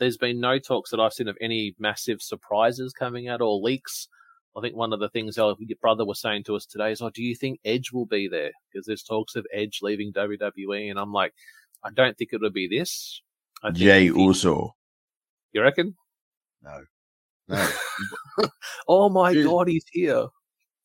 There's 0.00 0.16
been 0.16 0.40
no 0.40 0.58
talks 0.58 0.90
that 0.90 1.00
I've 1.00 1.12
seen 1.12 1.28
of 1.28 1.36
any 1.40 1.74
massive 1.78 2.20
surprises 2.20 2.92
coming 2.92 3.28
out 3.28 3.40
or 3.40 3.60
leaks. 3.60 4.08
I 4.56 4.60
think 4.60 4.76
one 4.76 4.92
of 4.92 5.00
the 5.00 5.08
things 5.08 5.38
our 5.38 5.54
brother 5.80 6.04
was 6.04 6.20
saying 6.20 6.44
to 6.44 6.56
us 6.56 6.66
today 6.66 6.92
is, 6.92 7.00
"Oh, 7.00 7.10
do 7.10 7.22
you 7.22 7.34
think 7.34 7.60
Edge 7.64 7.92
will 7.92 8.06
be 8.06 8.28
there?" 8.28 8.50
Because 8.72 8.86
there's 8.86 9.02
talks 9.02 9.36
of 9.36 9.46
Edge 9.52 9.78
leaving 9.82 10.12
WWE, 10.12 10.90
and 10.90 10.98
I'm 10.98 11.12
like, 11.12 11.32
I 11.84 11.90
don't 11.90 12.16
think 12.16 12.30
it'll 12.32 12.50
be 12.50 12.68
this. 12.68 13.22
I 13.62 13.68
think 13.68 13.78
Jay 13.78 14.04
Uso. 14.04 14.74
You 15.52 15.62
reckon? 15.62 15.94
No, 16.62 16.84
no. 17.48 17.68
Oh 18.88 19.08
my 19.08 19.32
Dude. 19.32 19.46
God, 19.46 19.68
he's 19.68 19.84
here. 19.92 20.26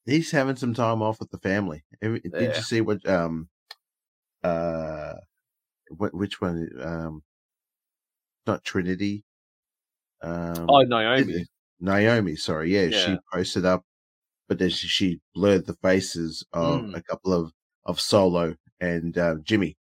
He's 0.05 0.31
having 0.31 0.55
some 0.55 0.73
time 0.73 1.01
off 1.01 1.19
with 1.19 1.31
the 1.31 1.37
family. 1.39 1.83
Did 2.01 2.21
Yeah. 2.33 2.55
you 2.55 2.61
see 2.61 2.81
what? 2.81 3.07
Um, 3.07 3.49
uh, 4.43 5.13
what? 5.89 6.13
Which 6.13 6.39
one? 6.41 6.69
Um, 6.81 7.23
not 8.45 8.63
Trinity. 8.63 9.23
Um, 10.21 10.65
Oh, 10.69 10.81
Naomi. 10.81 11.45
Naomi. 11.79 12.35
Sorry, 12.35 12.73
yeah, 12.73 12.89
she 12.89 13.17
posted 13.31 13.65
up, 13.65 13.83
but 14.47 14.57
then 14.59 14.69
she, 14.69 14.87
she 14.87 15.19
blurred 15.35 15.65
the 15.67 15.75
faces 15.75 16.45
of 16.53 16.81
Mm. 16.81 16.95
a 16.97 17.03
couple 17.03 17.33
of 17.33 17.51
of 17.85 17.99
Solo 18.01 18.55
and 18.81 19.17
uh, 19.17 19.35
Jimmy, 19.43 19.77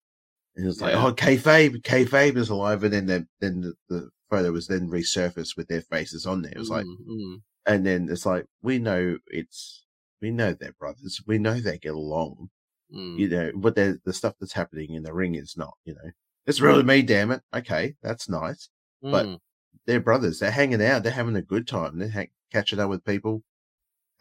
and 0.56 0.66
it 0.66 0.68
was 0.68 0.82
like, 0.82 0.94
Yeah. 0.94 1.06
oh, 1.06 1.14
kayfabe, 1.14 1.82
kayfabe 1.82 2.38
is 2.38 2.50
alive, 2.50 2.84
and 2.84 2.94
then 2.94 3.06
the, 3.08 3.28
then 3.40 3.62
the, 3.62 3.74
the 3.90 4.10
photo 4.38 4.52
was 4.52 4.68
then 4.68 4.90
resurfaced 4.90 5.56
with 5.58 5.68
their 5.68 5.82
faces 5.82 6.26
on 6.26 6.42
there. 6.42 6.52
It 6.52 6.60
was 6.60 6.70
like, 6.70 6.86
Mm, 6.86 6.98
mm. 7.10 7.42
and 7.66 7.86
then 7.86 8.08
it's 8.10 8.26
like 8.26 8.46
we 8.62 8.80
know 8.80 9.18
it's 9.28 9.86
we 10.22 10.32
know 10.32 10.54
they're 10.54 10.74
brothers. 10.80 11.22
We 11.28 11.38
know 11.38 11.60
they 11.60 11.78
get 11.78 11.94
along. 11.94 12.50
Mm. 12.94 13.20
You 13.20 13.28
know, 13.30 13.52
but 13.56 13.76
the 13.76 14.00
the 14.06 14.14
stuff 14.14 14.36
that's 14.40 14.54
happening 14.54 14.94
in 14.94 15.04
the 15.04 15.14
ring 15.14 15.36
is 15.36 15.56
not. 15.58 15.76
You 15.86 15.96
know, 15.96 16.12
it's 16.46 16.62
really 16.62 16.84
me. 16.84 17.02
Damn 17.02 17.32
it. 17.32 17.42
Okay, 17.54 17.96
that's 18.02 18.30
nice. 18.30 18.70
But- 19.02 19.26
Mm. 19.26 19.40
they're 19.86 20.00
brothers. 20.00 20.40
They're 20.40 20.52
hanging 20.52 20.82
out. 20.82 21.04
They're 21.04 21.12
having 21.22 21.36
a 21.36 21.42
good 21.54 21.68
time. 21.68 22.00
They're 22.00 22.10
ha- 22.10 22.32
catching 22.52 22.80
up 22.80 22.90
with 22.90 23.04
people. 23.06 23.44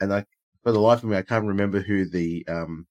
And 0.01 0.12
I, 0.12 0.27
for 0.62 0.73
the 0.73 0.81
life 0.81 1.03
of 1.03 1.09
me, 1.09 1.17
I 1.17 1.23
can't 1.23 1.47
remember 1.47 1.81
who 1.81 2.05
the, 2.09 2.45
um, 2.49 2.87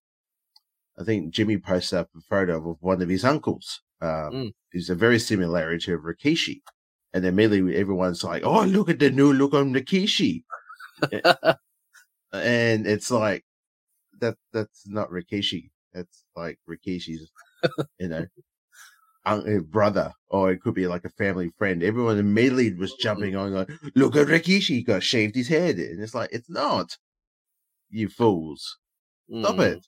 I 0.97 1.03
think 1.03 1.33
Jimmy 1.33 1.57
posted 1.57 1.99
up 1.99 2.09
a 2.17 2.21
photo 2.21 2.71
of 2.71 2.77
one 2.81 3.01
of 3.01 3.09
his 3.09 3.23
uncles. 3.25 3.81
Um, 4.01 4.09
Mm. 4.33 4.51
who's 4.71 4.89
a 4.89 4.95
very 4.95 5.19
similarity 5.19 5.85
to 5.85 5.97
Rikishi. 5.99 6.61
And 7.13 7.23
then 7.23 7.33
immediately 7.33 7.75
everyone's 7.75 8.23
like, 8.23 8.43
oh, 8.43 8.63
look 8.63 8.89
at 8.89 8.99
the 8.99 9.11
new 9.11 9.33
look 9.33 9.53
on 9.53 9.73
Rikishi. 9.73 10.43
and 12.33 12.87
it's 12.87 13.11
like, 13.11 13.43
that, 14.19 14.35
that's 14.51 14.87
not 14.87 15.09
Rikishi. 15.09 15.69
That's 15.93 16.23
like 16.35 16.59
Rikishi's, 16.67 17.31
you 17.99 18.07
know, 18.07 18.25
un- 19.25 19.57
uh, 19.57 19.59
brother, 19.61 20.11
or 20.29 20.51
it 20.51 20.61
could 20.61 20.73
be 20.73 20.87
like 20.87 21.05
a 21.05 21.09
family 21.09 21.51
friend. 21.57 21.83
Everyone 21.83 22.17
immediately 22.17 22.73
was 22.73 22.93
jumping 22.93 23.35
on, 23.35 23.53
like, 23.53 23.69
look 23.95 24.15
at 24.15 24.27
Rikishi, 24.27 24.61
he 24.77 24.83
got 24.83 25.03
shaved 25.03 25.35
his 25.35 25.47
head. 25.47 25.77
And 25.77 26.01
it's 26.01 26.15
like, 26.15 26.29
it's 26.31 26.49
not. 26.49 26.97
You 27.89 28.09
fools. 28.09 28.77
Stop 29.29 29.55
Mm. 29.55 29.73
it. 29.77 29.87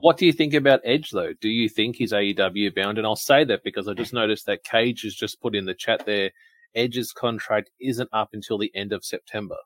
What 0.00 0.18
do 0.18 0.26
you 0.26 0.32
think 0.32 0.52
about 0.52 0.82
Edge, 0.84 1.10
though? 1.10 1.32
Do 1.40 1.48
you 1.48 1.70
think 1.70 1.96
he's 1.96 2.12
AEW 2.12 2.74
bound? 2.74 2.98
And 2.98 3.06
I'll 3.06 3.16
say 3.16 3.44
that 3.44 3.64
because 3.64 3.88
I 3.88 3.94
just 3.94 4.12
noticed 4.12 4.44
that 4.44 4.62
Cage 4.62 5.02
has 5.04 5.14
just 5.14 5.40
put 5.40 5.54
in 5.56 5.64
the 5.64 5.72
chat 5.72 6.04
there. 6.04 6.32
Edge's 6.74 7.12
contract 7.12 7.70
isn't 7.80 8.10
up 8.12 8.28
until 8.34 8.58
the 8.58 8.70
end 8.74 8.92
of 8.92 9.06
September. 9.06 9.56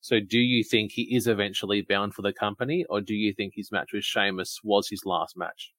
So, 0.00 0.20
do 0.20 0.38
you 0.38 0.62
think 0.62 0.92
he 0.92 1.16
is 1.16 1.26
eventually 1.26 1.82
bound 1.82 2.14
for 2.14 2.22
the 2.22 2.32
company, 2.32 2.84
or 2.88 3.00
do 3.00 3.14
you 3.14 3.34
think 3.34 3.54
his 3.56 3.72
match 3.72 3.88
with 3.92 4.04
Sheamus 4.04 4.60
was 4.62 4.86
his 4.88 5.04
last 5.04 5.36
match? 5.36 5.72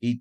He 0.00 0.20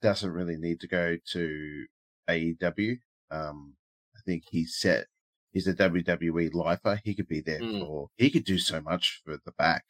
doesn't 0.00 0.32
really 0.32 0.56
need 0.56 0.80
to 0.80 0.88
go 0.88 1.18
to 1.34 1.84
AEW. 2.28 2.96
Um, 3.30 3.74
I 4.16 4.20
think 4.26 4.42
he's 4.50 4.76
set. 4.76 5.06
He's 5.52 5.68
a 5.68 5.74
WWE 5.74 6.52
lifer. 6.52 7.00
He 7.04 7.14
could 7.14 7.28
be 7.28 7.42
there 7.42 7.60
Mm. 7.60 7.80
for, 7.86 8.08
he 8.16 8.28
could 8.28 8.44
do 8.44 8.58
so 8.58 8.80
much 8.80 9.20
for 9.24 9.36
the 9.44 9.52
back. 9.52 9.84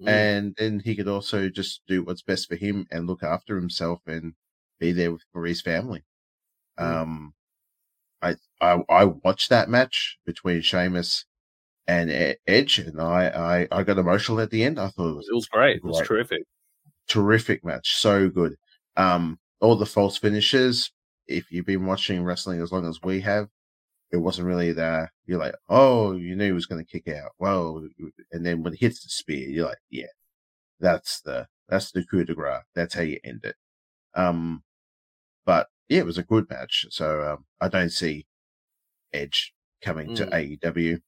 Mm. 0.00 0.08
And 0.08 0.54
then 0.56 0.80
he 0.80 0.96
could 0.96 1.08
also 1.08 1.48
just 1.48 1.82
do 1.86 2.02
what's 2.02 2.22
best 2.22 2.48
for 2.48 2.56
him 2.56 2.86
and 2.90 3.06
look 3.06 3.22
after 3.22 3.56
himself 3.56 4.00
and 4.06 4.34
be 4.78 4.92
there 4.92 5.16
for 5.32 5.44
his 5.44 5.60
family. 5.60 6.04
Mm. 6.78 6.84
Um, 6.84 7.34
I, 8.22 8.36
I, 8.60 8.82
I 8.88 9.04
watched 9.04 9.50
that 9.50 9.68
match 9.68 10.18
between 10.26 10.62
Sheamus 10.62 11.24
and 11.86 12.36
Edge 12.46 12.78
and 12.78 13.00
I, 13.00 13.66
I, 13.72 13.80
I 13.80 13.82
got 13.82 13.98
emotional 13.98 14.40
at 14.40 14.50
the 14.50 14.64
end. 14.64 14.78
I 14.78 14.88
thought 14.88 15.10
it 15.10 15.16
was 15.16 15.28
it 15.30 15.34
was 15.34 15.48
great. 15.48 15.76
It 15.76 15.84
was 15.84 16.00
terrific. 16.00 16.42
terrific 17.08 17.64
match. 17.64 17.96
So 17.96 18.28
good. 18.28 18.54
Um, 18.96 19.38
all 19.60 19.76
the 19.76 19.86
false 19.86 20.16
finishes. 20.16 20.92
If 21.26 21.50
you've 21.50 21.66
been 21.66 21.86
watching 21.86 22.24
wrestling 22.24 22.60
as 22.60 22.72
long 22.72 22.86
as 22.86 23.00
we 23.02 23.20
have, 23.20 23.48
it 24.12 24.18
wasn't 24.18 24.48
really 24.48 24.72
there. 24.72 25.12
You're 25.26 25.38
like, 25.38 25.54
oh, 25.68 26.12
you 26.12 26.34
knew 26.34 26.46
he 26.46 26.52
was 26.52 26.66
going 26.66 26.84
to 26.84 26.90
kick 26.90 27.08
out. 27.14 27.30
Whoa. 27.38 27.88
And 28.32 28.44
then 28.44 28.62
when 28.62 28.74
it 28.74 28.80
hits 28.80 29.02
the 29.02 29.08
spear, 29.08 29.48
you're 29.48 29.68
like, 29.68 29.78
yeah, 29.88 30.06
that's 30.80 31.20
the, 31.20 31.46
that's 31.68 31.92
the 31.92 32.04
coup 32.04 32.24
de 32.24 32.34
grace. 32.34 32.62
That's 32.74 32.94
how 32.94 33.02
you 33.02 33.18
end 33.24 33.44
it. 33.44 33.56
Um, 34.14 34.64
but 35.46 35.68
yeah, 35.88 36.00
it 36.00 36.06
was 36.06 36.18
a 36.18 36.24
good 36.24 36.48
match. 36.50 36.86
So, 36.90 37.22
um, 37.22 37.44
I 37.60 37.68
don't 37.68 37.90
see 37.90 38.26
Edge 39.12 39.54
coming 39.82 40.14
to 40.16 40.26
AEW. 40.26 41.00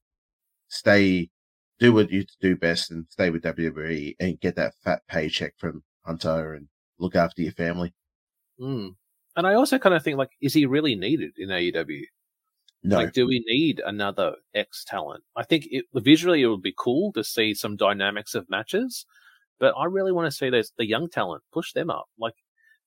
Stay, 0.69 1.31
do 1.79 1.93
what 1.93 2.11
you 2.11 2.25
do 2.41 2.57
best 2.57 2.91
and 2.91 3.07
stay 3.11 3.31
with 3.31 3.43
WWE 3.43 4.15
and 4.21 4.41
get 4.41 4.57
that 4.57 4.75
fat 4.83 5.03
paycheck 5.09 5.55
from 5.59 5.83
Hunter 6.07 6.55
and 6.55 6.69
look 6.99 7.17
after 7.17 7.43
your 7.43 7.53
family. 7.53 7.93
Mm. 8.61 8.95
And 9.37 9.47
I 9.47 9.55
also 9.55 9.79
kind 9.79 9.95
of 9.95 10.03
think, 10.03 10.19
like, 10.19 10.31
is 10.41 10.55
he 10.55 10.67
really 10.67 10.95
needed 10.95 11.33
in 11.37 11.49
AEW? 11.49 12.05
No, 12.85 12.97
Like, 12.99 13.13
do 13.13 13.27
we 13.27 13.45
need 13.47 13.81
another 13.85 14.35
X 14.55 14.85
talent? 14.85 15.23
I 15.37 15.45
think 15.45 15.69
it, 15.71 15.85
visually 15.95 16.43
it 16.43 16.49
would 16.49 16.63
be 16.63 16.75
cool 16.77 17.13
to 17.13 17.23
see 17.23 17.55
some 17.55 17.77
dynamics 17.77 18.35
of 18.35 18.51
matches, 18.51 19.07
but 19.61 19.75
I 19.77 19.85
really 19.85 20.11
want 20.13 20.27
to 20.27 20.37
see 20.37 20.51
those 20.51 20.73
the 20.77 20.87
young 20.87 21.09
talent 21.09 21.45
push 21.53 21.73
them 21.73 21.91
up. 21.91 22.07
Like, 22.19 22.35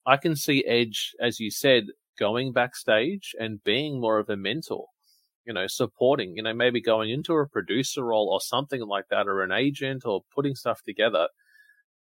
I 0.06 0.18
can 0.18 0.36
see 0.36 0.66
Edge, 0.66 1.16
as 1.22 1.40
you 1.40 1.50
said, 1.50 1.86
going 2.20 2.52
backstage 2.52 3.34
and 3.40 3.64
being 3.64 4.00
more 4.00 4.20
of 4.20 4.30
a 4.30 4.36
mentor. 4.36 4.88
You 5.46 5.54
know, 5.54 5.68
supporting. 5.68 6.36
You 6.36 6.44
know, 6.44 6.54
maybe 6.54 6.82
going 6.82 7.12
into 7.12 7.34
a 7.36 7.48
producer 7.48 8.04
role 8.04 8.30
or 8.30 8.42
something 8.42 8.82
like 8.82 9.06
that, 9.10 9.28
or 9.28 9.44
an 9.44 9.52
agent, 9.52 10.04
or 10.06 10.24
putting 10.34 10.56
stuff 10.56 10.82
together. 10.84 11.30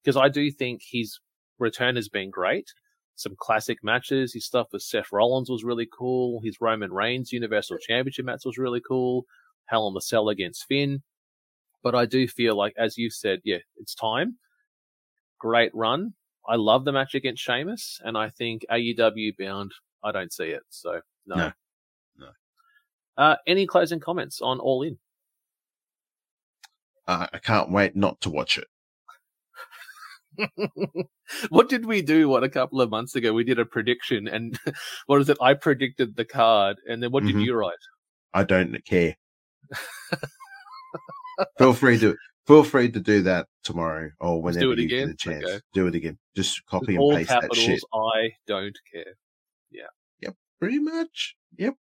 Because 0.04 0.16
I 0.16 0.30
do 0.30 0.52
think 0.52 0.82
his 0.84 1.20
return 1.60 1.96
has 1.96 2.08
been 2.08 2.30
great 2.30 2.72
some 3.16 3.36
classic 3.38 3.80
matches. 3.84 4.34
His 4.34 4.46
stuff 4.46 4.68
with 4.72 4.82
Seth 4.82 5.12
Rollins 5.12 5.50
was 5.50 5.64
really 5.64 5.88
cool. 5.92 6.42
His 6.42 6.60
Roman 6.62 6.92
Reigns 6.92 7.32
Universal 7.32 7.78
Championship 7.80 8.26
match 8.26 8.46
was 8.46 8.58
really 8.58 8.82
cool. 8.82 9.26
Hell 9.66 9.88
in 9.88 9.94
the 9.94 10.02
Cell 10.02 10.30
against 10.30 10.66
Finn. 10.68 11.02
But 11.84 11.96
I 11.96 12.06
do 12.06 12.28
feel 12.28 12.56
like, 12.56 12.74
as 12.78 12.98
you 12.98 13.10
said, 13.10 13.42
yeah, 13.44 13.58
it's 13.78 13.96
time. 13.96 14.38
Great 15.40 15.74
run. 15.74 16.14
I 16.48 16.56
love 16.56 16.86
the 16.86 16.92
match 16.92 17.16
against 17.16 17.44
Sheamus, 17.44 18.00
and 18.04 18.18
I 18.18 18.30
think 18.30 18.66
AEW 18.72 19.38
bound, 19.38 19.72
I 20.04 20.12
don't 20.12 20.34
see 20.34 20.46
it. 20.46 20.64
So, 20.70 21.02
no. 21.26 21.36
No. 21.36 21.52
No. 22.18 22.28
Uh, 23.18 23.36
any 23.48 23.66
closing 23.68 24.00
comments 24.00 24.42
on 24.42 24.60
All 24.60 24.82
In? 24.84 24.98
uh, 27.08 27.28
I 27.34 27.38
can't 27.40 27.72
wait 27.72 27.96
not 27.96 28.20
to 28.22 28.30
watch 28.30 28.58
it. 28.58 28.68
what 31.50 31.70
did 31.70 31.86
we 31.86 32.02
do? 32.02 32.30
What 32.30 32.44
a 32.44 32.50
couple 32.50 32.82
of 32.82 32.90
months 32.90 33.16
ago 33.16 33.34
we 33.34 33.44
did 33.44 33.60
a 33.60 33.66
prediction, 33.66 34.28
and 34.28 34.58
what 35.08 35.22
is 35.22 35.30
it? 35.30 35.38
I 35.42 35.54
predicted 35.54 36.16
the 36.16 36.26
card, 36.26 36.78
and 36.88 37.02
then 37.02 37.12
what 37.12 37.24
did 37.26 37.36
Mhm. 37.36 37.46
you 37.46 37.54
write? 37.56 37.74
I 38.34 38.44
don't 38.44 38.84
care. 38.86 39.16
feel 41.58 41.74
free 41.74 41.98
to 42.00 42.16
feel 42.48 42.64
free 42.64 42.90
to 42.92 43.00
do 43.00 43.22
that 43.24 43.48
tomorrow 43.64 44.10
or 44.20 44.42
whenever 44.42 44.62
do 44.66 44.72
it 44.72 44.80
you 44.80 44.86
again? 44.86 45.08
get 45.08 45.14
a 45.14 45.18
chance. 45.18 45.46
Okay. 45.46 45.60
Do 45.74 45.88
it 45.88 45.96
again. 45.96 46.18
Just 46.36 46.66
copy 46.66 46.94
and 46.96 47.00
All 47.00 47.16
paste 47.16 47.30
that 47.30 47.54
shit. 47.56 47.82
I 47.94 48.32
don't 48.48 48.78
care. 48.94 49.14
Yeah. 49.70 49.88
Yep. 50.22 50.36
Pretty 50.60 50.80
much. 50.80 51.36
Yep. 51.58 51.76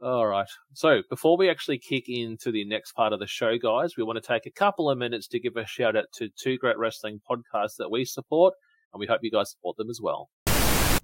All 0.00 0.26
right. 0.26 0.46
So 0.74 1.02
before 1.10 1.36
we 1.36 1.50
actually 1.50 1.78
kick 1.78 2.08
into 2.08 2.52
the 2.52 2.64
next 2.64 2.92
part 2.92 3.12
of 3.12 3.18
the 3.18 3.26
show, 3.26 3.58
guys, 3.58 3.96
we 3.96 4.04
want 4.04 4.22
to 4.22 4.26
take 4.26 4.46
a 4.46 4.50
couple 4.50 4.88
of 4.88 4.96
minutes 4.96 5.26
to 5.28 5.40
give 5.40 5.56
a 5.56 5.66
shout 5.66 5.96
out 5.96 6.04
to 6.14 6.28
two 6.40 6.56
great 6.56 6.78
wrestling 6.78 7.20
podcasts 7.28 7.76
that 7.78 7.90
we 7.90 8.04
support, 8.04 8.54
and 8.92 9.00
we 9.00 9.06
hope 9.06 9.20
you 9.22 9.30
guys 9.30 9.50
support 9.50 9.76
them 9.76 9.90
as 9.90 10.00
well. 10.00 10.30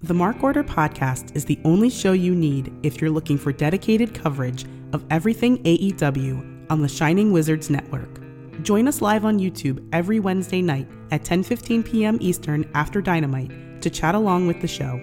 The 0.01 0.13
Mark 0.13 0.41
Order 0.41 0.63
podcast 0.63 1.35
is 1.35 1.43
the 1.43 1.59
only 1.65 1.89
show 1.89 2.13
you 2.13 2.33
need 2.35 2.73
if 2.83 3.01
you're 3.01 3.09
looking 3.09 3.37
for 3.37 3.51
dedicated 3.51 4.13
coverage 4.13 4.65
of 4.93 5.03
everything 5.09 5.61
AEW 5.63 6.67
on 6.69 6.81
the 6.81 6.87
Shining 6.87 7.33
Wizards 7.33 7.69
Network. 7.69 8.21
Join 8.61 8.87
us 8.87 9.01
live 9.01 9.25
on 9.25 9.39
YouTube 9.39 9.85
every 9.91 10.21
Wednesday 10.21 10.61
night 10.61 10.87
at 11.11 11.23
10:15 11.23 11.83
p.m. 11.83 12.17
Eastern 12.21 12.69
after 12.73 13.01
Dynamite 13.01 13.81
to 13.81 13.89
chat 13.89 14.15
along 14.15 14.47
with 14.47 14.61
the 14.61 14.67
show. 14.67 14.99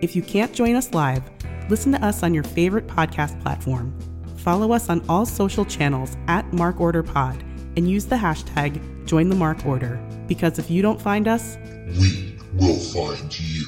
If 0.00 0.16
you 0.16 0.22
can't 0.22 0.52
join 0.54 0.76
us 0.76 0.94
live, 0.94 1.22
listen 1.68 1.92
to 1.92 2.04
us 2.04 2.22
on 2.22 2.34
your 2.34 2.44
favorite 2.44 2.86
podcast 2.86 3.40
platform. 3.42 3.96
Follow 4.36 4.72
us 4.72 4.88
on 4.88 5.04
all 5.08 5.24
social 5.24 5.64
channels 5.64 6.16
at 6.28 6.52
Mark 6.52 6.80
Order 6.80 7.02
Pod 7.02 7.42
and 7.76 7.88
use 7.90 8.04
the 8.06 8.16
hashtag 8.16 8.80
Join 9.06 9.28
the 9.28 9.34
Mark 9.36 9.64
Order 9.66 10.00
because 10.26 10.58
if 10.58 10.70
you 10.70 10.82
don't 10.82 11.00
find 11.00 11.28
us, 11.28 11.56
We 11.98 12.38
will 12.54 12.78
find 12.78 13.38
you. 13.38 13.64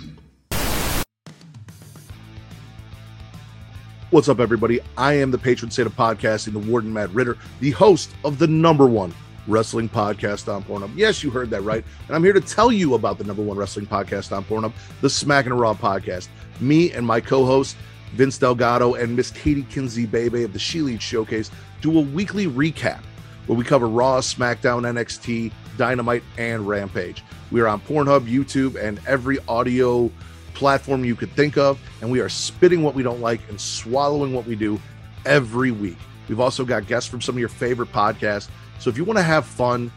What's 4.11 4.29
up, 4.29 4.39
everybody? 4.41 4.81
I 4.97 5.15
am 5.15 5.31
the 5.31 5.39
patron 5.39 5.71
saint 5.71 5.87
of 5.87 5.95
podcasting, 5.95 6.53
the 6.53 6.59
Warden 6.61 6.93
Matt 6.93 7.11
Ridder, 7.13 7.37
the 7.61 7.73
host 7.73 8.11
of 8.25 8.39
the 8.39 8.47
number 8.47 8.87
one 8.87 9.13
wrestling 9.49 9.89
podcast 9.89 10.53
on 10.53 10.63
Pornhub. 10.65 10.91
Yes, 10.97 11.23
you 11.23 11.31
heard 11.31 11.51
that 11.51 11.63
right. 11.63 11.85
And 12.07 12.17
I'm 12.17 12.25
here 12.25 12.33
to 12.33 12.41
tell 12.41 12.73
you 12.73 12.95
about 12.95 13.19
the 13.19 13.25
number 13.25 13.43
one 13.43 13.57
wrestling 13.57 13.87
podcast 13.87 14.35
on 14.35 14.45
Pornhub, 14.45 14.73
the 15.01 15.11
Smack 15.11 15.47
and 15.47 15.59
Raw 15.59 15.75
podcast. 15.75 16.29
Me 16.61 16.93
and 16.93 17.07
my 17.07 17.21
co 17.21 17.45
host, 17.45 17.77
Vince 18.13 18.39
Delgado, 18.39 18.95
and 18.95 19.15
Miss 19.17 19.31
Katie 19.31 19.65
Kinsey 19.65 20.07
Bebe 20.07 20.43
of 20.43 20.53
the 20.53 20.59
She 20.59 20.81
Leads 20.81 21.03
Showcase 21.03 21.51
do 21.81 21.99
a 21.99 22.01
weekly 22.01 22.47
recap 22.47 23.01
where 23.47 23.57
we 23.57 23.65
cover 23.65 23.89
Raw, 23.89 24.21
SmackDown, 24.21 24.83
NXT, 24.83 25.53
Dynamite, 25.77 26.23
and 26.39 26.67
Rampage. 26.67 27.23
We 27.51 27.61
are 27.61 27.69
on 27.69 27.81
Pornhub, 27.81 28.27
YouTube, 28.27 28.83
and 28.83 29.01
every 29.07 29.39
audio 29.47 30.11
platform 30.55 31.05
you 31.05 31.15
could 31.15 31.31
think 31.33 31.57
of, 31.57 31.79
and 32.01 32.11
we 32.11 32.21
are 32.21 32.29
spitting 32.29 32.83
what 32.83 32.95
we 32.95 33.03
don't 33.03 33.21
like 33.21 33.41
and 33.49 33.61
swallowing 33.61 34.33
what 34.33 34.47
we 34.47 34.57
do 34.57 34.81
every 35.25 35.71
week. 35.71 35.99
We've 36.29 36.41
also 36.41 36.65
got 36.65 36.87
guests 36.87 37.09
from 37.09 37.21
some 37.21 37.37
of 37.37 37.39
your 37.39 37.49
favorite 37.49 37.93
podcasts. 37.93 38.49
So 38.79 38.91
if 38.91 38.97
you 38.97 39.05
want 39.05 39.19
to 39.19 39.23
have 39.23 39.47
fun, 39.47 39.93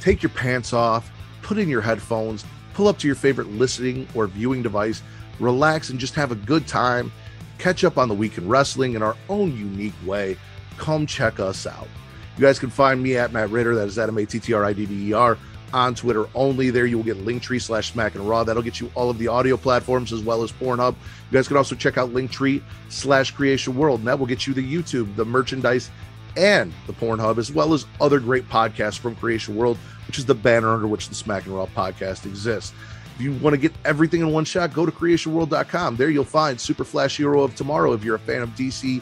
take 0.00 0.22
your 0.22 0.30
pants 0.30 0.72
off, 0.72 1.10
put 1.42 1.58
in 1.58 1.68
your 1.68 1.80
headphones, 1.80 2.44
pull 2.74 2.88
up 2.88 2.98
to 2.98 3.06
your 3.06 3.16
favorite 3.16 3.48
listening 3.48 4.06
or 4.14 4.26
viewing 4.26 4.62
device, 4.62 5.02
relax, 5.40 5.90
and 5.90 5.98
just 5.98 6.14
have 6.14 6.32
a 6.32 6.36
good 6.36 6.66
time. 6.66 7.12
Catch 7.58 7.84
up 7.84 7.98
on 7.98 8.08
the 8.08 8.14
week 8.14 8.38
in 8.38 8.48
wrestling 8.48 8.94
in 8.94 9.02
our 9.02 9.16
own 9.28 9.56
unique 9.56 9.94
way. 10.04 10.36
Come 10.76 11.06
check 11.06 11.40
us 11.40 11.66
out. 11.66 11.88
You 12.36 12.42
guys 12.42 12.58
can 12.58 12.68
find 12.68 13.02
me 13.02 13.16
at 13.16 13.32
Matt 13.32 13.50
Ridder, 13.50 13.74
that 13.76 13.88
is 13.88 13.98
at 13.98 14.08
M 14.08 14.18
A 14.18 14.26
T 14.26 14.38
T 14.38 14.52
R 14.52 14.64
I 14.64 14.72
D 14.74 14.84
D 14.84 15.08
E 15.08 15.12
R, 15.14 15.38
on 15.72 15.94
Twitter 15.94 16.26
only. 16.34 16.68
There 16.70 16.84
you 16.84 16.98
will 16.98 17.04
get 17.04 17.24
Linktree 17.24 17.62
slash 17.62 17.92
Smack 17.92 18.14
and 18.14 18.28
Raw. 18.28 18.44
That'll 18.44 18.62
get 18.62 18.78
you 18.78 18.90
all 18.94 19.08
of 19.08 19.18
the 19.18 19.28
audio 19.28 19.56
platforms 19.56 20.12
as 20.12 20.20
well 20.20 20.42
as 20.42 20.52
Pornhub. 20.52 20.92
You 20.92 21.32
guys 21.32 21.48
can 21.48 21.56
also 21.56 21.74
check 21.74 21.96
out 21.96 22.10
Linktree 22.10 22.62
slash 22.90 23.30
Creation 23.30 23.74
World, 23.74 24.00
and 24.00 24.08
that 24.08 24.18
will 24.18 24.26
get 24.26 24.46
you 24.46 24.52
the 24.52 24.62
YouTube, 24.62 25.16
the 25.16 25.24
merchandise, 25.24 25.90
and 26.36 26.74
the 26.86 26.92
Pornhub, 26.92 27.38
as 27.38 27.50
well 27.50 27.72
as 27.72 27.86
other 28.02 28.20
great 28.20 28.46
podcasts 28.50 28.98
from 28.98 29.16
Creation 29.16 29.56
World, 29.56 29.78
which 30.06 30.18
is 30.18 30.26
the 30.26 30.34
banner 30.34 30.74
under 30.74 30.86
which 30.86 31.08
the 31.08 31.14
Smack 31.14 31.46
and 31.46 31.54
Raw 31.54 31.66
podcast 31.66 32.26
exists. 32.26 32.74
If 33.16 33.22
you 33.22 33.32
want 33.32 33.54
to 33.54 33.58
get 33.58 33.72
everything 33.86 34.20
in 34.20 34.30
one 34.30 34.44
shot, 34.44 34.74
go 34.74 34.84
to 34.84 34.92
creationworld.com. 34.92 35.96
There 35.96 36.10
you'll 36.10 36.24
find 36.24 36.60
Super 36.60 36.84
Flash 36.84 37.16
Hero 37.16 37.42
of 37.42 37.54
Tomorrow 37.54 37.94
if 37.94 38.04
you're 38.04 38.16
a 38.16 38.18
fan 38.18 38.42
of 38.42 38.50
DC 38.50 39.00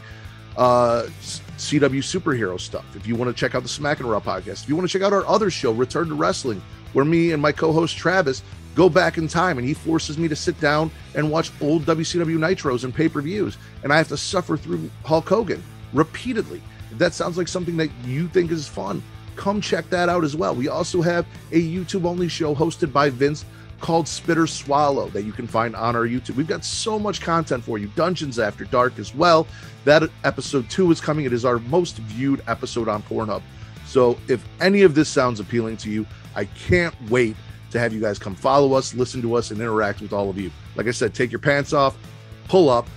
uh, 0.57 1.03
CW 1.59 1.99
superhero 1.99 2.61
stuff. 2.61 2.85
If 2.95 3.09
you 3.09 3.17
want 3.17 3.35
to 3.35 3.39
check 3.39 3.57
out 3.57 3.65
the 3.65 3.69
Smack 3.69 3.99
and 3.99 4.09
Raw 4.09 4.21
podcast, 4.21 4.63
if 4.63 4.69
you 4.69 4.77
want 4.77 4.89
to 4.89 4.93
check 4.93 5.05
out 5.05 5.13
our 5.13 5.27
other 5.27 5.51
show, 5.51 5.73
Return 5.73 6.09
to 6.09 6.15
Wrestling, 6.15 6.63
where 6.93 7.05
me 7.05 7.33
and 7.33 7.43
my 7.43 7.51
co-host 7.51 7.97
Travis 7.97 8.45
go 8.77 8.89
back 8.89 9.19
in 9.19 9.27
time 9.27 9.59
and 9.59 9.67
he 9.67 9.75
forces 9.75 10.17
me 10.17 10.29
to 10.29 10.37
sit 10.37 10.61
down 10.61 10.93
and 11.17 11.29
watch 11.29 11.51
old 11.61 11.85
WCW 11.85 12.39
Nitros 12.39 12.85
and 12.85 12.95
pay-per-views, 12.95 13.59
and 13.83 13.93
I 13.93 13.97
have 13.97 14.09
to 14.09 14.17
suffer 14.17 14.57
through 14.57 14.89
Hulk 15.05 15.29
Hogan 15.29 15.63
repeatedly. 15.93 16.63
If 16.93 16.99
that 16.99 17.15
sounds 17.15 17.37
like 17.37 17.49
something 17.49 17.77
that 17.79 17.91
you 18.05 18.29
think 18.29 18.53
is 18.53 18.69
fun, 18.69 19.03
come 19.35 19.61
check 19.61 19.91
that 19.91 20.09
out 20.09 20.23
as 20.23 20.37
well. 20.37 20.55
We 20.55 20.69
also 20.69 21.03
have 21.03 21.27
a 21.51 21.61
YouTube 21.61 22.05
only 22.05 22.29
show 22.29 22.55
hosted 22.55 22.93
by 22.93 23.11
Vince 23.11 23.45
called 23.81 24.09
Spitter 24.09 24.47
Swallow 24.47 25.09
that 25.11 25.23
you 25.23 25.33
can 25.33 25.47
find 25.47 25.77
on 25.77 25.97
our 25.97 26.07
YouTube. 26.07 26.37
We've 26.37 26.47
got 26.47 26.65
so 26.65 26.99
much 26.99 27.21
content 27.21 27.65
for 27.65 27.79
you. 27.79 27.89
Dungeons 27.97 28.39
After 28.39 28.65
Dark 28.65 28.99
as 28.99 29.15
well. 29.15 29.47
That 29.85 30.11
episode 30.25 30.71
two 30.71 30.91
is 30.91 31.01
coming. 31.01 31.25
It 31.27 31.33
is 31.33 31.45
our 31.45 31.59
most 31.59 31.97
viewed 31.99 32.43
episode 32.47 32.89
on 32.89 33.03
Pornhub. 33.03 33.43
So 33.87 34.19
if 34.29 34.47
any 34.61 34.83
of 34.83 34.95
this 34.95 35.09
sounds 35.09 35.41
appealing 35.41 35.77
to 35.79 35.91
you, 35.91 36.07
I 36.35 36.47
can't 36.47 36.95
wait 37.11 37.37
to 37.71 37.79
have 37.79 37.93
you 37.93 38.01
guys 38.01 38.19
come 38.19 38.35
follow 38.35 38.73
us, 38.75 38.95
listen 38.95 39.21
to 39.23 39.35
us, 39.35 39.51
and 39.51 39.61
interact 39.61 40.01
with 40.01 40.13
all 40.13 40.31
of 40.31 40.39
you. 40.39 40.51
Like 40.77 40.87
I 40.87 40.93
said, 40.93 41.15
take 41.15 41.31
your 41.31 41.41
pants 41.41 41.73
off, 41.73 41.99
pull 42.49 42.71
up, 42.71 42.89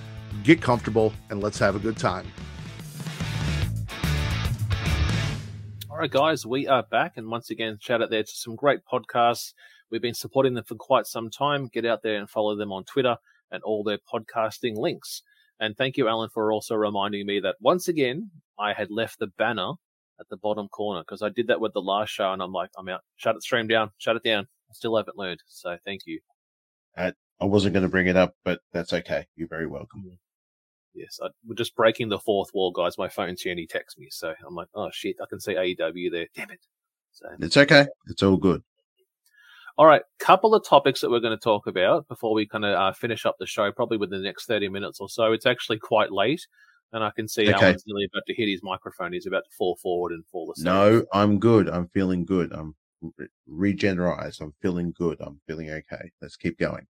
get 0.44 0.62
comfortable, 0.62 1.14
and 1.30 1.42
let's 1.42 1.60
have 1.60 1.76
a 1.76 1.80
good 1.80 1.98
time. 1.98 2.26
All 5.90 5.98
right, 5.98 6.12
guys, 6.12 6.46
we 6.46 6.68
are 6.68 6.84
back. 6.84 7.14
And 7.18 7.28
once 7.28 7.50
again, 7.50 7.80
shout 7.82 8.04
out 8.04 8.12
there 8.12 8.22
to 8.22 8.32
some 8.32 8.56
great 8.56 8.82
podcasts. 8.86 9.54
We've 9.92 10.02
been 10.02 10.14
supporting 10.14 10.54
them 10.54 10.64
for 10.64 10.76
quite 10.76 11.08
some 11.08 11.30
time. 11.30 11.68
Get 11.68 11.86
out 11.86 12.04
there 12.04 12.18
and 12.18 12.30
follow 12.30 12.56
them 12.56 12.72
on 12.72 12.84
Twitter 12.84 13.18
and 13.52 13.64
all 13.64 13.84
their 13.84 14.00
podcasting 14.00 14.78
links. 14.78 15.24
And 15.60 15.76
thank 15.76 15.98
you, 15.98 16.08
Alan, 16.08 16.30
for 16.30 16.52
also 16.52 16.76
reminding 16.76 17.26
me 17.26 17.40
that 17.40 17.56
once 17.62 17.88
again, 17.88 18.30
I 18.60 18.74
had 18.74 18.92
left 18.92 19.20
the 19.20 19.28
banner 19.28 19.74
at 20.20 20.30
the 20.30 20.38
bottom 20.38 20.68
corner 20.68 21.02
because 21.02 21.22
I 21.22 21.30
did 21.30 21.48
that 21.48 21.62
with 21.62 21.74
the 21.74 21.82
last 21.82 22.10
show 22.10 22.32
and 22.32 22.42
I'm 22.42 22.52
like, 22.52 22.70
I'm 22.78 22.90
out. 22.90 23.02
Shut 23.16 23.36
it 23.36 23.44
stream 23.44 23.68
down. 23.68 23.92
Shut 23.98 24.16
it 24.16 24.24
down. 24.24 24.48
I 24.70 24.74
still 24.74 24.96
haven't 24.98 25.18
learned. 25.18 25.42
So 25.48 25.78
thank 25.86 26.02
you. 26.06 26.20
I 27.40 27.46
wasn't 27.46 27.74
going 27.74 27.84
to 27.84 27.90
bring 27.90 28.08
it 28.08 28.16
up, 28.16 28.36
but 28.44 28.62
that's 28.74 28.94
okay. 28.94 29.28
You're 29.36 29.48
very 29.48 29.68
welcome. 29.68 30.02
Mm-hmm. 30.02 30.16
Yes, 30.96 31.20
I, 31.24 31.28
we're 31.48 31.54
just 31.54 31.76
breaking 31.76 32.10
the 32.10 32.18
fourth 32.18 32.50
wall, 32.54 32.72
guys. 32.72 32.98
My 32.98 33.08
phone's 33.08 33.42
here 33.42 33.52
and 33.52 33.60
he 33.60 33.68
texts 33.68 34.00
me. 34.00 34.08
So 34.10 34.34
I'm 34.46 34.56
like, 34.56 34.70
oh 34.74 34.90
shit, 34.92 35.18
I 35.22 35.26
can 35.30 35.40
see 35.40 35.54
AEW 35.54 36.12
there. 36.12 36.28
Damn 36.36 36.50
it. 36.50 36.60
So 37.12 37.28
It's 37.40 37.58
okay. 37.58 37.86
It's 38.08 38.24
all 38.24 38.38
good. 38.38 38.64
All 39.78 39.86
right, 39.86 40.02
couple 40.18 40.56
of 40.56 40.66
topics 40.66 41.02
that 41.02 41.12
we're 41.12 41.20
going 41.20 41.38
to 41.38 41.44
talk 41.44 41.68
about 41.68 42.08
before 42.08 42.34
we 42.34 42.48
kind 42.48 42.66
of 42.66 42.74
uh, 42.74 42.94
finish 42.94 43.28
up 43.28 43.36
the 43.40 43.46
show, 43.46 43.72
probably 43.72 43.98
within 43.98 44.22
the 44.22 44.26
next 44.26 44.48
30 44.48 44.70
minutes 44.70 45.00
or 45.00 45.08
so. 45.08 45.34
It's 45.34 45.46
actually 45.46 45.78
quite 45.78 46.12
late, 46.12 46.48
and 46.94 47.04
I 47.04 47.12
can 47.16 47.28
see 47.28 47.44
Okay. 47.44 47.54
Alan's 47.54 47.84
nearly 47.86 48.06
about 48.12 48.24
to 48.26 48.34
hit 48.34 48.50
his 48.50 48.62
microphone. 48.64 49.14
He's 49.14 49.28
about 49.28 49.44
to 49.44 49.56
fall 49.56 49.78
forward 49.82 50.14
and 50.14 50.26
fall 50.32 50.52
asleep. 50.52 50.66
No, 50.66 51.06
I'm 51.14 51.38
good. 51.38 51.70
I'm 51.70 51.90
feeling 51.90 52.26
good. 52.26 52.52
I'm 52.54 52.76
re- 53.18 53.28
regenerized. 53.48 54.42
I'm 54.42 54.54
feeling 54.64 54.94
good. 54.98 55.18
I'm 55.22 55.42
feeling 55.46 55.70
okay. 55.70 56.10
Let's 56.24 56.38
keep 56.38 56.58
going. 56.58 56.88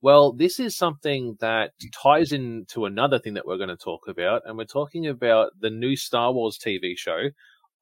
Well, 0.00 0.32
this 0.32 0.60
is 0.60 0.76
something 0.76 1.36
that 1.40 1.72
ties 2.00 2.30
into 2.30 2.84
another 2.84 3.18
thing 3.18 3.34
that 3.34 3.44
we're 3.44 3.56
going 3.56 3.70
to 3.70 3.76
talk 3.76 4.06
about, 4.06 4.42
and 4.44 4.56
we're 4.56 4.66
talking 4.66 5.08
about 5.08 5.50
the 5.58 5.70
new 5.70 5.96
Star 5.96 6.32
Wars 6.32 6.56
TV 6.64 6.96
show. 6.96 7.30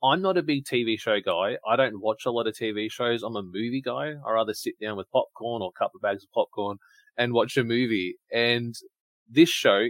I'm 0.03 0.21
not 0.21 0.37
a 0.37 0.43
big 0.43 0.65
TV 0.65 0.99
show 1.01 1.21
guy. 1.21 1.57
I 1.67 1.77
don't 1.77 2.01
watch 2.01 2.27
a 2.27 2.31
lot 2.31 2.47
of 2.47 2.55
TV 2.55 2.91
shows. 2.91 3.23
I'm 3.23 3.37
a 3.37 3.43
movie 3.43 3.83
guy. 3.83 4.15
I 4.27 4.31
rather 4.31 4.55
sit 4.55 4.75
down 4.81 4.97
with 4.97 5.11
popcorn 5.11 5.63
or 5.63 5.73
a 5.75 5.79
couple 5.79 5.99
of 5.99 6.03
bags 6.03 6.23
of 6.23 6.31
popcorn 6.33 6.79
and 7.17 7.33
watch 7.33 7.57
a 7.57 7.65
movie. 7.65 8.17
And 8.33 8.75
this 9.29 9.49
show, 9.49 9.87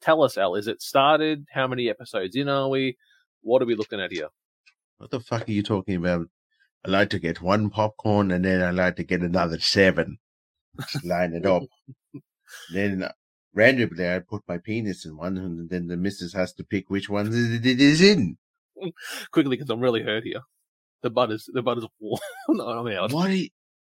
tell 0.00 0.22
us, 0.22 0.36
Al, 0.36 0.56
is 0.56 0.66
it 0.66 0.82
started? 0.82 1.46
How 1.52 1.68
many 1.68 1.88
episodes 1.88 2.34
in 2.34 2.48
are 2.48 2.68
we? 2.68 2.96
What 3.42 3.62
are 3.62 3.66
we 3.66 3.76
looking 3.76 4.00
at 4.00 4.12
here? 4.12 4.28
What 4.98 5.10
the 5.10 5.20
fuck 5.20 5.48
are 5.48 5.52
you 5.52 5.62
talking 5.62 5.96
about? 5.96 6.26
I 6.84 6.90
like 6.90 7.10
to 7.10 7.18
get 7.18 7.40
one 7.40 7.70
popcorn 7.70 8.30
and 8.30 8.44
then 8.44 8.62
I 8.62 8.70
like 8.70 8.96
to 8.96 9.04
get 9.04 9.20
another 9.20 9.58
seven. 9.58 10.18
Just 10.90 11.04
line 11.04 11.32
it 11.32 11.46
up. 11.46 11.62
then 12.72 13.08
randomly 13.54 14.08
I 14.08 14.18
put 14.18 14.42
my 14.48 14.58
penis 14.58 15.06
in 15.06 15.16
one 15.16 15.38
and 15.38 15.70
then 15.70 15.86
the 15.86 15.96
missus 15.96 16.34
has 16.34 16.52
to 16.54 16.64
pick 16.64 16.90
which 16.90 17.08
one 17.08 17.28
it 17.28 17.64
it 17.64 17.80
is 17.80 18.02
in. 18.02 18.36
Quickly, 19.30 19.56
because 19.56 19.70
I'm 19.70 19.80
really 19.80 20.02
hurt 20.02 20.24
here. 20.24 20.40
The 21.02 21.10
butter's 21.10 21.48
the 21.52 21.62
butter's 21.62 21.86
warm. 22.00 22.20
no, 22.48 22.68
I'm 22.68 22.96
out. 22.96 23.12
What 23.12 23.26
do 23.28 23.34
you, 23.34 23.48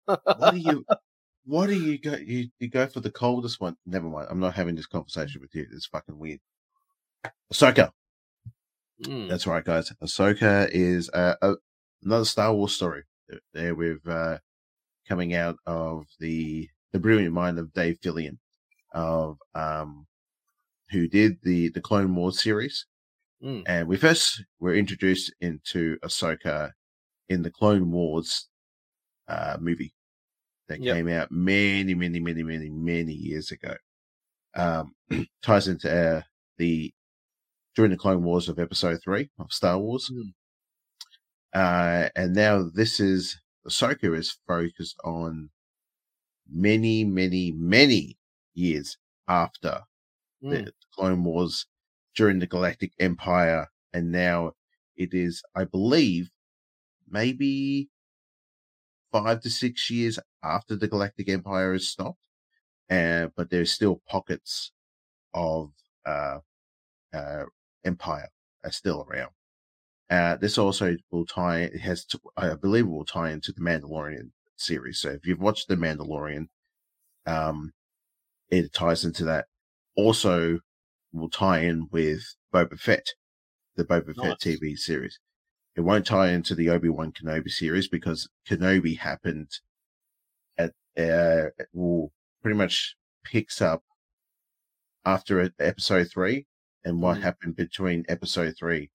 what 0.05 0.51
do 0.51 0.57
you, 0.57 0.85
what 1.45 1.67
do 1.67 1.75
you 1.75 1.97
go, 1.97 2.15
you, 2.15 2.47
you 2.59 2.69
go 2.69 2.87
for 2.87 3.01
the 3.01 3.11
coldest 3.11 3.59
one? 3.59 3.75
Never 3.85 4.07
mind. 4.07 4.27
I'm 4.29 4.39
not 4.39 4.53
having 4.53 4.75
this 4.75 4.85
conversation 4.85 5.41
with 5.41 5.53
you. 5.53 5.65
It's 5.71 5.87
fucking 5.87 6.17
weird. 6.17 6.39
Ahsoka. 7.51 7.91
Mm. 9.03 9.29
That's 9.29 9.47
right, 9.47 9.63
guys. 9.63 9.91
Ahsoka 10.01 10.69
is 10.71 11.09
uh, 11.09 11.35
a, 11.41 11.55
another 12.03 12.25
Star 12.25 12.53
Wars 12.53 12.73
story. 12.73 13.03
There 13.53 13.75
with 13.75 14.07
uh, 14.07 14.37
coming 15.07 15.33
out 15.33 15.57
of 15.65 16.05
the 16.19 16.69
the 16.91 16.99
brilliant 16.99 17.33
mind 17.33 17.59
of 17.59 17.73
Dave 17.73 17.99
Filoni, 18.01 18.37
of 18.93 19.37
um, 19.55 20.05
who 20.91 21.07
did 21.07 21.37
the 21.43 21.69
the 21.69 21.81
Clone 21.81 22.15
Wars 22.15 22.41
series, 22.41 22.85
Mm. 23.43 23.63
and 23.67 23.87
we 23.87 23.97
first 23.97 24.43
were 24.59 24.75
introduced 24.75 25.33
into 25.41 25.97
Ahsoka 26.03 26.71
in 27.29 27.41
the 27.41 27.49
Clone 27.51 27.91
Wars 27.91 28.47
uh, 29.27 29.57
movie 29.59 29.93
that 30.67 30.79
Yep. 30.81 30.95
came 30.95 31.07
out 31.09 31.31
many, 31.31 31.93
many, 31.95 32.19
many, 32.19 32.43
many, 32.43 32.69
many 32.69 33.13
years 33.13 33.51
ago. 33.51 33.75
Um, 34.55 34.93
ties 35.41 35.67
into 35.67 35.89
uh, 35.91 36.21
the 36.57 36.93
during 37.75 37.91
the 37.91 37.97
Clone 37.97 38.23
Wars 38.23 38.49
of 38.49 38.59
Episode 38.59 38.99
Three 39.03 39.29
of 39.39 39.51
Star 39.51 39.79
Wars, 39.79 40.09
Mm. 40.13 40.33
uh, 41.53 42.09
and 42.15 42.33
now 42.35 42.63
this 42.73 42.99
is 42.99 43.37
Ahsoka 43.67 44.17
is 44.17 44.37
focused 44.47 44.97
on 45.03 45.49
many, 46.49 47.03
many, 47.05 47.51
many 47.51 48.17
years 48.53 48.97
after 49.27 49.81
Mm. 50.43 50.65
the 50.65 50.73
Clone 50.93 51.23
Wars 51.23 51.65
during 52.15 52.39
the 52.39 52.47
Galactic 52.47 52.91
Empire, 52.99 53.67
and 53.93 54.11
now 54.11 54.51
it 54.95 55.13
is, 55.13 55.43
I 55.55 55.63
believe, 55.65 56.29
maybe 57.09 57.89
five 59.11 59.41
to 59.41 59.49
six 59.49 59.89
years 59.89 60.19
after 60.43 60.75
the 60.75 60.87
Galactic 60.87 61.29
Empire 61.29 61.73
has 61.73 61.87
stopped. 61.87 62.19
Uh, 62.89 63.27
but 63.37 63.49
there's 63.49 63.71
still 63.71 64.01
pockets 64.09 64.71
of 65.33 65.71
uh, 66.05 66.39
uh, 67.13 67.43
Empire 67.85 68.29
are 68.63 68.71
still 68.71 69.07
around. 69.09 69.31
Uh, 70.09 70.35
this 70.35 70.57
also 70.57 70.97
will 71.09 71.25
tie. 71.25 71.61
It 71.61 71.79
has, 71.79 72.03
to, 72.05 72.19
I 72.35 72.53
believe, 72.55 72.85
it 72.85 72.89
will 72.89 73.05
tie 73.05 73.31
into 73.31 73.53
the 73.53 73.61
Mandalorian 73.61 74.31
series. 74.57 74.99
So 74.99 75.09
if 75.09 75.25
you've 75.25 75.39
watched 75.39 75.69
the 75.69 75.77
Mandalorian, 75.77 76.47
um, 77.25 77.71
it 78.49 78.73
ties 78.73 79.05
into 79.05 79.23
that. 79.25 79.45
Also, 79.95 80.59
will 81.13 81.29
tie 81.29 81.59
in 81.59 81.87
with 81.91 82.23
Boba 82.53 82.79
Fett, 82.79 83.05
the 83.75 83.83
Boba 83.85 84.15
Fett 84.15 84.39
TV 84.39 84.77
series. 84.77 85.19
It 85.75 85.81
won't 85.81 86.05
tie 86.05 86.29
into 86.29 86.53
the 86.55 86.69
Obi 86.69 86.89
Wan 86.89 87.11
Kenobi 87.13 87.49
series 87.49 87.87
because 87.87 88.27
Kenobi 88.49 88.97
happened 88.97 89.49
at 90.57 90.73
uh, 90.97 91.49
will 91.73 92.11
pretty 92.41 92.57
much 92.57 92.95
picks 93.23 93.61
up 93.61 93.83
after 95.05 95.49
episode 95.59 96.09
three 96.11 96.45
and 96.83 97.01
what 97.01 97.17
Mm. 97.17 97.21
happened 97.21 97.55
between 97.55 98.05
episode 98.09 98.55
three 98.57 98.91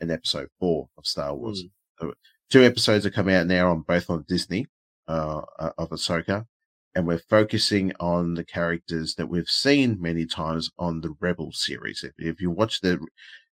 and 0.00 0.10
episode 0.10 0.48
four 0.58 0.88
of 0.98 1.06
Star 1.06 1.34
Wars. 1.34 1.64
Mm. 2.00 2.12
Two 2.50 2.62
episodes 2.62 3.06
are 3.06 3.10
coming 3.10 3.34
out 3.34 3.46
now 3.46 3.70
on 3.70 3.82
both 3.82 4.08
on 4.10 4.24
Disney 4.28 4.66
uh, 5.08 5.42
uh, 5.58 5.70
of 5.78 5.90
Ahsoka, 5.90 6.46
and 6.96 7.06
we're 7.06 7.18
focusing 7.18 7.92
on 8.00 8.34
the 8.34 8.44
characters 8.44 9.16
that 9.16 9.28
we've 9.28 9.50
seen 9.50 10.00
many 10.00 10.24
times 10.24 10.70
on 10.78 11.02
the 11.02 11.14
Rebel 11.20 11.52
series. 11.52 12.02
If, 12.02 12.12
if 12.16 12.40
you 12.40 12.50
watch 12.50 12.80
the 12.80 12.98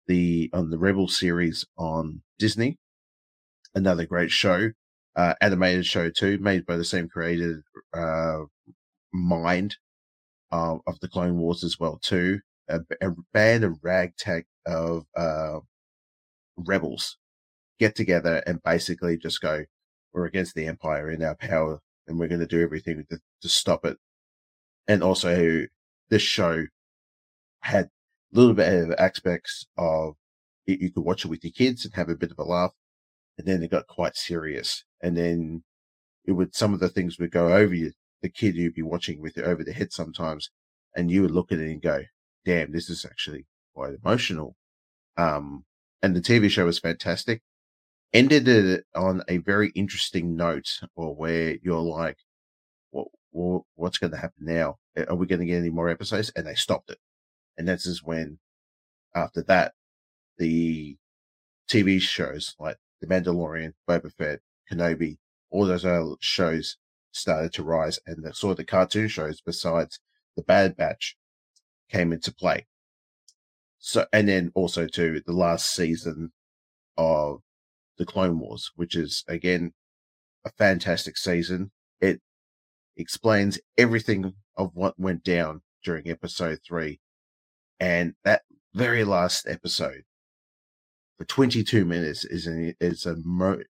the 0.08 0.52
on 0.54 0.70
the 0.70 0.78
Rebel 0.78 1.08
series 1.08 1.66
on 1.76 2.22
Disney, 2.38 2.78
another 3.74 4.06
great 4.06 4.30
show, 4.30 4.70
uh, 5.16 5.34
animated 5.42 5.88
show 5.88 6.12
too, 6.12 6.38
made 6.38 6.68
by 6.68 6.78
the 6.78 6.86
same 6.86 7.10
creator, 7.10 7.64
uh, 7.96 8.42
mind 9.12 9.78
uh, 10.52 10.78
of 10.86 11.00
the 11.02 11.10
Clone 11.10 11.38
Wars 11.38 11.64
as 11.64 11.80
well 11.80 12.00
too. 12.00 12.42
A, 12.70 12.82
a 13.02 13.10
band 13.34 13.64
of 13.64 13.80
ragtag 13.82 14.46
of 14.68 15.06
uh, 15.18 15.60
rebels 16.58 17.18
get 17.80 17.96
together 17.96 18.44
and 18.46 18.62
basically 18.64 19.18
just 19.18 19.42
go, 19.42 19.66
we're 20.14 20.26
against 20.26 20.54
the 20.54 20.68
Empire 20.68 21.10
in 21.10 21.24
our 21.24 21.36
power, 21.36 21.80
and 22.08 22.20
we're 22.20 22.28
going 22.28 22.40
to 22.40 22.46
do 22.46 22.62
everything 22.62 23.04
to, 23.42 23.48
to 23.48 23.54
stop 23.54 23.86
it. 23.86 23.98
And 24.88 25.04
also, 25.04 25.68
this 26.10 26.22
show 26.22 26.66
had 27.62 27.86
a 27.86 27.90
little 28.34 28.54
bit 28.54 28.74
of 28.74 28.92
aspects 28.98 29.66
of 29.78 30.16
you, 30.66 30.78
you 30.82 30.92
could 30.92 31.04
watch 31.04 31.26
it 31.26 31.30
with 31.30 31.44
your 31.44 31.52
kids 31.54 31.86
and 31.86 31.94
have 31.96 32.10
a 32.10 32.16
bit 32.16 32.32
of 32.32 32.40
a 32.40 32.44
laugh, 32.44 32.74
and 33.38 33.48
then 33.48 33.64
it 33.64 33.72
got 33.72 33.88
quite 33.88 34.16
serious, 34.18 34.84
and 35.02 35.18
then 35.18 35.64
it 36.26 36.34
would 36.34 36.56
some 36.56 36.74
of 36.74 36.80
the 36.80 36.90
things 36.90 37.20
would 37.20 37.32
go 37.32 37.54
over 37.54 37.74
you, 37.74 37.94
the 38.22 38.30
kid 38.30 38.56
you'd 38.56 38.76
be 38.76 38.82
watching 38.84 39.22
with 39.22 39.38
over 39.40 39.64
the 39.64 39.74
head 39.74 39.92
sometimes, 39.94 40.52
and 40.96 41.12
you 41.12 41.22
would 41.24 41.32
look 41.32 41.52
at 41.52 41.60
it 41.60 41.72
and 41.72 41.82
go, 41.82 42.04
"Damn, 42.46 42.72
this 42.72 42.90
is 42.90 43.06
actually 43.06 43.46
quite 43.74 43.96
emotional." 44.04 44.56
Um, 45.18 45.66
and 46.04 46.16
the 46.16 46.22
TV 46.22 46.50
show 46.50 46.66
was 46.66 46.80
fantastic. 46.80 47.42
Ended 48.14 48.48
it 48.48 48.86
on 48.96 49.24
a 49.30 49.38
very 49.40 49.72
interesting 49.72 50.36
note, 50.36 50.80
or 50.96 51.16
where 51.16 51.58
you're 51.64 51.82
like, 51.82 52.20
"What? 52.92 53.10
What 53.32 53.64
what's 53.76 53.98
going 53.98 54.12
to 54.12 54.18
happen 54.18 54.46
now? 54.46 54.78
Are 55.08 55.16
we 55.16 55.28
going 55.28 55.40
to 55.40 55.46
get 55.46 55.58
any 55.58 55.70
more 55.70 55.90
episodes?" 55.90 56.32
And 56.36 56.46
they 56.46 56.56
stopped 56.56 56.90
it, 56.92 57.00
and 57.58 57.68
this 57.68 57.86
is 57.86 58.04
when, 58.04 58.40
after 59.16 59.42
that, 59.44 59.74
the 60.38 60.98
TV 61.70 62.02
shows 62.02 62.56
like 62.60 62.78
The 63.00 63.08
Mandalorian, 63.08 63.74
Boba 63.88 64.12
Fett, 64.14 64.40
Kenobi, 64.72 65.18
all 65.50 65.66
those 65.66 65.86
other 65.86 66.16
shows 66.20 66.78
started 67.12 67.54
to 67.54 67.64
rise, 67.64 68.00
and 68.06 68.24
the 68.24 68.34
sort 68.34 68.52
of 68.52 68.58
the 68.58 68.66
cartoon 68.66 69.08
shows 69.08 69.42
besides 69.42 70.00
the 70.36 70.44
Bad 70.44 70.76
Batch 70.78 71.18
came 71.90 72.14
into 72.14 72.34
play. 72.34 72.68
So, 73.80 74.06
and 74.14 74.28
then 74.30 74.52
also 74.54 74.88
to 74.88 75.22
the 75.26 75.34
last 75.34 75.74
season 75.74 76.32
of 76.98 77.42
the 77.98 78.06
Clone 78.06 78.40
Wars, 78.40 78.72
which 78.76 78.96
is 78.96 79.24
again 79.28 79.74
a 80.46 80.52
fantastic 80.52 81.18
season. 81.18 81.72
It 82.00 82.22
explains 82.98 83.60
everything 83.78 84.34
of 84.56 84.72
what 84.74 85.00
went 85.00 85.24
down 85.24 85.62
during 85.84 86.10
episode 86.10 86.60
three. 86.66 87.00
And 87.80 88.14
that 88.24 88.44
very 88.74 89.04
last 89.04 89.48
episode 89.48 90.04
for 91.18 91.26
22 91.26 91.86
minutes 91.86 92.26
is 92.26 92.48
an, 92.48 92.76
is 92.80 93.06
a 93.06 93.16
mo- 93.24 93.62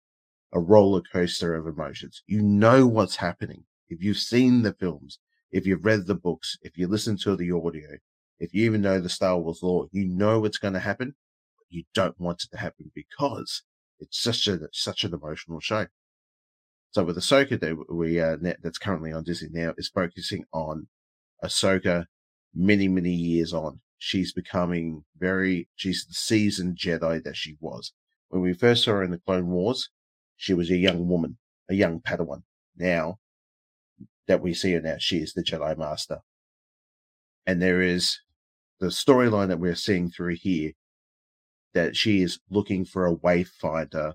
a 0.53 0.60
roller 0.60 1.02
coaster 1.02 1.56
of 1.56 1.65
emotions. 1.68 2.23
You 2.27 2.41
know 2.41 2.85
what's 2.85 3.18
happening. 3.18 3.64
If 3.89 4.03
you've 4.03 4.18
seen 4.18 4.64
the 4.64 4.73
films, 4.73 5.19
if 5.52 5.65
you've 5.65 5.85
read 5.85 6.07
the 6.07 6.15
books, 6.15 6.57
if 6.61 6.77
you 6.77 6.88
listen 6.88 7.18
to 7.18 7.35
the 7.35 7.52
audio, 7.52 7.98
if 8.39 8.53
you 8.53 8.65
even 8.65 8.81
know 8.81 8.99
the 8.99 9.10
Star 9.10 9.38
Wars 9.38 9.60
lore, 9.61 9.88
you 9.91 10.06
know 10.06 10.39
what's 10.39 10.57
going 10.57 10.73
to 10.73 10.80
happen. 10.80 11.15
But 11.57 11.65
you 11.69 11.84
don't 11.93 12.19
want 12.19 12.43
it 12.43 12.52
to 12.52 12.57
happen 12.57 12.91
because 12.95 13.64
it's 13.99 14.22
such 14.22 14.48
a 14.48 14.60
such 14.73 15.03
an 15.03 15.14
emotional 15.14 15.60
show. 15.60 15.88
So 16.91 17.05
with 17.05 17.18
Ahsoka, 17.18 17.57
that 17.59 17.85
we 17.89 18.19
uh, 18.19 18.35
that's 18.61 18.77
currently 18.77 19.13
on 19.13 19.23
Disney 19.23 19.47
now 19.51 19.73
is 19.77 19.88
focusing 19.88 20.43
on 20.51 20.88
Ahsoka 21.43 22.05
many 22.53 22.89
many 22.89 23.13
years 23.13 23.53
on. 23.53 23.80
She's 23.97 24.34
becoming 24.34 25.05
very 25.18 25.69
she's 25.76 26.05
the 26.05 26.13
seasoned 26.13 26.77
Jedi 26.77 27.23
that 27.23 27.38
she 27.38 27.55
was 27.61 27.93
when 28.27 28.41
we 28.41 28.53
first 28.53 28.84
saw 28.84 28.91
her 28.91 29.03
in 29.03 29.11
the 29.11 29.19
Clone 29.19 29.47
Wars. 29.47 29.89
She 30.35 30.53
was 30.53 30.69
a 30.69 30.77
young 30.77 31.07
woman, 31.07 31.38
a 31.69 31.76
young 31.76 32.01
Padawan. 32.01 32.43
Now 32.76 33.19
that 34.27 34.41
we 34.41 34.53
see 34.53 34.73
her 34.73 34.81
now, 34.81 34.95
she 34.99 35.18
is 35.18 35.34
the 35.34 35.43
Jedi 35.43 35.77
Master. 35.77 36.19
And 37.45 37.61
there 37.61 37.81
is 37.81 38.19
the 38.80 38.88
storyline 38.88 39.47
that 39.47 39.59
we're 39.59 39.76
seeing 39.76 40.09
through 40.09 40.35
here 40.35 40.72
that 41.73 41.95
she 41.95 42.22
is 42.22 42.39
looking 42.49 42.84
for 42.84 43.07
a 43.07 43.15
wayfinder 43.15 44.13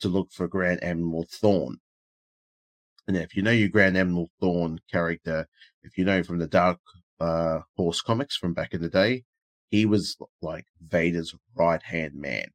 to 0.00 0.08
look 0.08 0.30
for 0.30 0.46
Grand 0.46 0.82
Admiral 0.82 1.26
Thrawn. 1.28 1.78
And 3.08 3.16
if 3.16 3.34
you 3.34 3.42
know 3.42 3.50
your 3.50 3.70
Grand 3.70 3.96
Admiral 3.96 4.30
Thrawn 4.38 4.80
character, 4.92 5.48
if 5.82 5.96
you 5.96 6.04
know 6.04 6.22
from 6.22 6.38
the 6.38 6.46
Dark 6.46 6.78
uh, 7.18 7.60
Horse 7.74 8.02
comics 8.02 8.36
from 8.36 8.52
back 8.52 8.74
in 8.74 8.82
the 8.82 8.90
day, 8.90 9.24
he 9.70 9.86
was 9.86 10.18
like 10.42 10.66
Vader's 10.78 11.34
right 11.56 11.82
hand 11.82 12.14
man. 12.14 12.48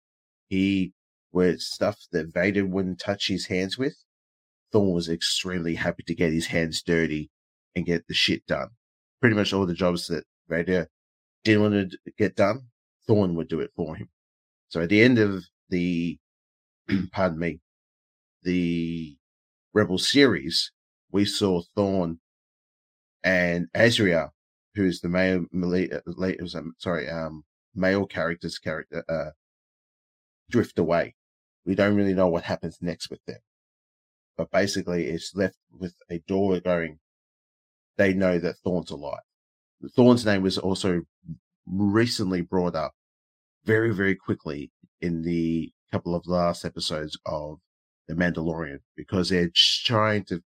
He 0.47 0.93
was 1.31 1.65
stuff 1.67 1.97
that 2.11 2.31
Vader 2.31 2.67
wouldn't 2.67 2.99
touch 2.99 3.27
his 3.27 3.47
hands 3.47 3.79
with. 3.79 3.95
Thrawn 4.71 4.93
was 4.93 5.09
extremely 5.09 5.73
happy 5.73 6.03
to 6.03 6.13
get 6.13 6.31
his 6.31 6.47
hands 6.47 6.83
dirty 6.83 7.31
and 7.75 7.85
get 7.85 8.07
the 8.07 8.13
shit 8.13 8.45
done. 8.45 8.69
Pretty 9.21 9.35
much 9.35 9.53
all 9.53 9.65
the 9.65 9.73
jobs 9.73 10.05
that 10.07 10.23
Vader 10.47 10.87
didn't 11.43 11.63
want 11.63 11.91
to 11.91 12.11
get 12.15 12.35
done, 12.35 12.67
Thrawn 13.07 13.33
would 13.35 13.47
do 13.47 13.59
it 13.59 13.71
for 13.75 13.95
him. 13.95 14.09
So 14.69 14.81
at 14.81 14.89
the 14.89 15.01
end 15.01 15.17
of 15.17 15.43
the, 15.69 16.19
pardon 17.11 17.39
me, 17.39 17.59
the 18.43 19.17
Rebel 19.73 19.97
series, 19.97 20.71
we 21.11 21.25
saw 21.25 21.61
Thrawn 21.73 22.19
and 23.23 23.67
Ezra, 23.73 24.31
who's 24.75 25.01
the 25.01 25.09
male, 25.09 25.45
uh, 25.53 26.57
um, 26.57 26.73
sorry, 26.77 27.09
um, 27.09 27.43
male 27.73 28.05
character's 28.05 28.59
character, 28.59 29.03
uh, 29.09 29.31
drift 30.49 30.77
away. 30.77 31.15
We 31.65 31.75
don't 31.75 31.95
really 31.95 32.13
know 32.13 32.27
what 32.27 32.43
happens 32.43 32.77
next 32.81 33.09
with 33.09 33.23
them. 33.25 33.39
But 34.37 34.51
basically, 34.51 35.07
it's 35.07 35.35
left 35.35 35.57
with 35.71 35.95
a 36.09 36.19
door 36.27 36.59
going, 36.59 36.99
they 37.97 38.13
know 38.13 38.39
that 38.39 38.55
Thrawn's 38.63 38.91
alive. 38.91 39.21
Thrawn's 39.95 40.25
name 40.25 40.41
was 40.41 40.57
also 40.57 41.01
recently 41.65 42.41
brought 42.41 42.75
up 42.75 42.93
very, 43.63 43.93
very 43.93 44.15
quickly 44.15 44.71
in 45.01 45.21
the 45.23 45.71
couple 45.91 46.15
of 46.15 46.27
last 46.27 46.65
episodes 46.65 47.17
of 47.25 47.59
The 48.07 48.15
Mandalorian 48.15 48.79
because 48.97 49.29
they're 49.29 49.51
trying 49.53 50.25
to, 50.25 50.41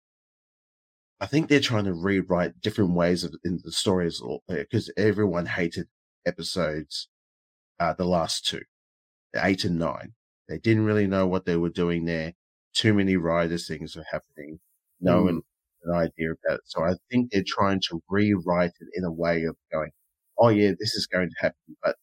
I 1.22 1.26
think 1.26 1.48
they're 1.48 1.60
trying 1.60 1.86
to 1.86 1.94
rewrite 1.94 2.60
different 2.62 2.92
ways 2.92 3.24
of 3.24 3.34
in 3.44 3.60
the 3.64 3.72
stories 3.72 4.22
because 4.48 4.92
everyone 4.98 5.46
hated 5.46 5.88
episodes, 6.26 7.08
uh, 7.80 7.94
the 7.94 8.06
last 8.06 8.46
two, 8.46 8.64
eight 9.38 9.64
and 9.64 9.80
nine. 9.80 10.14
They 10.50 10.58
didn't 10.58 10.86
really 10.86 11.08
know 11.08 11.26
what 11.26 11.46
they 11.46 11.56
were 11.56 11.70
doing 11.70 12.06
there. 12.06 12.34
Too 12.74 12.94
many 12.94 13.16
riders 13.16 13.68
things 13.68 13.96
were 13.96 14.06
happening. 14.12 14.60
No 15.00 15.22
mm. 15.22 15.26
one 15.26 15.42
an 15.86 15.96
idea 15.96 16.32
about 16.32 16.60
it. 16.60 16.62
So 16.66 16.84
I 16.84 16.94
think 17.10 17.32
they're 17.32 17.44
trying 17.46 17.80
to 17.90 18.02
rewrite 18.10 18.74
it 18.80 18.88
in 18.96 19.04
a 19.04 19.12
way 19.12 19.44
of 19.44 19.56
going, 19.72 19.92
oh 20.38 20.50
yeah, 20.50 20.72
this 20.80 20.96
is 20.96 21.08
going 21.08 21.30
to 21.30 21.36
happen, 21.40 21.78
but 21.84 21.96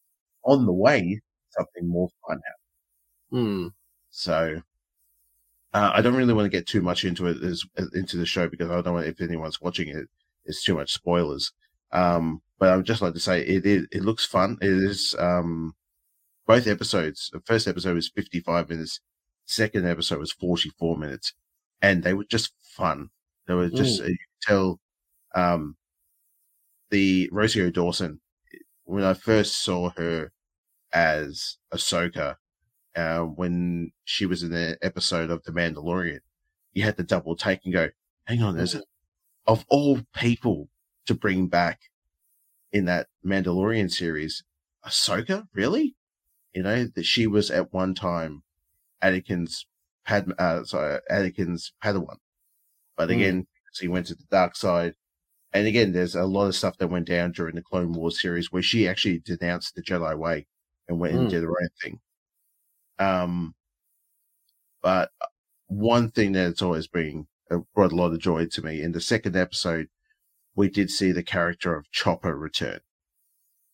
on 0.45 0.67
the 0.67 0.73
way, 0.73 1.21
something 1.51 1.89
more 1.89 2.09
fun 2.27 2.41
happens. 3.33 3.47
Hmm. 3.47 3.69
So 4.11 4.63
uh, 5.75 5.91
I 5.95 6.03
don't 6.03 6.15
really 6.15 6.35
want 6.35 6.47
to 6.47 6.57
get 6.57 6.67
too 6.67 6.83
much 6.83 7.05
into 7.05 7.27
it 7.27 7.43
as, 7.43 7.65
into 7.95 8.17
the 8.17 8.27
show 8.27 8.49
because 8.49 8.71
I 8.71 8.81
don't 8.81 8.95
want 8.95 9.07
if 9.07 9.21
anyone's 9.21 9.61
watching 9.61 9.89
it, 9.89 10.09
it's 10.45 10.63
too 10.63 10.75
much 10.75 10.93
spoilers. 10.93 11.53
Um, 11.93 12.43
but 12.59 12.69
I 12.71 12.77
would 12.77 12.87
just 12.87 13.03
like 13.03 13.15
to 13.15 13.21
say 13.21 13.41
it 13.43 13.65
is, 13.67 13.87
it 13.91 14.03
looks 14.03 14.25
fun. 14.25 14.59
It 14.61 14.71
is, 14.71 15.15
um, 15.19 15.75
both 16.47 16.67
episodes. 16.67 17.31
The 17.33 17.41
first 17.41 17.67
episode 17.67 17.95
was 17.95 18.11
55 18.11 18.69
minutes. 18.69 19.01
Second 19.47 19.87
episode 19.87 20.19
was 20.19 20.33
44 20.33 20.97
minutes 20.97 21.33
and 21.81 22.03
they 22.03 22.15
were 22.15 22.25
just 22.25 22.53
fun. 22.63 23.11
They 23.47 23.55
were 23.55 23.71
just, 23.71 24.03
mm. 24.03 24.09
you 24.09 24.17
could 24.17 24.47
tell, 24.49 24.81
um, 25.35 25.77
the 26.91 27.29
Rosario 27.33 27.71
Dawson, 27.71 28.21
when 28.85 29.05
I 29.05 29.15
first 29.15 29.63
saw 29.65 29.91
her 29.97 30.31
as 30.93 31.57
Ahsoka, 31.73 32.37
uh, 32.97 33.21
when 33.21 33.93
she 34.05 34.27
was 34.27 34.43
in 34.43 34.51
the 34.51 34.79
episode 34.83 35.31
of 35.31 35.43
The 35.45 35.53
Mandalorian, 35.53 36.21
you 36.73 36.83
had 36.83 36.97
to 36.97 37.03
double 37.03 37.37
take 37.37 37.61
and 37.65 37.73
go, 37.73 37.91
hang 38.25 38.43
on, 38.43 38.57
there's 38.57 38.77
of 39.47 39.65
all 39.69 40.01
people 40.15 40.69
to 41.07 41.15
bring 41.15 41.49
back 41.49 41.81
in 42.73 42.85
that 42.87 43.09
Mandalorian 43.25 43.91
series, 43.91 44.45
Ahsoka, 44.87 45.49
really? 45.53 45.95
You 46.55 46.63
know, 46.63 46.85
that 46.95 47.05
she 47.05 47.27
was 47.27 47.51
at 47.51 47.73
one 47.73 47.95
time 47.95 48.43
Anakin's 49.03 49.67
Pad, 50.05 50.33
uh, 50.39 50.65
sorry, 50.65 51.01
Anakin's 51.11 51.73
Padawan. 51.83 52.17
But 52.97 53.09
hmm. 53.09 53.15
again, 53.15 53.43
mm. 53.43 53.81
he 53.81 53.89
went 53.89 54.07
to 54.07 54.15
the 54.15 54.25
dark 54.31 54.57
side, 54.57 54.95
and 55.53 55.67
again, 55.67 55.93
there's 55.93 56.15
a 56.15 56.25
lot 56.25 56.47
of 56.47 56.55
stuff 56.55 56.79
that 56.79 56.89
went 56.89 57.07
down 57.07 57.33
during 57.33 57.55
the 57.55 57.63
Clone 57.63 57.93
Wars 57.93 58.21
series 58.21 58.51
where 58.51 58.63
she 58.63 58.89
actually 58.89 59.19
denounced 59.19 59.75
the 59.75 59.83
Jedi 59.83 60.17
way 60.17 60.47
and 60.89 60.99
went 60.99 61.15
mm. 61.15 61.21
and 61.21 61.31
did 61.31 61.43
her 61.43 61.51
own 61.51 61.69
thing. 61.83 62.01
Um, 63.03 63.55
but 64.83 65.11
one 65.69 66.11
thing 66.11 66.33
that's 66.33 66.63
always 66.63 66.87
been 66.87 67.27
uh, 67.51 67.59
brought 67.75 67.93
a 67.93 67.97
lot 67.97 68.13
of 68.13 68.21
joy 68.21 68.47
to 68.47 68.63
me 68.63 68.83
in 68.83 68.93
the 68.93 69.01
second 69.01 69.37
episode, 69.37 69.89
we 70.55 70.69
did 70.69 70.91
see 70.91 71.13
the 71.13 71.23
character 71.23 71.75
of 71.75 71.91
Chopper 71.91 72.37
return. 72.37 72.81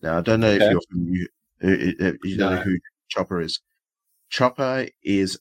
Now, 0.01 0.19
I 0.19 0.21
don't 0.21 0.41
know 0.41 0.49
okay. 0.49 0.65
if 0.65 0.71
you're 0.71 1.03
you, 1.05 1.29
uh, 1.63 2.07
uh, 2.07 2.13
you 2.23 2.37
know 2.37 2.55
no. 2.55 2.61
who 2.63 2.79
Chopper 3.09 3.41
is. 3.41 3.61
Chopper 4.29 4.87
is 5.03 5.39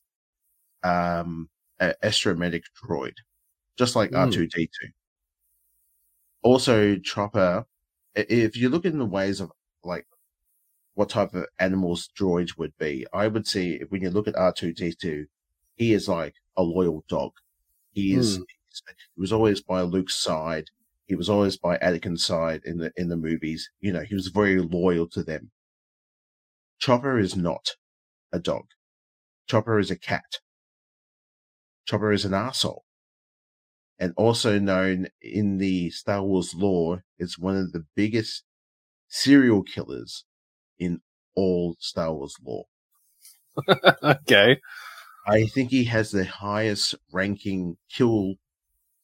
um, 0.83 1.49
an 1.79 1.93
astromech 2.03 2.63
droid, 2.83 3.15
just 3.77 3.95
like 3.95 4.11
mm. 4.11 4.31
R2D2 4.31 4.69
also 6.47 6.95
Chopper, 6.97 7.65
if 8.15 8.55
you 8.55 8.69
look 8.69 8.85
in 8.85 8.97
the 8.97 9.05
ways 9.05 9.41
of 9.41 9.51
like 9.83 10.07
what 10.97 11.09
type 11.09 11.35
of 11.35 11.45
animals 11.59 12.09
droids 12.17 12.57
would 12.57 12.75
be, 12.79 13.05
I 13.13 13.27
would 13.27 13.45
see 13.45 13.81
when 13.89 14.01
you 14.01 14.09
look 14.09 14.27
at 14.27 14.33
R2D2, 14.33 15.25
he 15.75 15.93
is 15.93 16.07
like 16.07 16.33
a 16.57 16.63
loyal 16.63 17.05
dog. 17.07 17.33
He 17.91 18.15
is. 18.15 18.37
Hmm. 18.37 18.43
He 19.15 19.21
was 19.21 19.31
always 19.31 19.61
by 19.61 19.81
Luke's 19.81 20.15
side. 20.15 20.71
He 21.05 21.13
was 21.13 21.29
always 21.29 21.55
by 21.55 21.77
Anakin's 21.77 22.25
side 22.25 22.61
in 22.65 22.79
the 22.79 22.91
in 22.97 23.09
the 23.09 23.15
movies. 23.15 23.69
You 23.79 23.93
know, 23.93 24.01
he 24.01 24.15
was 24.15 24.29
very 24.29 24.59
loyal 24.59 25.07
to 25.09 25.21
them. 25.21 25.51
Chopper 26.79 27.19
is 27.19 27.35
not 27.35 27.75
a 28.31 28.39
dog. 28.39 28.65
Chopper 29.47 29.77
is 29.77 29.91
a 29.91 29.99
cat. 29.99 30.39
Chopper 31.85 32.11
is 32.11 32.25
an 32.25 32.33
asshole. 32.33 32.85
And 33.99 34.13
also 34.17 34.57
known 34.57 35.09
in 35.21 35.59
the 35.59 35.91
Star 35.91 36.23
Wars 36.23 36.55
lore 36.55 37.03
as 37.19 37.37
one 37.37 37.55
of 37.55 37.71
the 37.71 37.85
biggest 37.95 38.45
serial 39.07 39.61
killers 39.61 40.25
in 40.79 41.01
all 41.35 41.75
Star 41.79 42.13
Wars 42.13 42.35
lore. 42.43 42.65
okay. 44.03 44.57
I 45.27 45.45
think 45.45 45.71
he 45.71 45.85
has 45.85 46.11
the 46.11 46.25
highest 46.25 46.95
ranking 47.11 47.77
kill 47.91 48.35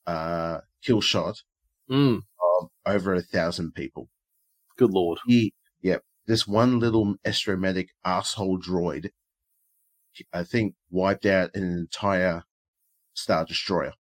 uh 0.07 0.61
kill 0.83 1.01
shot 1.01 1.43
Mm, 1.89 2.23
of 2.61 2.69
over 2.85 3.13
a 3.15 3.21
thousand 3.21 3.73
people. 3.75 4.09
good 4.77 4.91
lord. 4.91 5.19
He 5.25 5.53
yep, 5.81 6.03
this 6.27 6.47
one 6.47 6.79
little 6.79 7.15
astromech 7.25 7.89
asshole 8.05 8.59
droid 8.61 9.11
I 10.33 10.43
think 10.43 10.75
wiped 10.89 11.25
out 11.25 11.55
an 11.55 11.63
entire 11.63 12.43
Star 13.13 13.45
Destroyer. 13.45 13.93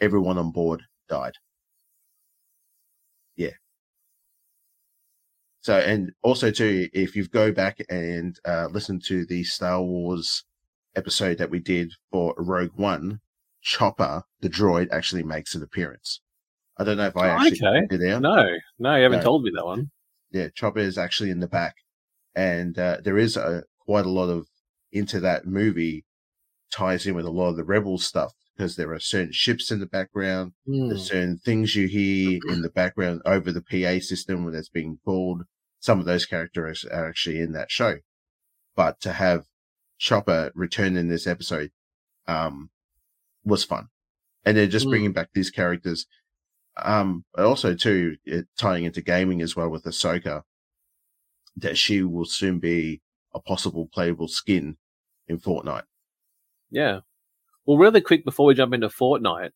Everyone 0.00 0.38
on 0.38 0.52
board 0.52 0.84
died. 1.08 1.38
So, 5.64 5.78
and 5.78 6.12
also 6.22 6.50
too, 6.50 6.90
if 6.92 7.16
you 7.16 7.26
go 7.26 7.50
back 7.50 7.78
and 7.88 8.38
uh, 8.44 8.68
listen 8.70 9.00
to 9.06 9.24
the 9.24 9.44
Star 9.44 9.80
Wars 9.82 10.44
episode 10.94 11.38
that 11.38 11.48
we 11.48 11.58
did 11.58 11.90
for 12.12 12.34
Rogue 12.36 12.72
One, 12.76 13.20
Chopper, 13.62 14.24
the 14.42 14.50
droid, 14.50 14.88
actually 14.92 15.22
makes 15.22 15.54
an 15.54 15.62
appearance. 15.62 16.20
I 16.76 16.84
don't 16.84 16.98
know 16.98 17.06
if 17.06 17.16
I 17.16 17.28
actually 17.28 17.66
okay. 17.66 17.86
did 17.88 18.02
it 18.02 18.12
out. 18.12 18.20
No, 18.20 18.46
no, 18.78 18.96
you 18.96 19.04
haven't 19.04 19.20
No. 19.20 19.24
told 19.24 19.42
me 19.42 19.52
that 19.54 19.64
one. 19.64 19.90
Yeah, 20.32 20.48
Chopper 20.54 20.80
is 20.80 20.98
actually 20.98 21.30
in 21.30 21.40
the 21.40 21.48
back, 21.48 21.76
and 22.34 22.78
uh, 22.78 22.98
there 23.02 23.16
is 23.16 23.38
a, 23.38 23.62
quite 23.86 24.04
a 24.04 24.10
lot 24.10 24.28
of 24.28 24.46
into 24.92 25.18
that 25.20 25.46
movie 25.46 26.04
ties 26.70 27.06
in 27.06 27.14
with 27.14 27.24
a 27.24 27.30
lot 27.30 27.48
of 27.48 27.56
the 27.56 27.64
rebel 27.64 27.96
stuff 27.96 28.34
because 28.54 28.76
there 28.76 28.92
are 28.92 29.00
certain 29.00 29.32
ships 29.32 29.70
in 29.70 29.80
the 29.80 29.86
background, 29.86 30.52
Hmm. 30.66 30.88
there's 30.88 31.08
certain 31.08 31.38
things 31.38 31.74
you 31.74 31.88
hear 31.88 32.38
in 32.50 32.60
the 32.60 32.68
background 32.68 33.22
over 33.24 33.50
the 33.50 33.62
PA 33.62 33.98
system 34.04 34.44
when 34.44 34.54
it's 34.54 34.68
being 34.68 34.98
called. 35.06 35.44
Some 35.84 36.00
of 36.00 36.06
those 36.06 36.24
characters 36.24 36.86
are 36.86 37.06
actually 37.06 37.40
in 37.40 37.52
that 37.52 37.70
show, 37.70 37.98
but 38.74 39.02
to 39.02 39.12
have 39.12 39.44
Chopper 39.98 40.50
return 40.54 40.96
in 40.96 41.08
this 41.08 41.26
episode, 41.26 41.72
um, 42.26 42.70
was 43.44 43.64
fun, 43.64 43.88
and 44.46 44.56
they're 44.56 44.66
just 44.66 44.86
Mm. 44.86 44.90
bringing 44.90 45.12
back 45.12 45.28
these 45.34 45.50
characters. 45.50 46.06
Um, 46.78 47.26
but 47.34 47.44
also 47.44 47.74
too, 47.74 48.16
it, 48.24 48.46
tying 48.56 48.84
into 48.86 49.02
gaming 49.02 49.42
as 49.42 49.56
well 49.56 49.68
with 49.68 49.84
Ahsoka, 49.84 50.44
that 51.56 51.76
she 51.76 52.02
will 52.02 52.24
soon 52.24 52.60
be 52.60 53.02
a 53.34 53.38
possible 53.38 53.86
playable 53.86 54.26
skin 54.26 54.78
in 55.28 55.38
Fortnite. 55.38 55.84
Yeah. 56.70 57.00
Well, 57.66 57.76
really 57.76 58.00
quick 58.00 58.24
before 58.24 58.46
we 58.46 58.54
jump 58.54 58.72
into 58.72 58.88
Fortnite, 58.88 59.50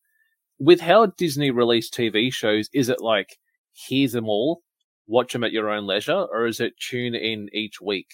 with 0.59 0.81
how 0.81 1.07
Disney 1.07 1.49
release 1.49 1.89
TV 1.89 2.31
shows, 2.31 2.69
is 2.71 2.87
it 2.87 3.01
like 3.01 3.39
here's 3.73 4.11
them 4.11 4.29
all, 4.29 4.61
watch 5.09 5.33
them 5.33 5.43
at 5.45 5.53
your 5.53 5.69
own 5.71 5.87
leisure, 5.87 6.27
or 6.31 6.47
is 6.47 6.61
it 6.61 6.77
tune 6.79 7.15
in 7.15 7.49
each 7.53 7.81
week? 7.81 8.09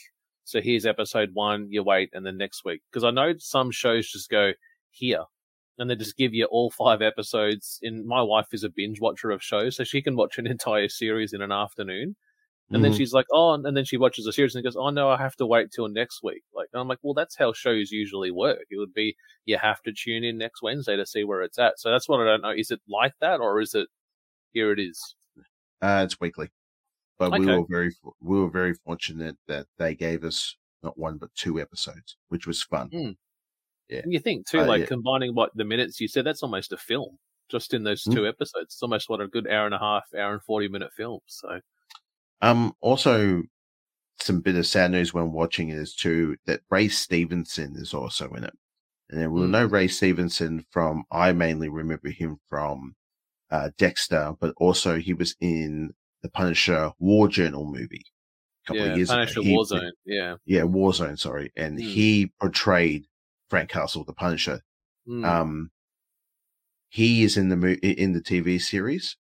So 0.46 0.62
here's 0.62 0.88
episode 0.88 1.32
one, 1.34 1.72
you 1.72 1.84
wait, 1.84 2.12
and 2.14 2.26
then 2.26 2.38
next 2.38 2.66
week. 2.66 2.82
Because 2.92 3.04
I 3.06 3.12
know 3.12 3.36
some 3.40 3.72
shows 3.72 4.10
just 4.12 4.30
go 4.32 4.54
here, 4.92 5.26
and 5.78 5.90
they 5.90 5.96
just 5.96 6.18
give 6.18 6.34
you 6.34 6.46
all 6.46 6.72
five 6.72 7.02
episodes. 7.02 7.80
And 7.84 8.06
my 8.08 8.22
wife 8.22 8.48
is 8.54 8.64
a 8.64 8.70
binge 8.70 9.02
watcher 9.02 9.32
of 9.32 9.44
shows, 9.44 9.76
so 9.78 9.84
she 9.84 10.02
can 10.02 10.16
watch 10.16 10.38
an 10.40 10.48
entire 10.56 10.90
series 10.90 11.34
in 11.34 11.42
an 11.44 11.52
afternoon. 11.52 12.16
And 12.74 12.84
then 12.84 12.92
Mhm. 12.92 12.98
she's 12.98 13.14
like, 13.14 13.28
oh, 13.34 13.54
and 13.54 13.78
then 13.78 13.86
she 13.86 13.98
watches 13.98 14.28
a 14.28 14.34
series 14.34 14.56
and 14.56 14.64
goes, 14.64 14.76
oh 14.78 14.90
no, 14.92 15.10
I 15.10 15.18
have 15.18 15.36
to 15.38 15.46
wait 15.48 15.72
till 15.72 15.88
next 15.90 16.24
week. 16.24 16.44
Like, 16.54 16.70
and 16.74 16.82
I'm 16.82 16.88
like, 16.90 17.00
well, 17.04 17.14
that's 17.16 17.38
how 17.38 17.54
shows 17.54 17.92
usually 17.92 18.32
work. 18.32 18.66
It 18.72 18.78
would 18.78 18.94
be 18.94 19.16
you 19.46 19.58
have 19.58 19.82
to 19.84 19.94
tune 19.94 20.24
in 20.26 20.38
next 20.38 20.62
Wednesday 20.64 20.98
to 20.98 21.06
see 21.06 21.24
where 21.24 21.44
it's 21.44 21.60
at. 21.60 21.80
So 21.80 21.92
that's 21.92 22.10
what 22.10 22.22
I 22.22 22.26
don't 22.26 22.42
know. 22.42 22.52
Is 22.52 22.72
it 22.72 22.82
like 22.90 23.14
that, 23.22 23.40
or 23.42 23.62
is 23.62 23.76
it 23.76 23.90
here 24.54 24.72
it 24.74 24.80
is? 24.80 25.16
Uh, 25.82 26.02
it's 26.06 26.20
weekly, 26.20 26.50
but 27.18 27.32
we 27.40 27.46
were 27.46 27.66
very 27.70 27.92
we 28.22 28.40
were 28.40 28.50
very 28.50 28.74
fortunate 28.74 29.38
that 29.48 29.68
they 29.78 29.96
gave 29.96 30.24
us 30.24 30.56
not 30.84 30.98
one 30.98 31.18
but 31.18 31.34
two 31.36 31.60
episodes, 31.60 32.18
which 32.30 32.46
was 32.48 32.62
fun. 32.64 32.90
Mm. 32.90 33.18
Yeah. 33.90 34.02
And 34.04 34.14
you 34.14 34.20
think 34.20 34.48
too, 34.48 34.60
Uh, 34.62 34.68
like 34.68 34.82
yeah. 34.82 34.88
combining 34.88 35.36
what 35.36 35.52
the 35.56 35.64
minutes 35.66 36.00
you 36.02 36.08
said, 36.08 36.26
that's 36.26 36.44
almost 36.44 36.74
a 36.74 36.78
film 36.78 37.18
just 37.50 37.74
in 37.74 37.84
those 37.84 38.04
Mm. 38.04 38.14
two 38.14 38.28
episodes. 38.28 38.74
It's 38.74 38.82
almost 38.84 39.10
what 39.10 39.22
a 39.22 39.28
good 39.28 39.48
hour 39.48 39.66
and 39.66 39.76
a 39.76 39.80
half, 39.80 40.04
hour 40.14 40.34
and 40.34 40.44
forty 40.44 40.68
minute 40.68 40.92
film. 40.94 41.20
So 41.28 41.62
Um, 42.42 42.74
also 42.82 43.44
some 44.20 44.42
bit 44.42 44.56
of 44.56 44.66
sad 44.66 44.92
news 44.92 45.14
when 45.14 45.32
watching 45.32 45.70
it 45.70 45.78
is 45.78 45.96
too 45.96 46.38
that 46.46 46.62
Ray 46.70 46.88
Stevenson 46.88 47.76
is 47.76 47.94
also 47.94 48.30
in 48.34 48.44
it, 48.44 48.54
and 49.10 49.20
then 49.22 49.32
we'll 49.32 49.48
Mm. 49.48 49.52
know 49.52 49.66
Ray 49.66 49.88
Stevenson 49.88 50.66
from 50.72 51.06
I 51.12 51.32
mainly 51.34 51.70
remember 51.70 52.10
him 52.10 52.40
from 52.50 52.96
uh, 53.52 53.70
Dexter, 53.78 54.36
but 54.40 54.54
also 54.58 54.98
he 54.98 55.14
was 55.14 55.36
in 55.40 55.94
the 56.22 56.30
Punisher 56.30 56.92
War 57.00 57.28
Journal 57.28 57.66
movie 57.66 58.06
a 58.64 58.68
couple 58.68 58.84
yeah, 58.86 58.92
of 58.92 58.98
years 58.98 59.10
Punisher 59.10 59.40
ago. 59.40 59.50
He- 59.50 59.56
Warzone. 59.58 59.92
Yeah. 60.06 60.36
yeah, 60.46 60.62
Warzone, 60.62 61.20
sorry, 61.20 61.52
and 61.56 61.78
Mm. 61.78 61.82
he 61.84 62.32
portrayed 62.40 63.06
Frank 63.50 63.70
Castle, 63.70 64.04
the 64.04 64.14
Punisher. 64.14 64.62
Mm. 65.08 65.26
Um, 65.26 65.72
he 66.90 67.24
is 67.24 67.38
in 67.38 67.50
the 67.50 67.58
mo- 67.58 67.78
in 67.82 68.14
the 68.14 68.22
TV 68.22 68.60
series. 68.60 69.18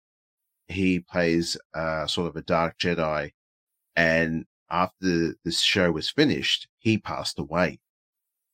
He 0.68 1.00
plays 1.00 1.58
uh, 1.74 2.08
sort 2.08 2.28
of 2.30 2.36
a 2.38 2.42
dark 2.42 2.78
Jedi, 2.80 3.32
and 3.96 4.46
after 4.70 5.36
this 5.44 5.62
show 5.62 5.92
was 5.92 6.10
finished, 6.10 6.68
he 6.80 6.98
passed 6.98 7.38
away. 7.38 7.80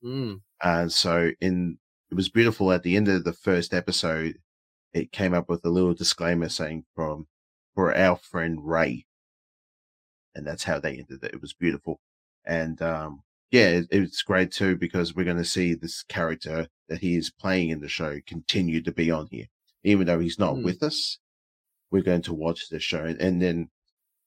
Mm. 0.04 0.42
And 0.64 0.92
so, 0.92 1.32
in 1.40 1.78
it 2.10 2.16
was 2.16 2.30
beautiful 2.30 2.72
at 2.72 2.82
the 2.84 2.96
end 2.96 3.08
of 3.08 3.24
the 3.24 3.34
first 3.34 3.74
episode. 3.74 4.40
It 4.92 5.12
came 5.12 5.36
up 5.36 5.48
with 5.50 5.64
a 5.66 5.70
little 5.70 5.94
disclaimer 5.94 6.50
saying 6.50 6.86
from 6.96 7.28
for 7.80 7.96
our 7.96 8.18
friend 8.18 8.60
Ray, 8.62 9.06
and 10.36 10.46
that's 10.46 10.66
how 10.66 10.82
they 10.82 10.98
ended 10.98 11.24
it. 11.24 11.34
It 11.34 11.42
was 11.42 11.54
beautiful, 11.54 12.02
and 12.46 12.82
um, 12.82 13.24
yeah, 13.52 13.68
it, 13.70 13.88
it's 13.90 14.22
great 14.22 14.52
too 14.52 14.76
because 14.76 15.16
we're 15.16 15.24
going 15.24 15.38
to 15.38 15.46
see 15.46 15.76
this 15.76 16.04
character 16.04 16.68
that 16.90 17.00
he 17.00 17.16
is 17.16 17.32
playing 17.32 17.70
in 17.70 17.80
the 17.80 17.88
show 17.88 18.20
continue 18.28 18.82
to 18.82 18.92
be 18.92 19.10
on 19.10 19.30
here, 19.32 19.46
even 19.86 20.08
though 20.08 20.20
he's 20.20 20.38
not 20.38 20.56
Hmm. 20.56 20.64
with 20.64 20.84
us. 20.84 21.20
We're 21.90 22.04
going 22.04 22.24
to 22.24 22.34
watch 22.34 22.68
the 22.68 22.82
show, 22.82 23.06
and, 23.18 23.42
then 23.42 23.70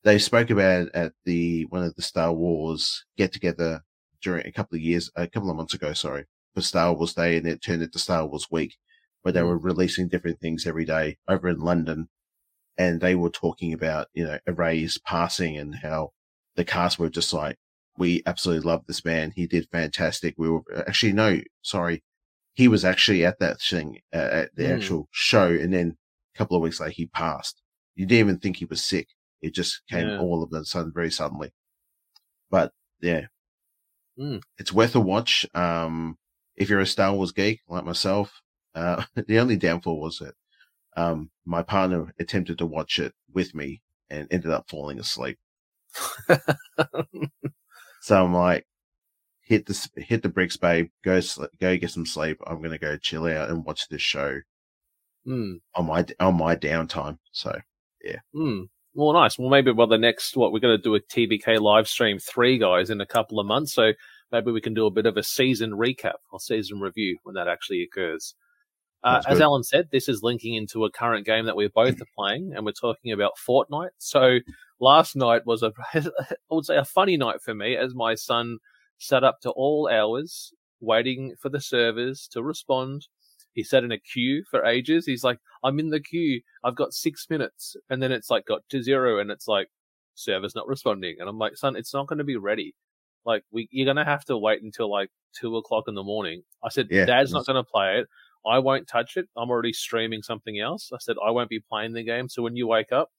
they 0.03 0.19
spoke 0.19 0.49
about 0.49 0.87
it 0.87 0.91
at 0.95 1.13
the 1.27 1.67
one 1.67 1.83
of 1.85 1.95
the 1.95 2.01
Star 2.01 2.33
Wars 2.33 3.05
get 3.19 3.35
together 3.35 3.83
during 4.23 4.47
a 4.47 4.53
couple 4.53 4.77
of 4.77 4.83
years, 4.83 5.11
a 5.15 5.27
couple 5.27 5.51
of 5.51 5.57
months 5.57 5.75
ago, 5.75 5.93
sorry, 5.93 6.25
for 6.55 6.63
Star 6.63 6.95
Wars 6.95 7.13
Day, 7.13 7.37
and 7.37 7.47
it 7.47 7.61
turned 7.61 7.83
into 7.83 7.99
Star 7.99 8.27
Wars 8.27 8.47
Week, 8.51 8.79
where 9.21 9.33
they 9.33 9.41
Mm. 9.43 9.49
were 9.49 9.59
releasing 9.59 10.09
different 10.09 10.41
things 10.41 10.67
every 10.67 10.87
day 10.87 11.19
over 11.29 11.51
in 11.51 11.59
London, 11.59 12.09
and 12.79 13.01
they 13.01 13.15
were 13.15 13.31
talking 13.31 13.73
about 13.73 14.09
you 14.15 14.25
know 14.25 14.39
Ray's 14.47 14.99
passing 14.99 15.57
and 15.57 15.75
how 15.77 16.13
the 16.57 16.65
cast 16.65 16.99
were 16.99 17.09
just 17.11 17.33
like, 17.33 17.57
we 17.99 18.23
absolutely 18.27 18.69
love 18.69 18.85
this 18.87 19.05
man. 19.05 19.33
He 19.35 19.47
did 19.47 19.69
fantastic. 19.71 20.35
We 20.39 20.49
were 20.51 20.63
actually 20.87 21.13
no, 21.13 21.41
sorry, 21.63 22.03
he 22.55 22.69
was 22.69 22.85
actually 22.85 23.25
at 23.25 23.39
that 23.41 23.61
thing 23.61 24.01
uh, 24.15 24.17
at 24.17 24.55
the 24.57 24.65
Mm. 24.65 24.75
actual 24.77 25.09
show, 25.13 25.47
and 25.49 25.73
then 25.73 25.97
a 26.35 26.39
couple 26.39 26.57
of 26.57 26.63
weeks 26.63 26.81
later 26.81 26.93
he 26.93 27.07
passed. 27.07 27.63
You 27.95 28.07
didn't 28.07 28.21
even 28.29 28.39
think 28.41 28.57
he 28.59 28.65
was 28.67 28.85
sick. 28.85 29.09
It 29.43 29.55
just 29.55 29.83
came 29.91 30.09
Yeah. 30.09 30.19
all 30.19 30.43
of 30.43 30.53
a 30.53 30.65
sudden, 30.65 30.93
very 30.93 31.11
suddenly. 31.11 31.53
But 32.51 32.73
yeah, 33.01 33.27
Mm. 34.19 34.43
it's 34.59 34.73
worth 34.73 34.95
a 34.95 35.01
watch. 35.01 35.47
Um, 35.55 36.19
if 36.57 36.69
you're 36.69 36.81
a 36.81 36.87
Star 36.87 37.13
Wars 37.15 37.33
geek 37.33 37.61
like 37.69 37.85
myself, 37.85 38.41
uh, 38.75 39.05
the 39.27 39.39
only 39.39 39.57
downfall 39.57 40.01
was 40.01 40.19
that 40.19 40.35
um, 40.97 41.31
my 41.45 41.63
partner 41.63 42.13
attempted 42.19 42.59
to 42.59 42.67
watch 42.67 42.99
it 42.99 43.13
with 43.33 43.55
me 43.55 43.83
and 44.11 44.29
ended 44.31 44.51
up 44.51 44.69
falling 44.69 44.99
asleep. 44.99 45.39
So 48.05 48.21
I'm 48.25 48.35
like, 48.35 48.67
hit 49.43 49.67
the 49.67 49.89
hit 49.97 50.23
the 50.23 50.29
bricks, 50.29 50.57
babe. 50.57 50.89
Go 51.05 51.21
sl- 51.21 51.45
go 51.61 51.77
get 51.77 51.91
some 51.93 52.05
sleep. 52.05 52.37
I'm 52.47 52.61
gonna 52.61 52.77
go 52.79 52.97
chill 52.97 53.27
out 53.27 53.49
and 53.49 53.65
watch 53.65 53.89
this 53.89 54.03
show 54.03 54.41
Mm. 55.25 55.61
on 55.77 55.87
my 55.87 56.05
on 56.19 56.35
my 56.37 56.57
downtime. 56.57 57.19
So 57.31 57.57
yeah. 58.03 58.19
Hmm. 58.35 58.63
Well, 58.95 59.13
nice. 59.13 59.39
Well, 59.39 59.51
maybe 59.51 59.71
well 59.71 59.87
the 59.87 59.99
next 59.99 60.37
what 60.37 60.53
we're 60.53 60.59
going 60.59 60.77
to 60.77 60.83
do 60.83 60.97
a 60.97 61.01
TBK 61.01 61.61
live 61.61 61.87
stream 61.87 62.19
three 62.19 62.59
guys 62.59 62.91
in 62.91 63.01
a 63.01 63.07
couple 63.07 63.39
of 63.39 63.47
months. 63.47 63.73
So 63.73 63.93
maybe 64.33 64.51
we 64.51 64.61
can 64.61 64.75
do 64.75 64.87
a 64.87 64.91
bit 64.91 65.07
of 65.07 65.17
a 65.17 65.23
season 65.23 65.71
recap 65.71 66.15
or 66.33 66.41
season 66.41 66.81
review 66.81 67.19
when 67.23 67.37
that 67.37 67.47
actually 67.47 67.83
occurs. 67.85 68.35
Uh, 69.05 69.23
as 69.27 69.39
good. 69.39 69.43
Alan 69.43 69.65
said, 69.65 69.89
this 69.91 70.09
is 70.09 70.23
linking 70.23 70.55
into 70.55 70.85
a 70.85 70.91
current 70.91 71.27
game 71.27 71.45
that 71.47 71.57
we're 71.57 71.69
both 71.69 72.01
are 72.01 72.07
playing, 72.17 72.53
and 72.55 72.65
we're 72.65 72.73
talking 72.73 73.13
about 73.13 73.33
Fortnite. 73.37 73.91
So 73.99 74.39
last 74.81 75.17
night 75.17 75.45
was 75.45 75.63
a, 75.63 75.73
I 75.95 76.05
would 76.51 76.65
say, 76.65 76.77
a 76.77 76.85
funny 76.85 77.17
night 77.17 77.43
for 77.43 77.55
me 77.55 77.77
as 77.77 77.95
my 77.95 78.15
son 78.15 78.59
sat 78.99 79.25
up 79.25 79.41
to 79.41 79.51
all 79.51 79.89
hours 79.93 80.53
waiting 80.81 81.35
for 81.39 81.49
the 81.49 81.61
servers 81.61 82.29
to 82.33 82.43
respond. 82.43 83.07
He 83.55 83.63
sat 83.63 83.85
in 83.85 83.93
a 83.93 83.99
queue 83.99 84.45
for 84.51 84.65
ages. 84.65 85.07
He's 85.07 85.25
like, 85.25 85.39
I'm 85.63 85.79
in 85.79 85.91
the 85.91 86.01
queue. 86.01 86.41
I've 86.65 86.77
got 86.77 86.95
six 86.95 87.27
minutes. 87.29 87.77
And 87.91 88.03
then 88.03 88.13
it's 88.13 88.31
like 88.31 88.47
got 88.47 88.63
to 88.71 88.83
zero 88.83 89.19
and 89.19 89.31
it's 89.31 89.49
like, 89.49 89.69
server's 90.15 90.55
not 90.55 90.69
responding. 90.69 91.17
And 91.19 91.29
I'm 91.29 91.39
like, 91.39 91.57
son, 91.57 91.77
it's 91.77 91.95
not 91.95 92.07
going 92.07 92.19
to 92.19 92.25
be 92.25 92.37
ready. 92.37 92.75
Like, 93.25 93.45
we, 93.53 93.69
you're 93.71 93.85
going 93.85 94.05
to 94.05 94.11
have 94.11 94.25
to 94.27 94.39
wait 94.39 94.63
until 94.63 94.91
like 94.91 95.11
two 95.39 95.57
o'clock 95.57 95.85
in 95.87 95.95
the 95.95 96.03
morning. 96.03 96.43
I 96.65 96.69
said, 96.69 96.89
Yeah, 96.91 97.05
Dad's 97.05 97.33
not 97.33 97.47
going 97.47 97.63
to 97.63 97.71
play 97.71 97.99
it. 97.99 98.09
I 98.47 98.59
won't 98.59 98.89
touch 98.89 99.17
it. 99.17 99.29
I'm 99.37 99.51
already 99.51 99.73
streaming 99.73 100.23
something 100.23 100.59
else. 100.59 100.91
I 100.93 100.99
said, 100.99 101.17
I 101.25 101.31
won't 101.31 101.51
be 101.51 101.61
playing 101.61 101.93
the 101.93 102.03
game. 102.03 102.29
So 102.29 102.43
when 102.43 102.57
you 102.57 102.67
wake 102.67 102.93
up, 102.93 103.11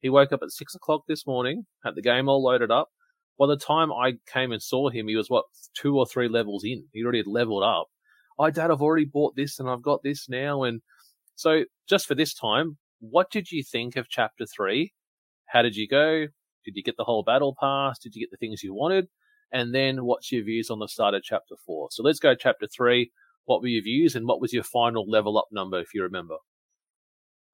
he 0.00 0.08
woke 0.08 0.32
up 0.32 0.42
at 0.42 0.50
six 0.50 0.74
o'clock 0.74 1.02
this 1.06 1.26
morning, 1.26 1.66
had 1.84 1.94
the 1.94 2.02
game 2.02 2.28
all 2.28 2.42
loaded 2.42 2.70
up. 2.70 2.90
By 3.38 3.46
the 3.46 3.56
time 3.56 3.92
I 3.92 4.14
came 4.26 4.52
and 4.52 4.62
saw 4.62 4.88
him, 4.88 5.08
he 5.08 5.16
was 5.16 5.30
what, 5.30 5.44
two 5.74 5.98
or 5.98 6.06
three 6.06 6.28
levels 6.28 6.64
in. 6.64 6.84
He 6.92 7.02
already 7.02 7.18
had 7.18 7.26
leveled 7.26 7.64
up. 7.64 7.88
Oh, 8.38 8.50
Dad, 8.50 8.70
I've 8.70 8.82
already 8.82 9.04
bought 9.04 9.36
this 9.36 9.58
and 9.58 9.68
I've 9.68 9.82
got 9.82 10.02
this 10.02 10.28
now. 10.28 10.64
And 10.64 10.82
so 11.36 11.64
just 11.88 12.06
for 12.06 12.14
this 12.14 12.34
time, 12.34 12.78
what 13.00 13.30
did 13.30 13.50
you 13.50 13.62
think 13.62 13.96
of 13.96 14.08
chapter 14.08 14.46
three? 14.46 14.92
How 15.46 15.62
did 15.62 15.76
you 15.76 15.88
go? 15.88 16.26
Did 16.64 16.76
you 16.76 16.82
get 16.82 16.96
the 16.96 17.04
whole 17.04 17.22
battle 17.22 17.56
pass? 17.58 17.98
Did 17.98 18.14
you 18.14 18.22
get 18.22 18.30
the 18.30 18.36
things 18.36 18.62
you 18.62 18.74
wanted? 18.74 19.08
And 19.52 19.74
then 19.74 20.04
what's 20.04 20.32
your 20.32 20.44
views 20.44 20.70
on 20.70 20.78
the 20.78 20.88
start 20.88 21.14
of 21.14 21.22
chapter 21.22 21.56
four? 21.66 21.88
So 21.90 22.02
let's 22.02 22.18
go 22.18 22.34
chapter 22.34 22.66
three. 22.66 23.10
What 23.46 23.62
were 23.62 23.68
your 23.68 23.82
views 23.82 24.16
and 24.16 24.26
what 24.26 24.40
was 24.40 24.52
your 24.52 24.64
final 24.64 25.08
level 25.08 25.38
up 25.38 25.48
number, 25.52 25.80
if 25.80 25.94
you 25.94 26.02
remember? 26.02 26.36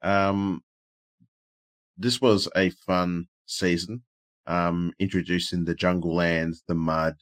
Um, 0.02 0.62
this 1.97 2.20
was 2.20 2.48
a 2.56 2.70
fun 2.70 3.27
season. 3.47 4.05
Um, 4.47 4.93
introducing 4.98 5.65
the 5.65 5.74
jungle 5.74 6.15
lands, 6.15 6.62
the 6.66 6.74
mud, 6.74 7.16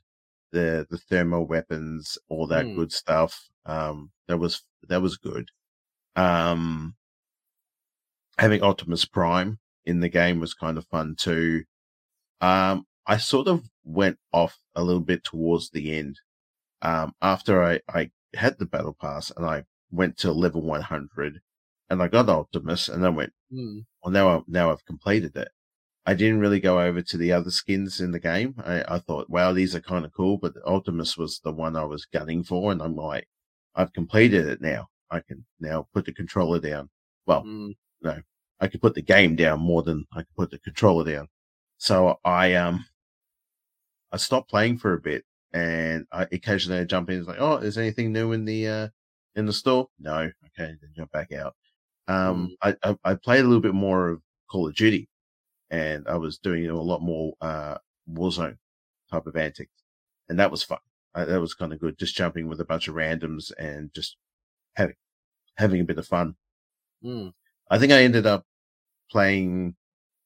the 0.52 0.86
the 0.90 0.98
thermal 0.98 1.46
weapons, 1.46 2.18
all 2.28 2.46
that 2.48 2.66
Hmm. 2.66 2.74
good 2.74 2.92
stuff. 2.92 3.48
Um, 3.64 4.12
that 4.28 4.38
was 4.38 4.62
that 4.88 5.02
was 5.02 5.16
good. 5.16 5.50
Um, 6.16 6.96
having 8.38 8.62
Optimus 8.62 9.04
Prime 9.04 9.58
in 9.84 10.00
the 10.00 10.08
game 10.08 10.40
was 10.40 10.54
kind 10.54 10.78
of 10.78 10.86
fun 10.86 11.14
too. 11.16 11.64
Um, 12.40 12.86
I 13.06 13.18
sort 13.18 13.48
of 13.48 13.68
went 13.84 14.18
off 14.32 14.58
a 14.74 14.84
little 14.84 15.02
bit 15.02 15.24
towards 15.24 15.70
the 15.70 15.96
end. 15.98 16.20
Um, 16.82 17.14
after 17.22 17.62
I, 17.64 17.80
I 17.88 18.10
had 18.34 18.58
the 18.58 18.66
battle 18.66 18.96
pass 19.00 19.30
and 19.36 19.44
I 19.46 19.64
went 19.90 20.16
to 20.18 20.32
level 20.32 20.62
100 20.62 21.40
and 21.88 22.02
I 22.02 22.08
got 22.08 22.28
Optimus 22.28 22.88
and 22.88 23.04
I 23.06 23.10
went, 23.10 23.32
Hmm. 23.50 23.80
well, 24.02 24.12
now, 24.12 24.28
I, 24.28 24.40
now 24.48 24.72
I've 24.72 24.84
completed 24.84 25.36
it. 25.36 25.48
I 26.04 26.14
didn't 26.14 26.40
really 26.40 26.60
go 26.60 26.80
over 26.80 27.02
to 27.02 27.16
the 27.16 27.32
other 27.32 27.50
skins 27.50 28.00
in 28.00 28.12
the 28.12 28.20
game. 28.20 28.54
I, 28.64 28.84
I 28.96 28.98
thought, 28.98 29.28
wow, 29.30 29.52
these 29.52 29.74
are 29.74 29.80
kind 29.80 30.04
of 30.04 30.12
cool, 30.12 30.36
but 30.38 30.54
Optimus 30.64 31.16
was 31.16 31.40
the 31.42 31.52
one 31.52 31.76
I 31.76 31.84
was 31.84 32.04
gunning 32.06 32.44
for. 32.44 32.70
And 32.72 32.80
I'm 32.82 32.94
like, 32.96 33.26
I've 33.74 33.92
completed 33.92 34.46
it 34.46 34.60
now. 34.60 34.88
I 35.10 35.20
can 35.20 35.44
now 35.60 35.88
put 35.94 36.04
the 36.06 36.12
controller 36.12 36.58
down. 36.60 36.90
Well, 37.26 37.42
no, 38.02 38.20
I 38.60 38.68
could 38.68 38.80
put 38.82 38.94
the 38.94 39.02
game 39.02 39.36
down 39.36 39.60
more 39.60 39.82
than 39.82 40.06
I 40.12 40.18
could 40.20 40.36
put 40.36 40.50
the 40.50 40.58
controller 40.60 41.04
down. 41.12 41.28
So 41.78 42.18
I, 42.24 42.54
um, 42.54 42.86
I 44.12 44.16
stopped 44.16 44.50
playing 44.50 44.78
for 44.78 44.92
a 44.94 45.00
bit 45.00 45.24
and 45.52 46.06
I 46.12 46.26
occasionally 46.32 46.80
I 46.80 46.84
jump 46.84 47.10
in. 47.10 47.18
It's 47.18 47.28
like, 47.28 47.40
oh, 47.40 47.56
is 47.56 47.78
anything 47.78 48.12
new 48.12 48.32
in 48.32 48.44
the, 48.44 48.68
uh, 48.68 48.88
in 49.34 49.46
the 49.46 49.52
store? 49.52 49.88
No. 49.98 50.18
Okay. 50.18 50.32
Then 50.58 50.90
jump 50.94 51.12
back 51.12 51.32
out. 51.32 51.54
Um, 52.08 52.56
I, 52.62 52.74
I, 52.82 52.96
I 53.04 53.14
played 53.14 53.40
a 53.40 53.48
little 53.48 53.60
bit 53.60 53.74
more 53.74 54.08
of 54.08 54.22
Call 54.50 54.68
of 54.68 54.74
Duty 54.74 55.08
and 55.70 56.06
I 56.08 56.16
was 56.16 56.38
doing 56.38 56.62
you 56.62 56.68
know, 56.68 56.78
a 56.78 56.82
lot 56.82 57.02
more, 57.02 57.34
uh, 57.40 57.78
Warzone 58.10 58.56
type 59.10 59.26
of 59.26 59.36
antics 59.36 59.72
and 60.28 60.38
that 60.38 60.50
was 60.50 60.62
fun. 60.62 60.78
Uh, 61.14 61.24
that 61.24 61.40
was 61.40 61.54
kind 61.54 61.72
of 61.72 61.80
good. 61.80 61.98
Just 61.98 62.14
jumping 62.14 62.48
with 62.48 62.60
a 62.60 62.64
bunch 62.64 62.88
of 62.88 62.94
randoms 62.94 63.52
and 63.58 63.92
just 63.94 64.16
having, 64.74 64.96
having 65.56 65.80
a 65.80 65.84
bit 65.84 65.98
of 65.98 66.06
fun. 66.06 66.36
Hmm. 67.02 67.28
I 67.70 67.78
think 67.78 67.92
I 67.92 68.02
ended 68.02 68.26
up 68.26 68.44
playing 69.10 69.76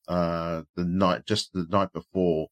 uh 0.09 0.63
the 0.77 0.85
night 0.85 1.27
just 1.27 1.53
the 1.53 1.67
night 1.71 1.93
before 1.93 2.49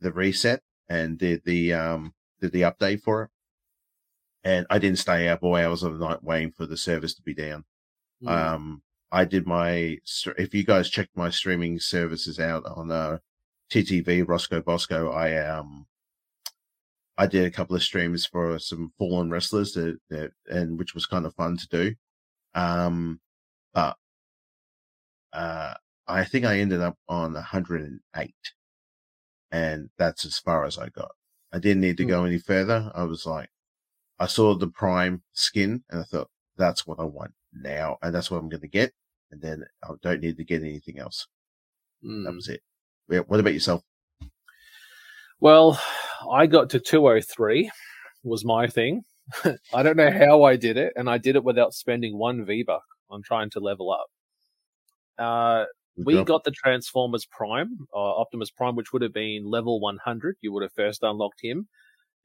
the 0.00 0.12
reset 0.12 0.60
and 0.90 1.16
did 1.16 1.42
the 1.44 1.72
um 1.72 2.12
did 2.40 2.52
the 2.52 2.62
update 2.62 3.00
for 3.00 3.22
it. 3.22 3.30
And 4.42 4.66
I 4.68 4.78
didn't 4.78 4.98
stay 4.98 5.28
up 5.28 5.42
all 5.42 5.56
hours 5.56 5.82
of 5.82 5.98
the 5.98 6.06
night 6.06 6.22
waiting 6.22 6.52
for 6.52 6.66
the 6.66 6.76
service 6.76 7.14
to 7.14 7.22
be 7.22 7.32
down. 7.32 7.64
Hmm. 8.22 8.28
Um 8.28 8.82
I 9.12 9.24
did 9.24 9.46
my 9.46 9.98
if 10.36 10.54
you 10.54 10.64
guys 10.64 10.90
check 10.90 11.08
my 11.14 11.30
streaming 11.30 11.78
services 11.78 12.38
out 12.38 12.64
on 12.66 12.90
uh 12.90 13.18
TTV 13.72 14.26
Rosco 14.28 14.60
Bosco, 14.60 15.10
I 15.12 15.36
um 15.36 15.86
I 17.16 17.26
did 17.26 17.44
a 17.44 17.50
couple 17.50 17.76
of 17.76 17.82
streams 17.82 18.26
for 18.26 18.58
some 18.58 18.92
fallen 18.98 19.30
wrestlers 19.30 19.72
that, 19.74 19.98
that 20.10 20.32
and 20.46 20.78
which 20.78 20.94
was 20.94 21.06
kind 21.06 21.24
of 21.24 21.34
fun 21.34 21.56
to 21.56 21.68
do. 21.68 21.94
Um 22.54 23.20
but 23.72 23.96
uh, 25.32 25.74
I 26.08 26.24
think 26.24 26.44
I 26.44 26.58
ended 26.58 26.80
up 26.80 26.96
on 27.08 27.34
108 27.34 28.34
and 29.52 29.90
that's 29.98 30.24
as 30.24 30.38
far 30.38 30.64
as 30.64 30.78
I 30.78 30.88
got. 30.88 31.12
I 31.52 31.58
didn't 31.58 31.82
need 31.82 31.96
to 31.98 32.04
go 32.04 32.24
any 32.24 32.38
further. 32.38 32.90
I 32.94 33.04
was 33.04 33.26
like, 33.26 33.50
I 34.18 34.26
saw 34.26 34.54
the 34.54 34.68
prime 34.68 35.22
skin 35.32 35.82
and 35.90 36.00
I 36.00 36.04
thought 36.04 36.30
that's 36.56 36.86
what 36.86 37.00
I 37.00 37.04
want 37.04 37.32
now. 37.52 37.98
And 38.02 38.14
that's 38.14 38.30
what 38.30 38.38
I'm 38.38 38.48
going 38.48 38.60
to 38.60 38.68
get. 38.68 38.92
And 39.30 39.40
then 39.40 39.64
I 39.82 39.88
don't 40.02 40.20
need 40.20 40.36
to 40.36 40.44
get 40.44 40.62
anything 40.62 40.98
else. 40.98 41.26
Hmm. 42.02 42.24
That 42.24 42.34
was 42.34 42.48
it. 42.48 42.62
Yeah, 43.08 43.20
what 43.20 43.40
about 43.40 43.54
yourself? 43.54 43.82
Well, 45.40 45.80
I 46.30 46.46
got 46.46 46.70
to 46.70 46.80
203 46.80 47.70
was 48.22 48.44
my 48.44 48.66
thing. 48.66 49.02
I 49.74 49.82
don't 49.82 49.96
know 49.96 50.10
how 50.10 50.42
I 50.42 50.56
did 50.56 50.76
it, 50.76 50.92
and 50.96 51.08
I 51.08 51.18
did 51.18 51.36
it 51.36 51.44
without 51.44 51.72
spending 51.72 52.18
one 52.18 52.44
V 52.44 52.62
buck 52.62 52.82
on 53.08 53.22
trying 53.22 53.50
to 53.50 53.60
level 53.60 53.90
up. 53.90 54.06
Uh, 55.18 55.64
we 56.04 56.14
Good 56.14 56.26
got 56.26 56.44
the 56.44 56.50
Transformers 56.50 57.26
Prime, 57.26 57.86
uh, 57.94 57.98
Optimus 58.20 58.50
Prime, 58.50 58.76
which 58.76 58.92
would 58.92 59.02
have 59.02 59.12
been 59.12 59.44
level 59.44 59.80
100. 59.80 60.36
You 60.40 60.52
would 60.52 60.62
have 60.62 60.72
first 60.72 61.02
unlocked 61.02 61.40
him. 61.42 61.68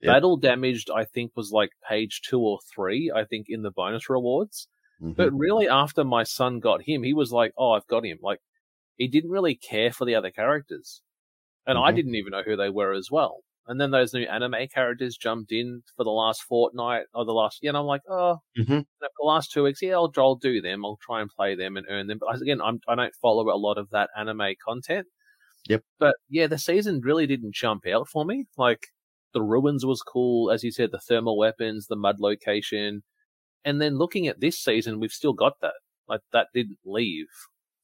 Yep. 0.02 0.14
Battle 0.14 0.38
damaged, 0.38 0.90
I 0.92 1.06
think, 1.06 1.32
was 1.36 1.52
like 1.52 1.72
page 1.88 2.22
two 2.22 2.40
or 2.42 2.60
three, 2.74 3.12
I 3.16 3.26
think, 3.26 3.48
in 3.50 3.62
the 3.64 3.72
bonus 3.72 4.10
rewards. 4.10 4.68
Mhm. 5.02 5.16
But 5.16 5.32
really, 5.34 5.68
after 5.70 6.04
my 6.04 6.24
son 6.24 6.60
got 6.60 6.84
him, 6.84 7.04
he 7.04 7.14
was 7.14 7.32
like, 7.32 7.54
"Oh, 7.58 7.72
I've 7.72 7.88
got 7.88 8.06
him." 8.06 8.20
Like, 8.22 8.40
he 8.98 9.08
didn't 9.08 9.32
really 9.32 9.56
care 9.56 9.92
for 9.92 10.06
the 10.06 10.16
other 10.16 10.32
characters, 10.32 11.02
and 11.68 11.78
I 11.78 11.92
Mhm. 11.92 11.96
didn't 11.96 12.16
even 12.16 12.32
know 12.32 12.44
who 12.44 12.56
they 12.58 12.70
were 12.70 12.94
as 12.94 13.12
well. 13.12 13.44
And 13.68 13.82
then 13.82 13.90
those 13.92 14.14
new 14.14 14.24
anime 14.24 14.68
characters 14.74 15.18
jumped 15.18 15.52
in 15.52 15.82
for 15.98 16.04
the 16.04 16.12
last 16.12 16.44
fortnight 16.44 17.06
or 17.16 17.26
the 17.26 17.34
last, 17.34 17.60
yeah, 17.64 17.70
and 17.70 17.78
I'm 17.78 17.86
like, 17.86 18.04
oh, 18.08 18.38
Mhm. 18.58 18.86
for 19.00 19.10
the 19.20 19.26
last 19.26 19.52
two 19.52 19.64
weeks, 19.64 19.82
yeah, 19.82 19.94
I'll, 19.94 20.12
I'll 20.18 20.36
do 20.36 20.62
them. 20.62 20.86
I'll 20.86 21.00
try 21.02 21.22
and 21.22 21.30
play 21.30 21.56
them 21.56 21.76
and 21.76 21.86
earn 21.90 22.06
them. 22.08 22.20
But 22.20 22.42
again, 22.42 22.62
I'm, 22.62 22.80
I 22.88 22.94
don't 22.96 23.16
follow 23.22 23.50
a 23.50 23.58
lot 23.58 23.78
of 23.80 23.90
that 23.90 24.10
anime 24.16 24.54
content. 24.64 25.08
Yep. 25.68 25.82
But 26.00 26.16
yeah, 26.30 26.46
the 26.46 26.60
season 26.60 27.02
really 27.04 27.26
didn't 27.26 27.56
jump 27.56 27.88
out 27.88 28.08
for 28.08 28.24
me. 28.24 28.46
Like 28.56 28.88
the 29.34 29.42
ruins 29.42 29.84
was 29.84 30.02
cool, 30.02 30.52
as 30.52 30.64
you 30.64 30.72
said, 30.72 30.92
the 30.92 31.00
thermal 31.00 31.36
weapons, 31.38 31.88
the 31.88 31.96
mud 31.96 32.18
location, 32.20 33.02
and 33.64 33.82
then 33.82 33.98
looking 33.98 34.28
at 34.28 34.40
this 34.42 34.60
season, 34.64 35.00
we've 35.00 35.12
still 35.12 35.34
got 35.34 35.54
that. 35.62 35.74
Like 36.08 36.22
that 36.34 36.50
didn't 36.54 36.78
leave. 36.86 37.26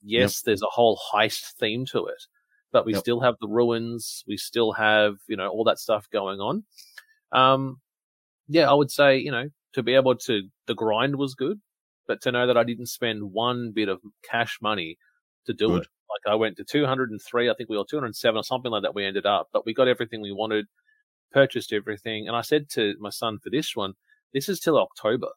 Yes, 0.04 0.42
there's 0.44 0.62
a 0.62 0.68
whole 0.72 1.00
heist 1.12 1.54
theme 1.60 1.86
to 1.92 2.06
it, 2.06 2.24
but 2.72 2.86
we 2.86 2.94
Yep. 2.94 3.00
still 3.02 3.20
have 3.22 3.36
the 3.42 3.48
ruins. 3.48 4.24
We 4.28 4.38
still 4.38 4.72
have, 4.74 5.16
you 5.28 5.36
know, 5.36 5.50
all 5.50 5.64
that 5.66 5.80
stuff 5.80 6.10
going 6.12 6.40
on. 6.40 6.64
Um, 7.32 7.82
yeah, 8.48 8.70
I 8.70 8.74
would 8.74 8.92
say, 8.92 9.18
you 9.18 9.32
know, 9.32 9.50
to 9.74 9.84
be 9.84 9.94
able 9.96 10.16
to, 10.16 10.44
the 10.68 10.76
grind 10.76 11.16
was 11.16 11.36
good, 11.36 11.60
but 12.08 12.22
to 12.22 12.32
know 12.32 12.48
that 12.48 12.58
I 12.58 12.64
didn't 12.64 12.88
spend 12.88 13.32
one 13.32 13.72
bit 13.72 13.90
of 13.90 14.02
cash 14.24 14.60
money 14.62 14.98
to 15.46 15.54
do 15.54 15.68
Good. 15.68 15.84
it. 15.84 15.88
Like 16.10 16.34
I 16.34 16.36
went 16.36 16.58
to 16.58 16.66
203, 16.66 17.50
I 17.50 17.54
think 17.54 17.70
we 17.70 17.78
were 17.78 17.86
207 17.90 18.38
or 18.38 18.44
something 18.44 18.72
like 18.72 18.84
that. 18.84 18.94
We 18.94 19.06
ended 19.06 19.26
up, 19.26 19.48
but 19.54 19.66
we 19.66 19.74
got 19.74 19.88
everything 19.88 20.22
we 20.22 20.34
wanted, 20.34 20.66
purchased 21.32 21.72
everything. 21.72 22.28
And 22.28 22.36
I 22.36 22.42
said 22.42 22.70
to 22.72 22.96
my 23.00 23.10
son 23.10 23.40
for 23.42 23.50
this 23.50 23.76
one, 23.76 23.94
this 24.34 24.50
is 24.50 24.60
till 24.60 24.78
October. 24.78 25.30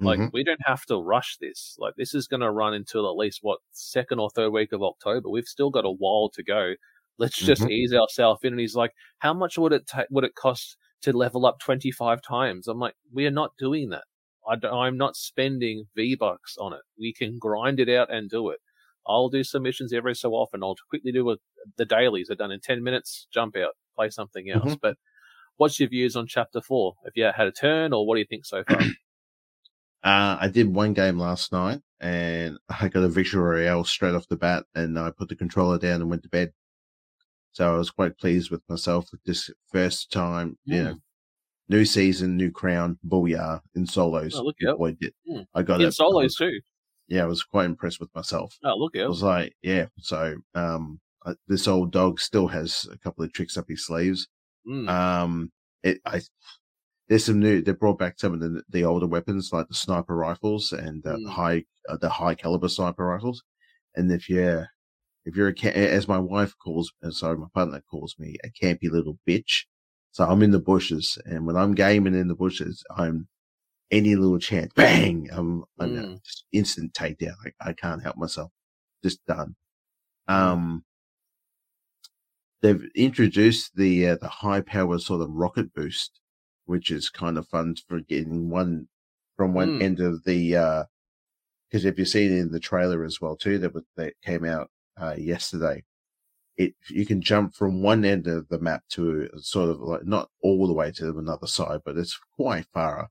Like 0.00 0.18
Mhm. 0.20 0.30
we 0.32 0.44
don't 0.44 0.60
have 0.64 0.84
to 0.86 0.96
rush 0.98 1.36
this. 1.40 1.76
Like 1.78 1.94
this 1.96 2.14
is 2.14 2.28
going 2.28 2.40
to 2.40 2.50
run 2.50 2.74
until 2.74 3.08
at 3.10 3.16
least 3.16 3.40
what 3.42 3.58
second 3.72 4.20
or 4.20 4.30
third 4.30 4.50
week 4.50 4.72
of 4.72 4.82
October. 4.82 5.28
We've 5.28 5.44
still 5.46 5.70
got 5.70 5.84
a 5.84 5.90
while 5.90 6.30
to 6.34 6.42
go. 6.42 6.74
Let's 7.18 7.36
just 7.38 7.62
Mhm. 7.62 7.70
ease 7.70 7.92
ourselves 7.94 8.40
in. 8.44 8.52
And 8.52 8.60
he's 8.60 8.76
like, 8.76 8.92
"How 9.18 9.34
much 9.34 9.58
would 9.58 9.72
it 9.72 9.86
ta- 9.88 10.06
would 10.10 10.24
it 10.24 10.34
cost 10.36 10.76
to 11.02 11.12
level 11.16 11.46
up 11.46 11.58
twenty 11.60 11.90
five 11.90 12.22
times?" 12.22 12.68
I'm 12.68 12.78
like, 12.78 12.94
"We 13.12 13.26
are 13.26 13.30
not 13.32 13.56
doing 13.58 13.88
that. 13.90 14.04
I 14.48 14.56
I'm 14.68 14.96
not 14.96 15.16
spending 15.16 15.88
V 15.96 16.14
bucks 16.14 16.56
on 16.58 16.72
it. 16.72 16.82
We 16.98 17.12
can 17.12 17.38
grind 17.38 17.80
it 17.80 17.88
out 17.88 18.10
and 18.12 18.30
do 18.30 18.50
it. 18.50 18.60
I'll 19.06 19.28
do 19.30 19.42
submissions 19.42 19.92
every 19.92 20.14
so 20.14 20.32
often. 20.32 20.62
I'll 20.62 20.76
quickly 20.90 21.12
do 21.12 21.28
a, 21.30 21.36
the 21.76 21.84
dailies. 21.86 22.30
Are 22.30 22.34
done 22.36 22.52
in 22.52 22.60
ten 22.60 22.82
minutes. 22.84 23.26
Jump 23.32 23.56
out, 23.56 23.74
play 23.96 24.10
something 24.10 24.48
else. 24.50 24.76
But 24.80 24.96
what's 25.56 25.80
your 25.80 25.88
views 25.88 26.14
on 26.16 26.26
chapter 26.28 26.60
four? 26.60 26.94
Have 27.04 27.14
you 27.16 27.24
had 27.24 27.46
a 27.48 27.52
turn, 27.52 27.92
or 27.92 28.06
what 28.06 28.14
do 28.14 28.20
you 28.20 28.26
think 28.26 28.44
so 28.46 28.62
far? 28.64 28.80
Uh, 30.04 30.36
I 30.40 30.48
did 30.48 30.72
one 30.72 30.92
game 30.92 31.18
last 31.18 31.52
night 31.52 31.80
and 32.00 32.58
I 32.68 32.88
got 32.88 33.02
a 33.04 33.08
victory 33.08 33.40
royale 33.40 33.84
straight 33.84 34.14
off 34.14 34.28
the 34.28 34.36
bat 34.36 34.64
and 34.74 34.98
I 34.98 35.10
put 35.10 35.28
the 35.28 35.36
controller 35.36 35.78
down 35.78 36.00
and 36.00 36.10
went 36.10 36.22
to 36.22 36.28
bed. 36.28 36.52
So 37.52 37.74
I 37.74 37.76
was 37.76 37.90
quite 37.90 38.16
pleased 38.18 38.50
with 38.50 38.62
myself 38.68 39.08
with 39.10 39.22
this 39.24 39.50
first 39.72 40.12
time, 40.12 40.56
you 40.64 40.84
know, 40.84 40.96
new 41.68 41.84
season, 41.84 42.36
new 42.36 42.50
crown, 42.52 42.98
booyah 43.06 43.60
in 43.74 43.86
solos. 43.86 44.34
Oh, 44.36 44.42
look 44.44 44.56
out. 44.68 44.78
Boy, 44.78 44.92
did- 44.92 45.14
Hmm. 45.26 45.40
I 45.54 45.62
got 45.62 45.80
In 45.80 45.88
it. 45.88 45.92
solos 45.92 46.36
too. 46.36 46.60
Yeah, 47.08 47.22
I 47.22 47.26
was 47.26 47.42
quite 47.42 47.64
impressed 47.64 48.00
with 48.00 48.14
myself. 48.14 48.54
Oh, 48.64 48.76
look 48.76 48.96
I 48.96 49.00
out. 49.02 49.08
was 49.08 49.22
like, 49.22 49.56
yeah. 49.62 49.86
So, 49.98 50.36
um, 50.54 51.00
this 51.48 51.66
old 51.66 51.90
dog 51.90 52.20
still 52.20 52.46
has 52.48 52.86
a 52.92 52.98
couple 52.98 53.24
of 53.24 53.32
tricks 53.32 53.56
up 53.56 53.66
his 53.68 53.84
sleeves. 53.86 54.28
Mm. 54.66 54.88
Um, 54.88 55.52
it, 55.82 56.00
I, 56.04 56.20
there's 57.08 57.24
some 57.24 57.40
new. 57.40 57.62
They 57.62 57.72
brought 57.72 57.98
back 57.98 58.18
some 58.18 58.34
of 58.34 58.40
the 58.40 58.62
the 58.70 58.84
older 58.84 59.06
weapons 59.06 59.52
like 59.52 59.68
the 59.68 59.74
sniper 59.74 60.16
rifles 60.16 60.72
and 60.72 61.06
uh, 61.06 61.16
Mm. 61.16 61.28
high 61.30 61.64
uh, 61.88 61.96
the 61.98 62.08
high 62.10 62.34
caliber 62.34 62.68
sniper 62.68 63.04
rifles. 63.06 63.42
And 63.96 64.10
if 64.12 64.28
you're 64.28 64.68
if 65.24 65.36
you're 65.36 65.48
a 65.48 65.66
as 65.66 66.08
my 66.08 66.18
wife 66.18 66.54
calls, 66.58 66.92
uh, 67.04 67.10
sorry, 67.10 67.38
my 67.38 67.48
partner 67.54 67.82
calls 67.90 68.16
me 68.18 68.36
a 68.44 68.50
campy 68.50 68.90
little 68.90 69.18
bitch. 69.28 69.64
So 70.12 70.24
I'm 70.26 70.42
in 70.42 70.50
the 70.52 70.58
bushes, 70.60 71.18
and 71.26 71.46
when 71.46 71.56
I'm 71.56 71.74
gaming 71.74 72.14
in 72.14 72.28
the 72.28 72.34
bushes, 72.34 72.84
I'm 72.96 73.28
any 73.90 74.16
little 74.16 74.38
chance, 74.38 74.72
bang! 74.74 75.28
I'm, 75.32 75.64
I'm 75.80 75.90
Mm. 75.90 76.24
just 76.24 76.44
instant 76.52 76.92
takedown. 76.94 77.34
Like 77.44 77.54
I 77.60 77.72
can't 77.74 78.02
help 78.02 78.16
myself, 78.16 78.52
just 79.02 79.24
done. 79.26 79.56
Um, 80.28 80.84
they've 82.62 82.84
introduced 82.94 83.74
the 83.76 84.08
uh, 84.08 84.16
the 84.16 84.28
high 84.28 84.60
power 84.60 84.98
sort 84.98 85.22
of 85.22 85.30
rocket 85.30 85.72
boost, 85.74 86.20
which 86.68 86.90
is 86.90 87.10
kind 87.10 87.38
of 87.38 87.48
fun 87.48 87.76
for 87.88 88.00
getting 88.00 88.50
one 88.50 88.88
from 89.36 89.54
one 89.54 89.78
Mm. 89.78 89.82
end 89.82 90.00
of 90.00 90.24
the. 90.24 90.86
Because 91.70 91.84
if 91.84 91.98
you've 91.98 92.08
seen 92.08 92.32
in 92.32 92.50
the 92.52 92.60
trailer 92.60 93.04
as 93.04 93.20
well 93.20 93.36
too, 93.36 93.58
that 93.58 93.72
that 93.96 94.14
came 94.22 94.44
out 94.44 94.70
uh, 95.00 95.14
yesterday. 95.18 95.84
It 96.56 96.74
you 96.90 97.06
can 97.06 97.22
jump 97.22 97.54
from 97.54 97.82
one 97.82 98.04
end 98.04 98.26
of 98.26 98.48
the 98.48 98.58
map 98.58 98.82
to 98.90 99.30
sort 99.38 99.70
of 99.70 99.80
like 99.80 100.04
not 100.04 100.30
all 100.42 100.66
the 100.66 100.72
way 100.74 100.90
to 100.92 101.18
another 101.18 101.46
side, 101.46 101.80
but 101.84 101.96
it's 101.96 102.18
quite 102.36 102.66
far. 102.74 103.10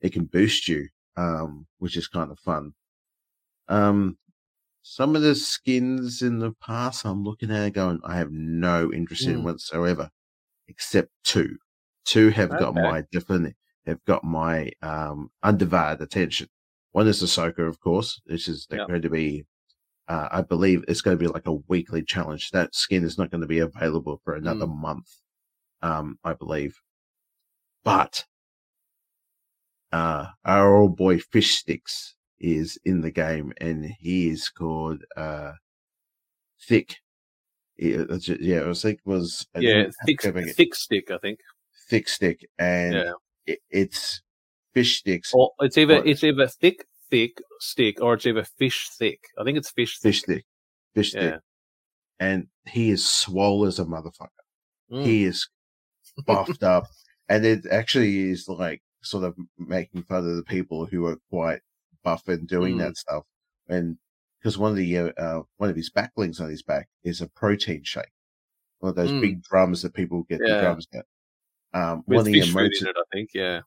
It 0.00 0.12
can 0.12 0.26
boost 0.26 0.68
you, 0.68 0.88
um, 1.16 1.66
which 1.78 1.96
is 1.96 2.08
kind 2.08 2.30
of 2.30 2.38
fun. 2.40 2.74
Um, 3.68 4.18
some 4.82 5.16
of 5.16 5.22
the 5.22 5.34
skins 5.34 6.22
in 6.22 6.38
the 6.40 6.52
past, 6.60 7.04
I'm 7.06 7.24
looking 7.24 7.50
at 7.52 7.72
going, 7.72 8.00
I 8.04 8.16
have 8.16 8.32
no 8.32 8.92
interest 8.92 9.26
in 9.26 9.40
Mm. 9.40 9.44
whatsoever, 9.44 10.10
except 10.68 11.10
two. 11.24 11.58
Two 12.04 12.30
have 12.30 12.50
got 12.50 12.74
my 12.74 13.04
definite, 13.12 13.54
have 13.86 14.04
got 14.04 14.24
my 14.24 14.70
um 14.82 15.30
undivided 15.42 16.00
attention. 16.02 16.48
One 16.92 17.06
is 17.08 17.22
Ahsoka, 17.22 17.66
of 17.66 17.80
course, 17.80 18.20
which 18.26 18.48
is 18.48 18.66
Yep. 18.70 18.88
going 18.88 19.02
to 19.02 19.08
be, 19.10 19.44
uh, 20.08 20.28
I 20.30 20.42
believe 20.42 20.84
it's 20.88 21.00
going 21.00 21.16
to 21.16 21.22
be 21.24 21.28
like 21.32 21.46
a 21.46 21.54
weekly 21.68 22.02
challenge. 22.02 22.50
That 22.50 22.74
skin 22.74 23.02
is 23.04 23.16
not 23.16 23.30
going 23.30 23.40
to 23.40 23.46
be 23.46 23.60
available 23.60 24.20
for 24.24 24.34
another 24.34 24.66
month, 24.66 25.08
um, 25.80 26.18
I 26.24 26.34
believe. 26.34 26.74
But 27.84 28.24
uh, 29.92 30.26
our 30.44 30.74
old 30.76 30.96
boy 30.96 31.18
Fish 31.18 31.54
Sticks 31.56 32.14
is 32.40 32.78
in 32.84 33.00
the 33.02 33.10
game, 33.10 33.52
and 33.58 33.84
he 34.00 34.28
is 34.28 34.48
called 34.48 35.02
uh, 35.16 35.52
Thick. 36.68 36.96
It- 37.76 38.40
yeah, 38.40 38.68
I 38.68 38.74
think 38.74 38.98
it 38.98 39.06
was 39.06 39.46
yeah, 39.56 39.84
thick, 40.06 40.18
go 40.20 40.32
back 40.32 40.42
and- 40.44 40.54
thick 40.54 40.74
stick, 40.74 41.10
I 41.10 41.18
think. 41.18 41.38
Thick 41.92 42.08
Stick, 42.08 42.48
and 42.58 42.94
Yeah. 42.94 43.12
it, 43.44 43.58
it's 43.68 44.22
Fish 44.72 44.98
Sticks, 45.00 45.30
Or 45.34 45.52
it's 45.60 45.76
either 45.76 45.96
What? 45.96 46.06
it's 46.06 46.24
either 46.24 46.46
thick, 46.48 46.86
thick 47.10 47.32
stick, 47.60 48.00
or 48.00 48.14
it's 48.14 48.24
either 48.24 48.44
fish 48.44 48.88
thick. 48.98 49.20
I 49.38 49.44
think 49.44 49.58
it's 49.58 49.70
fish 49.70 49.98
thick. 49.98 50.08
Fish 50.14 50.20
Stick, 50.22 50.44
Fish 50.94 51.10
Stick, 51.10 51.22
Yeah. 51.22 51.38
and 52.18 52.46
he 52.66 52.88
is 52.88 53.06
swole 53.06 53.66
as 53.66 53.78
a 53.78 53.84
motherfucker. 53.84 54.28
Mm. 54.90 55.04
He 55.04 55.24
is 55.24 55.46
buffed 56.26 56.62
up, 56.74 56.84
and 57.28 57.44
it 57.44 57.66
actually 57.70 58.30
is 58.30 58.48
like 58.48 58.80
sort 59.02 59.24
of 59.24 59.36
making 59.58 60.04
fun 60.04 60.26
of 60.26 60.36
the 60.36 60.44
people 60.44 60.86
who 60.86 61.04
are 61.04 61.18
quite 61.28 61.60
buff 62.02 62.26
and 62.28 62.48
doing 62.48 62.76
Mm. 62.76 62.78
that 62.84 62.96
stuff. 62.96 63.24
And 63.68 63.98
because 64.38 64.56
one 64.56 64.70
of 64.70 64.78
the 64.78 64.96
uh, 64.98 65.42
one 65.58 65.68
of 65.68 65.76
his 65.76 65.90
backlinks 65.90 66.40
on 66.40 66.48
his 66.48 66.62
back 66.62 66.88
is 67.04 67.20
a 67.20 67.28
protein 67.28 67.82
shake, 67.84 68.14
one 68.78 68.88
of 68.90 68.96
those 68.96 69.10
Mm. 69.12 69.20
big 69.20 69.42
drums 69.42 69.82
that 69.82 69.92
people 69.92 70.22
get 70.22 70.38
the 70.38 70.46
drums 70.62 70.86
at. 70.94 71.04
Um, 71.74 72.02
one 72.06 72.18
of 72.18 72.24
the 72.26 72.40
fish 72.40 72.52
emotes, 72.54 72.82
it, 72.82 72.96
I 72.96 73.02
think. 73.12 73.30
Yeah. 73.34 73.60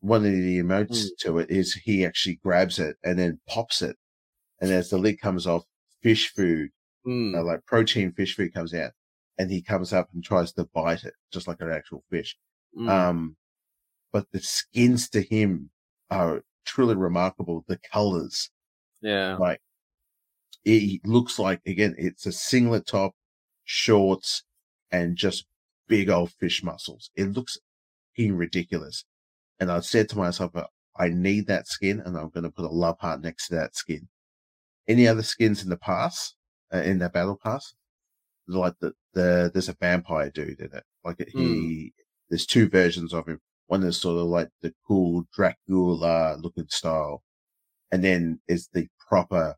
one 0.00 0.24
of 0.24 0.32
the 0.32 0.58
emotes 0.60 1.04
Mm. 1.04 1.16
to 1.20 1.38
it 1.38 1.50
is 1.50 1.74
he 1.74 2.04
actually 2.06 2.36
grabs 2.36 2.78
it 2.78 2.96
and 3.04 3.18
then 3.18 3.40
pops 3.46 3.82
it, 3.82 3.96
and 4.60 4.70
as 4.70 4.90
the 4.90 4.98
lid 4.98 5.20
comes 5.20 5.46
off, 5.46 5.64
fish 6.02 6.32
food 6.32 6.70
Mm. 7.06 7.34
uh, 7.38 7.42
like 7.42 7.64
protein 7.66 8.12
fish 8.12 8.34
food 8.36 8.52
comes 8.52 8.74
out 8.74 8.92
and 9.38 9.50
he 9.50 9.62
comes 9.62 9.92
up 9.94 10.08
and 10.12 10.22
tries 10.22 10.52
to 10.52 10.64
bite 10.66 11.04
it 11.04 11.14
just 11.32 11.48
like 11.48 11.60
an 11.62 11.70
actual 11.70 12.04
fish. 12.10 12.36
Mm. 12.76 12.88
Um, 12.90 13.36
but 14.12 14.26
the 14.32 14.40
skins 14.40 15.08
to 15.10 15.22
him 15.22 15.70
are 16.10 16.42
truly 16.66 16.94
remarkable. 16.94 17.64
The 17.68 17.78
colors, 17.78 18.50
yeah. 19.00 19.36
like 19.36 19.60
it 20.64 21.00
looks 21.06 21.38
like 21.38 21.60
again, 21.66 21.94
it's 21.98 22.26
a 22.26 22.32
singlet 22.32 22.86
top, 22.86 23.14
shorts, 23.64 24.44
and 24.90 25.16
just 25.16 25.46
big 25.90 26.08
old 26.08 26.32
fish 26.40 26.62
muscles. 26.62 27.10
It 27.16 27.32
looks 27.32 27.58
ridiculous. 28.16 29.04
And 29.58 29.70
I 29.70 29.80
said 29.80 30.08
to 30.10 30.18
myself, 30.18 30.54
"Uh, 30.54 30.66
I 30.96 31.08
need 31.08 31.46
that 31.46 31.66
skin 31.66 32.00
and 32.00 32.16
I'm 32.16 32.30
going 32.30 32.44
to 32.44 32.50
put 32.50 32.64
a 32.64 32.68
love 32.68 32.98
heart 33.00 33.22
next 33.22 33.48
to 33.48 33.54
that 33.56 33.74
skin. 33.74 34.08
Any 34.86 35.08
other 35.08 35.22
skins 35.22 35.62
in 35.62 35.70
the 35.70 35.76
past, 35.76 36.36
uh, 36.72 36.78
in 36.78 36.98
that 36.98 37.12
battle 37.14 37.38
pass? 37.42 37.74
Like 38.46 38.74
the, 38.80 38.92
the, 39.14 39.50
there's 39.52 39.68
a 39.68 39.76
vampire 39.80 40.30
dude 40.30 40.60
in 40.60 40.70
it. 40.74 40.84
Like 41.04 41.24
he, 41.32 41.92
there's 42.28 42.46
two 42.46 42.68
versions 42.68 43.14
of 43.14 43.26
him. 43.28 43.40
One 43.68 43.82
is 43.84 43.96
sort 43.96 44.18
of 44.18 44.26
like 44.26 44.48
the 44.60 44.74
cool 44.86 45.26
Dracula 45.32 46.36
looking 46.40 46.66
style. 46.68 47.22
And 47.92 48.04
then 48.04 48.40
is 48.48 48.68
the 48.72 48.88
proper, 49.08 49.56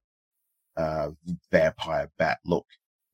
uh, 0.77 1.11
vampire 1.51 2.11
bat 2.19 2.39
look 2.45 2.67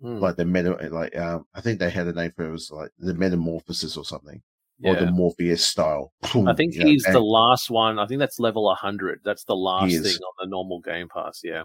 Mm. 0.03 0.21
like 0.21 0.37
the 0.37 0.45
meta, 0.45 0.71
like 0.93 1.17
um, 1.17 1.45
I 1.55 1.61
think 1.61 1.81
they 1.81 1.91
had 1.91 2.07
a 2.07 2.13
name 2.13 2.33
for 2.37 2.45
it. 2.45 2.49
It 2.49 2.53
was 2.53 2.71
like 2.71 2.91
the 2.99 3.15
metamorphosis 3.15 3.97
or 3.97 4.05
something, 4.05 4.41
or 4.85 4.95
the 4.95 5.11
Morpheus 5.11 5.67
style. 5.67 6.13
I 6.23 6.55
think 6.55 6.75
You 6.75 6.81
know, 6.85 6.87
he's 6.87 7.05
and 7.05 7.15
the 7.17 7.21
last 7.21 7.69
one. 7.69 7.99
I 7.99 8.07
think 8.07 8.21
that's 8.21 8.39
level 8.39 8.65
100. 8.67 9.23
That's 9.25 9.43
the 9.45 9.57
last 9.57 9.91
thing 9.91 10.15
on 10.15 10.33
the 10.39 10.47
normal 10.49 10.81
Game 10.81 11.09
Pass. 11.09 11.41
Yeah. 11.43 11.65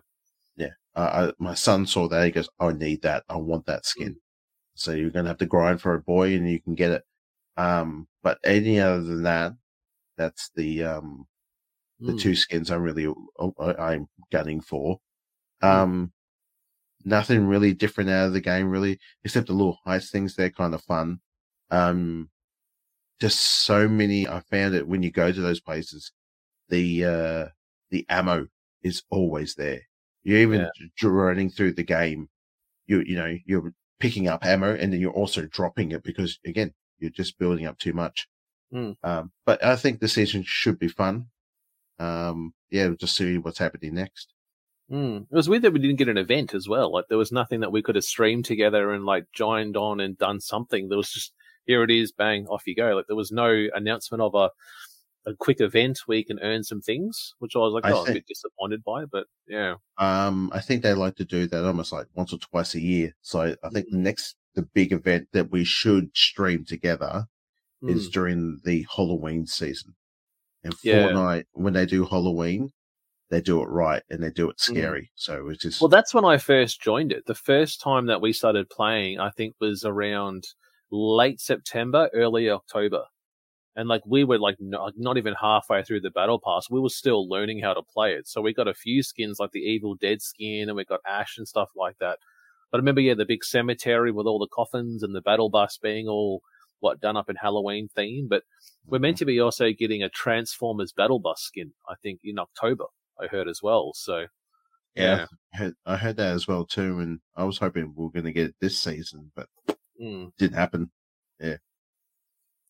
Yeah. 0.55 0.71
Uh, 0.95 1.31
I, 1.31 1.43
my 1.43 1.53
son 1.53 1.85
saw 1.85 2.07
that. 2.07 2.25
He 2.25 2.31
goes, 2.31 2.49
"I 2.59 2.71
need 2.71 3.03
that. 3.03 3.23
I 3.29 3.35
want 3.37 3.65
that 3.67 3.83
Mm. 3.83 3.85
skin." 3.85 4.15
So 4.75 4.93
you're 4.93 5.11
gonna 5.11 5.27
have 5.29 5.37
to 5.39 5.45
grind 5.45 5.81
for 5.81 5.93
a 5.93 6.01
boy, 6.01 6.33
and 6.33 6.49
you 6.49 6.59
can 6.59 6.73
get 6.75 6.91
it. 6.91 7.03
Um, 7.57 8.07
but 8.23 8.39
any 8.43 8.79
other 8.79 9.03
than 9.03 9.23
that, 9.23 9.53
that's 10.17 10.49
the 10.55 10.83
um 10.83 11.27
the 11.99 12.13
Mm. 12.13 12.19
two 12.21 12.35
skins 12.35 12.71
I'm 12.71 12.81
really 12.81 13.07
I- 13.59 13.93
I'm 13.93 14.07
gunning 14.31 14.61
for. 14.61 14.99
Mm. 15.63 15.67
Um, 15.69 16.13
nothing 17.05 17.47
really 17.47 17.73
different 17.73 18.09
out 18.09 18.27
of 18.27 18.33
the 18.33 18.41
game, 18.41 18.69
really, 18.69 18.99
except 19.23 19.47
the 19.47 19.53
little 19.53 19.79
heist 19.85 20.11
things. 20.11 20.35
They're 20.35 20.49
kind 20.51 20.73
of 20.73 20.83
fun. 20.83 21.19
Um, 21.71 22.29
just 23.19 23.39
so 23.65 23.87
many. 23.87 24.27
I 24.27 24.41
found 24.41 24.75
it 24.75 24.87
when 24.87 25.03
you 25.03 25.11
go 25.11 25.31
to 25.31 25.41
those 25.41 25.59
places, 25.61 26.11
the 26.69 27.05
uh 27.05 27.47
the 27.91 28.05
ammo 28.09 28.47
is 28.83 29.03
always 29.09 29.55
there. 29.55 29.81
You're 30.23 30.39
even 30.39 30.61
Yeah. 30.61 31.09
running 31.09 31.49
through 31.49 31.73
the 31.73 31.83
game. 31.83 32.29
You 32.87 33.01
you 33.01 33.15
know 33.15 33.37
you're 33.45 33.73
picking 33.99 34.27
up 34.27 34.45
ammo 34.45 34.75
and 34.75 34.93
then 34.93 34.99
you're 35.01 35.11
also 35.13 35.45
dropping 35.47 35.91
it 35.91 36.03
because 36.03 36.39
again 36.45 36.73
you're 36.99 37.11
just 37.11 37.37
building 37.39 37.65
up 37.65 37.77
too 37.79 37.93
much. 37.93 38.27
Mm. 38.73 38.97
Um, 39.03 39.31
but 39.45 39.63
I 39.63 39.75
think 39.75 39.99
the 39.99 40.07
season 40.07 40.43
should 40.45 40.79
be 40.79 40.87
fun. 40.89 41.27
Um, 41.99 42.53
yeah, 42.71 42.87
we'll 42.87 42.97
just 42.97 43.15
see 43.15 43.37
what's 43.37 43.59
happening 43.59 43.95
next. 43.95 44.32
Mm. 44.93 45.23
It 45.23 45.35
was 45.35 45.49
weird 45.49 45.63
that 45.63 45.73
we 45.73 45.79
didn't 45.79 45.95
get 45.97 46.07
an 46.09 46.17
event 46.17 46.53
as 46.53 46.67
well. 46.67 46.91
Like 46.91 47.05
there 47.09 47.17
was 47.17 47.31
nothing 47.31 47.61
that 47.61 47.71
we 47.71 47.81
could 47.81 47.95
have 47.95 48.03
streamed 48.03 48.45
together 48.45 48.91
and 48.91 49.05
like 49.05 49.25
joined 49.33 49.75
on 49.75 49.99
and 49.99 50.17
done 50.17 50.39
something. 50.39 50.87
There 50.89 50.97
was 50.97 51.11
just 51.11 51.33
here 51.65 51.83
it 51.83 51.89
is, 51.91 52.11
bang, 52.11 52.45
off 52.47 52.67
you 52.67 52.75
go. 52.75 52.93
Like 52.95 53.07
there 53.07 53.15
was 53.15 53.31
no 53.31 53.67
announcement 53.73 54.21
of 54.21 54.35
a 54.35 54.49
a 55.25 55.33
quick 55.33 55.61
event 55.61 55.99
where 56.05 56.17
you 56.17 56.25
can 56.25 56.39
earn 56.39 56.63
some 56.65 56.81
things, 56.81 57.33
which 57.39 57.55
I 57.55 57.59
was 57.59 57.71
like, 57.73 57.85
I 57.85 57.91
oh, 57.93 58.03
a 58.03 58.11
bit 58.11 58.27
disappointed 58.27 58.83
by. 58.83 59.05
But 59.05 59.25
yeah, 59.47 59.75
Um, 59.97 60.51
I 60.53 60.59
think 60.59 60.83
they 60.83 60.93
like 60.93 61.15
to 61.15 61.25
do 61.25 61.47
that 61.47 61.65
almost 61.65 61.93
like 61.93 62.07
once 62.13 62.33
or 62.33 62.37
twice 62.39 62.75
a 62.75 62.81
year. 62.81 63.15
So 63.21 63.55
I 63.63 63.69
think 63.69 63.87
the 63.89 63.97
next, 63.97 64.35
the 64.53 64.63
big 64.63 64.91
event 64.91 65.29
that 65.31 65.49
we 65.49 65.63
should 65.63 66.09
stream 66.15 66.65
together 66.65 67.27
is 67.83 68.09
Mm. 68.09 68.11
during 68.11 68.59
the 68.65 68.85
Halloween 68.93 69.47
season. 69.47 69.95
And 70.63 70.75
Yeah. 70.83 71.07
Fortnite, 71.07 71.45
when 71.53 71.71
they 71.73 71.85
do 71.85 72.05
Halloween, 72.05 72.71
they 73.29 73.41
do 73.41 73.61
it 73.61 73.65
right 73.67 74.03
and 74.09 74.21
they 74.21 74.29
do 74.29 74.49
it 74.49 74.57
Mm. 74.57 74.61
scary. 74.61 75.11
So 75.15 75.49
it's 75.49 75.61
just, 75.63 75.81
Well, 75.81 75.89
that's 75.89 76.13
when 76.13 76.25
I 76.25 76.37
first 76.37 76.81
joined 76.81 77.11
it. 77.11 77.25
The 77.25 77.33
first 77.35 77.81
time 77.81 78.05
that 78.07 78.21
we 78.21 78.31
started 78.33 78.69
playing, 78.69 79.19
I 79.19 79.31
think, 79.31 79.55
was 79.59 79.83
around 79.85 80.45
late 80.91 81.39
September, 81.41 82.09
early 82.13 82.49
October. 82.49 83.05
And 83.75 83.89
like 83.89 84.03
we 84.05 84.23
were 84.23 84.37
like 84.37 84.57
no, 84.59 84.91
not 84.97 85.17
even 85.17 85.33
halfway 85.33 85.81
through 85.83 86.01
the 86.01 86.11
battle 86.11 86.39
pass, 86.39 86.69
we 86.69 86.79
were 86.79 86.89
still 86.89 87.27
learning 87.27 87.59
how 87.59 87.73
to 87.73 87.81
play 87.81 88.13
it. 88.13 88.27
So 88.27 88.39
we 88.39 88.53
got 88.53 88.67
a 88.67 88.73
few 88.75 89.01
skins 89.01 89.39
like 89.39 89.51
the 89.51 89.61
Evil 89.61 89.95
Dead 89.95 90.21
skin, 90.21 90.69
and 90.69 90.75
we 90.75 90.85
got 90.85 90.99
Ash 91.07 91.39
and 91.39 91.47
stuff 91.47 91.69
like 91.75 91.97
that. 91.99 92.19
But 92.71 92.77
I 92.77 92.81
remember, 92.81 93.01
yeah, 93.01 93.15
the 93.15 93.25
big 93.25 93.43
cemetery 93.43 94.11
with 94.11 94.27
all 94.27 94.37
the 94.37 94.47
coffins 94.53 95.01
and 95.01 95.15
the 95.15 95.21
battle 95.21 95.49
bus 95.49 95.79
being 95.81 96.07
all 96.07 96.41
what 96.81 96.99
done 97.01 97.17
up 97.17 97.29
in 97.31 97.35
Halloween 97.37 97.87
theme, 97.95 98.27
but 98.29 98.43
we're 98.85 98.99
meant 98.99 99.17
to 99.17 99.25
be 99.25 99.39
also 99.39 99.71
getting 99.71 100.03
a 100.03 100.09
Transformers 100.09 100.91
Battle 100.91 101.17
Bus 101.17 101.41
skin, 101.41 101.71
I 101.89 101.95
think, 102.03 102.19
in 102.23 102.37
October. 102.37 102.85
I 103.19 103.27
heard 103.27 103.47
as 103.47 103.61
well. 103.63 103.93
So 103.93 104.25
Yeah, 104.95 105.25
I 105.53 105.57
heard, 105.57 105.75
I 105.85 105.97
heard 105.97 106.17
that 106.17 106.33
as 106.33 106.47
well 106.47 106.65
too, 106.65 106.99
and 106.99 107.19
I 107.35 107.43
was 107.43 107.57
hoping 107.57 107.93
we 107.95 108.03
were 108.03 108.11
going 108.11 108.25
to 108.25 108.31
get 108.33 108.49
it 108.49 108.55
this 108.59 108.79
season, 108.79 109.31
but 109.35 109.47
Mm. 110.01 110.31
didn't 110.37 110.55
happen. 110.57 110.91
Yeah, 111.39 111.57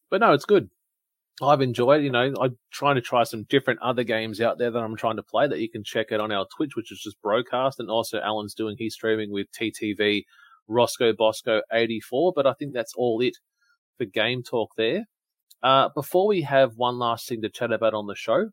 but 0.09 0.19
no, 0.21 0.33
it's 0.33 0.45
good. 0.45 0.69
I've 1.41 1.61
enjoyed, 1.61 2.03
you 2.03 2.11
know, 2.11 2.33
I'm 2.39 2.57
trying 2.71 2.95
to 2.95 3.01
try 3.01 3.23
some 3.23 3.43
different 3.43 3.81
other 3.81 4.03
games 4.03 4.39
out 4.39 4.57
there 4.57 4.69
that 4.69 4.79
I'm 4.83 4.95
trying 4.95 5.15
to 5.15 5.23
play 5.23 5.47
that 5.47 5.59
you 5.59 5.69
can 5.69 5.83
check 5.83 6.11
out 6.11 6.19
on 6.19 6.31
our 6.31 6.45
Twitch, 6.55 6.75
which 6.75 6.91
is 6.91 7.01
just 7.01 7.21
BroKast. 7.23 7.79
And 7.79 7.89
also 7.89 8.19
Alan's 8.19 8.53
doing, 8.53 8.75
he's 8.77 8.93
streaming 8.93 9.31
with 9.31 9.47
TTV 9.51 10.25
Rosco 10.67 11.11
Bosco 11.13 11.61
84. 11.71 12.33
But 12.35 12.45
I 12.45 12.53
think 12.53 12.73
that's 12.73 12.93
all 12.95 13.19
it 13.21 13.35
for 13.97 14.05
game 14.05 14.43
talk 14.43 14.71
there. 14.77 15.05
Uh, 15.63 15.89
before 15.95 16.27
we 16.27 16.41
have 16.43 16.77
one 16.77 16.99
last 16.99 17.27
thing 17.27 17.41
to 17.41 17.49
chat 17.49 17.71
about 17.71 17.93
on 17.95 18.05
the 18.05 18.15
show, 18.15 18.49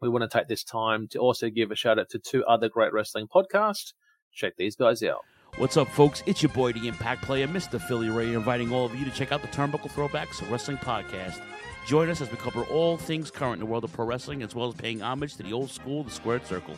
we 0.00 0.08
want 0.08 0.28
to 0.28 0.38
take 0.38 0.48
this 0.48 0.64
time 0.64 1.08
to 1.08 1.18
also 1.18 1.50
give 1.50 1.70
a 1.70 1.76
shout 1.76 1.98
out 1.98 2.08
to 2.10 2.18
two 2.18 2.44
other 2.44 2.68
great 2.68 2.92
wrestling 2.92 3.26
podcasts. 3.26 3.92
Check 4.32 4.54
these 4.56 4.76
guys 4.76 5.02
out. 5.02 5.24
What's 5.56 5.76
up, 5.76 5.88
folks? 5.88 6.22
It's 6.26 6.42
your 6.42 6.52
boy, 6.52 6.72
the 6.72 6.86
Impact 6.86 7.22
Player, 7.22 7.48
Mr. 7.48 7.80
Philly 7.80 8.10
Ray, 8.10 8.34
inviting 8.34 8.72
all 8.72 8.84
of 8.84 8.94
you 8.94 9.04
to 9.04 9.10
check 9.10 9.32
out 9.32 9.42
the 9.42 9.48
Turnbuckle 9.48 9.90
Throwbacks 9.90 10.48
Wrestling 10.50 10.76
Podcast. 10.76 11.40
Join 11.86 12.10
us 12.10 12.20
as 12.20 12.30
we 12.30 12.36
cover 12.36 12.64
all 12.64 12.96
things 12.96 13.30
current 13.30 13.54
in 13.54 13.60
the 13.60 13.66
world 13.66 13.82
of 13.82 13.92
pro 13.92 14.04
wrestling, 14.04 14.42
as 14.42 14.54
well 14.54 14.68
as 14.68 14.74
paying 14.74 15.02
homage 15.02 15.36
to 15.36 15.42
the 15.42 15.52
old 15.52 15.70
school, 15.70 16.04
the 16.04 16.10
squared 16.10 16.46
circle. 16.46 16.76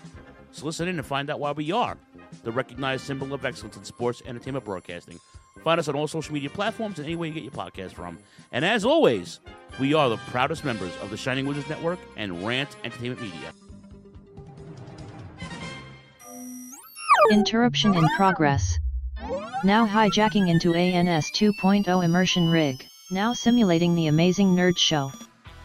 So 0.52 0.64
listen 0.64 0.88
in 0.88 0.98
and 0.98 1.06
find 1.06 1.28
out 1.30 1.40
why 1.40 1.52
we 1.52 1.72
are 1.72 1.96
the 2.44 2.52
recognized 2.52 3.04
symbol 3.04 3.34
of 3.34 3.44
excellence 3.44 3.76
in 3.76 3.84
sports 3.84 4.22
entertainment 4.24 4.64
broadcasting. 4.64 5.18
Find 5.62 5.78
us 5.78 5.88
on 5.88 5.94
all 5.94 6.08
social 6.08 6.32
media 6.32 6.50
platforms 6.50 6.98
and 6.98 7.06
anywhere 7.06 7.28
you 7.28 7.34
get 7.34 7.42
your 7.42 7.52
podcast 7.52 7.92
from. 7.92 8.18
And 8.52 8.64
as 8.64 8.84
always, 8.84 9.40
we 9.78 9.94
are 9.94 10.08
the 10.08 10.16
proudest 10.16 10.64
members 10.64 10.92
of 11.02 11.10
the 11.10 11.16
Shining 11.16 11.46
Wizards 11.46 11.68
Network 11.68 11.98
and 12.16 12.46
Rant 12.46 12.76
Entertainment 12.84 13.20
Media. 13.20 13.52
Interruption 17.30 17.94
in 17.94 18.06
progress. 18.16 18.78
Now 19.62 19.86
hijacking 19.86 20.48
into 20.48 20.74
ANS 20.74 21.30
2.0 21.30 22.04
immersion 22.04 22.48
rig. 22.48 22.84
Now 23.10 23.34
simulating 23.34 23.94
the 23.94 24.06
amazing 24.06 24.56
nerd 24.56 24.78
show. 24.78 25.12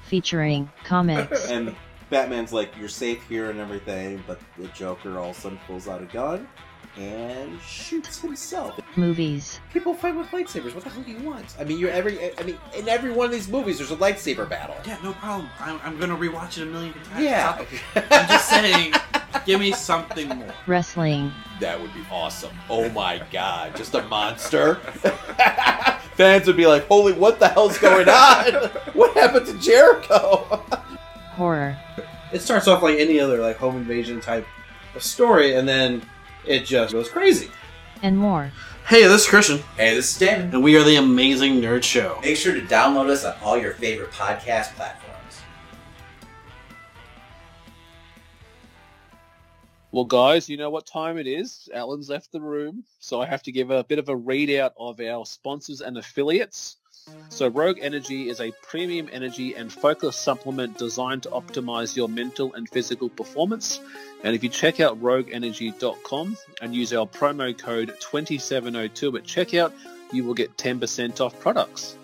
Featuring 0.04 0.70
comics, 0.84 1.50
and 1.50 1.76
Batman's 2.12 2.54
like, 2.54 2.78
"You're 2.78 2.90
safe 2.90 3.28
here" 3.28 3.50
and 3.50 3.60
everything, 3.60 4.24
but 4.28 4.40
the 4.58 4.68
Joker 4.68 5.18
all 5.18 5.32
of 5.32 5.38
a 5.38 5.40
sudden 5.40 5.60
pulls 5.66 5.88
out 5.88 6.02
a 6.02 6.06
gun 6.06 6.48
and 6.98 7.60
shoots 7.62 8.20
himself. 8.22 8.80
movies, 8.96 9.60
People 9.74 9.94
fight 9.94 10.16
with 10.16 10.28
lightsabers. 10.28 10.74
What 10.74 10.84
the 10.84 10.90
hell 10.90 11.04
do 11.04 11.12
you 11.12 11.20
want? 11.20 11.56
I 11.60 11.64
mean, 11.64 11.78
you're 11.80 11.92
every. 11.92 12.34
I 12.38 12.44
mean, 12.44 12.58
in 12.76 12.88
every 12.88 13.12
one 13.12 13.26
of 13.26 13.32
these 13.32 13.48
movies, 13.50 13.78
there's 13.78 13.92
a 13.92 13.96
lightsaber 13.98 14.48
battle. 14.50 14.76
Yeah, 14.86 14.98
no 15.04 15.14
problem. 15.14 15.50
I'm, 15.60 15.80
I'm 15.84 16.00
gonna 16.00 16.16
rewatch 16.16 16.58
it 16.58 16.64
a 16.64 16.66
million 16.66 16.94
times. 16.94 17.24
Yeah. 17.24 17.66
I'm 17.96 18.28
just 18.28 18.50
saying, 18.50 18.94
give 19.46 19.60
me 19.60 19.72
something 19.74 20.30
more. 20.30 20.54
wrestling, 20.68 21.32
That 21.60 21.80
would 21.82 21.94
be 21.94 22.02
awesome. 22.12 22.56
Oh 22.70 22.90
my 22.90 23.22
god, 23.32 23.76
just 23.76 23.94
a 23.94 24.04
monster. 24.04 24.76
Fans 26.16 26.48
would 26.48 26.56
be 26.58 26.66
like, 26.66 26.88
"Holy, 26.88 27.12
what 27.12 27.40
the 27.40 27.50
hell's 27.50 27.78
going 27.78 28.08
on? 28.08 28.54
what 28.94 29.14
happened 29.16 29.46
to 29.48 29.54
Jericho?" 29.60 30.64
horror, 31.36 31.78
It 32.32 32.40
starts 32.40 32.66
off 32.70 32.82
like 32.82 32.98
any 32.98 33.20
other 33.20 33.40
like 33.42 33.58
home 33.58 33.76
invasion 33.76 34.22
type 34.22 34.48
of 34.96 35.04
story, 35.04 35.56
and 35.56 35.68
then 35.68 36.02
it 36.48 36.66
just 36.66 36.94
goes 36.94 37.10
crazy. 37.10 37.50
and 38.04 38.18
more. 38.18 38.52
Hey, 38.88 39.04
this 39.08 39.22
is 39.24 39.28
Christian, 39.28 39.58
Hey, 39.78 39.96
this 39.96 40.12
is 40.12 40.18
Damon. 40.20 40.50
and 40.54 40.64
we 40.64 40.76
are 40.78 40.84
the 40.84 40.98
Amazing 40.98 41.60
Nerd 41.62 41.82
Show. 41.84 42.20
Make 42.22 42.38
sure 42.38 42.54
to 42.54 42.62
download 42.62 43.10
us 43.10 43.26
on 43.26 43.34
all 43.42 43.58
your 43.58 43.74
favorite 43.74 44.12
podcast 44.12 44.74
platforms. 44.76 45.12
Well, 49.92 50.06
guys, 50.06 50.50
you 50.50 50.58
know 50.58 50.70
what 50.70 50.86
time 50.86 51.18
it 51.18 51.26
is. 51.26 51.70
Alan's 51.74 52.10
left 52.10 52.32
the 52.32 52.42
room, 52.42 52.84
so 53.00 53.22
I 53.22 53.26
have 53.26 53.42
to 53.44 53.52
give 53.52 53.72
a 53.72 53.84
bit 53.84 53.98
of 53.98 54.10
a 54.10 54.16
readout 54.16 54.72
of 54.78 55.00
our 55.00 55.26
sponsors 55.26 55.82
and 55.82 55.98
affiliates. 55.98 56.78
So, 57.30 57.48
Rogue 57.50 57.78
Energy 57.82 58.30
is 58.30 58.42
a 58.42 58.52
premium 58.64 59.10
energy 59.12 59.54
and 59.54 59.72
focus 59.72 60.16
supplement 60.16 60.78
designed 60.78 61.24
to 61.24 61.30
optimize 61.30 61.96
your 61.96 62.10
mental 62.10 62.54
and 62.54 62.68
physical 62.68 63.10
performance. 63.10 63.80
And 64.24 64.36
if 64.36 64.44
you 64.44 64.50
check 64.50 64.80
out 64.80 65.00
rogueenergy.com 65.02 66.38
and 66.62 66.74
use 66.74 66.94
our 66.94 67.06
promo 67.06 67.56
code 67.56 67.90
2702 68.00 69.18
at 69.18 69.24
checkout, 69.24 69.74
you 70.12 70.24
will 70.24 70.34
get 70.34 70.58
10% 70.58 71.22
off 71.22 71.40
products. 71.40 71.98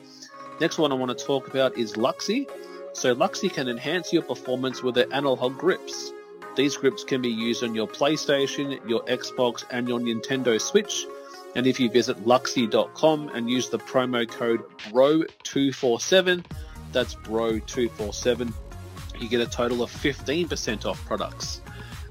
Next 0.60 0.78
one 0.78 0.92
I 0.92 0.96
want 0.96 1.18
to 1.18 1.26
talk 1.26 1.48
about 1.48 1.78
is 1.78 1.94
Luxy. 1.94 2.48
So, 2.94 3.16
Luxy 3.16 3.52
can 3.52 3.70
enhance 3.70 4.14
your 4.14 4.22
performance 4.22 4.84
with 4.84 4.96
their 4.96 5.12
analog 5.12 5.58
grips. 5.58 6.12
These 6.56 6.78
grips 6.78 7.04
can 7.04 7.22
be 7.22 7.30
used 7.30 7.64
on 7.64 7.74
your 7.74 7.88
PlayStation, 7.88 8.88
your 8.88 9.04
Xbox, 9.06 9.64
and 9.72 9.88
your 9.88 10.00
Nintendo 10.00 10.60
Switch. 10.60 11.06
And 11.56 11.68
if 11.68 11.80
you 11.80 11.90
visit 11.90 12.18
luxy.com 12.26 13.30
and 13.30 13.50
use 13.50 13.70
the 13.70 13.80
promo 13.80 14.28
code 14.28 14.62
BRO247, 14.90 16.46
that's 16.92 17.16
BRO247, 17.16 18.54
you 19.20 19.30
get 19.30 19.42
a 19.42 19.46
total 19.46 19.84
of 19.84 19.92
15% 19.92 20.86
off 20.86 21.04
products. 21.06 21.62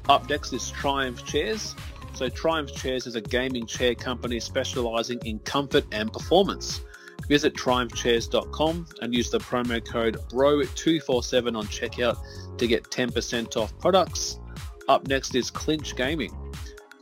Up 0.08 0.28
next 0.28 0.52
is 0.52 0.70
Triumph 0.70 1.24
Chairs. 1.24 1.74
So, 2.14 2.28
Triumph 2.28 2.74
Chairs 2.74 3.06
is 3.06 3.14
a 3.14 3.20
gaming 3.20 3.66
chair 3.66 3.94
company 3.94 4.40
specializing 4.40 5.20
in 5.24 5.38
comfort 5.40 5.84
and 5.92 6.12
performance. 6.12 6.80
Visit 7.28 7.54
triumphchairs.com 7.54 8.86
and 9.02 9.14
use 9.14 9.30
the 9.30 9.38
promo 9.38 9.84
code 9.84 10.16
BRO247 10.30 11.56
on 11.56 11.64
checkout 11.66 12.18
to 12.58 12.66
get 12.66 12.84
10% 12.84 13.56
off 13.56 13.76
products. 13.78 14.40
Up 14.88 15.06
next 15.06 15.34
is 15.36 15.52
Cinch 15.56 15.94
Gaming. 15.94 16.36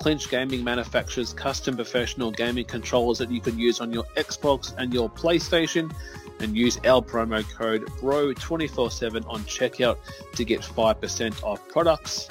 Cinch 0.03 0.31
Gaming 0.31 0.63
manufactures 0.63 1.33
custom 1.33 1.77
professional 1.77 2.31
gaming 2.31 2.65
controllers 2.65 3.19
that 3.19 3.31
you 3.31 3.41
can 3.41 3.59
use 3.59 3.81
on 3.81 3.93
your 3.93 4.05
Xbox 4.17 4.75
and 4.79 4.95
your 4.95 5.11
PlayStation 5.11 5.93
and 6.41 6.57
use 6.57 6.79
our 6.85 7.03
promo 7.03 7.49
code 7.51 7.85
BRO247 8.01 9.27
on 9.29 9.41
checkout 9.43 9.99
to 10.35 10.45
get 10.45 10.61
5% 10.61 11.43
off 11.43 11.67
products. 11.69 12.29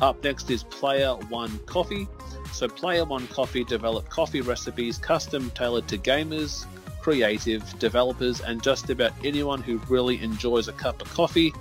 Up 0.00 0.22
next 0.22 0.50
is 0.50 0.62
Player 0.64 1.14
One 1.28 1.58
Coffee. 1.66 2.06
So 2.52 2.68
Player 2.68 3.04
One 3.04 3.26
Coffee 3.28 3.64
develop 3.64 4.08
coffee 4.08 4.40
recipes 4.40 4.96
custom 4.96 5.50
tailored 5.50 5.88
to 5.88 5.98
gamers, 5.98 6.66
creative, 7.00 7.78
developers, 7.78 8.40
and 8.40 8.62
just 8.62 8.90
about 8.90 9.12
anyone 9.24 9.60
who 9.60 9.78
really 9.88 10.22
enjoys 10.22 10.68
a 10.68 10.72
cup 10.72 11.02
of 11.02 11.12
coffee. 11.12 11.52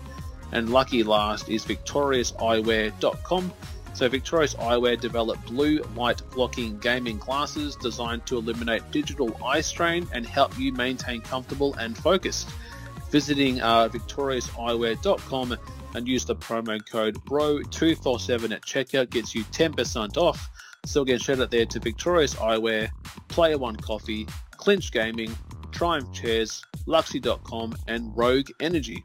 And 0.51 0.69
lucky 0.69 1.03
last 1.03 1.49
is 1.49 1.65
victoriouseyewear.com. 1.65 3.53
So 3.97 4.07
Victorious 4.07 4.53
Eyewear 4.53 5.01
developed 5.01 5.47
blue 5.47 5.79
light 5.95 6.21
blocking 6.29 6.77
gaming 6.77 7.17
glasses 7.17 7.75
designed 7.75 8.27
to 8.27 8.37
eliminate 8.37 8.83
digital 8.91 9.35
eye 9.43 9.61
strain 9.61 10.07
and 10.13 10.23
help 10.23 10.55
you 10.59 10.71
maintain 10.71 11.19
comfortable 11.21 11.73
and 11.79 11.97
focused. 11.97 12.47
Visiting 13.09 13.59
uh, 13.59 13.89
victoriouseyewear.com 13.89 15.57
and 15.95 16.07
use 16.07 16.25
the 16.25 16.35
promo 16.35 16.79
code 16.87 17.15
BRO247 17.25 18.51
at 18.51 18.61
checkout 18.61 19.09
gets 19.09 19.33
you 19.33 19.43
10% 19.45 20.15
off. 20.15 20.47
So 20.85 21.01
again, 21.01 21.17
shout 21.17 21.39
out 21.39 21.49
there 21.49 21.65
to 21.65 21.79
Victorious 21.79 22.35
Eyewear, 22.35 22.91
Player 23.29 23.57
One 23.57 23.77
Coffee, 23.77 24.27
Cinch 24.61 24.91
Gaming, 24.91 25.35
Triumph 25.71 26.13
Chairs, 26.13 26.63
Luxy.com, 26.85 27.75
and 27.87 28.15
Rogue 28.15 28.49
Energy. 28.59 29.03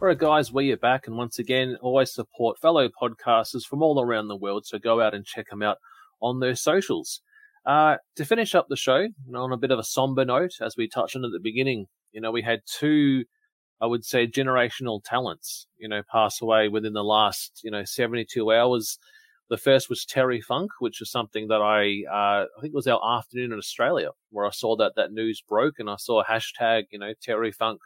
All 0.00 0.06
right, 0.06 0.16
guys, 0.16 0.52
we 0.52 0.70
are 0.70 0.76
back, 0.76 1.08
and 1.08 1.16
once 1.16 1.40
again, 1.40 1.76
always 1.80 2.14
support 2.14 2.60
fellow 2.60 2.88
podcasters 2.88 3.64
from 3.64 3.82
all 3.82 4.00
around 4.00 4.28
the 4.28 4.36
world. 4.36 4.64
So 4.64 4.78
go 4.78 5.00
out 5.00 5.12
and 5.12 5.26
check 5.26 5.50
them 5.50 5.60
out 5.60 5.78
on 6.22 6.38
their 6.38 6.54
socials. 6.54 7.20
Uh, 7.66 7.96
to 8.14 8.24
finish 8.24 8.54
up 8.54 8.66
the 8.68 8.76
show, 8.76 8.98
you 8.98 9.12
know, 9.26 9.42
on 9.42 9.52
a 9.52 9.56
bit 9.56 9.72
of 9.72 9.78
a 9.80 9.82
somber 9.82 10.24
note, 10.24 10.52
as 10.60 10.76
we 10.76 10.86
touched 10.86 11.16
on 11.16 11.24
at 11.24 11.32
the 11.32 11.40
beginning, 11.40 11.86
you 12.12 12.20
know, 12.20 12.30
we 12.30 12.42
had 12.42 12.60
two, 12.64 13.24
I 13.80 13.86
would 13.86 14.04
say, 14.04 14.28
generational 14.28 15.02
talents, 15.04 15.66
you 15.78 15.88
know, 15.88 16.02
pass 16.12 16.40
away 16.40 16.68
within 16.68 16.92
the 16.92 17.02
last, 17.02 17.62
you 17.64 17.72
know, 17.72 17.84
72 17.84 18.52
hours. 18.52 19.00
The 19.50 19.56
first 19.56 19.90
was 19.90 20.04
Terry 20.04 20.40
Funk, 20.40 20.70
which 20.78 21.02
is 21.02 21.10
something 21.10 21.48
that 21.48 21.60
I, 21.60 22.04
uh, 22.08 22.44
I 22.56 22.60
think 22.60 22.72
it 22.72 22.76
was 22.76 22.86
our 22.86 23.18
afternoon 23.18 23.50
in 23.50 23.58
Australia 23.58 24.10
where 24.30 24.46
I 24.46 24.50
saw 24.50 24.76
that 24.76 24.92
that 24.94 25.10
news 25.10 25.42
broke 25.42 25.80
and 25.80 25.90
I 25.90 25.96
saw 25.96 26.20
a 26.20 26.24
hashtag, 26.24 26.84
you 26.92 27.00
know, 27.00 27.14
Terry 27.20 27.50
Funk, 27.50 27.80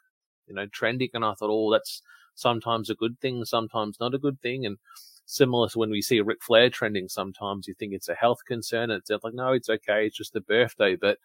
you 0.47 0.55
know, 0.55 0.67
trending. 0.67 1.11
And 1.15 1.25
I 1.25 1.35
thought, 1.35 1.51
oh, 1.51 1.73
that's 1.73 2.03
sometimes 2.35 2.91
a 2.91 2.95
good 2.95 3.19
thing, 3.21 3.45
sometimes 3.45 3.99
not 4.01 4.15
a 4.15 4.19
good 4.19 4.41
thing. 4.41 4.67
And 4.67 4.79
similar 5.27 5.69
to 5.69 5.79
when 5.79 5.91
we 5.91 6.03
see 6.03 6.21
Ric 6.21 6.43
Flair 6.43 6.71
trending, 6.71 7.09
sometimes 7.09 7.67
you 7.67 7.75
think 7.75 7.93
it's 7.93 8.09
a 8.09 8.15
health 8.15 8.41
concern. 8.47 8.91
And 8.91 9.03
it's 9.07 9.25
like, 9.25 9.35
no, 9.35 9.53
it's 9.53 9.69
okay. 9.69 10.07
It's 10.07 10.17
just 10.17 10.37
a 10.37 10.41
birthday. 10.41 10.97
But 10.97 11.19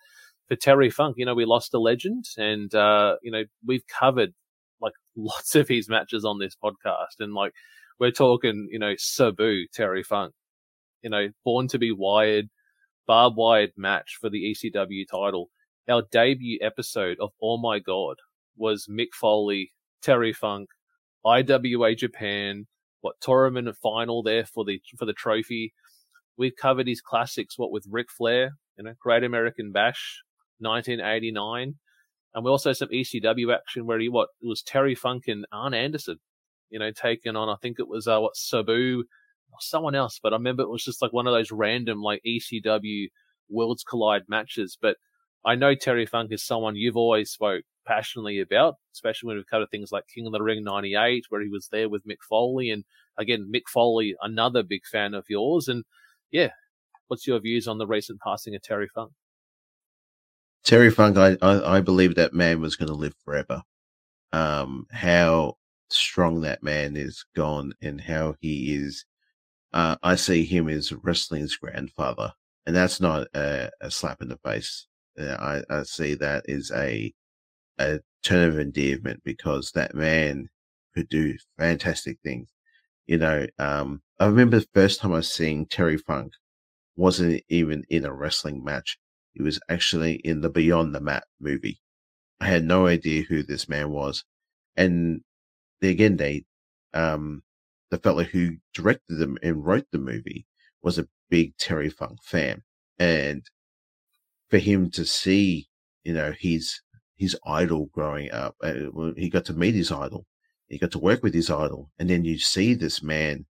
for 0.47 0.55
Terry 0.55 0.89
Funk, 0.89 1.15
you 1.17 1.25
know, 1.25 1.35
we 1.35 1.45
lost 1.45 1.73
a 1.73 1.79
legend 1.79 2.25
and, 2.37 2.73
uh, 2.73 3.17
you 3.21 3.31
know, 3.31 3.43
we've 3.65 3.85
covered 3.87 4.33
like 4.81 4.93
lots 5.15 5.55
of 5.55 5.67
his 5.67 5.89
matches 5.89 6.25
on 6.25 6.39
this 6.39 6.55
podcast. 6.55 7.19
And 7.19 7.33
like, 7.33 7.53
we're 7.99 8.11
talking, 8.11 8.67
you 8.71 8.79
know, 8.79 8.93
Sabu, 8.97 9.65
Terry 9.73 10.03
Funk, 10.03 10.33
you 11.01 11.09
know, 11.09 11.29
born 11.43 11.67
to 11.69 11.79
be 11.79 11.91
wired, 11.91 12.49
barbed 13.07 13.37
wired 13.37 13.71
match 13.75 14.17
for 14.21 14.29
the 14.29 14.53
ECW 14.53 15.07
title. 15.09 15.49
Our 15.89 16.03
debut 16.11 16.59
episode 16.61 17.17
of 17.19 17.31
Oh 17.41 17.57
My 17.57 17.79
God 17.79 18.17
was 18.57 18.87
Mick 18.89 19.13
Foley, 19.13 19.71
Terry 20.01 20.33
Funk, 20.33 20.69
IWA 21.25 21.95
Japan, 21.95 22.67
what 23.01 23.15
tournament 23.21 23.75
final 23.81 24.23
there 24.23 24.45
for 24.45 24.65
the 24.65 24.81
for 24.97 25.05
the 25.05 25.13
trophy. 25.13 25.73
We've 26.37 26.55
covered 26.55 26.87
his 26.87 27.01
classics, 27.01 27.57
what 27.57 27.71
with 27.71 27.85
Ric 27.89 28.11
Flair, 28.11 28.51
you 28.77 28.83
know, 28.83 28.93
Great 28.99 29.23
American 29.23 29.71
Bash, 29.71 30.21
1989, 30.59 31.75
and 32.33 32.45
we 32.45 32.51
also 32.51 32.73
some 32.73 32.89
ECW 32.89 33.53
action 33.53 33.85
where 33.85 33.99
he 33.99 34.09
what 34.09 34.29
it 34.41 34.47
was 34.47 34.61
Terry 34.61 34.95
Funk 34.95 35.27
and 35.27 35.45
Arn 35.51 35.73
Anderson, 35.73 36.19
you 36.69 36.79
know, 36.79 36.91
taking 36.91 37.35
on 37.35 37.49
I 37.49 37.55
think 37.61 37.79
it 37.79 37.87
was 37.87 38.07
uh, 38.07 38.19
what 38.19 38.35
Sabu 38.35 39.03
or 39.51 39.57
someone 39.59 39.95
else, 39.95 40.19
but 40.21 40.33
I 40.33 40.35
remember 40.35 40.63
it 40.63 40.69
was 40.69 40.83
just 40.83 41.01
like 41.01 41.13
one 41.13 41.27
of 41.27 41.33
those 41.33 41.51
random 41.51 42.01
like 42.01 42.21
ECW 42.25 43.07
Worlds 43.49 43.83
Collide 43.83 44.23
matches. 44.27 44.77
But 44.79 44.97
I 45.45 45.55
know 45.55 45.75
Terry 45.75 46.05
Funk 46.05 46.31
is 46.31 46.43
someone 46.43 46.75
you've 46.75 46.97
always 46.97 47.31
spoke 47.31 47.63
passionately 47.87 48.39
about, 48.39 48.75
especially 48.93 49.27
when 49.27 49.37
we've 49.37 49.47
covered 49.47 49.71
things 49.71 49.91
like 49.91 50.07
King 50.13 50.27
of 50.27 50.33
the 50.33 50.41
Ring 50.41 50.63
98, 50.63 51.25
where 51.29 51.41
he 51.41 51.49
was 51.49 51.69
there 51.71 51.89
with 51.89 52.05
Mick 52.05 52.21
Foley. 52.27 52.69
And 52.69 52.83
again, 53.17 53.49
Mick 53.53 53.67
Foley, 53.67 54.15
another 54.21 54.63
big 54.63 54.85
fan 54.85 55.13
of 55.13 55.25
yours. 55.29 55.67
And 55.67 55.83
yeah, 56.31 56.49
what's 57.07 57.25
your 57.25 57.39
views 57.39 57.67
on 57.67 57.77
the 57.77 57.87
recent 57.87 58.19
passing 58.21 58.55
of 58.55 58.61
Terry 58.61 58.87
Funk? 58.93 59.11
Terry 60.63 60.91
Funk, 60.91 61.17
I, 61.17 61.37
I, 61.41 61.77
I 61.77 61.81
believe 61.81 62.15
that 62.15 62.33
man 62.33 62.59
was 62.61 62.75
going 62.75 62.89
to 62.89 62.93
live 62.93 63.15
forever. 63.23 63.63
Um, 64.33 64.85
how 64.91 65.55
strong 65.89 66.41
that 66.41 66.61
man 66.61 66.97
is 66.97 67.25
gone 67.35 67.73
and 67.81 68.01
how 68.01 68.35
he 68.41 68.75
is. 68.75 69.05
Uh, 69.73 69.95
I 70.03 70.15
see 70.15 70.43
him 70.43 70.67
as 70.69 70.91
wrestling's 70.91 71.55
grandfather, 71.55 72.33
and 72.65 72.75
that's 72.75 72.99
not 72.99 73.27
a, 73.33 73.69
a 73.81 73.91
slap 73.91 74.21
in 74.21 74.27
the 74.27 74.37
face. 74.37 74.87
Uh, 75.19 75.35
I, 75.39 75.61
I 75.73 75.83
see 75.83 76.15
that 76.15 76.49
as 76.49 76.71
a 76.75 77.13
a 77.79 77.99
turn 78.23 78.49
of 78.49 78.59
endearment 78.59 79.21
because 79.23 79.71
that 79.71 79.95
man 79.95 80.49
could 80.93 81.09
do 81.09 81.35
fantastic 81.57 82.19
things. 82.23 82.49
You 83.05 83.17
know, 83.17 83.47
um, 83.59 84.01
I 84.19 84.25
remember 84.25 84.59
the 84.59 84.67
first 84.73 84.99
time 84.99 85.13
I 85.13 85.17
was 85.17 85.31
seeing 85.31 85.65
Terry 85.65 85.97
Funk 85.97 86.33
wasn't 86.95 87.43
even 87.47 87.83
in 87.89 88.05
a 88.05 88.13
wrestling 88.13 88.63
match. 88.63 88.97
He 89.33 89.43
was 89.43 89.59
actually 89.69 90.15
in 90.15 90.41
the 90.41 90.49
Beyond 90.49 90.93
the 90.93 90.99
Mat 90.99 91.23
movie. 91.39 91.79
I 92.39 92.47
had 92.47 92.65
no 92.65 92.87
idea 92.87 93.23
who 93.23 93.43
this 93.43 93.69
man 93.69 93.91
was. 93.91 94.23
And 94.75 95.21
again, 95.81 96.17
they, 96.17 96.45
um, 96.93 97.43
the 97.91 97.99
fellow 97.99 98.23
who 98.23 98.57
directed 98.73 99.17
them 99.17 99.37
and 99.41 99.65
wrote 99.65 99.85
the 99.91 99.99
movie 99.99 100.45
was 100.81 100.97
a 100.97 101.07
big 101.29 101.55
Terry 101.57 101.89
Funk 101.89 102.23
fan. 102.23 102.63
And 102.99 103.43
for 104.49 104.57
him 104.57 104.89
to 104.91 105.05
see, 105.05 105.67
you 106.03 106.13
know, 106.13 106.33
his 106.37 106.81
his 107.17 107.35
idol 107.45 107.89
growing 107.93 108.31
up. 108.31 108.55
Uh, 108.63 109.11
he 109.17 109.29
got 109.29 109.45
to 109.45 109.53
meet 109.53 109.75
his 109.75 109.91
idol. 109.91 110.25
He 110.67 110.77
got 110.77 110.91
to 110.91 110.99
work 110.99 111.23
with 111.23 111.33
his 111.33 111.49
idol. 111.49 111.89
And 111.97 112.09
then 112.09 112.25
you 112.25 112.37
see 112.37 112.73
this 112.73 113.01
man, 113.01 113.45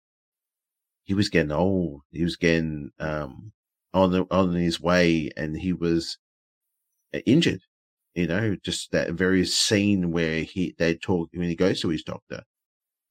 he 1.03 1.13
was 1.13 1.29
getting 1.29 1.51
old. 1.51 2.01
He 2.11 2.23
was 2.23 2.35
getting, 2.35 2.91
um, 2.99 3.51
on 3.93 4.11
the, 4.11 4.25
on 4.29 4.53
his 4.53 4.79
way 4.79 5.31
and 5.35 5.57
he 5.57 5.73
was 5.73 6.17
uh, 7.13 7.19
injured, 7.25 7.61
you 8.13 8.27
know, 8.27 8.55
just 8.63 8.91
that 8.91 9.11
very 9.11 9.45
scene 9.45 10.11
where 10.11 10.43
he, 10.43 10.75
they 10.77 10.95
talk 10.95 11.29
when 11.33 11.49
he 11.49 11.55
goes 11.55 11.81
to 11.81 11.89
his 11.89 12.03
doctor, 12.03 12.43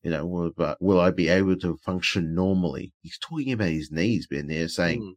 you 0.02 0.10
know, 0.10 0.26
will, 0.26 0.50
but 0.56 0.80
will 0.80 1.00
I 1.00 1.10
be 1.10 1.28
able 1.28 1.56
to 1.56 1.78
function 1.78 2.34
normally? 2.34 2.92
He's 3.00 3.18
talking 3.18 3.52
about 3.52 3.68
his 3.68 3.90
knees 3.90 4.26
being 4.26 4.46
there 4.46 4.68
saying, 4.68 5.00
mm. 5.00 5.12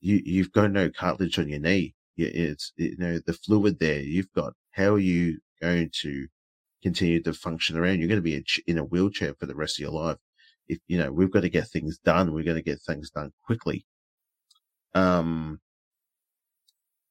you, 0.00 0.22
you've 0.24 0.52
got 0.52 0.70
no 0.70 0.88
cartilage 0.88 1.38
on 1.38 1.48
your 1.48 1.58
knee 1.58 1.94
it's 2.26 2.72
you 2.76 2.96
know 2.98 3.18
the 3.26 3.32
fluid 3.32 3.78
there 3.78 4.00
you've 4.00 4.32
got. 4.32 4.52
How 4.72 4.94
are 4.94 4.98
you 4.98 5.38
going 5.60 5.90
to 6.02 6.26
continue 6.82 7.22
to 7.22 7.32
function 7.32 7.76
around? 7.76 7.98
You're 7.98 8.08
going 8.08 8.22
to 8.22 8.22
be 8.22 8.44
in 8.66 8.78
a 8.78 8.84
wheelchair 8.84 9.34
for 9.38 9.46
the 9.46 9.54
rest 9.54 9.78
of 9.78 9.82
your 9.82 9.92
life. 9.92 10.16
If 10.68 10.78
you 10.86 10.98
know 10.98 11.12
we've 11.12 11.30
got 11.30 11.40
to 11.40 11.48
get 11.48 11.68
things 11.68 11.98
done, 11.98 12.32
we're 12.32 12.44
going 12.44 12.56
to 12.56 12.62
get 12.62 12.80
things 12.82 13.10
done 13.10 13.32
quickly. 13.44 13.84
Um, 14.94 15.60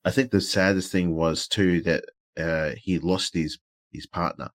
I 0.05 0.11
think 0.11 0.31
the 0.31 0.41
saddest 0.41 0.91
thing 0.91 1.15
was 1.15 1.47
too 1.47 1.81
that 1.81 2.05
uh, 2.37 2.75
he 2.77 2.99
lost 2.99 3.33
his 3.33 3.57
his 3.91 4.05
partner, 4.05 4.49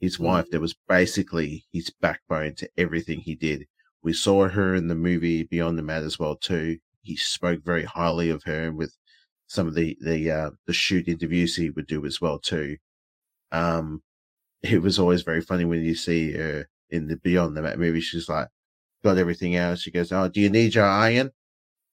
his 0.00 0.18
mm. 0.18 0.24
wife. 0.24 0.50
That 0.50 0.60
was 0.60 0.76
basically 0.88 1.66
his 1.72 1.90
backbone 2.00 2.54
to 2.56 2.68
everything 2.76 3.20
he 3.20 3.34
did. 3.34 3.66
We 4.02 4.12
saw 4.12 4.48
her 4.48 4.74
in 4.74 4.88
the 4.88 4.94
movie 4.94 5.42
Beyond 5.42 5.78
the 5.78 5.82
Mat 5.82 6.02
as 6.02 6.18
well 6.18 6.36
too. 6.36 6.78
He 7.02 7.16
spoke 7.16 7.64
very 7.64 7.84
highly 7.84 8.30
of 8.30 8.42
her 8.44 8.68
and 8.68 8.76
with 8.76 8.94
some 9.48 9.66
of 9.66 9.74
the 9.74 9.96
the 10.00 10.30
uh, 10.30 10.50
the 10.66 10.72
shoot 10.72 11.08
interviews 11.08 11.56
he 11.56 11.70
would 11.70 11.86
do 11.86 12.06
as 12.06 12.20
well 12.20 12.38
too. 12.38 12.76
Um, 13.50 14.02
it 14.62 14.82
was 14.82 14.98
always 14.98 15.22
very 15.22 15.40
funny 15.40 15.64
when 15.64 15.82
you 15.82 15.94
see 15.94 16.32
her 16.32 16.68
in 16.90 17.08
the 17.08 17.16
Beyond 17.16 17.56
the 17.56 17.62
Mat 17.62 17.78
movie. 17.78 18.00
She's 18.00 18.28
like, 18.28 18.48
got 19.02 19.18
everything 19.18 19.56
else. 19.56 19.80
She 19.80 19.90
goes, 19.90 20.12
"Oh, 20.12 20.28
do 20.28 20.40
you 20.40 20.50
need 20.50 20.74
your 20.74 20.86
iron?" 20.86 21.30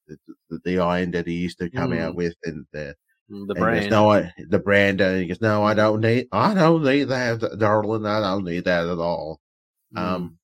The, 0.06 0.18
the, 0.50 0.60
the 0.64 0.78
iron 0.78 1.10
that 1.12 1.26
he 1.26 1.34
used 1.34 1.58
to 1.58 1.70
come 1.70 1.90
mm. 1.90 2.00
out 2.00 2.14
with, 2.14 2.34
and 2.44 2.66
the 2.72 2.94
the 3.28 3.54
brand. 3.54 3.84
Goes, 3.84 3.90
no, 3.90 4.12
I, 4.12 4.32
the 4.48 4.58
brand. 4.58 5.00
And 5.00 5.20
he 5.20 5.26
goes, 5.26 5.40
"No, 5.40 5.64
I 5.64 5.74
don't 5.74 6.00
need. 6.00 6.28
I 6.32 6.54
don't 6.54 6.84
need 6.84 7.04
that, 7.04 7.56
darling. 7.58 8.06
I 8.06 8.20
don't 8.20 8.44
need 8.44 8.64
that 8.64 8.86
at 8.86 8.98
all." 8.98 9.40
Mm. 9.96 10.00
Um, 10.00 10.38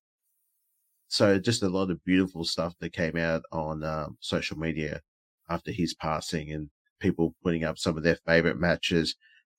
so 1.09 1.37
just 1.37 1.61
a 1.61 1.69
lot 1.69 1.91
of 1.91 2.03
beautiful 2.03 2.43
stuff 2.43 2.73
that 2.79 2.91
came 2.91 3.17
out 3.17 3.43
on 3.51 3.83
um, 3.83 4.17
social 4.19 4.57
media 4.57 5.01
after 5.47 5.71
his 5.71 5.93
passing, 5.93 6.51
and 6.51 6.69
people 7.03 7.35
putting 7.43 7.65
up 7.65 7.77
some 7.77 7.97
of 7.97 8.03
their 8.03 8.17
favorite 8.25 8.57
matches. 8.57 9.15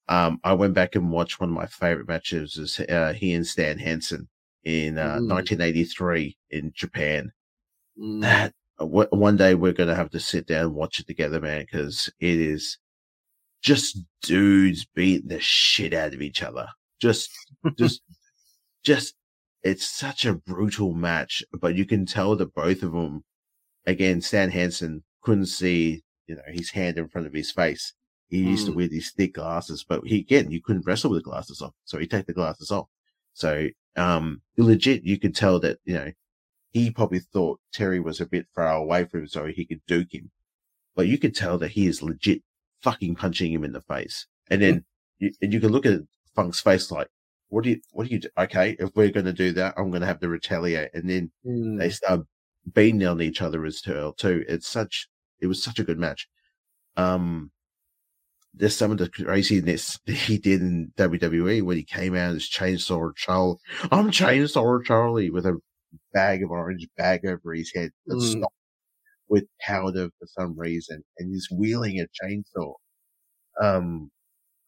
Um, 0.09 0.41
I 0.43 0.55
went 0.55 0.75
back 0.75 0.97
and 0.97 1.13
watched 1.13 1.41
one 1.41 1.51
of 1.51 1.55
my 1.55 1.67
favorite 1.67 2.09
matches 2.09 2.57
was 2.57 2.81
uh, 2.81 3.13
he 3.15 3.35
and 3.35 3.47
Stan 3.47 3.79
Hansen 3.79 4.29
in 4.65 4.99
uh, 4.99 5.19
mm. 5.19 5.29
1983 5.29 6.37
in 6.51 6.73
Japan. 6.75 7.31
Mm. 8.01 8.23
That 8.23 8.55
w- 8.79 9.09
one 9.11 9.37
day 9.37 9.55
we're 9.55 9.73
going 9.73 9.89
to 9.89 9.95
have 9.95 10.11
to 10.11 10.21
sit 10.21 10.47
down 10.47 10.67
and 10.67 10.75
watch 10.75 10.99
it 10.99 11.07
together, 11.07 11.41
man, 11.41 11.61
because 11.61 12.11
it 12.19 12.41
is 12.41 12.79
just 13.63 13.99
dudes 14.23 14.87
beating 14.95 15.29
the 15.29 15.41
shit 15.41 15.95
out 15.95 16.15
of 16.15 16.23
each 16.23 16.43
other. 16.43 16.67
Just, 17.01 17.31
just, 17.79 18.03
just, 18.85 19.15
it's 19.63 19.87
such 19.87 20.27
a 20.27 20.35
brutal 20.35 20.93
match, 20.93 21.43
but 21.61 21.75
you 21.75 21.87
can 21.87 22.05
tell 22.05 22.37
that 22.37 22.55
both 22.55 22.83
of 22.83 22.93
them, 22.93 23.25
again, 23.87 24.21
Stan 24.21 24.51
Hansen 24.51 25.03
couldn't 25.23 25.47
see 25.47 26.04
you 26.27 26.37
know, 26.37 26.43
his 26.49 26.71
hand 26.71 26.99
in 26.99 27.09
front 27.09 27.27
of 27.27 27.33
his 27.33 27.51
face. 27.51 27.95
He 28.29 28.43
mm. 28.43 28.47
used 28.47 28.67
to 28.67 28.73
hmm. 28.73 28.79
wear 28.79 28.89
these 28.89 29.13
thick 29.13 29.35
glasses, 29.35 29.85
but 29.87 30.07
he, 30.07 30.19
again, 30.21 30.51
you 30.51 30.61
couldn't 30.63 30.87
wrestle 30.87 31.11
with 31.11 31.23
the 31.23 31.31
glasses 31.31 31.61
off. 31.61 31.75
So 31.85 31.99
he 31.99 32.07
take 32.07 32.27
the 32.27 32.33
glasses 32.33 32.71
off. 32.71 32.89
So, 33.35 33.69
um, 33.97 34.43
legit, 34.57 35.05
you 35.05 35.19
could 35.19 35.35
tell 35.35 35.61
that, 35.61 35.79
you 35.85 35.95
know, 35.95 36.13
he 36.71 36.91
probably 36.91 37.21
thought 37.21 37.61
Terry 37.73 38.01
was 38.01 38.21
a 38.21 38.27
bit 38.27 38.47
far 38.55 38.73
away 38.75 39.05
from 39.05 39.21
him 39.21 39.29
so 39.29 39.47
he 39.47 39.65
could 39.65 39.83
duke 39.87 40.13
him. 40.13 40.31
But 40.97 41.07
you 41.07 41.19
could 41.19 41.35
tell 41.35 41.59
that 41.59 41.73
he 41.73 41.87
is 41.87 42.03
legit 42.03 42.43
fucking 42.83 43.17
punching 43.17 43.53
him 43.53 43.65
in 43.65 43.73
the 43.73 43.81
face. 43.81 44.27
And 44.51 44.63
then, 44.63 44.75
mm. 44.75 44.85
you, 45.19 45.33
and 45.43 45.53
you 45.53 45.61
can 45.61 45.71
look 45.71 45.87
at 45.87 46.01
Funk's 46.35 46.61
face 46.61 46.91
like, 46.91 47.09
what 47.49 47.65
do 47.65 47.71
you, 47.71 47.81
what 47.93 48.09
do 48.09 48.15
you 48.15 48.21
do? 48.21 48.29
Okay, 48.37 48.77
if 48.79 48.91
we're 48.97 49.11
going 49.11 49.27
to 49.27 49.33
do 49.33 49.53
that, 49.53 49.75
I'm 49.77 49.91
going 49.91 50.01
to 50.01 50.07
have 50.07 50.21
to 50.21 50.29
retaliate. 50.29 50.91
And 50.95 51.09
then 51.09 51.31
mm. 51.47 51.79
they 51.79 51.91
start 51.91 52.23
beating 52.73 53.07
on 53.07 53.21
each 53.21 53.43
other 53.43 53.65
as 53.65 53.83
well 53.87 54.13
too. 54.13 54.45
It's 54.49 54.67
such, 54.67 55.09
it 55.45 55.49
was 55.49 55.63
such 55.63 55.79
a 55.79 55.85
good 55.85 55.99
match. 55.99 56.27
Um, 56.97 57.51
there's 58.55 58.77
some 58.77 58.91
of 58.91 58.99
the 58.99 59.09
craziness 59.09 59.99
that 60.07 60.15
he 60.15 60.39
did 60.39 60.63
in 60.63 60.93
WWE 60.97 61.63
when 61.63 61.77
he 61.77 61.85
came 61.85 62.15
out 62.15 62.35
as 62.35 62.49
Chainsaw 62.49 63.15
Charlie. 63.15 63.59
I'm 63.93 64.11
Chainsaw 64.11 64.85
Charlie 64.85 65.31
with 65.31 65.47
a 65.47 65.59
bag 66.13 66.43
of 66.43 66.51
orange 66.51 66.89
bag 66.97 67.27
over 67.27 67.55
his 67.55 67.73
head 67.75 67.91
that's 68.07 68.35
mm. 68.35 68.45
with 69.29 69.45
powder 69.61 70.09
for 70.19 70.27
some 70.27 70.59
reason, 70.59 71.05
and 71.19 71.33
he's 71.33 71.49
wheeling 71.53 72.01
a 72.01 72.07
chainsaw. 72.25 72.75
Um, 73.61 74.11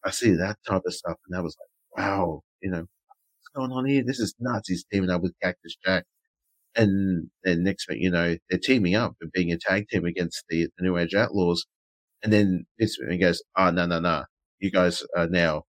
I 0.05 0.11
see 0.11 0.31
that 0.31 0.57
type 0.67 0.83
of 0.85 0.93
stuff, 0.93 1.17
and 1.27 1.37
I 1.37 1.41
was 1.41 1.57
like, 1.59 2.05
wow, 2.05 2.41
you 2.61 2.69
know, 2.69 2.85
what's 2.85 3.49
going 3.55 3.71
on 3.71 3.85
here? 3.85 4.03
This 4.05 4.19
is 4.19 4.35
nuts. 4.39 4.69
He's 4.69 4.85
teaming 4.85 5.09
up 5.09 5.21
with 5.21 5.33
Cactus 5.41 5.75
Jack 5.83 6.05
and 6.77 7.29
then 7.43 7.63
next 7.63 7.87
thing 7.87 7.99
you 7.99 8.11
know, 8.11 8.37
they're 8.49 8.59
teaming 8.59 8.95
up 8.95 9.15
and 9.19 9.31
being 9.31 9.51
a 9.51 9.57
tag 9.57 9.89
team 9.89 10.05
against 10.05 10.43
the, 10.47 10.67
the 10.77 10.83
New 10.83 10.97
Age 10.97 11.15
Outlaws. 11.15 11.65
And 12.23 12.31
then 12.31 12.65
this 12.77 12.97
he 13.09 13.17
goes, 13.17 13.43
oh, 13.57 13.71
no, 13.71 13.85
no, 13.87 13.99
no. 13.99 14.25
You 14.59 14.71
guys 14.71 15.03
are 15.15 15.27
now 15.27 15.63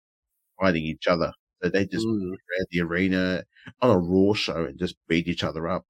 fighting 0.60 0.84
each 0.84 1.06
other. 1.06 1.32
So 1.62 1.70
they 1.70 1.86
just 1.86 2.06
mm. 2.06 2.30
around 2.30 2.66
the 2.70 2.80
arena 2.82 3.44
on 3.80 3.90
a 3.90 3.98
Raw 3.98 4.34
show 4.34 4.64
and 4.64 4.78
just 4.78 4.96
beat 5.08 5.28
each 5.28 5.42
other 5.44 5.66
up. 5.68 5.84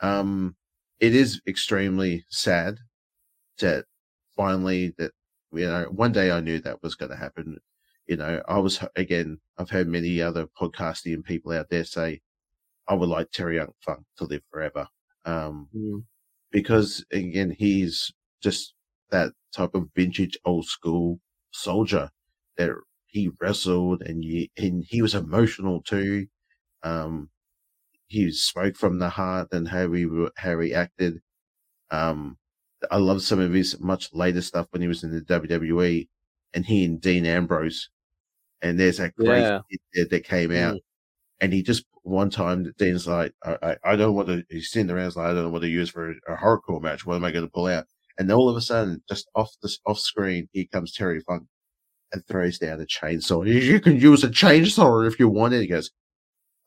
Um, 0.00 0.56
it 0.98 1.14
is 1.14 1.40
extremely 1.46 2.24
sad 2.30 2.78
that 3.60 3.84
finally 4.34 4.94
that, 4.98 5.12
you 5.52 5.66
know, 5.66 5.84
one 5.90 6.12
day 6.12 6.30
I 6.30 6.40
knew 6.40 6.58
that 6.60 6.82
was 6.82 6.94
going 6.94 7.10
to 7.10 7.16
happen. 7.16 7.58
You 8.06 8.16
know, 8.16 8.42
I 8.48 8.58
was, 8.58 8.82
again, 8.96 9.38
I've 9.58 9.70
heard 9.70 9.88
many 9.88 10.22
other 10.22 10.46
podcasting 10.60 11.22
people 11.24 11.52
out 11.52 11.68
there 11.70 11.84
say, 11.84 12.20
I 12.90 12.94
would 12.94 13.08
like 13.10 13.32
Terry 13.32 13.56
Young 13.56 13.72
Funk 13.86 14.04
to 14.18 14.24
live 14.26 14.42
forever. 14.52 14.88
Um, 15.26 15.70
Mm. 15.76 16.04
because 16.52 17.04
again, 17.12 17.50
he's 17.52 18.12
just 18.42 18.74
that 19.10 19.32
type 19.54 19.74
of 19.76 19.90
vintage 19.96 20.38
old 20.46 20.66
school 20.66 21.20
soldier 21.52 22.10
that 22.58 22.70
he 23.06 23.30
wrestled 23.40 24.02
and 24.02 24.24
you, 24.24 24.48
and 24.58 24.84
he 24.88 25.02
was 25.02 25.14
emotional 25.16 25.82
too. 25.82 26.28
Um, 26.82 27.30
he 28.08 28.32
spoke 28.32 28.76
from 28.76 28.98
the 28.98 29.10
heart 29.10 29.48
and 29.52 29.68
how 29.68 29.92
he, 29.92 30.06
how 30.36 30.60
he 30.60 30.74
acted. 30.74 31.20
Um, 31.90 32.38
I 32.90 32.98
love 32.98 33.22
some 33.22 33.40
of 33.40 33.52
his 33.52 33.80
much 33.80 34.12
later 34.14 34.42
stuff 34.42 34.68
when 34.70 34.82
he 34.82 34.88
was 34.88 35.04
in 35.04 35.12
the 35.12 35.22
WWE 35.22 36.08
and 36.54 36.66
he 36.66 36.84
and 36.84 37.00
Dean 37.00 37.26
Ambrose. 37.26 37.90
And 38.62 38.78
there's 38.80 38.98
that 38.98 39.14
great 39.16 39.42
Yeah. 39.44 39.60
that 40.10 40.24
came 40.24 40.52
out. 40.52 40.76
Mm. 40.76 40.80
And 41.40 41.52
he 41.52 41.62
just 41.62 41.84
one 42.02 42.30
time 42.30 42.72
Dean's 42.78 43.06
like, 43.06 43.32
I, 43.44 43.56
I, 43.62 43.76
I 43.92 43.96
don't 43.96 44.14
want 44.14 44.28
to, 44.28 44.44
he's 44.50 44.70
sitting 44.70 44.90
around, 44.90 45.16
like, 45.16 45.26
I 45.26 45.34
don't 45.34 45.44
know 45.44 45.48
what 45.50 45.60
to 45.62 45.68
use 45.68 45.90
for 45.90 46.10
a, 46.10 46.14
a 46.34 46.36
hardcore 46.36 46.82
match. 46.82 47.06
What 47.06 47.16
am 47.16 47.24
I 47.24 47.30
going 47.30 47.44
to 47.46 47.50
pull 47.50 47.66
out? 47.66 47.86
And 48.18 48.30
all 48.30 48.48
of 48.48 48.56
a 48.56 48.60
sudden, 48.60 49.02
just 49.08 49.28
off 49.34 49.50
the 49.62 49.74
off 49.86 49.98
screen, 49.98 50.48
here 50.52 50.66
comes 50.70 50.92
Terry 50.92 51.20
Funk 51.20 51.44
and 52.12 52.26
throws 52.26 52.58
down 52.58 52.80
a 52.80 52.84
chainsaw. 52.84 53.46
You, 53.46 53.80
can 53.80 53.96
use 53.98 54.24
a 54.24 54.28
chainsaw 54.28 55.06
if 55.06 55.18
you 55.18 55.28
want 55.28 55.54
it. 55.54 55.62
He 55.62 55.66
goes, 55.66 55.90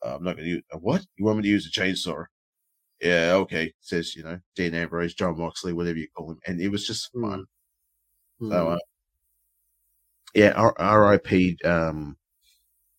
"Uh, 0.04 0.16
I'm 0.16 0.24
not 0.24 0.36
going 0.36 0.46
to 0.46 0.50
use 0.54 0.62
a 0.72 0.78
what? 0.78 1.04
You 1.16 1.24
want 1.24 1.38
me 1.38 1.42
to 1.44 1.48
use 1.48 1.66
a 1.66 1.70
chainsaw? 1.80 2.24
Yeah, 3.00 3.34
okay. 3.34 3.72
Says, 3.80 4.16
you 4.16 4.22
know, 4.24 4.38
Dean 4.56 4.74
Ambrose, 4.74 5.14
Jon 5.14 5.38
Moxley, 5.38 5.72
whatever 5.72 5.98
you 5.98 6.08
call 6.16 6.30
him. 6.32 6.38
And 6.46 6.60
it 6.60 6.68
was 6.68 6.86
just 6.86 7.12
fun. 7.12 7.44
So, 8.40 8.46
Mm. 8.46 8.74
uh, 8.74 8.78
yeah, 10.34 10.50
R- 10.52 10.74
R.I.P. 10.78 11.58
Um, 11.64 12.16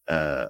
uh, 0.07 0.47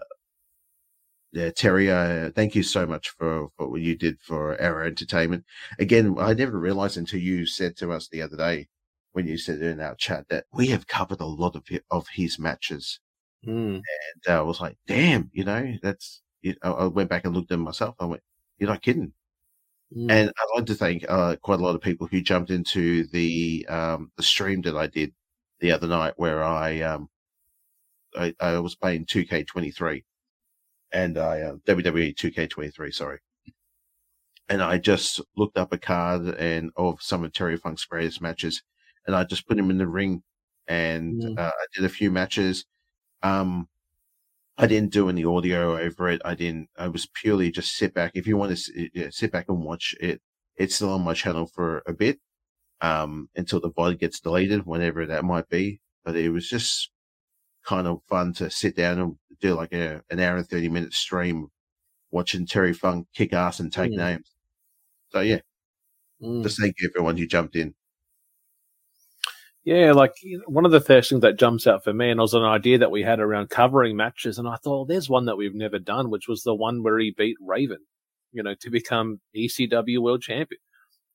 yeah, 1.35 1.51
Terry, 1.51 1.91
uh, 1.91 2.31
thank 2.33 2.55
you 2.55 2.63
so 2.63 2.85
much 2.85 3.09
for, 3.09 3.49
for 3.57 3.69
what 3.69 3.81
you 3.81 3.97
did 3.97 4.17
for 4.21 4.59
our 4.61 4.83
entertainment. 4.83 5.43
Again, 5.77 6.15
I 6.17 6.33
never 6.33 6.57
realized 6.57 6.95
until 6.95 7.19
you 7.19 7.45
said 7.45 7.75
to 7.77 7.91
us 7.91 8.07
the 8.07 8.21
other 8.21 8.37
day 8.37 8.69
when 9.11 9.27
you 9.27 9.37
said 9.37 9.61
in 9.61 9.81
our 9.81 9.95
chat 9.95 10.25
that 10.29 10.45
we 10.53 10.67
have 10.67 10.87
covered 10.87 11.19
a 11.19 11.25
lot 11.25 11.57
of 11.57 11.63
hi- 11.69 11.81
of 11.91 12.07
his 12.13 12.39
matches. 12.39 13.01
Mm. 13.45 13.75
And 13.75 13.83
uh, 14.29 14.39
I 14.39 14.41
was 14.43 14.61
like, 14.61 14.77
damn, 14.87 15.29
you 15.33 15.43
know, 15.43 15.73
that's, 15.83 16.21
you 16.41 16.55
I 16.61 16.69
I 16.69 16.85
went 16.85 17.09
back 17.09 17.25
and 17.25 17.35
looked 17.35 17.51
at 17.51 17.55
them 17.55 17.65
myself. 17.65 17.95
I 17.99 18.05
went, 18.05 18.23
you're 18.57 18.69
not 18.69 18.81
kidding. 18.81 19.11
Mm. 19.95 20.09
And 20.09 20.29
I'd 20.29 20.55
like 20.57 20.67
to 20.67 20.75
thank 20.75 21.05
uh, 21.09 21.35
quite 21.41 21.59
a 21.59 21.63
lot 21.63 21.75
of 21.75 21.81
people 21.81 22.07
who 22.07 22.21
jumped 22.21 22.49
into 22.49 23.07
the 23.07 23.65
um, 23.67 24.11
the 24.15 24.23
stream 24.23 24.61
that 24.61 24.77
I 24.77 24.87
did 24.87 25.13
the 25.59 25.73
other 25.73 25.87
night, 25.87 26.13
where 26.15 26.41
I 26.43 26.79
um, 26.81 27.09
I, 28.17 28.33
I 28.39 28.59
was 28.59 28.75
playing 28.75 29.05
2K23, 29.05 30.03
and 30.95 31.19
I 31.19 31.41
uh, 31.41 31.55
WWE 31.67 32.13
2K23, 32.15 32.91
sorry, 32.91 33.19
and 34.49 34.61
I 34.61 34.77
just 34.77 35.21
looked 35.35 35.57
up 35.57 35.73
a 35.73 35.77
card 35.77 36.27
and 36.39 36.71
of 36.77 37.01
some 37.01 37.23
of 37.23 37.33
Terry 37.33 37.57
Funk's 37.57 37.85
greatest 37.85 38.21
matches, 38.21 38.61
and 39.07 39.15
I 39.15 39.23
just 39.23 39.47
put 39.47 39.57
him 39.59 39.69
in 39.71 39.77
the 39.77 39.87
ring, 39.87 40.23
and 40.67 41.21
Mm. 41.21 41.39
uh, 41.39 41.51
I 41.51 41.65
did 41.75 41.85
a 41.85 41.89
few 41.89 42.11
matches. 42.11 42.65
Um, 43.23 43.67
I 44.57 44.67
didn't 44.67 44.93
do 44.93 45.09
any 45.09 45.25
audio 45.25 45.77
over 45.79 46.09
it. 46.09 46.21
I 46.25 46.35
didn't. 46.35 46.69
I 46.77 46.87
was 46.89 47.07
purely 47.07 47.51
just 47.51 47.75
sit 47.75 47.93
back. 47.93 48.11
If 48.15 48.27
you 48.27 48.37
want 48.37 48.57
to 48.57 48.89
yeah, 48.93 49.09
sit 49.11 49.31
back 49.31 49.47
and 49.49 49.63
watch 49.63 49.95
it, 50.01 50.21
it's 50.57 50.75
still 50.75 50.91
on 50.91 51.03
my 51.03 51.13
channel 51.13 51.47
for 51.47 51.83
a 51.87 51.93
bit, 51.93 52.19
um, 52.81 53.29
until 53.35 53.59
the 53.61 53.71
VOD 53.71 53.99
gets 53.99 54.19
deleted, 54.21 54.65
whenever 54.65 55.05
that 55.07 55.25
might 55.25 55.49
be. 55.49 55.81
But 56.05 56.15
it 56.17 56.29
was 56.31 56.49
just 56.49 56.91
kind 57.65 57.87
of 57.87 58.01
fun 58.09 58.33
to 58.33 58.49
sit 58.49 58.75
down 58.75 58.99
and 58.99 59.17
do 59.41 59.53
like 59.55 59.73
a 59.73 60.01
an 60.09 60.19
hour 60.19 60.37
and 60.37 60.47
thirty 60.47 60.69
minute 60.69 60.93
stream, 60.93 61.47
watching 62.11 62.45
Terry 62.45 62.73
Funk 62.73 63.07
kick 63.13 63.33
ass 63.33 63.59
and 63.59 63.71
take 63.71 63.91
Mm. 63.91 63.97
names. 63.97 64.31
So 65.09 65.21
yeah, 65.21 65.39
Mm. 66.21 66.43
just 66.43 66.59
thank 66.59 66.75
you 66.79 66.89
everyone 66.89 67.17
who 67.17 67.27
jumped 67.27 67.55
in. 67.55 67.73
Yeah, 69.63 69.93
like 69.93 70.13
you 70.21 70.37
know, 70.37 70.43
one 70.47 70.65
of 70.65 70.71
the 70.71 70.79
first 70.79 71.09
things 71.09 71.21
that 71.21 71.39
jumps 71.39 71.65
out 71.65 71.83
for 71.83 71.91
me, 71.93 72.11
and 72.11 72.19
it 72.19 72.21
was 72.21 72.35
an 72.35 72.43
idea 72.43 72.77
that 72.77 72.91
we 72.91 73.01
had 73.01 73.19
around 73.19 73.49
covering 73.49 73.95
matches, 73.97 74.37
and 74.37 74.47
I 74.47 74.57
thought, 74.57 74.87
there's 74.87 75.09
one 75.09 75.25
that 75.25 75.37
we've 75.37 75.55
never 75.55 75.79
done, 75.79 76.11
which 76.11 76.27
was 76.27 76.43
the 76.43 76.53
one 76.53 76.83
where 76.83 76.99
he 76.99 77.11
beat 77.17 77.37
Raven, 77.41 77.79
you 78.31 78.43
know, 78.43 78.53
to 78.59 78.69
become 78.69 79.21
ECW 79.35 79.99
World 80.01 80.21
Champion. 80.21 80.59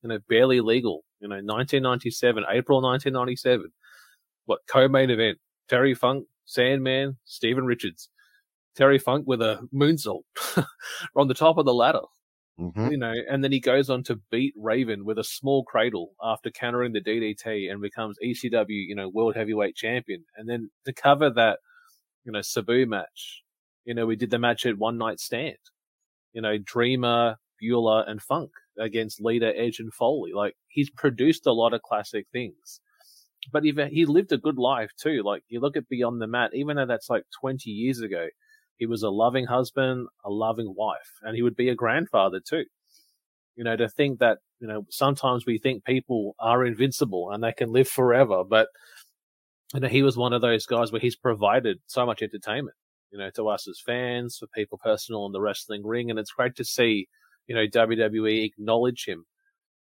You 0.02 0.08
know, 0.08 0.18
barely 0.28 0.60
legal. 0.60 1.04
You 1.20 1.28
know, 1.28 1.36
1997, 1.36 2.44
April 2.50 2.80
1997. 2.80 3.70
What 4.46 4.60
co-main 4.66 5.10
event? 5.10 5.38
Terry 5.68 5.94
Funk, 5.94 6.26
Sandman, 6.50 7.16
Steven 7.24 7.64
Richards. 7.64 8.08
Terry 8.76 8.98
Funk 8.98 9.24
with 9.26 9.40
a 9.40 9.68
moonsault 9.74 10.22
on 11.16 11.28
the 11.28 11.34
top 11.34 11.58
of 11.58 11.64
the 11.64 11.74
ladder 11.74 12.00
Mhm. 12.58 12.90
you 12.90 12.98
know, 12.98 13.14
and 13.30 13.42
then 13.42 13.52
he 13.52 13.60
goes 13.60 13.88
on 13.88 14.02
to 14.04 14.20
beat 14.30 14.52
Raven 14.54 15.04
with 15.06 15.18
a 15.18 15.24
small 15.24 15.64
cradle 15.64 16.12
after 16.22 16.50
countering 16.50 16.92
the 16.92 17.00
DDT 17.00 17.70
and 17.70 17.80
becomes 17.80 18.18
ECW, 18.22 18.66
you 18.68 18.94
know, 18.94 19.08
world 19.08 19.34
heavyweight 19.34 19.76
champion. 19.76 20.24
And 20.36 20.46
then 20.46 20.70
to 20.84 20.92
cover 20.92 21.30
that, 21.30 21.60
you 22.24 22.32
know, 22.32 22.42
Sabu 22.42 22.84
match, 22.84 23.42
you 23.86 23.94
know, 23.94 24.04
we 24.04 24.14
did 24.14 24.28
the 24.30 24.38
match 24.38 24.66
at 24.66 24.76
One 24.76 24.98
Night 24.98 25.20
Stand, 25.20 25.56
you 26.34 26.42
know, 26.42 26.58
Dreamer, 26.58 27.36
Beulah, 27.58 28.04
and 28.06 28.20
Funk 28.20 28.50
against 28.78 29.22
Lita, 29.22 29.56
Edge, 29.58 29.78
and 29.78 29.92
Foley. 29.94 30.32
Like 30.34 30.54
he's 30.68 30.90
produced 30.90 31.46
a 31.46 31.52
lot 31.52 31.72
of 31.72 31.80
classic 31.80 32.26
things. 32.30 32.80
But 33.52 33.64
he 33.64 33.72
he 33.90 34.04
lived 34.04 34.32
a 34.32 34.38
good 34.38 34.58
life 34.58 34.90
too. 35.00 35.22
Like 35.22 35.44
you 35.48 35.60
look 35.60 35.76
at 35.76 35.88
Beyond 35.88 36.20
the 36.20 36.26
Mat, 36.26 36.50
even 36.54 36.76
though 36.76 36.86
that's 36.86 37.08
like 37.08 37.24
20 37.40 37.70
years 37.70 38.00
ago, 38.00 38.28
he 38.76 38.86
was 38.86 39.02
a 39.02 39.10
loving 39.10 39.46
husband, 39.46 40.08
a 40.24 40.30
loving 40.30 40.74
wife, 40.76 41.20
and 41.22 41.36
he 41.36 41.42
would 41.42 41.56
be 41.56 41.68
a 41.68 41.74
grandfather 41.74 42.40
too. 42.40 42.64
You 43.56 43.64
know, 43.64 43.76
to 43.76 43.88
think 43.88 44.20
that, 44.20 44.38
you 44.58 44.66
know, 44.66 44.86
sometimes 44.90 45.44
we 45.44 45.58
think 45.58 45.84
people 45.84 46.34
are 46.38 46.64
invincible 46.64 47.30
and 47.30 47.44
they 47.44 47.52
can 47.52 47.72
live 47.72 47.88
forever, 47.88 48.42
but, 48.42 48.68
you 49.74 49.80
know, 49.80 49.88
he 49.88 50.02
was 50.02 50.16
one 50.16 50.32
of 50.32 50.40
those 50.40 50.64
guys 50.64 50.92
where 50.92 51.00
he's 51.00 51.16
provided 51.16 51.78
so 51.86 52.06
much 52.06 52.22
entertainment, 52.22 52.76
you 53.10 53.18
know, 53.18 53.28
to 53.30 53.48
us 53.48 53.68
as 53.68 53.80
fans, 53.84 54.38
for 54.38 54.46
people 54.48 54.78
personal 54.82 55.26
in 55.26 55.32
the 55.32 55.40
wrestling 55.40 55.86
ring. 55.86 56.08
And 56.08 56.18
it's 56.18 56.32
great 56.32 56.56
to 56.56 56.64
see, 56.64 57.06
you 57.46 57.54
know, 57.54 57.66
WWE 57.66 58.44
acknowledge 58.44 59.04
him. 59.06 59.26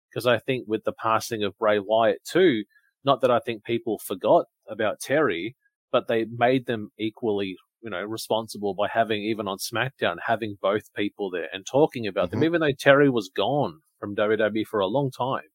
Because 0.10 0.26
I 0.26 0.40
think 0.40 0.66
with 0.68 0.86
the 0.86 0.94
passing 0.94 1.44
of 1.44 1.58
Bray 1.58 1.80
Wyatt 1.80 2.24
too, 2.24 2.64
not 3.06 3.22
that 3.22 3.32
I 3.32 3.40
think 3.40 3.64
people 3.64 4.00
forgot 4.00 4.46
about 4.68 5.00
Terry, 5.00 5.56
but 5.92 6.08
they 6.08 6.26
made 6.26 6.66
them 6.66 6.92
equally, 6.98 7.56
you 7.82 7.90
know, 7.90 8.04
responsible 8.04 8.74
by 8.74 8.88
having, 8.88 9.22
even 9.24 9.48
on 9.48 9.58
SmackDown, 9.58 10.18
having 10.26 10.58
both 10.62 10.94
people 10.94 11.30
there 11.30 11.48
and 11.54 11.66
talking 11.66 12.08
about 12.08 12.32
them. 12.32 12.42
Mhm. 12.42 12.46
Even 12.46 12.62
though 12.62 12.72
Terry 12.74 13.10
was 13.10 13.30
gone 13.30 13.82
from 14.00 14.16
WWE 14.16 14.66
for 14.66 14.80
a 14.80 14.88
long 14.88 15.12
time, 15.12 15.50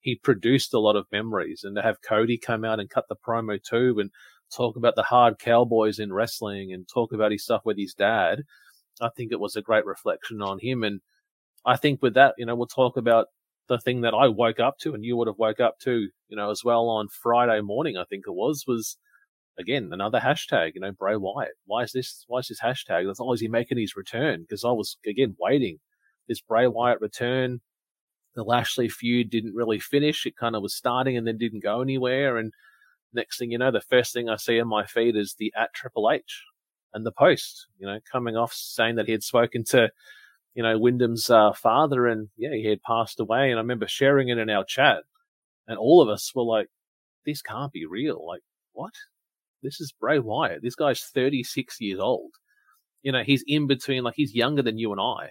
he 0.00 0.14
produced 0.16 0.72
a 0.72 0.78
lot 0.78 0.96
of 0.96 1.06
memories. 1.10 1.62
And 1.64 1.74
to 1.76 1.82
have 1.82 2.00
Cody 2.02 2.38
come 2.38 2.64
out 2.64 2.80
and 2.80 2.88
cut 2.88 3.06
the 3.08 3.16
promo 3.16 3.60
too 3.62 3.98
and 3.98 4.10
talk 4.54 4.76
about 4.76 4.94
the 4.94 5.02
hard 5.02 5.38
cowboys 5.38 5.98
in 5.98 6.12
wrestling 6.12 6.72
and 6.72 6.86
talk 6.88 7.12
about 7.12 7.32
his 7.32 7.42
stuff 7.44 7.62
with 7.64 7.76
his 7.76 7.94
dad, 7.94 8.44
I 9.00 9.10
think 9.16 9.32
it 9.32 9.40
was 9.40 9.56
a 9.56 9.62
great 9.62 9.84
reflection 9.84 10.40
on 10.40 10.60
him. 10.60 10.84
And 10.84 11.00
I 11.64 11.76
think 11.76 12.00
with 12.02 12.14
that, 12.14 12.34
you 12.38 12.46
know, 12.46 12.54
we'll 12.54 12.66
talk 12.68 12.96
about 12.96 13.26
the 13.68 13.78
thing 13.78 14.02
that 14.02 14.14
I 14.14 14.28
woke 14.28 14.60
up 14.60 14.78
to 14.78 14.94
and 14.94 15.04
you 15.04 15.16
would 15.16 15.28
have 15.28 15.38
woke 15.38 15.60
up 15.60 15.78
to, 15.80 16.08
you 16.28 16.36
know, 16.36 16.50
as 16.50 16.62
well 16.64 16.88
on 16.88 17.08
Friday 17.08 17.60
morning, 17.60 17.96
I 17.96 18.04
think 18.04 18.24
it 18.26 18.32
was, 18.32 18.64
was 18.66 18.96
again, 19.58 19.90
another 19.92 20.20
hashtag, 20.20 20.72
you 20.74 20.80
know, 20.80 20.92
Bray 20.92 21.16
Wyatt. 21.16 21.54
Why 21.66 21.82
is 21.82 21.92
this, 21.92 22.24
why 22.28 22.40
is 22.40 22.48
this 22.48 22.60
hashtag? 22.60 23.06
That's 23.06 23.20
always 23.20 23.40
oh, 23.40 23.44
he 23.44 23.48
making 23.48 23.78
his 23.78 23.96
return? 23.96 24.42
Because 24.42 24.64
I 24.64 24.70
was, 24.70 24.96
again, 25.06 25.36
waiting. 25.38 25.78
This 26.28 26.40
Bray 26.40 26.66
Wyatt 26.66 27.00
return, 27.00 27.60
the 28.34 28.44
Lashley 28.44 28.88
feud 28.88 29.30
didn't 29.30 29.54
really 29.54 29.78
finish. 29.78 30.26
It 30.26 30.36
kind 30.36 30.54
of 30.56 30.62
was 30.62 30.74
starting 30.74 31.16
and 31.16 31.26
then 31.26 31.38
didn't 31.38 31.62
go 31.62 31.80
anywhere. 31.80 32.36
And 32.36 32.52
next 33.12 33.38
thing 33.38 33.50
you 33.50 33.58
know, 33.58 33.70
the 33.70 33.80
first 33.80 34.12
thing 34.12 34.28
I 34.28 34.36
see 34.36 34.60
on 34.60 34.68
my 34.68 34.84
feed 34.84 35.16
is 35.16 35.34
the 35.38 35.52
at 35.56 35.72
Triple 35.72 36.10
H 36.10 36.42
and 36.92 37.04
the 37.04 37.12
post, 37.12 37.66
you 37.78 37.86
know, 37.86 37.98
coming 38.10 38.36
off 38.36 38.52
saying 38.52 38.96
that 38.96 39.06
he 39.06 39.12
had 39.12 39.22
spoken 39.22 39.64
to, 39.64 39.90
you 40.56 40.62
know, 40.62 40.78
Wyndham's 40.78 41.28
uh, 41.28 41.52
father 41.52 42.06
and 42.06 42.30
yeah, 42.38 42.54
he 42.54 42.64
had 42.66 42.82
passed 42.82 43.20
away. 43.20 43.50
And 43.50 43.58
I 43.58 43.62
remember 43.62 43.86
sharing 43.86 44.30
it 44.30 44.38
in 44.38 44.48
our 44.48 44.64
chat 44.64 45.02
and 45.68 45.78
all 45.78 46.00
of 46.00 46.08
us 46.08 46.32
were 46.34 46.44
like, 46.44 46.68
this 47.26 47.42
can't 47.42 47.72
be 47.72 47.84
real. 47.84 48.26
Like, 48.26 48.40
what? 48.72 48.94
This 49.62 49.82
is 49.82 49.92
Bray 49.92 50.18
Wyatt. 50.18 50.62
This 50.62 50.74
guy's 50.74 51.02
36 51.02 51.78
years 51.80 52.00
old. 52.00 52.30
You 53.02 53.12
know, 53.12 53.22
he's 53.22 53.44
in 53.46 53.66
between, 53.66 54.02
like, 54.02 54.14
he's 54.16 54.34
younger 54.34 54.62
than 54.62 54.78
you 54.78 54.92
and 54.92 55.00
I. 55.00 55.30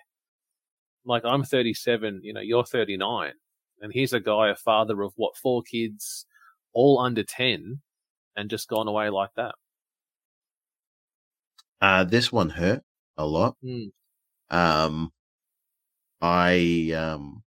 Like, 1.06 1.24
I'm 1.26 1.44
37, 1.44 2.22
you 2.24 2.34
know, 2.34 2.42
you're 2.42 2.64
39. 2.64 3.34
And 3.82 3.94
here's 3.94 4.14
a 4.14 4.20
guy, 4.20 4.50
a 4.50 4.56
father 4.56 5.02
of 5.02 5.14
what, 5.16 5.38
four 5.38 5.64
kids, 5.64 6.28
all 6.72 7.00
under 7.00 7.24
10, 7.24 7.82
and 8.36 8.50
just 8.50 8.70
gone 8.70 8.88
away 8.88 9.10
like 9.10 9.32
that. 9.36 9.56
Uh, 11.82 12.04
this 12.04 12.32
one 12.32 12.52
hurt 12.52 12.84
a 13.18 13.26
lot. 13.26 13.56
Mm. 13.64 13.92
Um, 14.56 15.12
I 16.22 16.92
um 16.94 17.44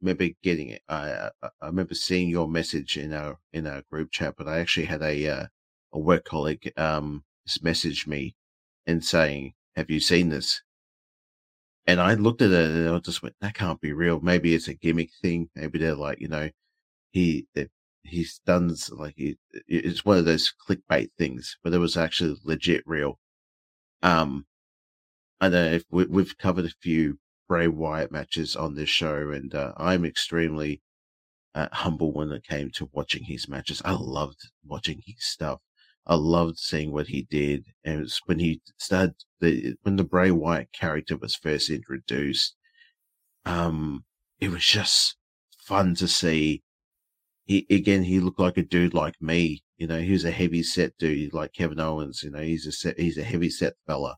remember 0.00 0.28
getting 0.42 0.68
it. 0.70 0.82
I 0.88 1.30
I 1.42 1.50
I 1.60 1.66
remember 1.66 1.94
seeing 1.94 2.28
your 2.28 2.48
message 2.48 2.96
in 2.96 3.12
our 3.12 3.38
in 3.52 3.66
our 3.66 3.82
group 3.82 4.10
chat, 4.10 4.34
but 4.36 4.48
I 4.48 4.58
actually 4.58 4.86
had 4.86 5.02
a 5.02 5.26
uh, 5.28 5.46
a 5.92 5.98
work 5.98 6.24
colleague 6.24 6.72
um 6.76 7.24
message 7.62 8.06
me 8.06 8.34
and 8.86 9.04
saying, 9.04 9.54
"Have 9.76 9.90
you 9.90 10.00
seen 10.00 10.28
this?" 10.30 10.62
and 11.86 12.00
I 12.00 12.14
looked 12.14 12.42
at 12.42 12.50
it 12.50 12.70
and 12.70 12.88
I 12.90 12.98
just 12.98 13.22
went, 13.22 13.34
that 13.40 13.54
can't 13.54 13.80
be 13.80 13.92
real. 13.92 14.20
Maybe 14.20 14.54
it's 14.54 14.68
a 14.68 14.74
gimmick 14.74 15.10
thing. 15.22 15.48
Maybe 15.54 15.78
they're 15.78 15.94
like, 15.94 16.20
you 16.20 16.28
know, 16.28 16.50
he 17.12 17.46
he's 18.04 18.40
done 18.46 18.74
like 18.92 19.14
he, 19.16 19.38
it's 19.68 20.04
one 20.04 20.18
of 20.18 20.24
those 20.26 20.52
clickbait 20.68 21.10
things, 21.18 21.58
but 21.64 21.74
it 21.74 21.78
was 21.78 21.96
actually 21.96 22.36
legit 22.44 22.84
real. 22.86 23.18
Um, 24.02 24.46
I 25.40 25.48
know 25.48 25.64
if 25.64 25.84
we, 25.90 26.06
we've 26.06 26.36
covered 26.38 26.64
a 26.64 26.70
few 26.82 27.18
Bray 27.48 27.68
Wyatt 27.68 28.12
matches 28.12 28.56
on 28.56 28.74
this 28.74 28.88
show, 28.88 29.30
and 29.30 29.54
uh, 29.54 29.72
I'm 29.76 30.04
extremely 30.04 30.82
uh, 31.54 31.68
humble 31.72 32.12
when 32.12 32.30
it 32.32 32.44
came 32.44 32.70
to 32.72 32.90
watching 32.92 33.24
his 33.24 33.48
matches. 33.48 33.80
I 33.84 33.92
loved 33.92 34.50
watching 34.64 35.02
his 35.04 35.24
stuff. 35.24 35.60
I 36.06 36.14
loved 36.14 36.58
seeing 36.58 36.92
what 36.92 37.08
he 37.08 37.22
did. 37.22 37.66
And 37.84 38.10
when 38.26 38.38
he 38.38 38.62
started 38.78 39.16
the 39.40 39.76
when 39.82 39.96
the 39.96 40.04
Bray 40.04 40.30
Wyatt 40.30 40.72
character 40.72 41.16
was 41.16 41.34
first 41.34 41.70
introduced, 41.70 42.56
um, 43.44 44.04
it 44.40 44.50
was 44.50 44.64
just 44.64 45.16
fun 45.58 45.94
to 45.96 46.08
see. 46.08 46.62
He 47.44 47.66
again, 47.70 48.04
he 48.04 48.20
looked 48.20 48.40
like 48.40 48.56
a 48.56 48.62
dude 48.62 48.94
like 48.94 49.20
me. 49.20 49.62
You 49.76 49.86
know, 49.86 50.00
he 50.00 50.12
was 50.12 50.24
a 50.24 50.30
heavy 50.30 50.62
set 50.62 50.96
dude 50.98 51.34
like 51.34 51.52
Kevin 51.52 51.80
Owens. 51.80 52.22
You 52.22 52.30
know, 52.30 52.40
he's 52.40 52.66
a 52.66 52.72
set, 52.72 52.98
he's 52.98 53.18
a 53.18 53.22
heavy 53.24 53.50
set 53.50 53.74
fella, 53.86 54.16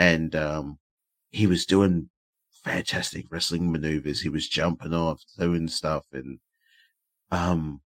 and 0.00 0.34
um, 0.34 0.78
he 1.30 1.46
was 1.46 1.66
doing 1.66 2.08
fantastic 2.64 3.26
wrestling 3.30 3.70
maneuvers. 3.70 4.22
He 4.22 4.30
was 4.30 4.48
jumping 4.48 4.94
off, 4.94 5.22
doing 5.38 5.68
stuff, 5.68 6.04
and 6.12 6.40
um, 7.30 7.82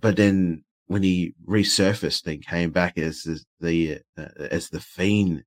but 0.00 0.16
then 0.16 0.64
when 0.86 1.02
he 1.02 1.34
resurfaced 1.46 2.26
and 2.32 2.46
came 2.46 2.70
back 2.70 2.96
as 2.96 3.24
the, 3.24 3.40
the 3.60 4.00
uh, 4.16 4.28
as 4.50 4.70
the 4.70 4.80
fiend, 4.80 5.42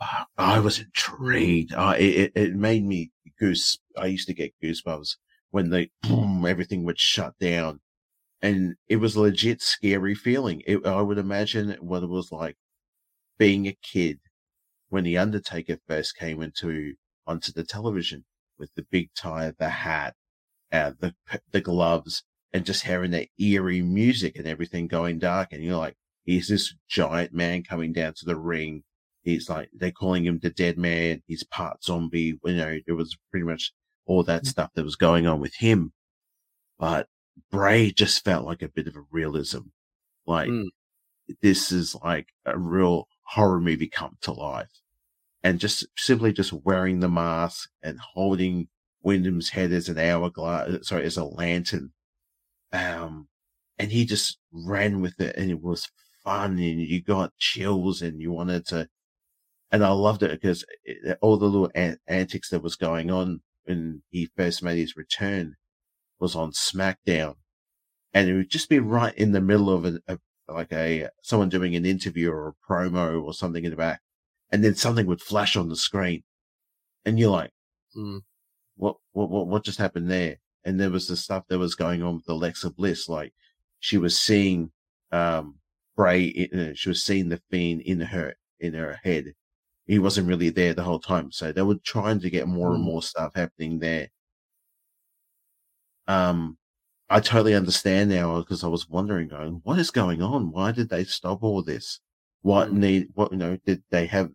uh, 0.00 0.24
I 0.36 0.60
was 0.60 0.78
intrigued. 0.78 1.72
Uh, 1.72 1.94
it, 1.98 2.32
it 2.34 2.54
made 2.54 2.84
me 2.84 3.10
goose. 3.38 3.78
I 3.96 4.06
used 4.06 4.28
to 4.28 4.34
get 4.34 4.54
goosebumps 4.62 5.16
when 5.50 5.70
the 5.70 5.88
boom, 6.02 6.44
everything 6.46 6.84
would 6.84 7.00
shut 7.00 7.32
down, 7.40 7.80
and 8.42 8.74
it 8.86 8.96
was 8.96 9.16
legit 9.16 9.62
scary 9.62 10.14
feeling. 10.14 10.62
It, 10.66 10.86
I 10.86 11.00
would 11.00 11.18
imagine 11.18 11.70
what 11.80 12.02
it 12.02 12.08
was 12.08 12.30
like 12.30 12.56
being 13.40 13.66
a 13.66 13.76
kid 13.82 14.20
when 14.90 15.02
the 15.02 15.16
Undertaker 15.16 15.78
first 15.88 16.14
came 16.14 16.42
into 16.42 16.92
onto 17.26 17.50
the 17.50 17.64
television 17.64 18.22
with 18.58 18.70
the 18.74 18.84
big 18.90 19.08
tie, 19.16 19.50
the 19.58 19.70
hat, 19.70 20.14
uh, 20.70 20.92
the 21.00 21.14
the 21.50 21.62
gloves, 21.62 22.22
and 22.52 22.66
just 22.66 22.84
hearing 22.84 23.12
that 23.12 23.28
eerie 23.38 23.80
music 23.80 24.36
and 24.36 24.46
everything 24.46 24.86
going 24.86 25.18
dark. 25.18 25.52
And 25.52 25.64
you're 25.64 25.78
like, 25.78 25.96
he's 26.24 26.48
this 26.48 26.74
giant 26.86 27.32
man 27.32 27.62
coming 27.62 27.94
down 27.94 28.12
to 28.18 28.26
the 28.26 28.36
ring. 28.36 28.82
He's 29.22 29.48
like, 29.48 29.70
they're 29.72 29.90
calling 29.90 30.26
him 30.26 30.38
the 30.42 30.50
dead 30.50 30.76
man. 30.76 31.22
He's 31.26 31.44
part 31.44 31.82
zombie. 31.82 32.38
You 32.44 32.54
know, 32.54 32.78
it 32.86 32.92
was 32.92 33.16
pretty 33.30 33.46
much 33.46 33.72
all 34.04 34.22
that 34.24 34.42
mm. 34.42 34.48
stuff 34.48 34.70
that 34.74 34.84
was 34.84 34.96
going 34.96 35.26
on 35.26 35.40
with 35.40 35.54
him. 35.54 35.92
But 36.78 37.06
Bray 37.50 37.90
just 37.90 38.22
felt 38.22 38.44
like 38.44 38.60
a 38.60 38.68
bit 38.68 38.86
of 38.86 38.96
a 38.96 39.04
realism. 39.10 39.60
Like, 40.26 40.50
mm. 40.50 40.66
this 41.40 41.72
is 41.72 41.96
like 42.04 42.28
a 42.44 42.58
real 42.58 43.08
horror 43.34 43.60
movie 43.60 43.88
come 43.88 44.16
to 44.22 44.32
life. 44.32 44.70
And 45.42 45.60
just 45.60 45.86
simply 45.96 46.32
just 46.32 46.52
wearing 46.52 47.00
the 47.00 47.08
mask 47.08 47.70
and 47.82 47.98
holding 48.00 48.68
Wyndham's 49.02 49.50
head 49.50 49.72
as 49.72 49.88
an 49.88 49.98
hourglass, 49.98 50.88
sorry, 50.88 51.04
as 51.06 51.16
a 51.16 51.24
lantern 51.24 51.92
um, 52.72 53.28
and 53.78 53.90
he 53.92 54.04
just 54.04 54.38
ran 54.52 55.00
with 55.00 55.20
it 55.20 55.36
and 55.36 55.50
it 55.50 55.62
was 55.62 55.90
fun 56.24 56.52
and 56.58 56.80
you 56.80 57.02
got 57.02 57.36
chills 57.38 58.02
and 58.02 58.20
you 58.20 58.32
wanted 58.32 58.66
to, 58.66 58.88
and 59.72 59.84
I 59.84 59.90
loved 59.90 60.22
it 60.22 60.30
because 60.30 60.64
it, 60.84 61.18
all 61.20 61.36
the 61.36 61.46
little 61.46 61.70
an- 61.74 61.98
antics 62.06 62.50
that 62.50 62.62
was 62.62 62.76
going 62.76 63.10
on 63.10 63.42
when 63.64 64.02
he 64.10 64.30
first 64.36 64.62
made 64.62 64.78
his 64.78 64.96
return 64.96 65.56
was 66.18 66.36
on 66.36 66.52
SmackDown. 66.52 67.36
And 68.12 68.28
it 68.28 68.34
would 68.34 68.50
just 68.50 68.68
be 68.68 68.80
right 68.80 69.14
in 69.16 69.32
the 69.32 69.40
middle 69.40 69.70
of 69.70 69.84
a, 69.84 70.00
a 70.08 70.18
like 70.52 70.72
a, 70.72 71.08
someone 71.22 71.48
doing 71.48 71.76
an 71.76 71.86
interview 71.86 72.30
or 72.30 72.48
a 72.48 72.72
promo 72.72 73.22
or 73.22 73.32
something 73.32 73.64
in 73.64 73.70
the 73.70 73.76
back. 73.76 74.00
And 74.52 74.64
then 74.64 74.74
something 74.74 75.06
would 75.06 75.20
flash 75.20 75.56
on 75.56 75.68
the 75.68 75.76
screen 75.76 76.22
and 77.04 77.18
you're 77.18 77.30
like, 77.30 77.52
mm. 77.96 78.20
what, 78.76 78.96
what, 79.12 79.30
what, 79.30 79.46
what 79.46 79.64
just 79.64 79.78
happened 79.78 80.10
there? 80.10 80.38
and 80.64 80.78
there 80.78 80.90
was 80.90 81.06
the 81.06 81.16
stuff 81.16 81.44
that 81.48 81.58
was 81.58 81.74
going 81.74 82.02
on 82.02 82.16
with 82.16 82.28
Alexa 82.28 82.70
Bliss, 82.70 83.08
like 83.08 83.32
she 83.80 83.98
was 83.98 84.18
seeing 84.18 84.70
um, 85.12 85.56
Bray, 85.96 86.48
uh, 86.54 86.74
she 86.74 86.88
was 86.88 87.02
seeing 87.02 87.28
the 87.28 87.40
fiend 87.50 87.82
in 87.82 88.00
her 88.00 88.34
in 88.58 88.74
her 88.74 88.98
head. 89.02 89.32
He 89.86 89.98
wasn't 89.98 90.28
really 90.28 90.50
there 90.50 90.74
the 90.74 90.82
whole 90.82 91.00
time, 91.00 91.32
so 91.32 91.52
they 91.52 91.62
were 91.62 91.78
trying 91.84 92.20
to 92.20 92.30
get 92.30 92.46
more 92.46 92.70
mm. 92.70 92.76
and 92.76 92.84
more 92.84 93.02
stuff 93.02 93.34
happening 93.34 93.78
there. 93.78 94.08
Um, 96.06 96.58
I 97.12 97.18
totally 97.18 97.54
understand 97.54 98.10
now 98.10 98.38
because 98.38 98.62
I 98.62 98.68
was 98.68 98.88
wondering, 98.88 99.28
going, 99.28 99.62
what 99.64 99.80
is 99.80 99.90
going 99.90 100.22
on? 100.22 100.52
Why 100.52 100.70
did 100.70 100.90
they 100.90 101.02
stop 101.02 101.42
all 101.42 101.60
this? 101.60 101.98
What 102.42 102.68
mm. 102.68 102.74
need? 102.74 103.08
What 103.14 103.32
you 103.32 103.38
know? 103.38 103.58
Did 103.66 103.82
they 103.90 104.06
have? 104.06 104.30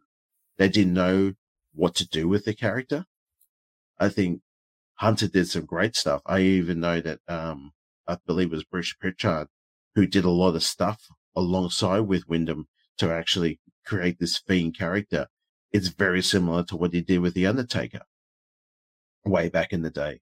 They 0.58 0.68
didn't 0.68 0.94
know 0.94 1.34
what 1.74 1.96
to 1.96 2.08
do 2.08 2.28
with 2.28 2.44
the 2.44 2.54
character. 2.54 3.06
I 3.98 4.10
think 4.10 4.42
Hunter 4.96 5.28
did 5.30 5.48
some 5.48 5.66
great 5.66 5.96
stuff. 5.96 6.22
I 6.26 6.40
even 6.42 6.82
know 6.82 7.02
that, 7.02 7.20
um, 7.28 7.72
I 8.08 8.18
believe 8.26 8.48
it 8.48 8.56
was 8.56 8.64
Bruce 8.66 8.94
Pritchard 8.94 9.48
who 9.96 10.06
did 10.06 10.26
a 10.26 10.30
lot 10.30 10.56
of 10.56 10.64
stuff 10.64 11.08
alongside 11.36 12.02
with 12.02 12.28
Wyndham 12.28 12.68
to 12.98 13.12
actually 13.12 13.60
create 13.86 14.20
this 14.20 14.38
fiend 14.38 14.78
character. 14.78 15.28
It's 15.72 15.88
very 15.88 16.22
similar 16.22 16.64
to 16.66 16.76
what 16.76 16.94
he 16.94 17.02
did 17.02 17.20
with 17.20 17.34
The 17.34 17.48
Undertaker 17.48 18.02
way 19.26 19.50
back 19.50 19.74
in 19.74 19.82
the 19.82 19.90
day. 19.90 20.20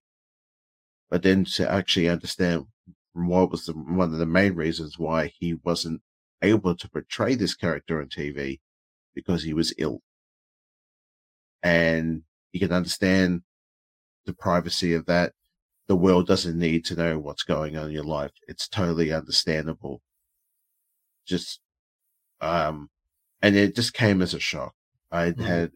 But 1.10 1.22
then 1.22 1.44
to 1.56 1.70
actually 1.70 2.08
understand 2.08 2.66
what 3.12 3.50
was 3.50 3.66
the, 3.66 3.72
one 3.72 4.12
of 4.12 4.18
the 4.18 4.26
main 4.26 4.54
reasons 4.54 4.98
why 4.98 5.32
he 5.38 5.54
wasn't 5.64 6.02
able 6.42 6.74
to 6.74 6.88
portray 6.88 7.34
this 7.34 7.54
character 7.54 8.00
on 8.00 8.08
TV 8.08 8.60
because 9.14 9.42
he 9.42 9.54
was 9.54 9.72
ill. 9.78 10.02
And 11.62 12.22
you 12.52 12.60
can 12.60 12.72
understand 12.72 13.42
the 14.26 14.34
privacy 14.34 14.94
of 14.94 15.06
that. 15.06 15.32
The 15.86 15.96
world 15.96 16.26
doesn't 16.26 16.58
need 16.58 16.84
to 16.86 16.96
know 16.96 17.18
what's 17.18 17.42
going 17.42 17.76
on 17.76 17.86
in 17.86 17.92
your 17.92 18.04
life. 18.04 18.32
It's 18.48 18.68
totally 18.68 19.12
understandable. 19.12 20.02
Just, 21.26 21.60
um, 22.40 22.90
and 23.40 23.56
it 23.56 23.76
just 23.76 23.94
came 23.94 24.20
as 24.20 24.34
a 24.34 24.40
shock. 24.40 24.74
I 25.10 25.30
mm-hmm. 25.30 25.42
had, 25.42 25.72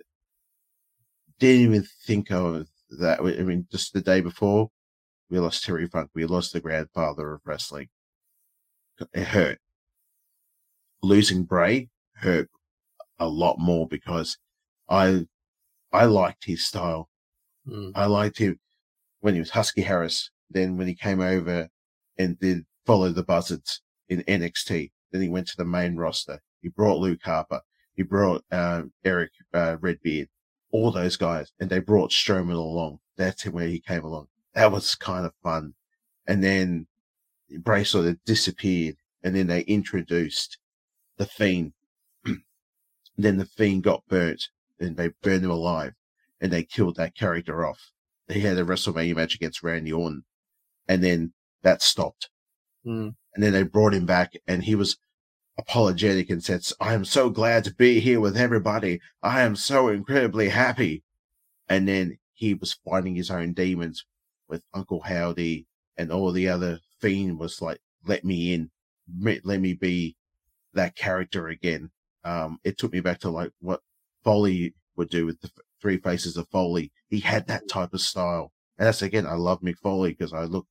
didn't 1.39 1.63
even 1.63 1.87
think 2.07 2.31
of 2.31 2.67
that. 2.99 3.21
I 3.21 3.43
mean, 3.43 3.67
just 3.71 3.93
the 3.93 4.01
day 4.01 4.21
before, 4.21 4.71
we 5.31 5.39
lost 5.39 5.65
Terry 5.65 5.87
Funk. 5.87 6.11
We 6.15 6.25
lost 6.25 6.53
the 6.53 6.61
grandfather 6.61 7.35
of 7.35 7.41
wrestling. 7.45 7.89
It 9.13 9.29
hurt. 9.29 9.59
Losing 11.03 11.45
Bray 11.45 11.89
hurt 12.15 12.49
a 13.19 13.29
lot 13.29 13.59
more 13.59 13.87
because 13.87 14.39
I, 14.89 15.27
I 15.93 16.07
liked 16.07 16.45
his 16.45 16.65
style. 16.65 17.09
Mm. 17.69 17.93
I 17.95 18.07
liked 18.07 18.39
him 18.39 18.59
when 19.21 19.35
he 19.35 19.41
was 19.41 19.51
Husky 19.51 19.83
Harris. 19.83 20.31
Then 20.51 20.77
when 20.77 20.89
he 20.89 20.95
came 20.95 21.21
over 21.21 21.69
and 22.17 22.39
did 22.39 22.65
follow 22.87 23.11
the 23.11 23.23
Buzzards 23.23 23.83
in 24.09 24.23
NXT, 24.23 24.91
then 25.13 25.23
he 25.23 25.29
went 25.29 25.47
to 25.49 25.57
the 25.57 25.65
main 25.65 25.97
roster. 25.97 26.41
He 26.63 26.69
brought 26.69 26.99
Luke 26.99 27.21
Harper. 27.23 27.61
He 27.95 28.03
brought 28.03 28.45
uh, 28.51 28.83
Eric 29.05 29.31
uh, 29.53 29.77
Redbeard, 29.81 30.29
all 30.71 30.91
those 30.91 31.17
guys, 31.17 31.53
and 31.61 31.69
they 31.69 31.81
brought 31.81 32.11
Strowman 32.11 32.53
along. 32.53 33.01
That's 33.17 33.45
where 33.45 33.67
he 33.67 33.81
came 33.81 34.05
along. 34.05 34.29
That 34.59 34.73
was 34.73 34.97
kind 34.97 35.25
of 35.25 35.35
fun. 35.41 35.75
And 36.27 36.43
then 36.43 36.89
Bray 37.61 37.85
sort 37.85 38.07
of 38.07 38.25
disappeared, 38.25 38.97
and 39.23 39.37
then 39.37 39.47
they 39.47 39.61
introduced 39.61 40.59
the 41.17 41.27
Fiend. 41.27 41.75
then 43.17 43.37
the 43.37 43.47
Fiend 43.47 43.85
got 43.85 44.03
burnt, 44.09 44.49
and 44.81 44.97
they 44.97 45.11
burned 45.23 45.45
him 45.45 45.53
alive 45.53 45.93
and 46.41 46.53
they 46.53 46.65
killed 46.65 46.97
that 46.97 47.15
character 47.15 47.65
off. 47.65 47.93
They 48.27 48.41
had 48.41 48.59
a 48.59 48.65
WrestleMania 48.65 49.15
match 49.15 49.37
against 49.37 49.63
Randy 49.63 49.93
Orton, 49.93 50.25
and 50.89 51.05
then 51.05 51.35
that 51.63 51.81
stopped. 51.81 52.29
Mm. 52.85 53.15
And 53.37 53.45
then 53.45 53.53
they 53.53 53.63
brought 53.63 53.95
him 53.95 54.07
back, 54.07 54.33
and 54.49 54.65
he 54.65 54.75
was 54.75 54.99
apologetic 55.57 56.31
and 56.31 56.43
said, 56.43 56.63
"I 56.81 56.95
am 56.95 57.05
so 57.05 57.31
glad 57.31 57.63
to 57.65 57.75
be 57.75 58.01
here 58.01 58.19
with 58.19 58.37
everybody. 58.37 59.01
I 59.23 59.43
am 59.43 59.55
so 59.55 59.87
incredibly 59.87 60.49
happy." 60.49 61.05
And 61.69 61.87
then 61.87 62.19
he 62.33 62.55
was 62.55 62.73
fighting 62.73 63.15
his 63.15 63.31
own 63.31 63.53
demons 63.53 64.05
with 64.49 64.63
Uncle 64.75 65.01
Howdy 65.01 65.67
and 65.97 66.13
all 66.13 66.33
the 66.33 66.49
other 66.49 66.81
fiend 67.01 67.39
was 67.39 67.61
like, 67.61 67.81
"Let 68.07 68.25
me 68.25 68.55
in, 68.55 68.71
let 69.21 69.61
me 69.61 69.75
be 69.75 70.17
that 70.75 70.97
character 70.97 71.49
again." 71.49 71.91
Um, 72.25 72.59
it 72.65 72.79
took 72.79 72.93
me 72.93 73.01
back 73.01 73.21
to 73.21 73.31
like 73.31 73.53
what 73.61 73.81
Foley 74.25 74.75
would 74.97 75.11
do 75.11 75.27
with 75.27 75.41
the 75.41 75.51
Three 75.81 75.99
Faces 75.99 76.37
of 76.37 76.49
Foley. 76.49 76.93
He 77.09 77.21
had 77.21 77.47
that 77.47 77.69
type 77.69 77.95
of 77.95 78.01
style. 78.01 78.53
And 78.79 78.87
that's 78.87 79.03
again, 79.03 79.27
I 79.27 79.35
love 79.35 79.61
Mick 79.61 79.79
Foley 79.79 80.11
because 80.11 80.33
I 80.33 80.45
look 80.45 80.67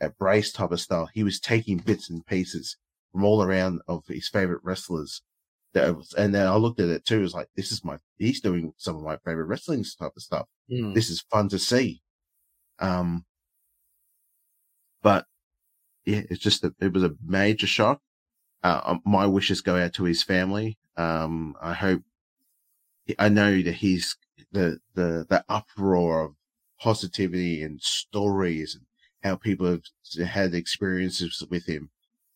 at 0.00 0.18
Bray's 0.18 0.52
type 0.52 0.72
of 0.72 0.80
style. 0.80 1.08
He 1.12 1.22
was 1.22 1.40
taking 1.40 1.78
bits 1.78 2.10
and 2.10 2.26
pieces 2.26 2.76
from 3.12 3.24
all 3.24 3.42
around 3.42 3.80
of 3.86 4.04
his 4.08 4.28
favorite 4.28 4.62
wrestlers 4.62 5.22
that 5.74 5.96
was, 5.96 6.12
and 6.14 6.34
then 6.34 6.46
I 6.46 6.56
looked 6.56 6.80
at 6.80 6.88
it 6.88 7.04
too. 7.04 7.20
It 7.20 7.22
was 7.22 7.34
like, 7.34 7.48
this 7.56 7.72
is 7.72 7.84
my, 7.84 7.98
he's 8.18 8.40
doing 8.40 8.72
some 8.76 8.96
of 8.96 9.02
my 9.02 9.16
favorite 9.24 9.46
wrestling 9.46 9.84
type 9.98 10.12
of 10.16 10.22
stuff. 10.22 10.46
Mm. 10.70 10.94
This 10.94 11.08
is 11.08 11.24
fun 11.30 11.48
to 11.50 11.58
see. 11.58 12.02
Um, 12.82 13.24
but 15.02 15.26
yeah, 16.04 16.22
it's 16.28 16.40
just, 16.40 16.64
a, 16.64 16.74
it 16.80 16.92
was 16.92 17.04
a 17.04 17.14
major 17.24 17.66
shock. 17.66 18.00
Uh, 18.62 18.80
um, 18.84 19.02
my 19.04 19.26
wishes 19.26 19.60
go 19.60 19.76
out 19.76 19.94
to 19.94 20.04
his 20.04 20.22
family. 20.22 20.78
Um, 20.96 21.56
I 21.62 21.72
hope, 21.72 22.02
I 23.18 23.28
know 23.28 23.62
that 23.62 23.74
he's 23.76 24.16
the, 24.52 24.78
the, 24.94 25.26
the 25.28 25.44
uproar 25.48 26.24
of 26.24 26.34
positivity 26.80 27.62
and 27.62 27.80
stories 27.80 28.74
and 28.74 28.84
how 29.22 29.36
people 29.36 29.66
have 29.66 30.28
had 30.28 30.54
experiences 30.54 31.44
with 31.48 31.66
him. 31.66 31.90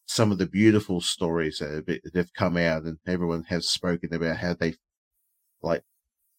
Some 0.07 0.31
of 0.31 0.39
the 0.39 0.47
beautiful 0.47 1.01
stories 1.01 1.59
that 1.59 1.71
have, 1.71 1.87
that 1.87 2.15
have 2.15 2.33
come 2.33 2.57
out 2.57 2.85
and 2.85 2.99
everyone 3.07 3.45
has 3.49 3.69
spoken 3.69 4.15
about 4.15 4.37
how 4.37 4.55
they 4.55 4.75
like 5.63 5.83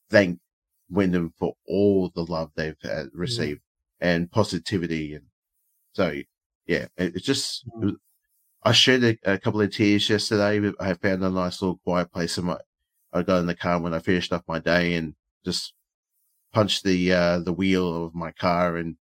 thank 0.09 0.39
Wyndham 0.89 1.33
for 1.37 1.55
all 1.67 2.09
the 2.15 2.23
love 2.23 2.51
they've 2.55 2.77
uh, 2.85 3.05
received 3.13 3.61
and 3.99 4.31
positivity. 4.31 5.13
And 5.13 5.25
so, 5.93 6.13
yeah, 6.65 6.87
it, 6.97 7.15
it 7.15 7.23
just, 7.23 7.65
it 7.81 7.85
was, 7.85 7.95
I 8.63 8.71
shed 8.71 9.03
a, 9.03 9.17
a, 9.23 9.37
couple 9.37 9.61
of 9.61 9.71
tears 9.71 10.09
yesterday. 10.09 10.71
I 10.79 10.93
found 10.93 11.23
a 11.23 11.29
nice 11.29 11.61
little 11.61 11.77
quiet 11.77 12.11
place 12.11 12.37
in 12.37 12.45
my, 12.45 12.57
I 13.13 13.23
got 13.23 13.39
in 13.39 13.45
the 13.45 13.55
car 13.55 13.79
when 13.79 13.93
I 13.93 13.99
finished 13.99 14.33
up 14.33 14.43
my 14.47 14.59
day 14.59 14.95
and 14.95 15.15
just 15.45 15.73
punched 16.53 16.83
the, 16.83 17.13
uh, 17.13 17.39
the 17.39 17.53
wheel 17.53 18.05
of 18.05 18.15
my 18.15 18.31
car 18.31 18.75
and 18.75 18.97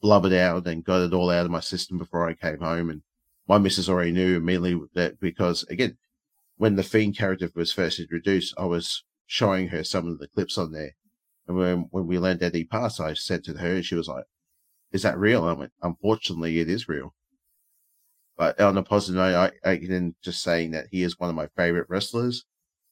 blubbered 0.00 0.32
out 0.32 0.66
and 0.66 0.84
got 0.84 1.02
it 1.02 1.12
all 1.12 1.30
out 1.30 1.44
of 1.44 1.50
my 1.50 1.60
system 1.60 1.98
before 1.98 2.28
I 2.28 2.34
came 2.34 2.60
home. 2.60 2.90
And 2.90 3.02
my 3.46 3.58
missus 3.58 3.88
already 3.88 4.12
knew 4.12 4.36
immediately 4.36 4.80
that 4.94 5.20
because 5.20 5.64
again, 5.64 5.98
when 6.56 6.76
the 6.76 6.82
Fiend 6.82 7.16
character 7.16 7.50
was 7.54 7.72
first 7.72 7.98
introduced, 7.98 8.54
I 8.56 8.64
was 8.64 9.04
showing 9.26 9.68
her 9.68 9.82
some 9.82 10.06
of 10.06 10.18
the 10.18 10.28
clips 10.28 10.58
on 10.58 10.72
there. 10.72 10.92
And 11.48 11.56
when, 11.56 11.78
when 11.90 12.06
we 12.06 12.18
learned 12.18 12.40
that 12.40 12.54
he 12.54 12.64
passed, 12.64 13.00
I 13.00 13.14
said 13.14 13.42
to 13.44 13.54
her, 13.54 13.74
and 13.74 13.84
she 13.84 13.94
was 13.94 14.08
like, 14.08 14.24
is 14.92 15.02
that 15.02 15.18
real? 15.18 15.44
I 15.44 15.52
went, 15.52 15.72
unfortunately, 15.82 16.58
it 16.60 16.68
is 16.68 16.88
real. 16.88 17.14
But 18.36 18.60
on 18.60 18.76
a 18.78 18.82
positive 18.82 19.16
note, 19.16 19.52
I, 19.64 19.70
I 19.70 19.76
can 19.76 20.14
just 20.22 20.42
saying 20.42 20.72
that 20.72 20.86
he 20.90 21.02
is 21.02 21.18
one 21.18 21.30
of 21.30 21.36
my 21.36 21.48
favorite 21.56 21.86
wrestlers 21.88 22.44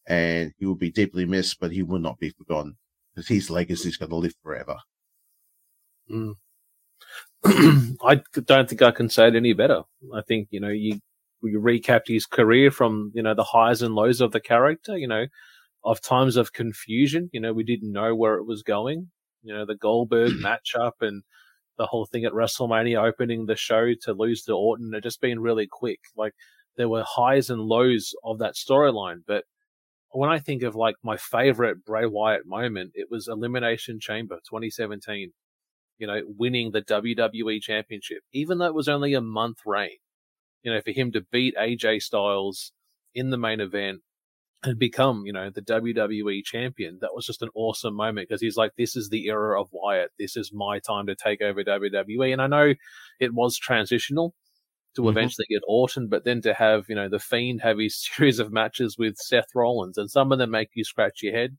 and 0.06 0.52
he 0.59 0.66
will 0.66 0.74
be 0.74 0.90
deeply 0.90 1.24
missed, 1.24 1.60
but 1.60 1.72
he 1.72 1.82
will 1.82 1.98
not 1.98 2.18
be 2.18 2.31
forgotten 2.31 2.77
because 3.14 3.28
his 3.28 3.51
legacy 3.51 3.89
is 3.89 3.97
going 3.97 4.10
to 4.10 4.16
live 4.16 4.35
forever. 4.43 4.77
Mm. 6.10 6.35
I 8.05 8.20
don't 8.44 8.68
think 8.68 8.82
I 8.82 8.90
can 8.90 9.09
say 9.09 9.28
it 9.28 9.36
any 9.36 9.52
better. 9.52 9.82
I 10.14 10.22
think, 10.27 10.48
you 10.51 10.60
know, 10.60 10.68
you, 10.68 11.01
you 11.43 11.60
recapped 11.60 12.09
his 12.09 12.27
career 12.27 12.70
from, 12.70 13.12
you 13.14 13.22
know, 13.22 13.35
the 13.35 13.44
highs 13.44 13.82
and 13.82 13.94
lows 13.94 14.20
of 14.20 14.32
the 14.32 14.40
character, 14.40 14.97
you 14.98 15.09
know, 15.09 15.27
of 15.85 16.01
times 16.02 16.36
of 16.36 16.52
confusion. 16.52 17.31
You 17.32 17.40
know, 17.40 17.52
we 17.52 17.64
didn't 17.64 17.93
know 17.93 18.14
where 18.14 18.35
it 18.35 18.44
was 18.44 18.62
going. 18.62 19.10
You 19.43 19.55
know, 19.55 19.64
the 19.64 19.77
Goldberg 19.77 20.32
matchup 20.44 20.93
and 21.01 21.22
the 21.81 21.86
whole 21.86 22.05
thing 22.05 22.27
at 22.27 22.32
WrestleMania 22.32 23.02
opening 23.02 23.47
the 23.47 23.57
show 23.57 23.94
to 24.02 24.12
lose 24.12 24.43
to 24.43 24.52
Orton 24.52 24.93
it 24.93 25.02
just 25.02 25.23
been 25.23 25.40
really 25.40 25.66
quick. 25.66 26.01
Like 26.15 26.35
there 26.77 26.90
were 26.90 27.05
highs 27.07 27.48
and 27.48 27.62
lows 27.62 28.12
of 28.23 28.39
that 28.40 28.55
storyline. 28.55 29.23
But 29.27 29.44
when 30.11 30.28
I 30.28 30.40
think 30.40 30.62
of 30.62 30.77
like 30.77 30.97
my 31.02 31.16
favorite 31.16 31.82
Bray 31.86 32.05
Wyatt 32.05 32.47
moment, 32.47 32.93
it 32.94 33.09
was 33.11 33.28
Elimination 33.28 33.98
Chamber 33.98 34.36
2017 34.48 35.32
you 35.97 36.07
know, 36.07 36.23
winning 36.39 36.70
the 36.70 36.81
WWE 36.82 37.61
championship, 37.61 38.23
even 38.32 38.59
though 38.59 38.66
it 38.66 38.74
was 38.74 38.89
only 38.89 39.12
a 39.15 39.20
month 39.20 39.59
reign. 39.66 39.98
You 40.62 40.73
know, 40.73 40.81
for 40.81 40.93
him 40.93 41.12
to 41.12 41.20
beat 41.31 41.55
AJ 41.57 42.02
Styles 42.02 42.73
in 43.15 43.31
the 43.31 43.36
main 43.39 43.61
event 43.61 44.01
and 44.62 44.78
become, 44.78 45.24
you 45.24 45.32
know, 45.32 45.51
the 45.51 45.62
WWE 45.62 46.45
champion, 46.45 46.99
that 47.01 47.15
was 47.15 47.24
just 47.24 47.43
an 47.43 47.49
awesome 47.55 47.95
moment 47.95 48.28
because 48.28 48.43
he's 48.43 48.57
like, 48.57 48.73
this 48.77 48.95
is 48.95 49.09
the 49.09 49.27
era 49.27 49.61
of 49.61 49.69
Wyatt. 49.73 50.11
This 50.19 50.37
is 50.37 50.53
my 50.53 50.78
time 50.78 51.07
to 51.07 51.15
take 51.15 51.41
over 51.41 51.65
WWE. 51.65 52.32
And 52.32 52.43
I 52.43 52.47
know 52.47 52.74
it 53.19 53.32
was 53.32 53.57
transitional 53.57 54.35
to 54.97 55.03
mm-hmm. 55.03 55.11
eventually 55.11 55.47
get 55.49 55.62
Orton, 55.66 56.09
but 56.09 56.24
then 56.24 56.43
to 56.43 56.53
have, 56.53 56.87
you 56.89 56.95
know, 56.95 57.09
the 57.09 57.19
Fiend 57.19 57.62
have 57.62 57.78
his 57.78 57.97
series 58.16 58.39
of 58.39 58.53
matches 58.53 58.99
with 58.99 59.16
Seth 59.16 59.49
Rollins 59.55 59.97
and 59.97 60.11
some 60.11 60.31
of 60.31 60.39
them 60.39 60.51
make 60.51 60.70
you 60.74 60.85
scratch 60.85 61.23
your 61.23 61.35
head 61.35 61.57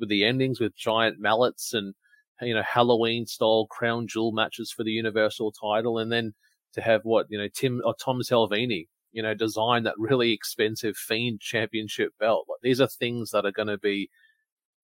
with 0.00 0.08
the 0.08 0.24
endings 0.24 0.58
with 0.58 0.76
giant 0.76 1.20
mallets 1.20 1.72
and, 1.72 1.94
you 2.40 2.54
know, 2.54 2.62
Halloween 2.62 3.26
style 3.26 3.66
crown 3.70 4.08
jewel 4.08 4.32
matches 4.32 4.72
for 4.72 4.82
the 4.82 4.92
Universal 4.92 5.52
title. 5.52 5.98
And 5.98 6.10
then 6.10 6.34
to 6.72 6.80
have 6.80 7.02
what, 7.04 7.26
you 7.28 7.38
know, 7.38 7.48
Tim 7.54 7.80
or 7.84 7.94
Tom 7.94 8.22
Salvini, 8.22 8.88
you 9.12 9.22
know, 9.22 9.34
design 9.34 9.84
that 9.84 9.94
really 9.98 10.32
expensive 10.32 10.96
Fiend 10.96 11.40
championship 11.40 12.12
belt. 12.18 12.46
Like 12.48 12.60
these 12.62 12.80
are 12.80 12.86
things 12.86 13.30
that 13.30 13.44
are 13.44 13.52
going 13.52 13.68
to 13.68 13.78
be 13.78 14.08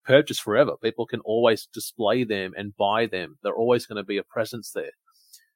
purchased 0.04 0.42
forever. 0.42 0.74
People 0.82 1.06
can 1.06 1.20
always 1.22 1.68
display 1.74 2.24
them 2.24 2.54
and 2.56 2.76
buy 2.78 3.06
them. 3.06 3.38
They're 3.44 3.56
always 3.56 3.86
going 3.86 3.98
to 3.98 4.04
be 4.04 4.18
a 4.18 4.24
presence 4.24 4.72
there. 4.72 4.92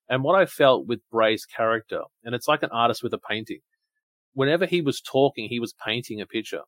And 0.09 0.23
what 0.23 0.35
I 0.35 0.45
felt 0.45 0.87
with 0.87 1.07
Bray's 1.11 1.45
character, 1.45 2.01
and 2.23 2.33
it's 2.33 2.47
like 2.47 2.63
an 2.63 2.71
artist 2.71 3.03
with 3.03 3.13
a 3.13 3.19
painting. 3.19 3.59
Whenever 4.33 4.65
he 4.65 4.81
was 4.81 5.01
talking, 5.01 5.47
he 5.47 5.59
was 5.59 5.73
painting 5.85 6.19
a 6.19 6.25
picture. 6.25 6.61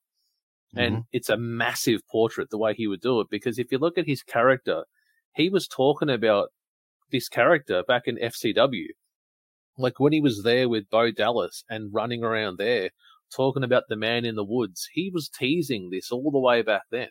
And 0.76 0.94
mm-hmm. 0.94 1.02
it's 1.11 1.30
a 1.30 1.38
massive 1.38 2.07
portrait 2.07 2.49
the 2.49 2.57
way 2.57 2.73
he 2.73 2.88
would 2.88 3.02
do 3.02 3.19
it. 3.19 3.28
Because 3.30 3.60
if 3.60 3.72
you 3.72 3.78
look 3.78 3.98
at 3.98 4.06
his 4.06 4.23
character, 4.23 4.84
he 5.36 5.49
was 5.49 5.68
talking 5.68 6.10
about 6.10 6.49
this 7.11 7.28
character 7.28 7.84
back 7.88 8.03
in 8.06 8.18
FCW. 8.18 8.88
Like 9.81 9.99
when 9.99 10.13
he 10.13 10.21
was 10.21 10.43
there 10.43 10.69
with 10.69 10.89
Bo 10.89 11.11
Dallas 11.11 11.63
and 11.69 11.93
running 11.93 12.23
around 12.23 12.57
there, 12.57 12.91
talking 13.33 13.63
about 13.63 13.83
the 13.89 13.95
man 13.95 14.25
in 14.25 14.35
the 14.35 14.43
woods, 14.43 14.87
he 14.93 15.09
was 15.13 15.29
teasing 15.29 15.89
this 15.89 16.11
all 16.11 16.31
the 16.31 16.39
way 16.39 16.61
back 16.61 16.83
then. 16.91 17.09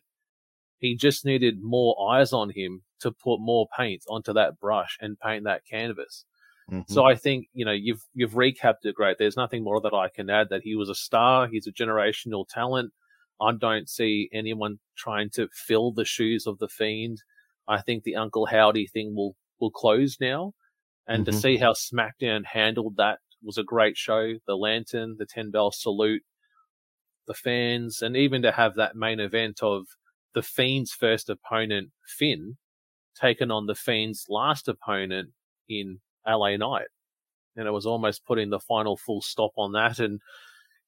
He 0.78 0.96
just 0.96 1.24
needed 1.24 1.60
more 1.60 2.10
eyes 2.10 2.32
on 2.32 2.50
him 2.50 2.82
to 3.00 3.10
put 3.10 3.40
more 3.40 3.68
paint 3.76 4.02
onto 4.08 4.32
that 4.32 4.58
brush 4.58 4.96
and 5.00 5.18
paint 5.20 5.44
that 5.44 5.66
canvas. 5.70 6.24
Mm-hmm. 6.70 6.92
So 6.92 7.04
I 7.04 7.16
think, 7.16 7.48
you 7.52 7.64
know, 7.64 7.72
you've, 7.72 8.02
you've 8.14 8.32
recapped 8.32 8.84
it 8.84 8.94
great. 8.94 9.18
There's 9.18 9.36
nothing 9.36 9.64
more 9.64 9.80
that 9.80 9.92
I 9.92 10.08
can 10.08 10.30
add 10.30 10.48
that 10.50 10.62
he 10.62 10.76
was 10.76 10.88
a 10.88 10.94
star. 10.94 11.48
He's 11.48 11.66
a 11.66 11.72
generational 11.72 12.46
talent. 12.48 12.92
I 13.40 13.52
don't 13.52 13.88
see 13.88 14.28
anyone 14.32 14.78
trying 14.96 15.30
to 15.30 15.48
fill 15.52 15.92
the 15.92 16.04
shoes 16.04 16.46
of 16.46 16.58
the 16.58 16.68
fiend. 16.68 17.22
I 17.66 17.80
think 17.80 18.04
the 18.04 18.16
Uncle 18.16 18.46
Howdy 18.46 18.86
thing 18.86 19.14
will 19.14 19.36
will 19.60 19.70
close 19.70 20.16
now, 20.20 20.54
and 21.06 21.24
mm-hmm. 21.24 21.32
to 21.32 21.38
see 21.40 21.56
how 21.56 21.72
SmackDown 21.72 22.44
handled 22.44 22.96
that 22.96 23.18
was 23.42 23.58
a 23.58 23.64
great 23.64 23.96
show. 23.96 24.34
The 24.46 24.56
lantern, 24.56 25.16
the 25.18 25.26
ten 25.26 25.50
bell 25.50 25.70
salute, 25.72 26.22
the 27.26 27.34
fans, 27.34 28.02
and 28.02 28.16
even 28.16 28.42
to 28.42 28.52
have 28.52 28.74
that 28.76 28.96
main 28.96 29.20
event 29.20 29.60
of 29.62 29.84
the 30.34 30.42
Fiend's 30.42 30.92
first 30.92 31.28
opponent, 31.28 31.90
Finn, 32.06 32.56
taken 33.20 33.50
on 33.50 33.66
the 33.66 33.74
Fiend's 33.74 34.26
last 34.28 34.68
opponent 34.68 35.30
in 35.68 36.00
LA 36.26 36.56
Knight. 36.56 36.88
And 37.56 37.66
it 37.66 37.72
was 37.72 37.86
almost 37.86 38.24
putting 38.24 38.50
the 38.50 38.60
final 38.60 38.96
full 38.96 39.22
stop 39.22 39.50
on 39.56 39.72
that. 39.72 39.98
And, 39.98 40.20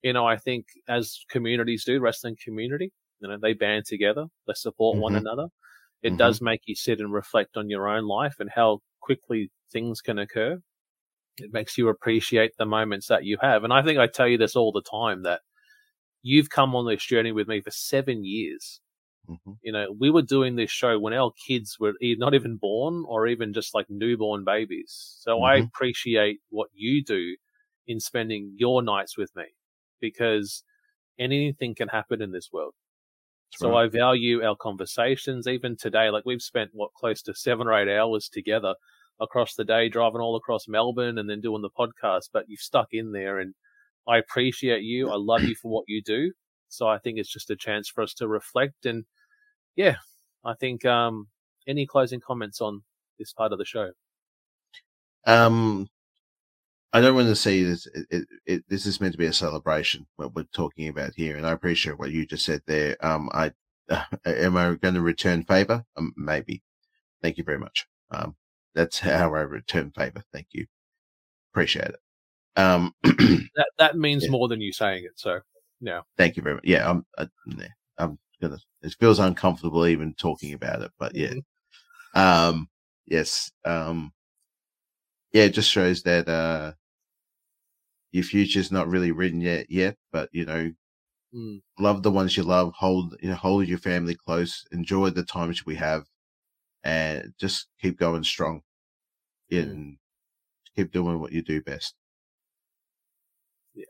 you 0.02 0.12
know, 0.12 0.24
I 0.26 0.36
think 0.36 0.66
as 0.88 1.18
communities 1.28 1.84
do, 1.84 1.98
wrestling 1.98 2.36
community, 2.42 2.92
you 3.20 3.28
know, 3.28 3.36
they 3.40 3.52
band 3.52 3.84
together, 3.86 4.26
they 4.46 4.54
support 4.54 4.94
mm-hmm. 4.94 5.02
one 5.02 5.16
another 5.16 5.48
it 6.02 6.08
mm-hmm. 6.08 6.16
does 6.16 6.40
make 6.40 6.62
you 6.66 6.74
sit 6.74 7.00
and 7.00 7.12
reflect 7.12 7.56
on 7.56 7.70
your 7.70 7.88
own 7.88 8.06
life 8.06 8.36
and 8.38 8.50
how 8.54 8.80
quickly 9.00 9.50
things 9.72 10.00
can 10.00 10.18
occur. 10.18 10.58
It 11.38 11.52
makes 11.52 11.78
you 11.78 11.88
appreciate 11.88 12.52
the 12.58 12.66
moments 12.66 13.06
that 13.08 13.24
you 13.24 13.38
have. 13.40 13.64
And 13.64 13.72
I 13.72 13.82
think 13.82 13.98
I 13.98 14.06
tell 14.06 14.28
you 14.28 14.38
this 14.38 14.54
all 14.54 14.72
the 14.72 14.82
time 14.82 15.22
that 15.22 15.40
you've 16.22 16.50
come 16.50 16.74
on 16.74 16.86
this 16.86 17.04
journey 17.04 17.32
with 17.32 17.48
me 17.48 17.60
for 17.60 17.70
seven 17.70 18.24
years. 18.24 18.80
Mm-hmm. 19.28 19.52
You 19.62 19.72
know, 19.72 19.86
we 19.98 20.10
were 20.10 20.22
doing 20.22 20.56
this 20.56 20.70
show 20.70 20.98
when 20.98 21.14
our 21.14 21.32
kids 21.46 21.78
were 21.80 21.94
not 22.02 22.34
even 22.34 22.56
born 22.56 23.04
or 23.08 23.26
even 23.26 23.52
just 23.52 23.74
like 23.74 23.86
newborn 23.88 24.44
babies. 24.44 25.16
So 25.20 25.36
mm-hmm. 25.36 25.44
I 25.44 25.54
appreciate 25.56 26.40
what 26.50 26.68
you 26.74 27.02
do 27.02 27.36
in 27.86 27.98
spending 27.98 28.54
your 28.56 28.82
nights 28.82 29.16
with 29.16 29.34
me 29.34 29.44
because 30.00 30.64
anything 31.18 31.74
can 31.74 31.88
happen 31.88 32.20
in 32.20 32.32
this 32.32 32.50
world 32.52 32.74
so 33.56 33.70
right. 33.70 33.84
I 33.84 33.88
value 33.88 34.42
our 34.42 34.56
conversations. 34.56 35.46
Even 35.46 35.76
today, 35.76 36.10
like 36.10 36.24
we've 36.24 36.42
spent 36.42 36.70
what 36.72 36.94
close 36.94 37.22
to 37.22 37.34
seven 37.34 37.66
or 37.66 37.74
eight 37.74 37.94
hours 37.94 38.28
together 38.28 38.74
across 39.20 39.54
the 39.54 39.64
day, 39.64 39.88
driving 39.88 40.20
all 40.20 40.36
across 40.36 40.68
Melbourne 40.68 41.18
and 41.18 41.28
then 41.28 41.40
doing 41.40 41.62
the 41.62 41.70
podcast. 41.70 42.30
But 42.32 42.46
you've 42.48 42.60
stuck 42.60 42.88
in 42.92 43.12
there, 43.12 43.38
and 43.38 43.54
I 44.08 44.18
appreciate 44.18 44.82
you. 44.82 45.10
I 45.10 45.16
love 45.16 45.42
you 45.42 45.54
for 45.54 45.70
what 45.70 45.84
you 45.88 46.02
do. 46.02 46.32
So 46.68 46.88
I 46.88 46.98
think 46.98 47.18
it's 47.18 47.32
just 47.32 47.50
a 47.50 47.56
chance 47.56 47.88
for 47.88 48.02
us 48.02 48.14
to 48.14 48.26
reflect. 48.26 48.86
And 48.86 49.04
yeah, 49.76 49.96
I 50.44 50.54
think 50.54 50.84
um, 50.84 51.28
any 51.66 51.86
closing 51.86 52.20
comments 52.20 52.60
on 52.60 52.82
this 53.18 53.32
part 53.32 53.52
of 53.52 53.58
the 53.58 53.64
show? 53.64 53.90
Um, 55.26 55.88
I 56.92 57.00
don't 57.00 57.14
want 57.14 57.28
to 57.28 57.36
say 57.36 57.62
this. 57.62 57.86
It, 57.86 58.06
it, 58.10 58.28
it, 58.46 58.64
this 58.68 58.86
is 58.86 59.00
meant 59.00 59.12
to 59.12 59.18
be 59.18 59.26
a 59.26 59.32
celebration. 59.32 60.06
What 60.16 60.34
we're 60.34 60.44
talking 60.44 60.88
about 60.88 61.12
here, 61.16 61.36
and 61.36 61.46
I 61.46 61.52
appreciate 61.52 61.98
what 61.98 62.10
you 62.10 62.26
just 62.26 62.44
said 62.44 62.62
there. 62.66 62.96
Um, 63.04 63.30
I 63.32 63.52
uh, 63.88 64.04
am 64.26 64.56
I 64.56 64.74
going 64.74 64.94
to 64.94 65.00
return 65.00 65.44
favor? 65.44 65.84
Um, 65.96 66.12
maybe. 66.16 66.62
Thank 67.22 67.38
you 67.38 67.44
very 67.44 67.58
much. 67.58 67.86
Um, 68.10 68.34
that's 68.74 68.98
how 68.98 69.34
I 69.34 69.40
return 69.40 69.90
favor. 69.92 70.22
Thank 70.32 70.48
you. 70.52 70.66
Appreciate 71.52 71.88
it. 71.88 71.96
Um, 72.56 72.92
that 73.02 73.70
that 73.78 73.96
means 73.96 74.24
yeah. 74.24 74.30
more 74.30 74.48
than 74.48 74.60
you 74.60 74.72
saying 74.72 75.04
it. 75.04 75.12
So 75.16 75.40
Yeah. 75.80 76.02
Thank 76.16 76.36
you 76.36 76.42
very 76.42 76.56
much. 76.56 76.64
Yeah, 76.64 76.88
I'm. 76.88 77.04
I, 77.18 77.26
yeah, 77.46 77.66
I'm 77.98 78.18
gonna. 78.40 78.58
It 78.82 78.94
feels 79.00 79.18
uncomfortable 79.18 79.86
even 79.86 80.14
talking 80.14 80.54
about 80.54 80.82
it, 80.82 80.92
but 80.98 81.14
yeah. 81.14 81.34
Um. 82.14 82.68
Yes. 83.06 83.50
Um. 83.64 84.12
Yeah, 85.32 85.44
it 85.44 85.54
just 85.54 85.70
shows 85.70 86.02
that 86.02 86.28
uh, 86.28 86.72
your 88.12 88.24
future's 88.24 88.70
not 88.70 88.88
really 88.88 89.12
written 89.12 89.40
yet. 89.40 89.70
Yet, 89.70 89.96
but 90.12 90.28
you 90.32 90.44
know, 90.44 90.72
Mm. 91.34 91.62
love 91.78 92.02
the 92.02 92.10
ones 92.10 92.36
you 92.36 92.42
love. 92.42 92.74
Hold 92.76 93.16
you 93.22 93.30
know, 93.30 93.34
hold 93.36 93.66
your 93.66 93.78
family 93.78 94.14
close. 94.14 94.66
Enjoy 94.70 95.08
the 95.08 95.22
times 95.24 95.64
we 95.64 95.74
have, 95.76 96.04
and 96.84 97.32
just 97.38 97.68
keep 97.80 97.98
going 97.98 98.24
strong. 98.24 98.62
And 99.50 99.98
keep 100.74 100.92
doing 100.92 101.20
what 101.20 101.32
you 101.32 101.42
do 101.42 101.60
best. 101.60 101.94
Yeah. 103.74 103.84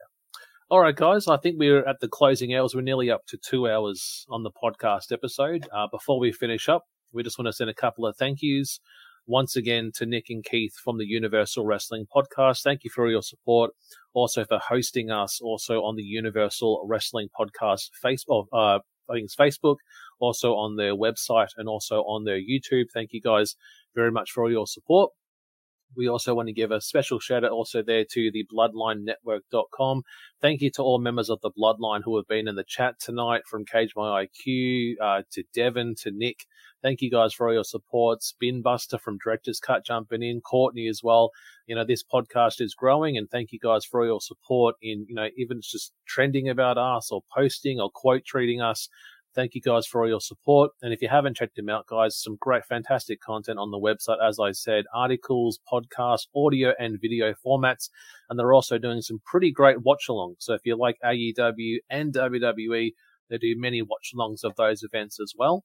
All 0.69 0.81
right, 0.81 0.97
guys. 0.97 1.29
I 1.29 1.37
think 1.37 1.57
we're 1.59 1.87
at 1.87 2.01
the 2.01 2.09
closing 2.09 2.55
hours. 2.55 2.75
We're 2.75 2.81
nearly 2.81 3.11
up 3.11 3.27
to 3.29 3.37
two 3.37 3.69
hours 3.69 4.27
on 4.29 4.43
the 4.43 4.51
podcast 4.51 5.13
episode. 5.13 5.69
Uh, 5.73 5.87
before 5.87 6.19
we 6.19 6.33
finish 6.33 6.69
up, 6.69 6.85
we 7.13 7.23
just 7.23 7.39
want 7.39 7.47
to 7.47 7.53
send 7.53 7.71
a 7.71 7.75
couple 7.75 8.07
of 8.07 8.17
thank 8.17 8.43
yous 8.43 8.81
once 9.27 9.55
again 9.55 9.93
to 9.95 10.07
Nick 10.07 10.27
and 10.31 10.45
Keith 10.45 10.75
from 10.75 10.99
the 10.99 11.07
Universal 11.07 11.65
Wrestling 11.65 12.07
Podcast. 12.15 12.63
Thank 12.63 12.83
you 12.85 12.91
for 12.91 13.09
your 13.09 13.23
support. 13.23 13.71
Also 14.15 14.45
for 14.45 14.59
hosting 14.59 15.11
us 15.11 15.41
also 15.41 15.83
on 15.83 15.97
the 15.97 16.03
Universal 16.03 16.85
Wrestling 16.89 17.29
Podcast 17.39 17.91
Facebook, 18.05 18.47
uh, 18.53 18.81
I 19.13 19.17
think 19.17 19.27
it's 19.27 19.37
Facebook, 19.37 19.77
also 20.19 20.55
on 20.55 20.77
their 20.77 20.95
website 20.95 21.51
and 21.57 21.69
also 21.69 22.01
on 22.03 22.25
their 22.25 22.41
YouTube. 22.41 22.87
Thank 22.93 23.13
you 23.13 23.21
guys 23.21 23.57
very 23.95 24.11
much 24.11 24.31
for 24.31 24.45
all 24.45 24.51
your 24.51 24.67
support. 24.67 25.13
We 25.97 26.09
also 26.09 26.35
want 26.35 26.49
to 26.49 26.53
give 26.53 26.71
a 26.71 26.81
special 26.81 27.19
shout 27.19 27.45
out 27.45 27.51
also 27.51 27.83
there 27.83 28.05
to 28.13 28.31
the 28.31 28.47
bloodlinenetwork.com. 28.53 30.03
Thank 30.41 30.61
you 30.61 30.71
to 30.73 30.83
all 30.83 30.99
members 30.99 31.31
of 31.31 31.41
the 31.41 31.51
Bloodline 31.51 32.01
who 32.05 32.17
have 32.17 32.27
been 32.27 32.49
in 32.49 32.55
the 32.55 32.65
chat 32.65 32.99
tonight 32.99 33.43
from 33.47 33.65
Cage 33.65 33.93
My 33.95 34.27
IQ, 34.27 34.95
uh, 35.01 35.23
to 35.33 35.45
Devin, 35.55 35.95
to 36.03 36.11
Nick. 36.11 36.47
Thank 36.83 37.01
you 37.01 37.11
guys 37.11 37.33
for 37.33 37.47
all 37.47 37.55
your 37.55 37.65
support. 37.65 38.21
Spinbuster 38.21 39.01
from 39.01 39.19
Director's 39.19 39.61
Cut 39.61 39.85
jumping 39.85 40.23
in, 40.23 40.41
Courtney 40.41 40.89
as 40.89 41.01
well. 41.03 41.31
You 41.67 41.77
know, 41.77 41.85
this 41.85 42.03
podcast 42.03 42.61
is 42.61 42.75
growing 42.75 43.17
and 43.17 43.31
thank 43.31 43.53
you 43.53 43.61
guys 43.61 43.85
for 43.85 44.01
all 44.01 44.07
your 44.07 44.21
support 44.21 44.75
in, 44.83 45.07
you 45.09 45.15
know, 45.15 45.29
even 45.37 45.61
just 45.63 45.93
trending 46.07 46.49
about 46.49 46.79
us 46.79 47.13
or 47.13 47.23
posting 47.33 47.81
or 47.81 47.89
quote 47.89 48.25
treating 48.25 48.61
us. 48.61 48.89
Thank 49.35 49.55
you 49.55 49.63
guys 49.63 49.87
for 49.87 50.03
all 50.03 50.09
your 50.09 50.21
support. 50.21 50.73
And 50.83 50.93
if 50.93 51.01
you 51.01 51.09
haven't 51.09 51.37
checked 51.37 51.57
them 51.57 51.71
out, 51.71 51.87
guys, 51.87 52.17
some 52.17 52.37
great, 52.41 52.67
fantastic 52.67 53.21
content 53.23 53.59
on 53.59 53.71
the 53.71 53.79
website. 53.79 54.23
As 54.23 54.39
I 54.39 54.53
said, 54.53 54.85
articles, 54.95 55.59
podcasts, 55.71 56.27
audio 56.37 56.75
and 56.79 57.01
video 57.01 57.33
formats. 57.45 57.89
And 58.29 58.39
they're 58.39 58.53
also 58.53 58.77
doing 58.77 59.01
some 59.01 59.23
pretty 59.25 59.51
great 59.51 59.83
watch 59.83 60.05
alongs. 60.11 60.37
So 60.41 60.53
if 60.53 60.61
you 60.65 60.77
like 60.77 60.99
AEW 61.03 61.79
and 61.89 62.13
WWE, 62.13 62.93
they 63.31 63.39
do 63.39 63.55
many 63.59 63.81
watch 63.81 64.13
alongs 64.15 64.45
of 64.45 64.55
those 64.57 64.83
events 64.83 65.19
as 65.19 65.33
well. 65.37 65.65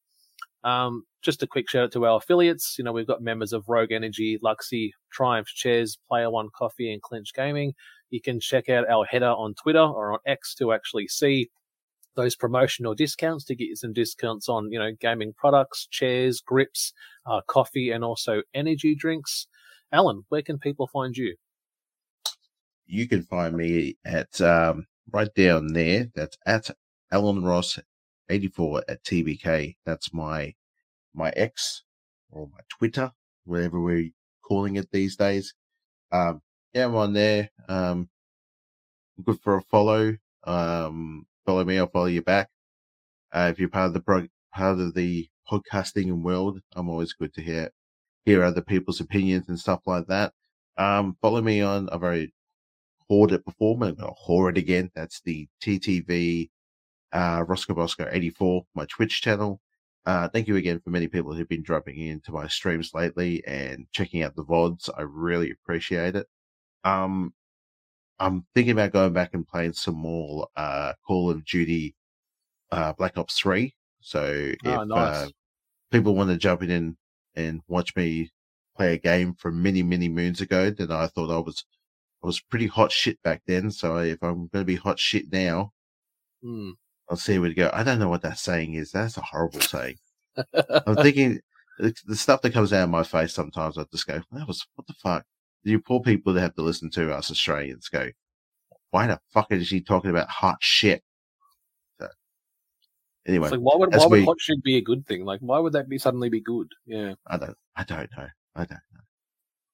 Um, 0.64 1.04
just 1.22 1.44
a 1.44 1.48
quick 1.48 1.70
shout 1.70 1.84
out 1.84 1.92
to 1.94 2.06
our 2.06 2.18
affiliates. 2.18 2.76
You 2.78 2.86
know, 2.86 2.94
we've 2.94 3.08
got 3.08 3.22
members 3.22 3.52
of 3.52 3.68
Rogue 3.68 3.92
Energy, 3.92 4.40
Laxedy, 4.44 4.92
Triumph 5.12 5.48
Chairs, 5.48 5.98
Player 6.08 6.30
One 6.30 6.50
Coffee, 6.56 6.92
and 6.92 7.02
Cinch 7.10 7.34
Gaming. 7.34 7.74
You 8.10 8.22
can 8.22 8.40
check 8.40 8.70
out 8.70 8.90
our 8.90 9.06
header 9.06 9.32
on 9.32 9.54
Twitter 9.56 9.80
or 9.80 10.14
on 10.14 10.20
X 10.26 10.56
to 10.56 10.72
actually 10.72 11.10
see 11.10 11.50
those 12.18 12.36
promotional 12.36 12.94
discounts 12.94 13.46
to 13.46 13.56
get 13.56 13.70
you 13.70 13.76
some 13.78 13.94
discounts 13.94 14.50
on, 14.50 14.70
you 14.72 14.80
know, 14.80 14.92
gaming 15.00 15.34
products, 15.38 15.88
chairs, 15.88 16.42
grips, 16.42 16.92
uh, 17.26 17.40
coffee, 17.48 17.92
and 17.92 18.04
also 18.04 18.42
energy 18.54 18.94
drinks. 18.96 19.48
Alan, 19.94 20.24
where 20.28 20.42
can 20.42 20.60
people 20.60 20.88
find 20.88 21.16
you? 21.16 21.38
You 22.86 23.08
can 23.08 23.24
find 23.24 23.56
me 23.56 23.98
at 24.04 24.42
um, 24.42 24.88
right 25.12 25.34
down 25.34 25.68
there. 25.74 26.08
That's 26.14 26.38
at 26.46 26.72
Alan 27.12 27.44
Ross 27.44 27.80
eighty 28.30 28.48
four 28.48 28.84
at 28.90 29.04
TBK. 29.04 29.78
That's 29.86 30.14
my 30.14 30.56
my 31.14 31.30
X 31.36 31.84
or 32.32 32.50
my 32.52 32.60
Twitter, 32.70 33.12
whatever 33.46 33.80
we're 33.80 34.12
calling 34.42 34.76
it 34.76 34.92
these 34.92 35.16
days. 35.16 35.54
Um, 36.12 36.42
yeah, 36.74 36.86
I'm 36.86 36.96
on 36.96 37.14
there. 37.14 37.50
Um, 37.68 38.10
good 39.24 39.40
for 39.42 39.58
a 39.58 39.62
follow. 39.62 40.16
Um, 40.44 41.26
follow 41.48 41.66
me, 41.66 41.80
I'll 41.80 41.88
follow 41.88 42.06
you 42.06 42.22
back. 42.22 42.50
Uh, 43.34 43.50
if 43.52 43.60
you're 43.60 43.70
part 43.70 43.88
of 43.88 43.94
the 43.94 44.02
pro- 44.02 44.28
part 44.54 44.80
of 44.80 44.94
the 44.94 45.30
podcasting 45.50 46.22
world, 46.22 46.60
I'm 46.76 46.90
always 46.90 47.14
good 47.14 47.34
to 47.36 47.42
hear 47.42 47.72
hear 48.26 48.44
other 48.44 48.62
people's 48.62 49.00
opinions 49.02 49.48
and 49.50 49.60
stuff 49.60 49.82
like 49.88 50.08
that. 50.08 50.34
Um, 50.78 51.18
follow 51.22 51.42
me 51.42 51.62
on. 51.62 51.90
I've 51.90 52.04
already 52.04 52.34
hoard 53.10 53.32
it 53.32 53.46
before, 53.46 53.78
but 53.78 53.96
I'll 54.00 54.18
hoard 54.20 54.58
it 54.58 54.62
again. 54.62 54.92
That's 54.94 55.22
the 55.22 55.48
TTV 55.64 56.50
uh, 57.14 57.44
Rosco 57.48 57.74
Bosco 57.74 58.08
84, 58.12 58.66
my 58.76 58.86
Twitch 58.86 59.22
channel. 59.22 59.62
Uh, 60.06 60.28
thank 60.30 60.48
you 60.48 60.56
again 60.56 60.80
for 60.80 60.90
many 60.90 61.08
people 61.08 61.34
who've 61.34 61.50
been 61.50 61.64
dropping 61.64 61.98
into 61.98 62.32
my 62.32 62.48
streams 62.48 62.92
lately 62.94 63.44
and 63.46 63.88
checking 63.92 64.24
out 64.24 64.36
the 64.36 64.44
VODs. 64.44 64.90
I 64.98 65.02
really 65.02 65.52
appreciate 65.52 66.16
it. 66.16 66.28
Um, 66.84 67.34
I'm 68.20 68.46
thinking 68.56 68.72
about 68.72 68.94
going 68.94 69.14
back 69.14 69.34
and 69.34 69.48
playing 69.48 69.74
some 69.74 69.96
more, 69.96 70.48
uh, 70.56 70.94
Call 71.06 71.30
of 71.30 71.46
Duty, 71.46 71.96
uh, 72.72 72.94
Black 72.94 73.18
Ops 73.18 73.38
3. 73.40 73.74
So 74.02 74.24
if, 74.26 74.58
Oh, 74.66 74.84
nice. 74.84 75.16
uh, 75.16 75.30
people 75.92 76.16
want 76.16 76.30
to 76.30 76.38
jump 76.38 76.64
in 76.64 76.72
and, 76.72 76.98
and 77.36 77.62
watch 77.68 77.96
me 77.96 78.32
play 78.76 78.94
a 78.94 78.98
game 78.98 79.34
from 79.36 79.62
many, 79.62 79.84
many 79.84 80.08
moons 80.10 80.42
ago, 80.42 80.70
then 80.72 80.92
I 80.92 81.08
thought 81.08 81.30
I 81.36 81.40
was, 81.40 81.64
I 82.24 82.28
was 82.28 82.40
pretty 82.42 82.68
hot 82.68 82.92
shit 82.92 83.22
back 83.24 83.42
then. 83.46 83.70
So 83.72 83.98
if 83.98 84.22
I'm 84.24 84.48
going 84.48 84.62
to 84.62 84.66
be 84.66 84.76
hot 84.76 85.00
shit 85.00 85.32
now, 85.32 85.72
Hmm. 86.44 86.72
I'll 87.10 87.18
see 87.18 87.40
where 87.40 87.50
to 87.50 87.56
go. 87.56 87.70
I 87.74 87.84
don't 87.84 88.00
know 88.00 88.10
what 88.10 88.22
that 88.22 88.38
saying 88.38 88.74
is. 88.76 88.92
That's 88.92 89.18
a 89.18 89.22
horrible 89.22 89.62
saying. 89.62 89.98
I'm 90.86 90.96
thinking 90.98 91.40
the, 91.80 91.96
the 92.06 92.16
stuff 92.16 92.42
that 92.42 92.54
comes 92.54 92.72
out 92.74 92.84
of 92.84 92.90
my 92.90 93.04
face 93.04 93.34
sometimes. 93.34 93.78
I 93.78 93.86
just 93.92 94.06
go, 94.06 94.22
"That 94.34 94.48
was 94.48 94.66
what 94.76 94.86
the 94.88 94.94
fuck." 94.94 95.26
You 95.68 95.82
poor 95.82 96.00
people 96.00 96.34
that 96.34 96.42
have 96.42 96.56
to 96.56 96.62
listen 96.62 96.90
to 96.92 97.14
us 97.14 97.30
Australians 97.30 97.90
go, 97.90 98.10
"Why 98.92 99.08
the 99.08 99.20
fuck 99.34 99.52
is 99.52 99.68
she 99.68 99.82
talking 99.82 100.10
about 100.10 100.30
hot 100.30 100.58
shit?" 100.62 101.04
So, 102.00 102.08
anyway, 103.28 103.50
like, 103.50 103.60
why 103.60 103.76
would 103.76 103.94
why 103.94 104.06
would 104.06 104.12
we- 104.12 104.26
hot 104.26 104.40
shit 104.40 104.64
be 104.64 104.78
a 104.78 104.82
good 104.82 105.06
thing? 105.06 105.26
Like, 105.26 105.42
why 105.42 105.60
would 105.60 105.74
that 105.74 105.90
be 105.90 105.98
suddenly 105.98 106.30
be 106.30 106.40
good? 106.40 106.72
Yeah. 106.86 107.16
I 107.26 107.38
don't, 107.38 107.58
I 107.76 107.84
don't 107.84 108.10
know. 108.18 108.28
I 108.56 108.66
don't 108.66 108.80
know. 108.94 108.97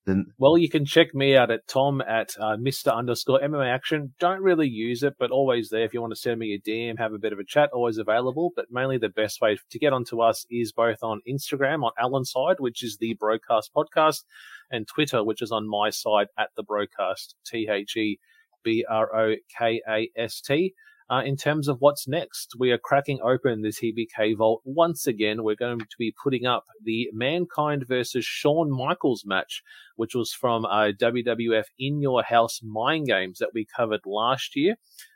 Then 0.05 0.25
Well, 0.37 0.57
you 0.57 0.69
can 0.69 0.85
check 0.85 1.15
me 1.15 1.35
out 1.35 1.49
at 1.49 1.67
Thom 1.67 2.01
at 2.01 2.35
uh, 2.37 2.57
Mr. 2.57 2.93
underscore 2.93 3.39
MMA 3.39 3.73
Action. 3.73 4.13
Don't 4.19 4.41
really 4.41 4.67
use 4.67 5.01
it, 5.01 5.15
but 5.17 5.31
always 5.31 5.69
there. 5.69 5.83
If 5.83 5.93
you 5.93 6.01
want 6.01 6.11
to 6.11 6.19
send 6.19 6.39
me 6.39 6.53
a 6.53 6.59
DM, 6.59 6.97
have 6.97 7.13
a 7.13 7.19
bit 7.19 7.31
of 7.31 7.39
a 7.39 7.45
chat, 7.45 7.69
always 7.71 7.97
available. 7.97 8.51
But 8.55 8.65
mainly 8.69 8.97
the 8.97 9.09
best 9.09 9.39
way 9.39 9.57
to 9.69 9.79
get 9.79 9.93
onto 9.93 10.19
us 10.21 10.45
is 10.49 10.73
both 10.73 11.03
on 11.03 11.21
Instagram 11.29 11.83
on 11.83 11.91
Alan's 11.97 12.31
side, 12.31 12.57
which 12.59 12.83
is 12.83 12.97
the 12.97 13.15
BroKast 13.15 13.69
Podcast, 13.75 14.23
and 14.69 14.87
Twitter, 14.87 15.23
which 15.23 15.41
is 15.41 15.51
on 15.51 15.69
my 15.69 15.89
side 15.89 16.27
at 16.37 16.49
the 16.55 16.63
BroKast, 16.63 17.35
T 17.45 17.69
H 17.71 17.95
E 17.95 18.19
B 18.63 18.85
R 18.89 19.15
O 19.15 19.35
K 19.57 19.81
A 19.87 20.09
S 20.17 20.41
T. 20.41 20.73
Uh, 21.09 21.21
in 21.25 21.35
terms 21.35 21.67
of 21.67 21.77
what's 21.79 22.07
next, 22.07 22.53
we 22.57 22.71
are 22.71 22.77
cracking 22.77 23.19
open 23.21 23.61
the 23.61 23.69
TBK 23.69 24.37
vault 24.37 24.61
once 24.63 25.05
again. 25.07 25.43
We're 25.43 25.55
going 25.55 25.79
to 25.79 25.97
be 25.97 26.13
putting 26.23 26.45
up 26.45 26.65
the 26.83 27.09
Mankind 27.13 27.85
versus 27.87 28.25
Shawn 28.25 28.71
Michaels 28.71 29.23
match, 29.25 29.63
which 29.95 30.15
was 30.15 30.33
from 30.33 30.65
uh, 30.65 30.91
WWF 30.99 31.65
In 31.77 32.01
Your 32.01 32.23
House 32.23 32.61
Mind 32.63 33.07
Games 33.07 33.39
that 33.39 33.51
we 33.53 33.65
covered 33.65 34.01
last 34.05 34.55
year. 34.55 34.75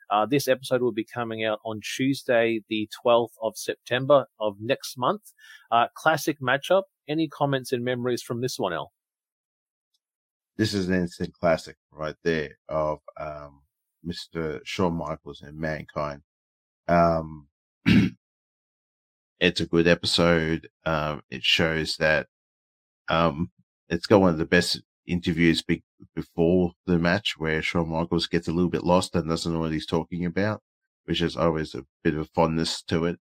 Uh, 0.09 0.25
this 0.25 0.47
episode 0.47 0.81
will 0.81 0.93
be 0.93 1.05
coming 1.05 1.43
out 1.43 1.59
on 1.65 1.81
Tuesday, 1.81 2.61
the 2.69 2.89
12th 3.05 3.33
of 3.41 3.57
September 3.57 4.25
of 4.39 4.55
next 4.59 4.97
month. 4.97 5.33
Uh, 5.71 5.87
classic 5.95 6.39
matchup. 6.39 6.83
Any 7.09 7.27
comments 7.27 7.71
and 7.71 7.83
memories 7.83 8.21
from 8.21 8.41
this 8.41 8.59
one, 8.59 8.73
El? 8.73 8.91
this 10.57 10.73
is 10.73 10.89
an 10.89 10.95
instant 10.95 11.33
classic 11.33 11.77
right 11.91 12.15
there 12.23 12.57
of 12.67 12.99
um, 13.19 13.61
Mr. 14.07 14.61
Shawn 14.63 14.93
Michaels 14.93 15.41
and 15.41 15.57
Mankind. 15.57 16.21
Um, 16.87 17.47
it's 19.39 19.61
a 19.61 19.65
good 19.65 19.87
episode. 19.87 20.69
Um, 20.85 21.21
it 21.29 21.43
shows 21.43 21.97
that 21.97 22.27
um, 23.09 23.51
it's 23.89 24.07
got 24.07 24.21
one 24.21 24.31
of 24.31 24.37
the 24.37 24.45
best 24.45 24.81
interviews 25.05 25.61
be- 25.61 25.83
before 26.15 26.73
the 26.85 26.97
match 26.97 27.35
where 27.37 27.61
Shawn 27.61 27.89
Michaels 27.89 28.27
gets 28.27 28.47
a 28.47 28.51
little 28.51 28.69
bit 28.69 28.83
lost 28.83 29.15
and 29.15 29.29
doesn't 29.29 29.51
know 29.51 29.59
what 29.59 29.71
he's 29.71 29.85
talking 29.85 30.25
about, 30.25 30.61
which 31.05 31.21
is 31.21 31.35
always 31.35 31.73
a 31.75 31.85
bit 32.03 32.15
of 32.15 32.29
fondness 32.29 32.81
to 32.83 33.05
it. 33.05 33.19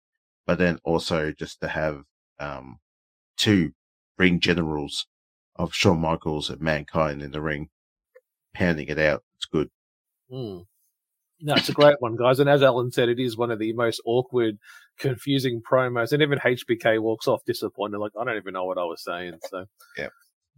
But 0.46 0.58
then 0.58 0.78
also 0.84 1.32
just 1.32 1.60
to 1.60 1.68
have 1.68 2.02
um, 2.38 2.78
two 3.36 3.72
ring 4.18 4.40
generals 4.40 5.06
of 5.56 5.74
Shawn 5.74 6.00
Michaels 6.00 6.50
and 6.50 6.60
Mankind 6.60 7.22
in 7.22 7.30
the 7.30 7.40
ring, 7.40 7.68
pounding 8.54 8.88
it 8.88 8.98
out. 8.98 9.22
It's 9.36 9.46
good. 9.46 9.70
Hmm. 10.30 10.60
No, 11.40 11.54
it's 11.54 11.68
a 11.68 11.72
great 11.72 11.96
one, 12.00 12.16
guys. 12.16 12.38
And 12.40 12.48
as 12.48 12.62
Alan 12.62 12.90
said, 12.90 13.08
it 13.08 13.18
is 13.18 13.36
one 13.36 13.50
of 13.50 13.58
the 13.58 13.72
most 13.72 14.00
awkward, 14.06 14.58
confusing 14.98 15.60
promos. 15.60 16.12
And 16.12 16.22
even 16.22 16.38
HBK 16.38 17.00
walks 17.00 17.26
off 17.26 17.44
disappointed, 17.44 17.98
like, 17.98 18.12
I 18.18 18.24
don't 18.24 18.36
even 18.36 18.54
know 18.54 18.64
what 18.64 18.78
I 18.78 18.84
was 18.84 19.02
saying. 19.02 19.34
So, 19.50 19.66
yeah. 19.98 20.08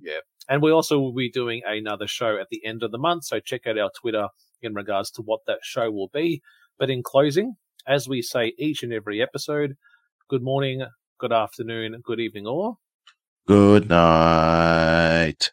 Yeah. 0.01 0.19
And 0.49 0.63
we 0.63 0.71
also 0.71 0.99
will 0.99 1.15
be 1.15 1.31
doing 1.31 1.63
another 1.67 2.07
show 2.07 2.39
at 2.39 2.49
the 2.51 2.65
end 2.65 2.83
of 2.83 2.93
the 2.93 2.99
month. 2.99 3.25
So 3.25 3.41
check 3.41 3.67
out 3.67 3.79
our 3.79 3.91
Twitter 3.99 4.29
in 4.63 4.75
regards 4.75 5.11
to 5.13 5.23
what 5.23 5.41
that 5.47 5.61
show 5.63 5.91
will 5.91 6.11
be. 6.13 6.43
But 6.79 6.91
in 6.91 7.03
closing, 7.03 7.57
as 7.87 8.09
we 8.09 8.23
say 8.23 8.53
each 8.59 8.83
and 8.83 8.93
every 8.93 9.23
episode, 9.23 9.77
good 10.29 10.43
morning, 10.43 10.85
good 11.19 11.33
afternoon, 11.33 12.01
good 12.05 12.21
evening, 12.21 12.47
or 12.47 12.77
Good 13.47 13.89
night. 13.89 15.53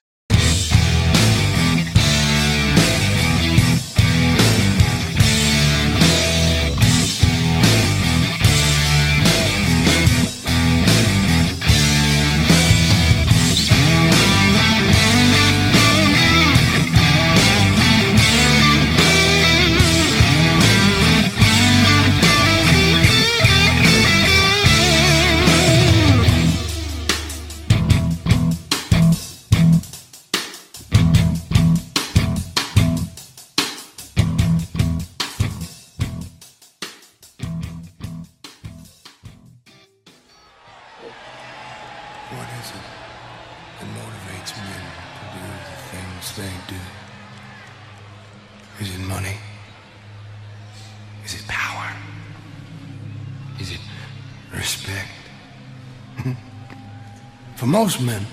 Most 57.84 58.00
men, 58.00 58.26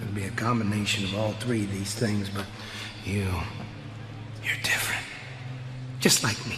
it'll 0.00 0.14
be 0.14 0.22
a 0.26 0.30
combination 0.30 1.02
of 1.02 1.16
all 1.16 1.32
three 1.32 1.64
of 1.64 1.72
these 1.72 1.92
things, 1.92 2.28
but 2.28 2.46
you, 3.04 3.26
you're 4.44 4.62
different. 4.62 5.02
Just 5.98 6.22
like 6.22 6.38
me. 6.46 6.56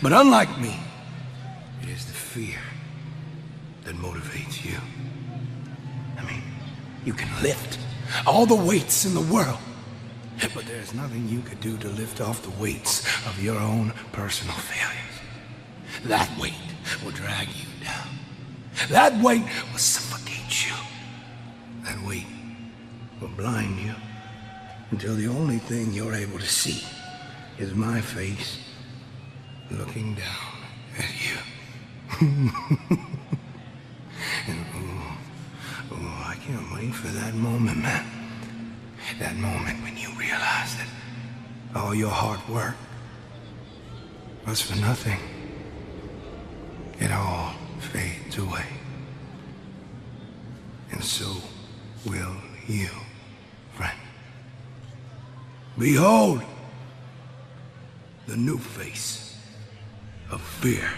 But 0.00 0.12
unlike 0.12 0.56
me, 0.60 0.78
it 1.82 1.88
is 1.88 2.06
the 2.06 2.12
fear 2.12 2.60
that 3.82 3.96
motivates 3.96 4.64
you. 4.64 4.78
I 6.16 6.24
mean, 6.30 6.44
you 7.04 7.12
can 7.12 7.28
lift 7.42 7.80
all 8.24 8.46
the 8.46 8.54
weights 8.54 9.04
in 9.04 9.14
the 9.14 9.34
world, 9.34 9.58
but 10.54 10.64
there's 10.66 10.94
nothing 10.94 11.28
you 11.28 11.40
could 11.40 11.60
do 11.60 11.76
to 11.78 11.88
lift 11.88 12.20
off 12.20 12.40
the 12.44 12.62
weights 12.62 13.04
of 13.26 13.42
your 13.42 13.58
own 13.58 13.92
personal 14.12 14.54
failures. 14.54 15.16
That 16.04 16.30
weight 16.38 16.54
will 17.04 17.10
drag 17.10 17.48
you 17.48 17.84
down. 17.84 18.06
That 18.90 19.20
weight 19.20 19.42
will 19.72 19.78
will 23.24 23.36
blind 23.36 23.80
you 23.80 23.94
until 24.90 25.14
the 25.14 25.26
only 25.26 25.56
thing 25.56 25.92
you're 25.94 26.14
able 26.14 26.38
to 26.38 26.46
see 26.46 26.86
is 27.58 27.74
my 27.74 27.98
face 27.98 28.58
looking 29.70 30.14
down 30.14 30.52
at 30.98 31.10
you. 31.24 31.38
and 34.48 34.66
oh, 34.74 35.18
oh, 35.92 36.24
I 36.26 36.36
can't 36.46 36.70
wait 36.74 36.94
for 36.94 37.08
that 37.08 37.34
moment, 37.34 37.78
man. 37.78 38.04
That 39.18 39.36
moment 39.36 39.82
when 39.82 39.96
you 39.96 40.08
realize 40.18 40.76
that 40.76 40.88
all 41.74 41.94
your 41.94 42.10
hard 42.10 42.46
work 42.48 42.76
was 44.46 44.60
for 44.60 44.76
nothing. 44.80 45.18
It 47.00 47.10
all 47.10 47.54
fades 47.80 48.36
away. 48.36 48.66
And 50.90 51.02
so 51.02 51.36
will 52.04 52.36
you. 52.66 52.90
Behold 55.78 56.40
the 58.26 58.36
new 58.36 58.58
face 58.58 59.36
of 60.30 60.40
fear. 60.40 60.88